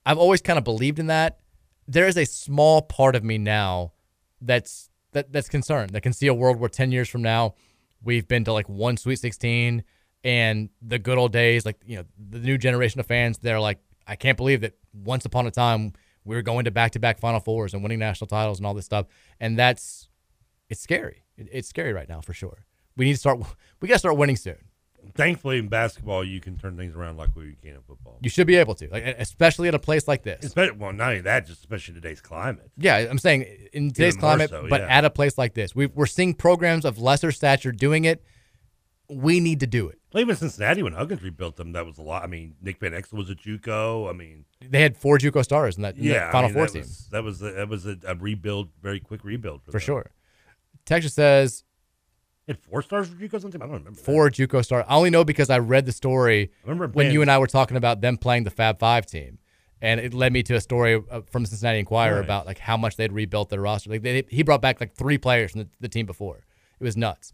[0.07, 1.41] I've always kind of believed in that.
[1.87, 3.93] There is a small part of me now
[4.41, 7.55] that's that that's concerned that can see a world where 10 years from now
[8.03, 9.83] we've been to like one sweet 16
[10.25, 13.79] and the good old days like you know the new generation of fans they're like
[14.07, 15.93] I can't believe that once upon a time
[16.25, 19.07] we were going to back-to-back final fours and winning national titles and all this stuff
[19.39, 20.09] and that's
[20.69, 22.65] it's scary it's scary right now for sure
[22.97, 23.39] we need to start
[23.81, 24.57] we got to start winning soon
[25.15, 28.19] Thankfully, in basketball, you can turn things around like we can in football.
[28.23, 31.11] you should be able to like especially at a place like this Especially, well, not
[31.11, 32.71] only that, just especially today's climate.
[32.77, 33.43] Yeah, I'm saying
[33.73, 34.99] in today's Even climate, so, but yeah.
[34.99, 38.25] at a place like this, we we're seeing programs of lesser stature doing it.
[39.09, 39.99] We need to do it.
[40.13, 42.23] Well, even Cincinnati, when Huggins rebuilt them, that was a lot.
[42.23, 44.09] I mean, Nick Van Exel was a JUCO.
[44.09, 46.55] I mean, They had four JUCO stars in that, in that yeah, I Final mean,
[46.55, 49.63] Four that team was, that was a, that was a, a rebuild, very quick rebuild
[49.65, 50.11] for, for sure.
[50.87, 51.65] Texas says
[52.47, 53.63] had four stars for JUCO sometime.
[53.63, 53.99] I don't remember.
[53.99, 54.85] four JUCO stars.
[54.89, 57.47] I only know because I read the story I remember when you and I were
[57.47, 59.39] talking about them playing the Fab Five team,
[59.83, 62.25] and it led me to a story from Cincinnati Enquirer Right.
[62.25, 63.91] about like how much they'd rebuilt their roster.
[63.91, 66.45] Like they, he brought back like three players from the, the team before.
[66.81, 67.33] It was nuts.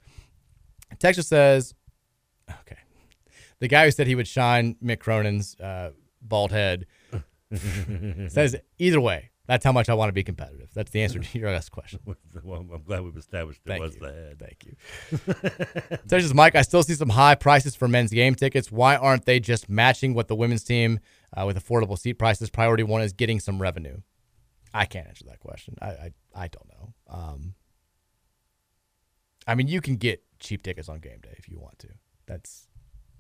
[0.99, 1.75] Texas says,
[2.51, 2.79] okay,
[3.61, 6.87] the guy who said he would shine Mick Cronin's uh, bald head
[8.29, 9.31] says either way.
[9.47, 10.69] That's how much I want to be competitive.
[10.75, 11.99] That's the answer to your last question.
[12.45, 14.01] Well, I'm glad we've established it Thank was you.
[14.01, 14.39] the head.
[14.39, 15.99] Thank you.
[16.09, 18.71] Texas Mike, I still see some high prices for men's game tickets.
[18.71, 21.01] Why aren't they just matching what the women's team
[21.37, 22.49] uh, with affordable seat prices?
[22.51, 23.99] Priority one is getting some revenue.
[24.73, 25.77] I can't answer that question.
[25.83, 26.95] I I, I don't know.
[27.09, 27.55] Um,
[29.47, 31.89] I mean, you can get cheap tickets on game day if you want to.
[32.27, 32.67] That's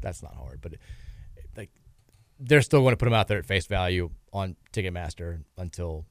[0.02, 0.80] that's not hard, but it,
[1.56, 1.70] like
[2.38, 6.06] they're still going to put them out there at face value on Ticketmaster until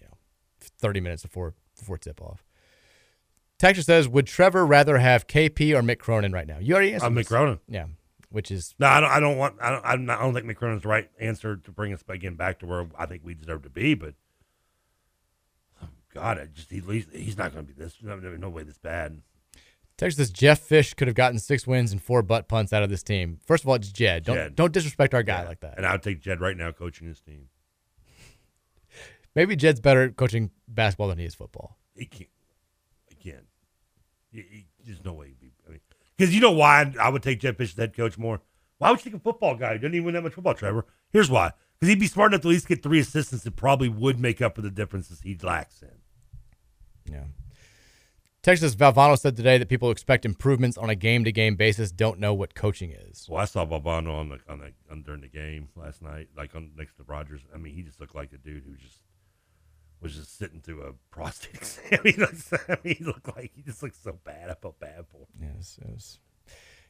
[0.00, 0.16] you know
[0.80, 2.44] 30 minutes before before tip off.
[3.58, 7.06] Texture says, "Would Trevor rather have KP or Mick Cronin right now?" You already answered.
[7.06, 7.26] Uh, Mick.
[7.26, 7.60] Cronin.
[7.68, 7.86] Yeah,
[8.30, 9.10] which is No, I don't.
[9.10, 9.56] I don't want.
[9.60, 9.84] I don't.
[9.84, 12.58] I'm not, I don't think Mick Cronin's the right answer to bring us again back
[12.60, 13.94] to where I think we deserve to be.
[13.94, 14.14] But
[15.82, 17.96] oh, God, I just he, he's, he's not going to be this.
[18.02, 19.22] No no way this bad.
[19.96, 22.90] Text says Jeff Fish could have gotten six wins and four butt punts out of
[22.90, 23.38] this team.
[23.46, 24.24] First of all, it's Jed.
[24.24, 24.56] Don't Jed.
[24.56, 25.74] don't disrespect our guy like that.
[25.76, 27.48] And I would take Jed right now coaching his team.
[29.36, 31.78] Maybe Jed's better at coaching basketball than he is football.
[31.96, 32.30] He can't.
[33.12, 33.42] Again,
[34.32, 35.52] he, he, there's no way he'd be.
[35.66, 35.80] I mean,
[36.16, 38.40] because you know why I, I would take Jed Fish as head coach more.
[38.78, 40.86] Why would you take a football guy who doesn't even win that much football, Trevor?
[41.12, 41.52] Here's why.
[41.78, 44.42] Because he'd be smart enough to at least get three assistants that probably would make
[44.42, 47.12] up for the differences he lacks in.
[47.12, 47.24] Yeah.
[48.44, 52.20] Texas Valvano said today that people expect improvements on a game to game basis, don't
[52.20, 53.26] know what coaching is.
[53.26, 56.54] Well, I saw Valvano on the on the on, during the game last night, like
[56.54, 57.40] on next to Rogers.
[57.54, 58.98] I mean, he just looked like a dude who just
[60.02, 62.00] was just sitting through a prostate exam.
[62.04, 64.50] he, looks, I mean, he looked like he just looked so bad.
[64.50, 65.54] I felt bad for him.
[65.56, 66.18] Yes, yes.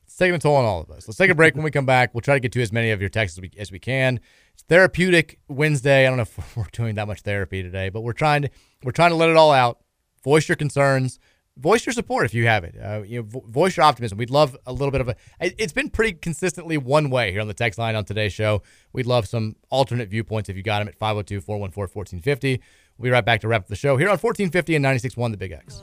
[0.03, 1.07] It's taking a toll on all of us.
[1.07, 1.55] Let's take a break.
[1.55, 3.43] when we come back, we'll try to get to as many of your texts as
[3.43, 4.19] we, as we can.
[4.55, 6.05] It's therapeutic Wednesday.
[6.05, 8.51] I don't know if we're doing that much therapy today, but we're trying to
[8.83, 9.79] we're trying to let it all out.
[10.25, 11.21] Voice your concerns.
[11.57, 12.75] Voice your support if you have it.
[12.83, 14.19] Uh, you know, vo- voice your optimism.
[14.19, 15.17] We'd love a little bit of a.
[15.41, 18.63] it- It's been pretty consistently one way here on the text line on today's show.
[18.93, 22.61] We'd love some alternate viewpoints if you got them at 502 414 1450.
[22.99, 25.37] We'll be right back to wrap up the show here on 1450 and 96.1 The
[25.37, 25.83] Big X.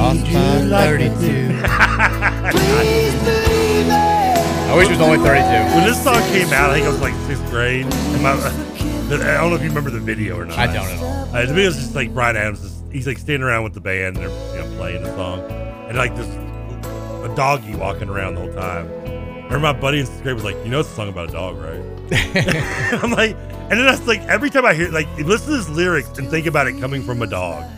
[0.00, 1.20] Lost you by like I 32.
[1.20, 1.28] do.
[2.56, 3.92] Please believe me.
[3.92, 5.76] I wish it was only 32.
[5.76, 7.84] When this song came out, I think I was like sixth grade.
[7.84, 10.58] And my, I don't know if you remember the video or not.
[10.58, 11.36] I don't at all.
[11.36, 12.64] Uh, the video's just like Bryan Adams.
[12.64, 15.40] Is, he's like standing around with the band, and they're you know, playing the song,
[15.50, 18.86] and like this a doggy walking around the whole time.
[18.86, 21.28] I remember my buddy in sixth grade was like, "You know, it's a song about
[21.28, 21.82] a dog, right?"
[23.04, 23.36] I'm like,
[23.68, 26.46] and then that's like every time I hear like listen to this lyrics and think
[26.46, 27.70] about it coming from a dog.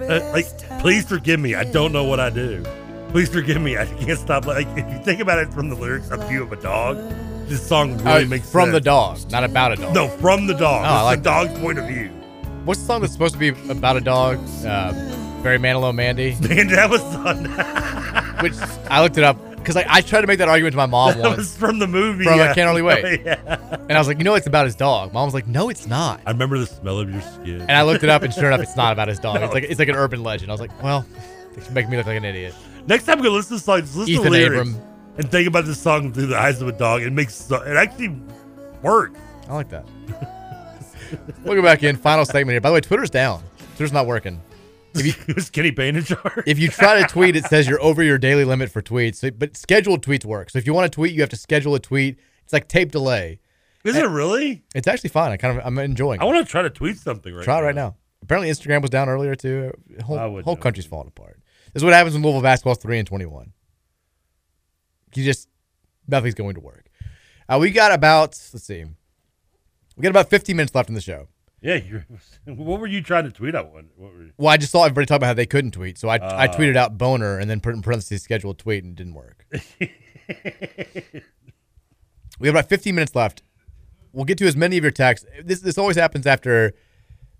[0.00, 0.46] Uh, like,
[0.80, 1.54] please forgive me.
[1.54, 2.62] I don't know what I do.
[3.10, 3.78] Please forgive me.
[3.78, 4.46] I can't stop.
[4.46, 6.96] Like, if you think about it from the lyrics of view of a dog,
[7.48, 9.94] this song really Uh, makes from the dog, not about a dog.
[9.94, 10.84] No, from the dog.
[10.84, 12.08] Oh, I like the dog's point of view.
[12.64, 14.38] What's the song that's supposed to be about a dog?
[14.66, 14.92] Uh,
[15.42, 16.36] Barry Manilow, Mandy.
[16.40, 17.44] Man, that was on.
[18.42, 18.54] Which
[18.90, 21.14] I looked it up because I, I tried to make that argument to my mom
[21.16, 21.36] That once.
[21.38, 22.24] was from the movie.
[22.24, 22.50] From yeah.
[22.50, 23.04] I Can't Hardly Wait.
[23.04, 23.76] Oh, yeah.
[23.88, 25.12] And I was like, you know, it's about his dog.
[25.12, 26.20] Mom was like, no, it's not.
[26.24, 27.62] I remember the smell of your skin.
[27.62, 29.36] And I looked it up, and sure enough, it's not about his dog.
[29.42, 30.50] It's like it's like an urban legend.
[30.50, 31.04] I was like, well,
[31.56, 32.54] it's making me look like an idiot.
[32.86, 34.86] Next time I'm gonna listen to the song, just listen to Ethan the lyrics Abram.
[35.18, 37.02] and think about this song through the eyes of a dog.
[37.02, 38.16] It makes so, it actually
[38.82, 39.18] works.
[39.48, 39.84] I like that.
[41.44, 41.96] we'll go back in.
[41.96, 42.60] Final segment here.
[42.60, 43.42] By the way, Twitter's down.
[43.76, 44.40] Twitter's not working.
[45.00, 46.44] If you, was Kenny Payne in charge?
[46.46, 49.16] if you try to tweet, it says you're over your daily limit for tweets.
[49.16, 50.50] So, but scheduled tweets work.
[50.50, 52.18] So if you want to tweet, you have to schedule a tweet.
[52.44, 53.40] It's like tape delay.
[53.84, 54.64] Is it really?
[54.74, 55.30] It's actually fine.
[55.32, 56.20] I kind of I'm enjoying.
[56.20, 56.26] I it.
[56.26, 57.66] want to try to tweet something right Try now.
[57.66, 57.96] right now.
[58.22, 59.72] Apparently, Instagram was down earlier too.
[60.04, 60.56] Whole, whole know.
[60.56, 61.40] country's falling apart.
[61.72, 63.52] This is what happens when Louisville basketball's three and twenty-one.
[65.14, 65.48] You just
[66.08, 66.86] nothing's going to work.
[67.48, 68.84] Uh, we got about let's see,
[69.96, 71.28] we got about fifteen minutes left in the show.
[71.66, 71.80] Yeah,
[72.44, 73.72] what were you trying to tweet out?
[73.72, 74.32] What, what were you?
[74.38, 76.50] Well, I just saw everybody talk about how they couldn't tweet, so I I Oh.
[76.56, 79.46] tweeted out boner and then put in parentheses scheduled tweet and it didn't work.
[82.38, 83.42] we have about 15 minutes left.
[84.12, 85.26] We'll get to as many of your texts.
[85.44, 86.72] This this always happens after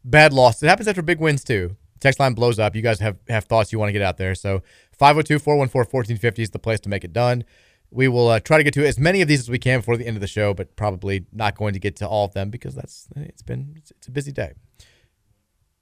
[0.04, 0.62] bad loss.
[0.62, 1.76] It happens after big wins too.
[2.00, 2.74] Text line blows up.
[2.76, 4.34] You guys have have thoughts you want to get out there.
[4.34, 4.62] So
[5.00, 7.44] 502-414-1450 is the place to make it done.
[7.90, 9.96] We will uh, try to get to as many of these as we can before
[9.96, 12.50] the end of the show, but probably not going to get to all of them
[12.50, 14.52] because that's it's been it's, it's a busy day.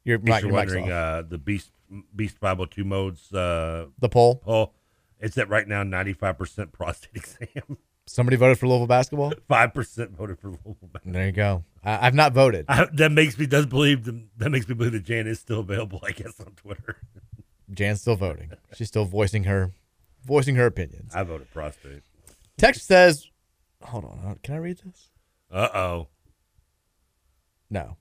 [0.05, 1.71] You're, Mike, you're your wondering, uh, the Beast
[2.15, 3.33] Beast Bible two modes.
[3.33, 4.37] Uh, The poll?
[4.37, 4.75] Poll.
[5.19, 7.79] It's at right now ninety five percent prostate exam.
[8.07, 9.33] Somebody voted for Louisville basketball.
[9.49, 10.77] Five percent voted for Louisville.
[10.93, 11.13] basketball.
[11.15, 11.65] There you go.
[11.83, 12.67] I, I've not voted.
[12.69, 16.01] I, that makes me does believe that makes me believe that Jan is still available.
[16.07, 16.99] I guess on Twitter.
[17.71, 18.53] Jan's still voting.
[18.75, 19.73] She's still voicing her
[20.25, 21.15] voicing her opinions.
[21.15, 22.03] I voted prostate.
[22.57, 23.29] Text says,
[23.83, 25.11] hold on, can I read this?
[25.51, 26.09] Uh oh.
[27.71, 27.97] No.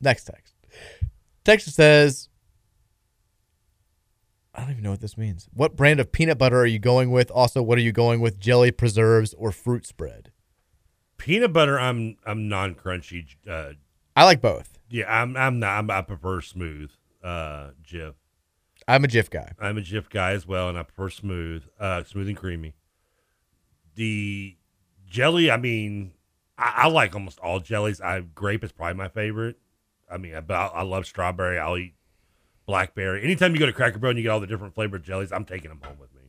[0.00, 0.54] Next text.
[1.44, 2.28] Text says,
[4.54, 5.48] I don't even know what this means.
[5.52, 7.30] What brand of peanut butter are you going with?
[7.30, 8.38] Also, what are you going with?
[8.40, 10.32] Jelly, preserves, or fruit spread?
[11.16, 13.24] Peanut butter, I'm I'm non crunchy.
[13.48, 13.72] Uh,
[14.16, 14.78] I like both.
[14.90, 15.78] yeah, I'm I'm not.
[15.78, 16.90] I'm, I prefer smooth.
[17.22, 18.14] Uh, Jif.
[18.88, 19.52] I'm a Jif guy.
[19.60, 22.74] I'm a Jif guy as well, and I prefer smooth, uh, smooth and creamy.
[23.94, 24.56] The
[25.06, 26.12] jelly, I mean,
[26.56, 28.00] I, I like almost all jellies.
[28.00, 29.58] I grape is probably my favorite.
[30.10, 31.58] I mean, I, but I, I love strawberry.
[31.58, 31.94] I'll eat
[32.64, 33.22] blackberry.
[33.22, 35.44] Anytime you go to Cracker Barrel and you get all the different flavored jellies, I'm
[35.44, 36.22] taking them home with me.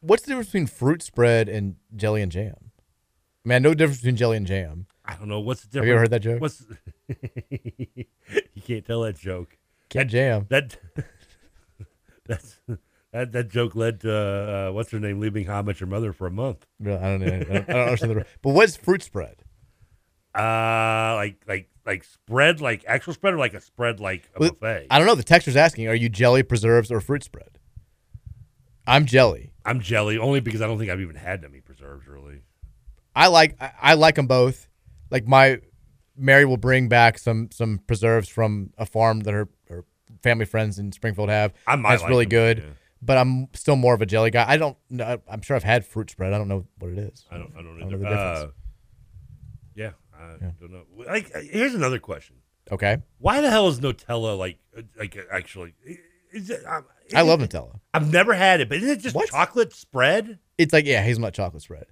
[0.00, 2.70] What's the difference between fruit spread and jelly and jam?
[3.46, 4.86] Man, no difference between jelly and jam.
[5.06, 5.84] I don't know what's the difference.
[5.84, 6.40] Have you ever heard that joke?
[6.42, 6.64] What's
[8.54, 9.56] you can't tell that joke.
[9.88, 10.46] Can't jam.
[10.50, 10.76] That
[12.26, 12.60] that's
[13.12, 16.26] that that joke led to uh, what's her name leaving How Met Your Mother for
[16.26, 16.66] a month.
[16.80, 17.26] Really, I don't know.
[17.26, 18.26] I don't, I don't understand the.
[18.42, 19.44] But what's fruit spread?
[20.34, 24.50] Uh, like like like spread like actual spread or like a spread like a Well,
[24.50, 24.88] buffet.
[24.90, 25.14] I don't know.
[25.14, 27.58] The texter's asking, are you jelly, preserves, or fruit spread?
[28.86, 29.52] I'm jelly.
[29.64, 32.42] I'm jelly only because I don't think I've even had any preserves really.
[33.14, 34.68] I like I, I like them both.
[35.10, 35.60] Like my
[36.16, 39.84] Mary will bring back some some preserves from a farm that her, her
[40.22, 41.52] family friends in Springfield have.
[41.66, 42.58] I might That's like really them, good.
[42.58, 42.70] yeah.
[43.02, 44.46] But I'm still more of a jelly guy.
[44.48, 45.20] I don't know.
[45.28, 46.32] I'm sure I've had fruit spread.
[46.32, 47.26] I don't know what it is.
[47.30, 48.38] I don't I don't, know the difference.
[48.38, 48.46] Uh,
[49.74, 50.84] yeah, I don't know.
[51.06, 52.36] Like uh, here's another question.
[52.70, 52.98] okay.
[53.18, 55.74] Why the hell is Nutella like uh, like uh, actually?
[56.32, 57.80] Is it, um, I love Nutella.
[57.92, 60.38] I've never had it, but isn't it just chocolate spread?
[60.56, 61.86] It's like yeah, hazelnut chocolate spread.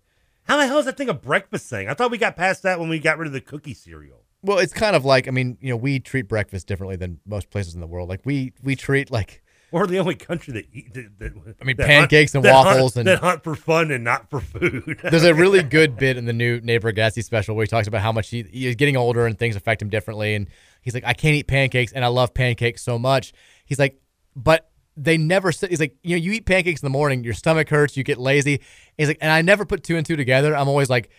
[0.53, 1.89] How the hell is that thing a breakfast thing?
[1.89, 4.19] I thought we got past that when we got rid of the cookie cereal.
[4.43, 7.49] Well, it's kind of like I mean, you know, we treat breakfast differently than most
[7.49, 8.11] places in the world.
[8.11, 10.93] Like we we treat like We're the only country that eat.
[10.93, 13.55] That, that, I mean, that pancakes hunt- and that hunt- waffles and- that hunt for
[13.55, 15.01] fun and not for food.
[15.11, 18.03] There's a really good bit in the new Nate Bargatze special where he talks about
[18.03, 20.35] how much he, he's getting older and things affect him differently.
[20.35, 20.49] And
[20.83, 23.33] he's like, I can't eat pancakes and I love pancakes so much.
[23.65, 23.99] He's like,
[24.37, 25.71] but they never sit.
[25.71, 28.19] He's like, you know, you eat pancakes in the morning, your stomach hurts, you get
[28.19, 28.61] lazy.
[28.97, 30.55] He's like, and I never put two and two together.
[30.57, 31.11] I'm always like,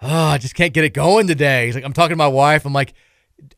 [0.00, 1.66] oh, I just can't get it going today.
[1.66, 2.64] He's like, I'm talking to my wife.
[2.64, 2.94] I'm like,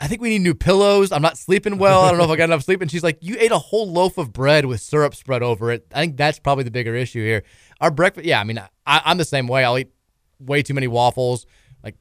[0.01, 1.13] I think we need new pillows.
[1.13, 2.03] I'm not sleeping well.
[2.03, 2.81] I don't know if I got enough sleep.
[2.81, 5.87] And she's like, You ate a whole loaf of bread with syrup spread over it.
[5.95, 7.45] I think that's probably the bigger issue here.
[7.81, 9.65] Our breakfast, yeah, I mean, I, I'm the same way.
[9.65, 9.93] I'll eat
[10.41, 11.47] way too many waffles.
[11.85, 11.95] Like,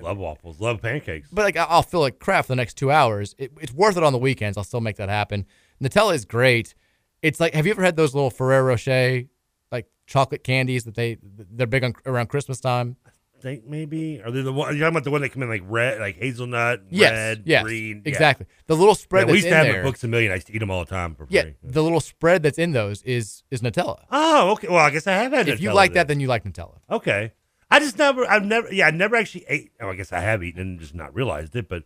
[0.00, 1.28] love waffles, love pancakes.
[1.32, 3.34] but like, I'll feel like crap for the next two hours.
[3.36, 4.56] It, it's worth it on the weekends.
[4.56, 5.46] I'll still make that happen.
[5.82, 6.74] Nutella is great.
[7.24, 9.22] It's like, have you ever had those little Ferrero Rocher,
[9.72, 12.96] like chocolate candies that they, they're big on around Christmas time?
[13.06, 14.68] I think maybe are they the one?
[14.76, 17.62] You're talking about the one that come in like red, like hazelnut, Yes, red, yes,
[17.62, 18.02] green.
[18.04, 18.08] yeah.
[18.10, 18.46] exactly.
[18.66, 20.32] The little spread Yeah, we that's used to in have there- at Books a Million.
[20.32, 21.34] I used to eat them all the time for free.
[21.36, 24.04] Yeah, the little spread that's in those is is Nutella.
[24.10, 24.68] Oh, okay.
[24.68, 25.48] Well, I guess I have had.
[25.48, 25.94] If you like then.
[26.00, 26.78] that, then you like Nutella.
[26.90, 27.32] Okay.
[27.70, 29.72] I just never, I've never, yeah, I never actually ate.
[29.80, 31.68] Oh, I guess I have eaten and just not realized it.
[31.68, 31.84] But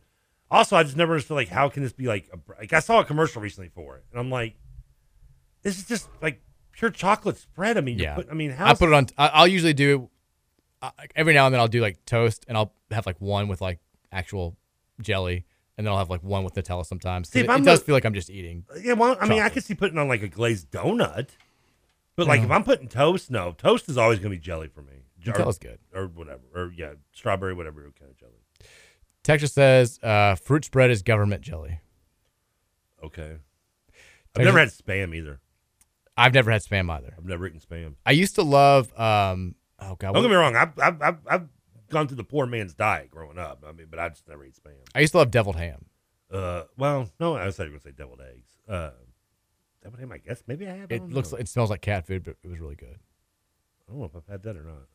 [0.51, 2.29] also, I just never understood like how can this be like?
[2.33, 4.55] A, like I saw a commercial recently for it, and I'm like,
[5.69, 6.41] this is just like
[6.73, 7.77] pure chocolate spread.
[7.79, 8.15] I mean, Yeah.
[8.17, 8.67] Put, I mean, how?
[8.67, 9.07] I put it on.
[9.19, 10.11] I'll usually do
[10.83, 11.61] uh, every now and then.
[11.61, 13.79] I'll do like toast, and I'll have like one with like
[14.13, 14.57] actual
[15.01, 15.45] jelly,
[15.77, 17.29] and then I'll have like one with Nutella sometimes.
[17.31, 18.65] See, it, it does the- feel like I'm just eating.
[18.83, 19.53] Yeah, well, I mean, I chocolate.
[19.55, 21.29] could see putting on like a glazed donut,
[22.17, 22.47] but like No.
[22.47, 24.93] if I'm putting toast, no, toast is always going to be jelly for me.
[25.27, 25.79] Or- Nutella's good.
[25.95, 28.33] or whatever, or yeah, strawberry, whatever kind of jelly.
[29.25, 31.81] Texas says uh, fruit spread is government jelly.
[33.05, 33.37] Okay.
[34.37, 35.41] I've never had spam either.
[36.19, 37.15] I've never had spam either.
[37.17, 37.95] I've never eaten spam.
[38.05, 38.93] I used to love.
[38.99, 40.57] Um, oh god, Don't get me wrong.
[40.57, 41.49] I've, I've, I've, I've
[41.91, 43.65] gone through the poor man's diet growing up.
[43.67, 44.75] I mean, but I just never ate spam.
[44.95, 45.87] I used to love deviled ham.
[46.31, 48.51] Uh, well, no, I was going to say deviled eggs.
[48.69, 48.91] Uh,
[49.83, 50.43] deviled ham, I guess.
[50.47, 50.93] Maybe I have.
[50.93, 52.99] I It looks like it smells like cat food, but it was really good.
[53.89, 54.87] I don't know if I've had that or not.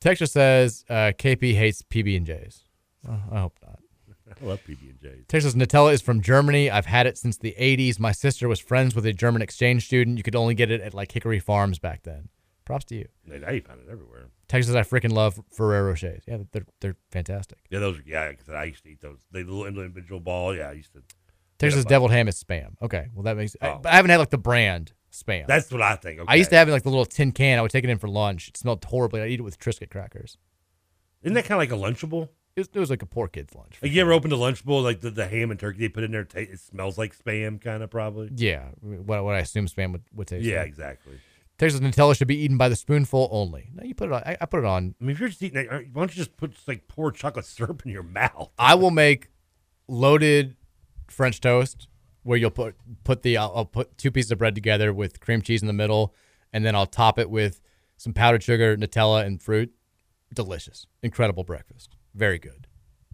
[0.00, 2.64] Texture says uh, KP hates PB and J's.
[3.08, 3.78] I hope not.
[4.42, 5.24] I love PB and J's.
[5.28, 6.70] Texas Nutella is from Germany.
[6.70, 7.98] I've had it since the 80s.
[7.98, 10.16] My sister was friends with a German exchange student.
[10.16, 12.28] You could only get it at like Hickory Farms back then.
[12.64, 13.08] Props to you.
[13.26, 14.26] Now you find it everywhere.
[14.46, 16.22] Texas, I freaking love Ferrero Rochers.
[16.28, 17.58] Yeah, they're they're fantastic.
[17.70, 17.98] Yeah, those.
[18.06, 19.18] Yeah, because I used to eat those.
[19.32, 20.54] They little individual ball.
[20.54, 21.02] Yeah, I used to.
[21.58, 22.74] Texas Yeah, deviled ham is spam.
[22.82, 23.56] Okay, well that makes.
[23.60, 23.80] I, Oh.
[23.82, 25.46] but I haven't had like the brand spam.
[25.46, 26.20] That's what I think.
[26.20, 26.30] Okay.
[26.30, 27.58] I used to have it like the little tin can.
[27.58, 28.48] I would take it in for lunch.
[28.48, 29.22] It smelled horribly.
[29.22, 30.36] I'd eat it with Triscuit crackers.
[31.22, 32.28] Isn't that kind of like a Lunchable?
[32.58, 33.78] It was, like a poor kid's lunch.
[33.80, 36.04] Like you ever opened a lunch bowl like the, the ham and turkey they put
[36.04, 38.30] in there, ta it smells like spam, kind of probably.
[38.34, 40.68] Yeah, what, what I assume spam would, would taste Yeah, like.
[40.68, 41.18] exactly.
[41.58, 43.68] Texas Nutella should be eaten by the spoonful only.
[43.74, 44.22] No, you put it on.
[44.24, 44.94] I, I put it on.
[45.00, 47.44] I mean, if you're just eating, it, why don't you just put like pour chocolate
[47.46, 48.50] syrup in your mouth?
[48.58, 49.28] I will make
[49.88, 50.56] loaded
[51.08, 51.88] French toast
[52.22, 55.42] where you'll put put the I'll, I'll put two pieces of bread together with cream
[55.42, 56.14] cheese in the middle,
[56.52, 57.60] and then I'll top it with
[57.96, 59.72] some powdered sugar, Nutella, and fruit.
[60.32, 61.96] Delicious, incredible breakfast.
[62.18, 62.66] Very good.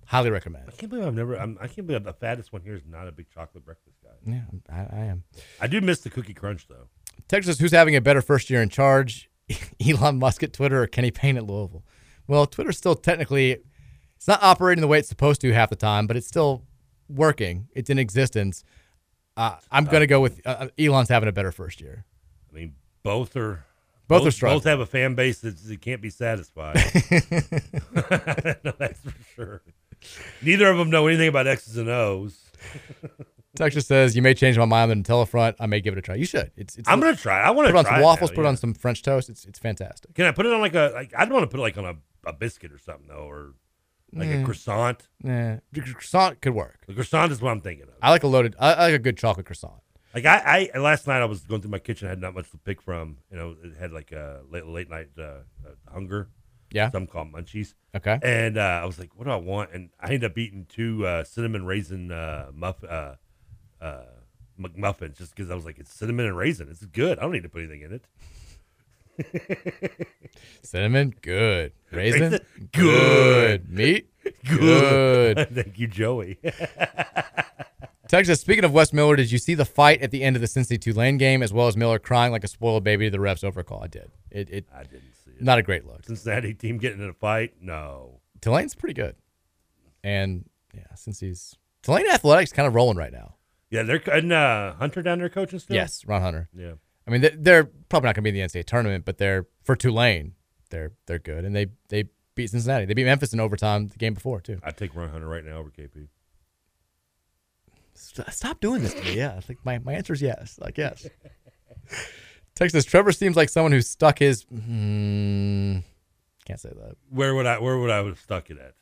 [0.07, 0.65] Highly recommend.
[0.69, 1.37] I can't believe I've never.
[1.37, 4.11] I'm, I can't believe the fattest one here is not a big chocolate breakfast guy.
[4.27, 5.25] Yeah, I, I am.
[5.61, 6.89] I do miss the cookie crunch though.
[7.29, 9.31] Texas, who's having a better first year in charge?
[9.87, 11.85] Elon Musk at Twitter or Kenny Payne at Louisville?
[12.27, 13.59] Well, Twitter's still technically
[14.17, 16.63] it's not operating the way it's supposed to half the time, but it's still
[17.11, 17.69] working.
[17.75, 18.65] It's in existence.
[19.37, 22.07] Uh, I'm going to go with uh, Elon's having a better first year.
[22.51, 23.67] I mean, both are
[24.09, 24.59] Both are struggling.
[24.59, 26.77] Both have a fan base that, that can't be satisfied.
[28.65, 29.63] no, that's for sure.
[30.43, 32.51] Neither of them know anything about X's and O's.
[33.57, 35.57] Texas says you may change my mind on the Nutella front.
[35.61, 36.17] I may give it a try.
[36.17, 36.51] You should.
[36.57, 36.77] It's.
[36.77, 37.41] it's I'm gonna try.
[37.41, 38.31] I wanna put on some waffles.
[38.31, 39.29] now, put it on some French toast.
[39.29, 40.13] It's it's fantastic.
[40.15, 40.91] Can I put it on like a?
[40.93, 41.95] Like, I'd want to put it like on a,
[42.29, 43.55] a biscuit or something though, or
[44.13, 45.09] like a croissant.
[45.23, 46.85] Yeah, the croissant could work.
[46.89, 47.95] The croissant is what I'm thinking of.
[48.03, 48.57] I like a loaded.
[48.59, 49.84] I, I like a good chocolate croissant.
[50.15, 52.07] Like I, I last night I was going through my kitchen.
[52.07, 53.19] I had not much to pick from.
[53.31, 56.29] You know, it had like a late late night uh, uh, hunger.
[56.71, 56.91] Yeah.
[56.91, 57.75] some call 'em munchies.
[57.95, 58.19] Okay.
[58.23, 59.71] And uh, I was like, what do I want?
[59.73, 63.15] And I ended up eating two uh, cinnamon raisin uh, muff uh,
[63.81, 64.03] uh,
[64.59, 66.69] McMuffins just because I was like, it's cinnamon and raisin.
[66.69, 67.19] It's good.
[67.19, 68.05] I don't need to put anything in it.
[70.63, 71.73] Cinnamon, good.
[71.93, 72.41] Raisin, Raisin,
[72.73, 73.71] good.
[73.71, 74.11] Meat,
[74.45, 75.37] Good.
[75.37, 75.49] good.
[75.55, 76.39] Thank you, Joey.
[78.15, 80.47] Texas, speaking of Wes Miller, did you see the fight at the end of the
[80.47, 83.43] Cincy Tulane game, as well as Miller crying like a spoiled baby to the refs
[83.43, 83.83] over a call?
[83.83, 84.09] I did.
[84.31, 85.43] It, it I didn't see it.
[85.43, 86.05] Not a great look.
[86.05, 87.55] Cincinnati team getting in a fight?
[87.61, 88.21] No.
[88.41, 89.17] Tulane's pretty good,
[90.05, 93.35] and yeah, since he's Tulane athletics kind of rolling right now.
[93.71, 95.75] Yeah, they're and uh, Hunter down there coaching still.
[95.75, 96.49] Yes, Ron Hunter.
[96.57, 96.75] Yeah.
[97.09, 99.47] I mean they- they're probably not going to be in the NCAA tournament, but they're
[99.65, 100.35] for Tulane,
[100.71, 102.05] they're they're good, and they they
[102.37, 102.85] beat Cincinnati.
[102.85, 104.61] They beat Memphis in overtime the game before too.
[104.63, 106.07] I'd take Ron Hunter right now over KP.
[107.95, 109.17] St- Stop doing this to me.
[109.17, 110.59] Yeah, I think my, my answer is yes.
[110.61, 111.07] Like yes.
[112.55, 114.43] Texas Trevor seems like someone who's stuck his.
[114.43, 115.79] Hmm,
[116.45, 116.97] can't say that.
[117.11, 117.59] Where would I?
[117.59, 118.75] Where would I have stuck it at?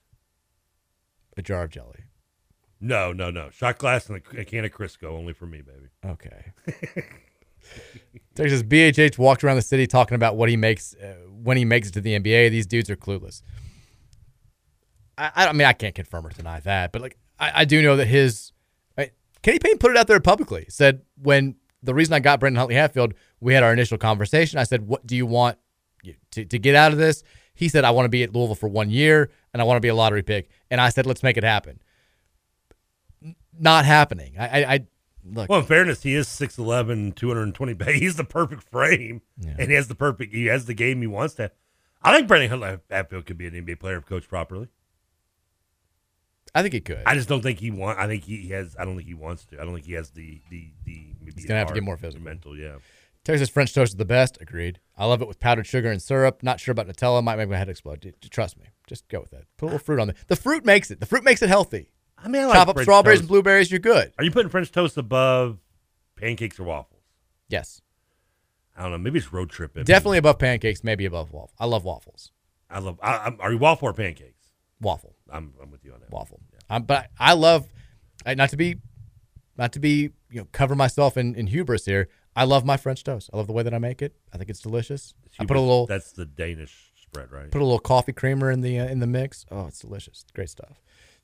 [1.36, 2.04] A jar of jelly.
[2.80, 3.48] No, no, no.
[3.50, 5.88] Shot glass and a, a can of Crisco, only for me, baby.
[6.04, 6.52] Okay.
[8.34, 11.88] Texas BHH walked around the city talking about what he makes uh, when he makes
[11.88, 12.50] it to the NBA.
[12.50, 13.42] These dudes are clueless.
[15.16, 17.96] I, I, mean, I can't confirm or deny that, but like, I, I do know
[17.96, 18.52] that his
[19.42, 20.66] Kenny Payne put it out there publicly.
[20.68, 24.58] Said when the reason I got Brandon Huntley Hatfield, we had our initial conversation.
[24.58, 25.58] I said, "What do you want
[26.32, 27.22] to to get out of this?"
[27.54, 29.80] He said, "I want to be at Louisville for one year, and I want to
[29.80, 31.80] be a lottery pick." And I said, "Let's make it happen."
[33.58, 34.34] Not happening.
[34.38, 34.86] I, I, I
[35.24, 35.48] look.
[35.48, 37.92] Well, in fairness, he is 6'11", 220 pounds.
[38.00, 39.20] He's the perfect frame,
[39.58, 40.34] and he has the perfect.
[40.34, 41.50] He has the game he wants to.
[42.02, 44.68] I think Brandon Huntley Hatfield could be an NBA player if coached properly.
[46.54, 47.02] I think he could.
[47.06, 47.98] I just don't think he want.
[47.98, 48.76] I think he has.
[48.78, 49.60] I don't think he wants to.
[49.60, 51.06] I don't think he has the the the.
[51.20, 52.24] Maybe He's gonna have to get more physical.
[52.24, 52.76] Mental, yeah.
[53.24, 54.36] Texas French toast is the best.
[54.40, 54.80] Agreed.
[54.98, 56.42] I love it with powdered sugar and syrup.
[56.42, 57.22] Not sure about Nutella.
[57.22, 58.00] Might make my head explode.
[58.00, 58.66] D- Trust me.
[58.86, 59.46] Just go with it.
[59.56, 60.16] Put a little fruit on it.
[60.26, 60.98] The fruit makes it.
[61.00, 61.88] The fruit makes it healthy.
[62.18, 63.22] I mean, I like chop up French strawberries toast.
[63.22, 63.70] and blueberries.
[63.70, 64.12] You're good.
[64.18, 65.58] Are you putting French toast above
[66.16, 67.02] pancakes or waffles?
[67.48, 67.80] Yes.
[68.76, 68.98] I don't know.
[68.98, 69.76] Maybe it's road trip.
[69.76, 69.84] in me.
[69.84, 70.82] Definitely above pancakes.
[70.84, 71.54] Maybe above waffle.
[71.58, 72.32] I love waffles.
[72.68, 72.98] I love.
[73.02, 74.50] I, I'm, are you waffle or pancakes?
[74.80, 75.14] Waffle.
[75.32, 76.10] I'm, I'm with you on that.
[76.10, 76.40] Waffle.
[76.70, 77.68] Um, but I love,
[78.26, 78.76] not to be,
[79.56, 82.08] not to be, you know, cover myself in, in hubris here.
[82.34, 83.30] I love my French toast.
[83.32, 84.14] I love the way that I make it.
[84.32, 85.14] I think it's delicious.
[85.38, 85.86] I put a little.
[85.86, 87.50] That's the Danish spread, right?
[87.50, 89.44] Put a little coffee creamer in the uh, in the mix.
[89.50, 90.24] Oh, it's delicious.
[90.34, 90.80] Great stuff.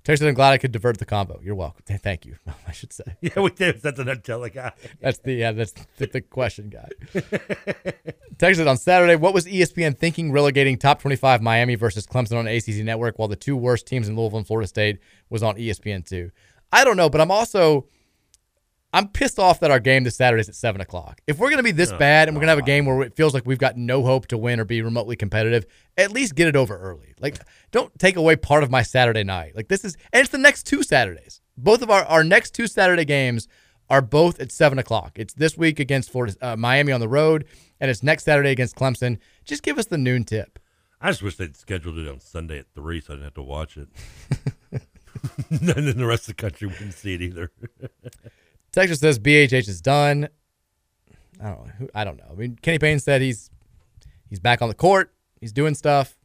[0.08, 1.38] Texas, I'm glad I could divert the combo.
[1.42, 1.82] You're welcome.
[1.98, 2.36] Thank you.
[2.66, 3.04] I should say.
[3.20, 3.82] Yeah, we did.
[3.82, 4.72] That's the Nutella guy.
[5.02, 5.52] That's the yeah.
[5.52, 6.88] That's the, the question guy.
[8.38, 9.16] Texas on Saturday.
[9.16, 13.36] What was ESPN thinking relegating top 25 Miami versus Clemson on ACC Network while the
[13.36, 16.30] two worst teams in Louisville and Florida State was on ESPN two?
[16.72, 17.84] I don't know, but I'm also
[18.92, 21.20] I'm pissed off that our game this Saturday is at seven o'clock.
[21.26, 23.14] If we're gonna be this Oh, bad and we're gonna have a game where it
[23.14, 26.48] feels like we've got no hope to win or be remotely competitive, at least get
[26.48, 27.14] it over early.
[27.20, 27.38] Like,
[27.70, 29.54] don't take away part of my Saturday night.
[29.54, 31.40] Like this is, and it's the next two Saturdays.
[31.56, 33.46] Both of our our next two Saturday games
[33.90, 35.12] are both at seven o'clock.
[35.16, 37.44] It's this week against Florida, uh, Miami on the road,
[37.80, 39.18] and it's next Saturday against Clemson.
[39.44, 40.58] Just give us the noon tip.
[41.00, 43.42] I just wish they'd scheduled it on Sunday at three, so I didn't have to
[43.42, 43.88] watch it.
[45.50, 47.50] and then the rest of the country wouldn't see it either.
[48.72, 50.28] Texas says BHH is done.
[51.42, 51.88] I don't know.
[51.94, 52.26] I don't know.
[52.30, 53.50] I mean, Kenny Payne said he's
[54.28, 55.12] he's back on the court.
[55.40, 56.16] He's doing stuff.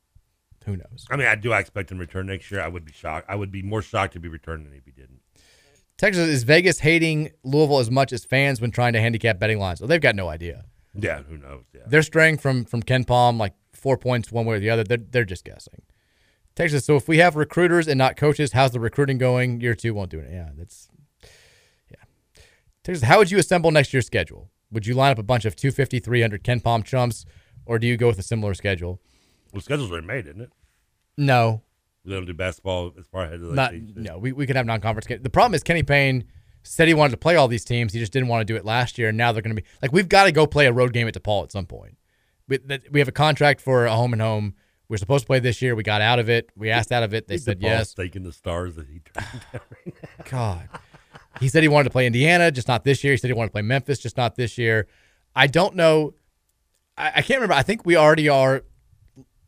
[0.65, 1.05] Who knows?
[1.11, 1.51] I mean, I do.
[1.51, 2.61] I expect him to return next year.
[2.61, 3.27] I would be shocked.
[3.29, 5.19] I would be more shocked to be returned than if he didn't.
[5.97, 9.79] Texas is Vegas hating Louisville as much as fans when trying to handicap betting lines.
[9.79, 10.65] Well, they've got no idea.
[10.95, 11.65] Yeah, who knows?
[11.73, 11.81] Yeah.
[11.87, 14.83] They're straying from from KenPom like four points one way or the other.
[14.83, 15.81] They're they're just guessing.
[16.55, 16.85] Texas.
[16.85, 19.59] So if we have recruiters and not coaches, how's the recruiting going?
[19.59, 20.29] Year two won't do it.
[20.31, 20.87] Yeah, that's
[23.03, 24.49] how would you assemble next year's schedule?
[24.71, 27.25] Would you line up a bunch of 250, 300 KenPom chumps,
[27.65, 28.99] or do you go with a similar schedule?
[29.51, 30.49] Well, the schedule's already made, isn't it?
[31.17, 31.61] No,
[32.03, 34.17] We don't do basketball as far ahead of the not no.
[34.17, 35.05] We, we could have non-conference.
[35.07, 36.25] ga- The problem is Kenny Payne
[36.63, 37.93] said he wanted to play all these teams.
[37.93, 39.67] He just didn't want to do it last year, and now they're going to be
[39.81, 41.97] like we've got to go play a road game at DePaul at some point.
[42.47, 44.55] We, that, we have a contract for a home and home.
[44.89, 45.75] We're supposed to play this year.
[45.75, 46.49] We got out of it.
[46.57, 47.27] We asked out of it.
[47.27, 47.93] They said yes.
[47.93, 49.93] Taking the stars that he turned down.
[50.29, 50.69] God.
[51.39, 53.13] He said he wanted to play Indiana, just not this year.
[53.13, 54.87] He said he wanted to play Memphis, just not this year.
[55.35, 56.13] I don't know.
[56.97, 57.55] I, I can't remember.
[57.55, 58.63] I think we already are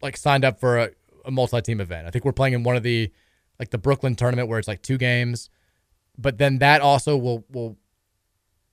[0.02, 0.90] like signed up for a,
[1.26, 2.08] a multi-team event.
[2.08, 3.12] I think we're playing in one of the
[3.60, 5.50] like the Brooklyn tournament where it's like two games,
[6.18, 7.78] but then that also will will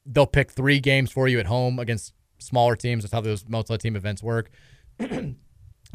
[0.06, 3.04] they'll pick three games for you at home against smaller teams.
[3.04, 4.50] That's how those multi-team events work.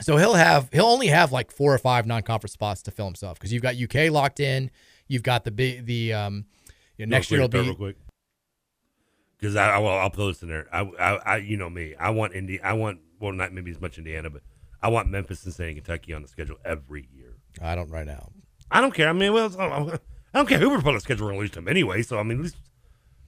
[0.01, 3.37] so he'll have he'll only have like four or five non-conference spots to fill himself
[3.37, 4.71] because you've got UK locked in.
[5.07, 6.45] You've got the big the um
[6.97, 7.95] you know, next year will Real be quick, real quick.
[9.37, 10.67] Because I, I will, I'll throw this in there.
[10.73, 11.95] I, I, I, you know me.
[11.95, 12.59] I want Indy.
[12.61, 14.41] I want well, not maybe as much Indiana, but
[14.81, 17.35] I want Memphis, and Kentucky on the schedule every year.
[17.61, 18.29] I don't right now.
[18.69, 19.09] I don't care.
[19.09, 19.99] I mean, well, I
[20.33, 21.25] don't care who we're putting on the schedule.
[21.25, 22.01] We're gonna lose to them anyway.
[22.01, 22.57] So I mean, at least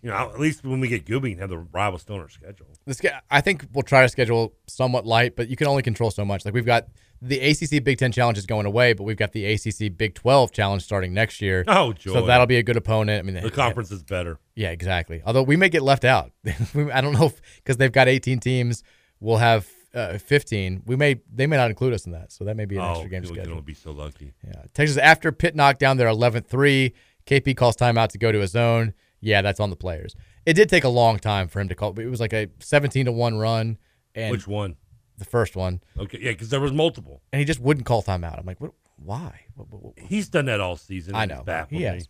[0.01, 2.29] you know, at least when we get Gooby, can have the rival still on our
[2.29, 2.67] schedule.
[2.85, 6.23] This I think we'll try to schedule somewhat light, but you can only control so
[6.23, 6.45] much.
[6.45, 6.87] Like we've got
[7.21, 10.51] the ACC Big Ten Challenge is going away, but we've got the ACC Big Twelve
[10.51, 11.63] Challenge starting next year.
[11.67, 12.13] Oh, joy!
[12.13, 13.19] So that'll be a good opponent.
[13.19, 14.39] I mean, The conference is better.
[14.55, 15.21] Yeah, exactly.
[15.25, 16.31] Although we may get left out.
[16.75, 18.83] I don't know because they've got 18 teams.
[19.19, 20.83] We'll have uh, 15.
[20.85, 22.91] We may they may not include us in that, so that may be an Oh,
[22.91, 23.55] extra game schedule.
[23.55, 24.33] will be so lucky.
[24.45, 26.93] Yeah, Texas after Pitt knocked down their 11-3.
[27.25, 28.93] KP calls timeout to go to his zone.
[29.21, 30.15] Yeah, that's on the players.
[30.45, 31.91] It did take a long time for him to call.
[31.93, 33.77] But it was like a 17 to one run.
[34.15, 34.77] And Which one?
[35.19, 35.81] The first one.
[35.97, 37.21] Okay, yeah, because there was multiple.
[37.31, 38.39] And he just wouldn't call timeout.
[38.39, 38.71] I'm like, what?
[38.95, 39.41] Why?
[39.55, 39.99] What, what, what?
[39.99, 41.13] He's done that all season.
[41.15, 41.43] I know.
[41.69, 42.07] He has.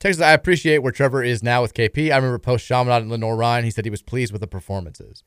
[0.00, 2.12] Texas, I appreciate where Trevor is now with KP.
[2.12, 3.64] I remember post Chaminade and Lenoir-Rhyne.
[3.64, 5.24] He said he was pleased with the performances.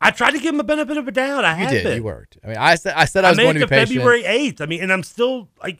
[0.00, 1.44] I tried to give him a benefit of a doubt.
[1.44, 1.84] I You had did.
[1.84, 1.96] been.
[1.96, 2.38] You worked.
[2.42, 3.88] I mean, I said I said I was made going to be patient.
[3.98, 4.62] February eighth.
[4.62, 5.78] I mean, and I'm still like,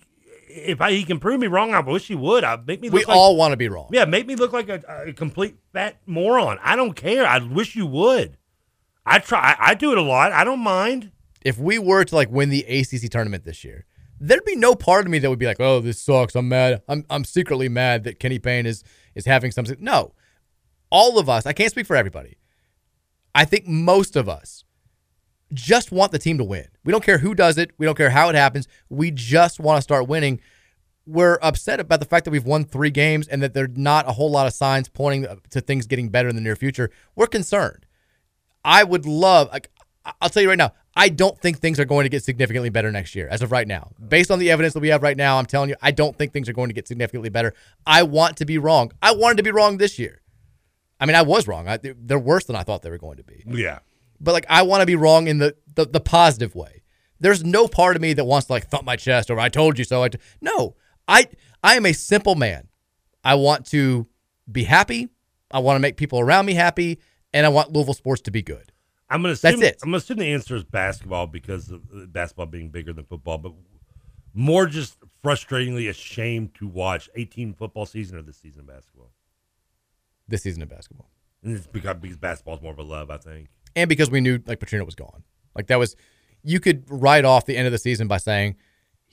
[0.49, 2.45] if I, he can prove me wrong, I wish he would.
[2.45, 2.91] I make me.
[2.91, 3.89] We like, all want to be wrong.
[3.91, 6.59] Yeah, make me look like a, a complete fat moron.
[6.63, 7.27] I don't care.
[7.27, 8.37] I wish you would.
[9.11, 9.57] I try.
[9.59, 10.31] I do it a lot.
[10.31, 11.11] I don't mind.
[11.43, 13.87] If we were to like win the ACC tournament this year,
[14.21, 16.37] there'd be no part of me that would be like, "Oh, this sucks.
[16.37, 16.83] I'm mad.
[16.87, 18.85] I'm I'm secretly mad that Kenny Payne is
[19.17, 20.15] is having something." No,
[20.91, 21.45] all of us.
[21.45, 22.39] I can't speak for everybody.
[23.35, 24.65] I think most of us
[25.53, 26.69] just want the team to win.
[26.85, 27.73] We don't care who does it.
[27.79, 28.69] We don't care how it happens.
[28.89, 30.41] We just want to start winning.
[31.05, 34.13] We're upset about the fact that we've won three games and that there's not a
[34.13, 36.91] whole lot of signs pointing to things getting better in the near future.
[37.17, 37.87] We're concerned.
[38.65, 39.71] I would love, like,
[40.21, 42.91] I'll tell you right now, I don't think things are going to get significantly better
[42.91, 43.93] next year as of right now.
[44.07, 46.33] Based on the evidence that we have right now, I'm telling you, I don't think
[46.33, 47.55] things are going to get significantly better.
[47.87, 48.93] I want to be wrong.
[49.01, 50.21] I wanted to be wrong this year.
[50.99, 51.69] I mean, I was wrong.
[51.69, 53.45] I, they're worse than I thought they were going to be.
[53.47, 53.79] Yeah.
[54.21, 56.83] But like, I want to be wrong in the, the the positive way.
[57.21, 59.79] There's no part of me that wants to like thump my chest or I told
[59.79, 60.03] you so.
[60.03, 60.19] I t-.
[60.41, 60.77] no,
[61.09, 61.27] I
[61.63, 62.69] I am a simple man.
[63.25, 64.07] I want to
[64.51, 65.09] be happy.
[65.51, 67.01] I want to make people around me happy,
[67.33, 68.73] and I want Louisville sports to be good.
[69.09, 69.79] I'm gonna assume, That's it.
[69.83, 73.39] I'm gonna assume the answer is basketball because of uh, basketball being bigger than football,
[73.39, 73.53] but
[74.35, 79.11] more just frustratingly ashamed to watch 18 football season or this season of basketball.
[80.29, 81.11] This season of basketball,
[81.43, 83.49] And it's because, because basketball is more of a love, I think.
[83.75, 85.25] and because we knew like Petrino was gone.
[85.57, 85.97] Like that was,
[86.45, 88.55] you could write off the end of the season by saying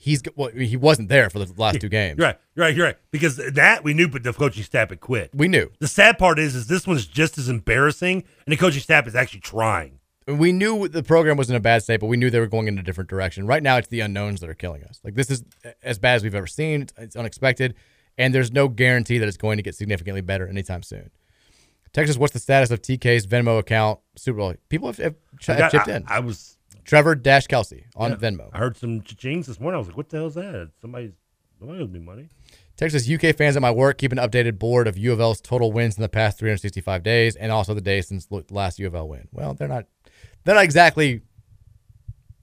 [0.00, 2.16] he's well, he wasn't there for the last two games.
[2.18, 2.38] You're right.
[2.54, 2.74] You're right.
[2.76, 2.96] You're right.
[3.10, 5.30] Because that we knew, but the coaching staff had quit.
[5.34, 5.70] We knew.
[5.80, 9.14] The sad part is, is this one's just as embarrassing, and the coaching staff is
[9.14, 9.98] actually trying.
[10.26, 12.68] we knew the program was in a bad state, but we knew they were going
[12.68, 13.46] in a different direction.
[13.46, 15.00] Right now, it's the unknowns that are killing us.
[15.04, 15.42] Like this is
[15.82, 16.82] as bad as we've ever seen.
[16.82, 17.74] It's, it's unexpected,
[18.16, 21.10] and there's no guarantee that it's going to get significantly better anytime soon.
[21.94, 23.98] Texas, what's the status of TK's Venmo account?
[24.14, 24.54] Super Bowl.
[24.68, 25.14] People have, have,
[25.46, 26.04] have chipped I- in.
[26.06, 26.57] I was
[26.88, 28.16] Trevor Dash Kelsey on Yeah.
[28.16, 28.48] Venmo.
[28.52, 29.76] I heard some chings this morning.
[29.76, 30.70] I was like, "What the hell's that?
[30.80, 31.12] Somebody's
[31.58, 32.28] somebody owes me money."
[32.76, 35.70] Texas UK fans at my work keep an updated board of U of L's total
[35.70, 38.94] wins in the past 365 days, and also the day since the last U of
[38.94, 39.28] L win.
[39.32, 39.86] Well, they're not,
[40.44, 41.20] they're not exactly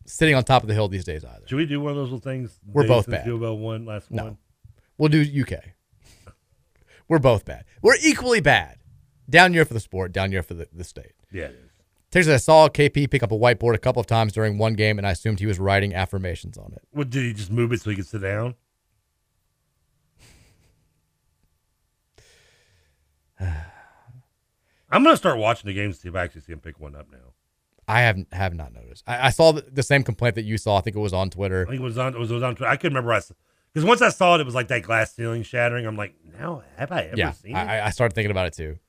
[0.06, 1.48] sitting on top of the hill these days either.
[1.48, 2.59] Should we do one of those little things?
[2.65, 3.25] We're both bad.
[3.25, 4.24] U of L won last No.
[4.25, 4.38] one.
[4.99, 5.53] We'll do UK.
[7.07, 7.65] We're both bad.
[7.82, 8.77] We're equally bad.
[9.30, 11.14] Down year for the sport, down year for the, the state.
[11.32, 11.49] Yeah,
[12.16, 12.19] it.
[12.19, 14.98] Texas, I saw KP pick up a whiteboard a couple of times during one game,
[14.98, 16.82] and I assumed he was writing affirmations on it.
[16.92, 18.56] What did he just move it so he could sit down?
[24.90, 26.95] I'm gonna start watching the games to see if I actually see him pick one
[26.95, 27.34] up now.
[27.88, 29.03] I have have not noticed.
[29.06, 30.77] I, I saw the, the same complaint that you saw.
[30.77, 31.66] I think it was on Twitter.
[31.68, 32.16] I think it was on.
[32.16, 32.56] It was, it was on.
[32.56, 32.72] Twitter.
[32.72, 33.22] I couldn't remember.
[33.74, 35.85] Because once I saw it, it was like that glass ceiling shattering.
[35.85, 37.60] I'm like, now have I ever yeah, seen it?
[37.60, 38.80] I, I started thinking about it too.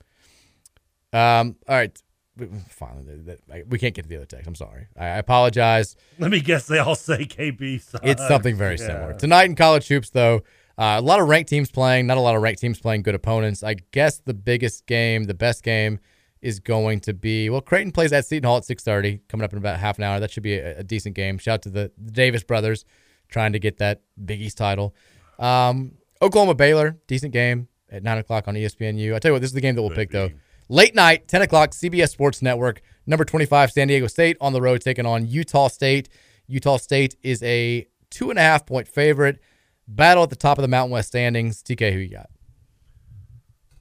[1.12, 2.00] Um, all right.
[2.36, 3.36] We- Finally,
[3.68, 4.46] we can't get to the other text.
[4.46, 4.88] I'm sorry.
[4.98, 5.96] I I apologize.
[6.18, 6.66] Let me guess.
[6.66, 7.80] They all say KP.
[7.80, 8.04] Sucks.
[8.06, 8.86] It's something very Yeah.
[8.86, 9.12] similar.
[9.14, 10.42] Tonight in college hoops, though,
[10.78, 13.14] uh, a lot of ranked teams playing, not a lot of ranked teams playing good
[13.14, 13.62] opponents.
[13.62, 15.98] I guess the biggest game, the best game,
[16.42, 17.62] is going to be well.
[17.62, 20.20] Creighton plays at Seton Hall at six thirty, coming up in about half an hour.
[20.20, 21.38] That should be a, a decent game.
[21.38, 22.84] Shout out to the, the Davis brothers
[23.28, 24.94] trying to get that Big East title.
[25.38, 25.92] Um,
[26.22, 29.14] Oklahoma Baylor, decent game at nine o'clock on ESPNU.
[29.14, 30.30] I tell you what, this is the game that we'll pick though.
[30.68, 32.82] Late night, ten o'clock, CBS Sports Network.
[33.06, 36.08] Number twenty-five, San Diego State on the road taking on Utah State.
[36.48, 39.40] Utah State is a two and a half point favorite.
[39.86, 41.62] Battle at the top of the Mountain West standings.
[41.62, 42.28] TK, who you got?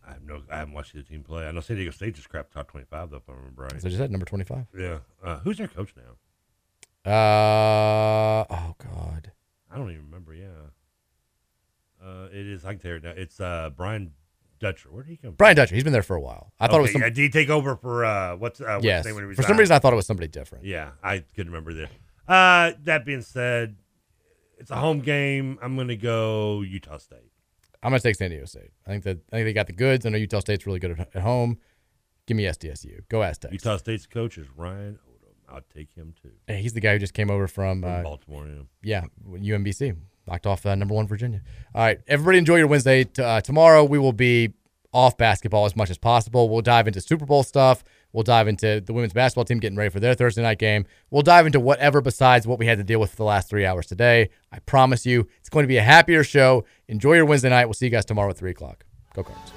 [0.08, 0.44] I have no.
[0.52, 1.48] I haven't watched the team play.
[1.48, 3.82] I know San Diego State just crapped top twenty-five though, if I remember right.
[3.82, 4.68] So just said number twenty-five.
[4.78, 5.00] Yeah.
[5.24, 7.12] Uh, who's their coach now?
[7.12, 9.32] Uh oh god.
[9.72, 10.34] I don't even remember.
[10.36, 10.46] Yeah.
[12.04, 12.64] Uh, it is.
[12.64, 13.14] I can tell you now.
[13.16, 14.12] It's uh, Brian
[14.59, 14.90] Dutcher.
[14.92, 15.32] Where did he come?
[15.32, 15.35] from?
[15.35, 15.75] Brian Dutcher.
[15.75, 16.51] He's been there for a while.
[16.59, 17.01] I thought it was Okay, some.
[17.03, 19.06] yeah, did he take over for uh, what's uh, what's yes.
[19.06, 20.66] his name when he For some reason, I thought it was somebody different.
[20.66, 21.90] Yeah, I couldn't remember this.
[22.27, 23.75] Uh, that being said,
[24.58, 25.59] it's a home game.
[25.61, 27.32] I'm going to go Utah State.
[27.84, 28.72] I'm gonna take San Diego State.
[28.88, 30.08] I think that I think they got the goods.
[30.08, 31.59] I know Utah State's really good at, at home.
[32.25, 33.08] Give me SDSU.
[33.09, 33.51] Go Aztecs.
[33.53, 35.53] Utah State's coach is Ryan Odom.
[35.53, 36.32] I'll take him too.
[36.48, 38.48] Hey, he's the guy who just came over from, From uh, Baltimore,
[38.82, 39.03] yeah.
[39.30, 39.95] yeah, UMBC.
[40.28, 41.42] Knocked off uh, number one Virginia.
[41.74, 43.04] All right, everybody, enjoy your Wednesday.
[43.04, 44.54] T- uh, tomorrow we will be
[44.92, 46.50] off basketball as much as possible.
[46.50, 47.84] We'll dive into Super Bowl stuff.
[48.14, 50.86] We'll dive into the women's basketball team getting ready for their Thursday night game.
[51.12, 53.66] We'll dive into whatever besides what we had to deal with for the last three
[53.66, 54.30] hours today.
[54.54, 56.64] I promise you, it's going to be a happier show.
[56.88, 57.66] Enjoy your Wednesday night.
[57.66, 58.86] We'll see you guys tomorrow at three o'clock.
[59.14, 59.55] Go Cards.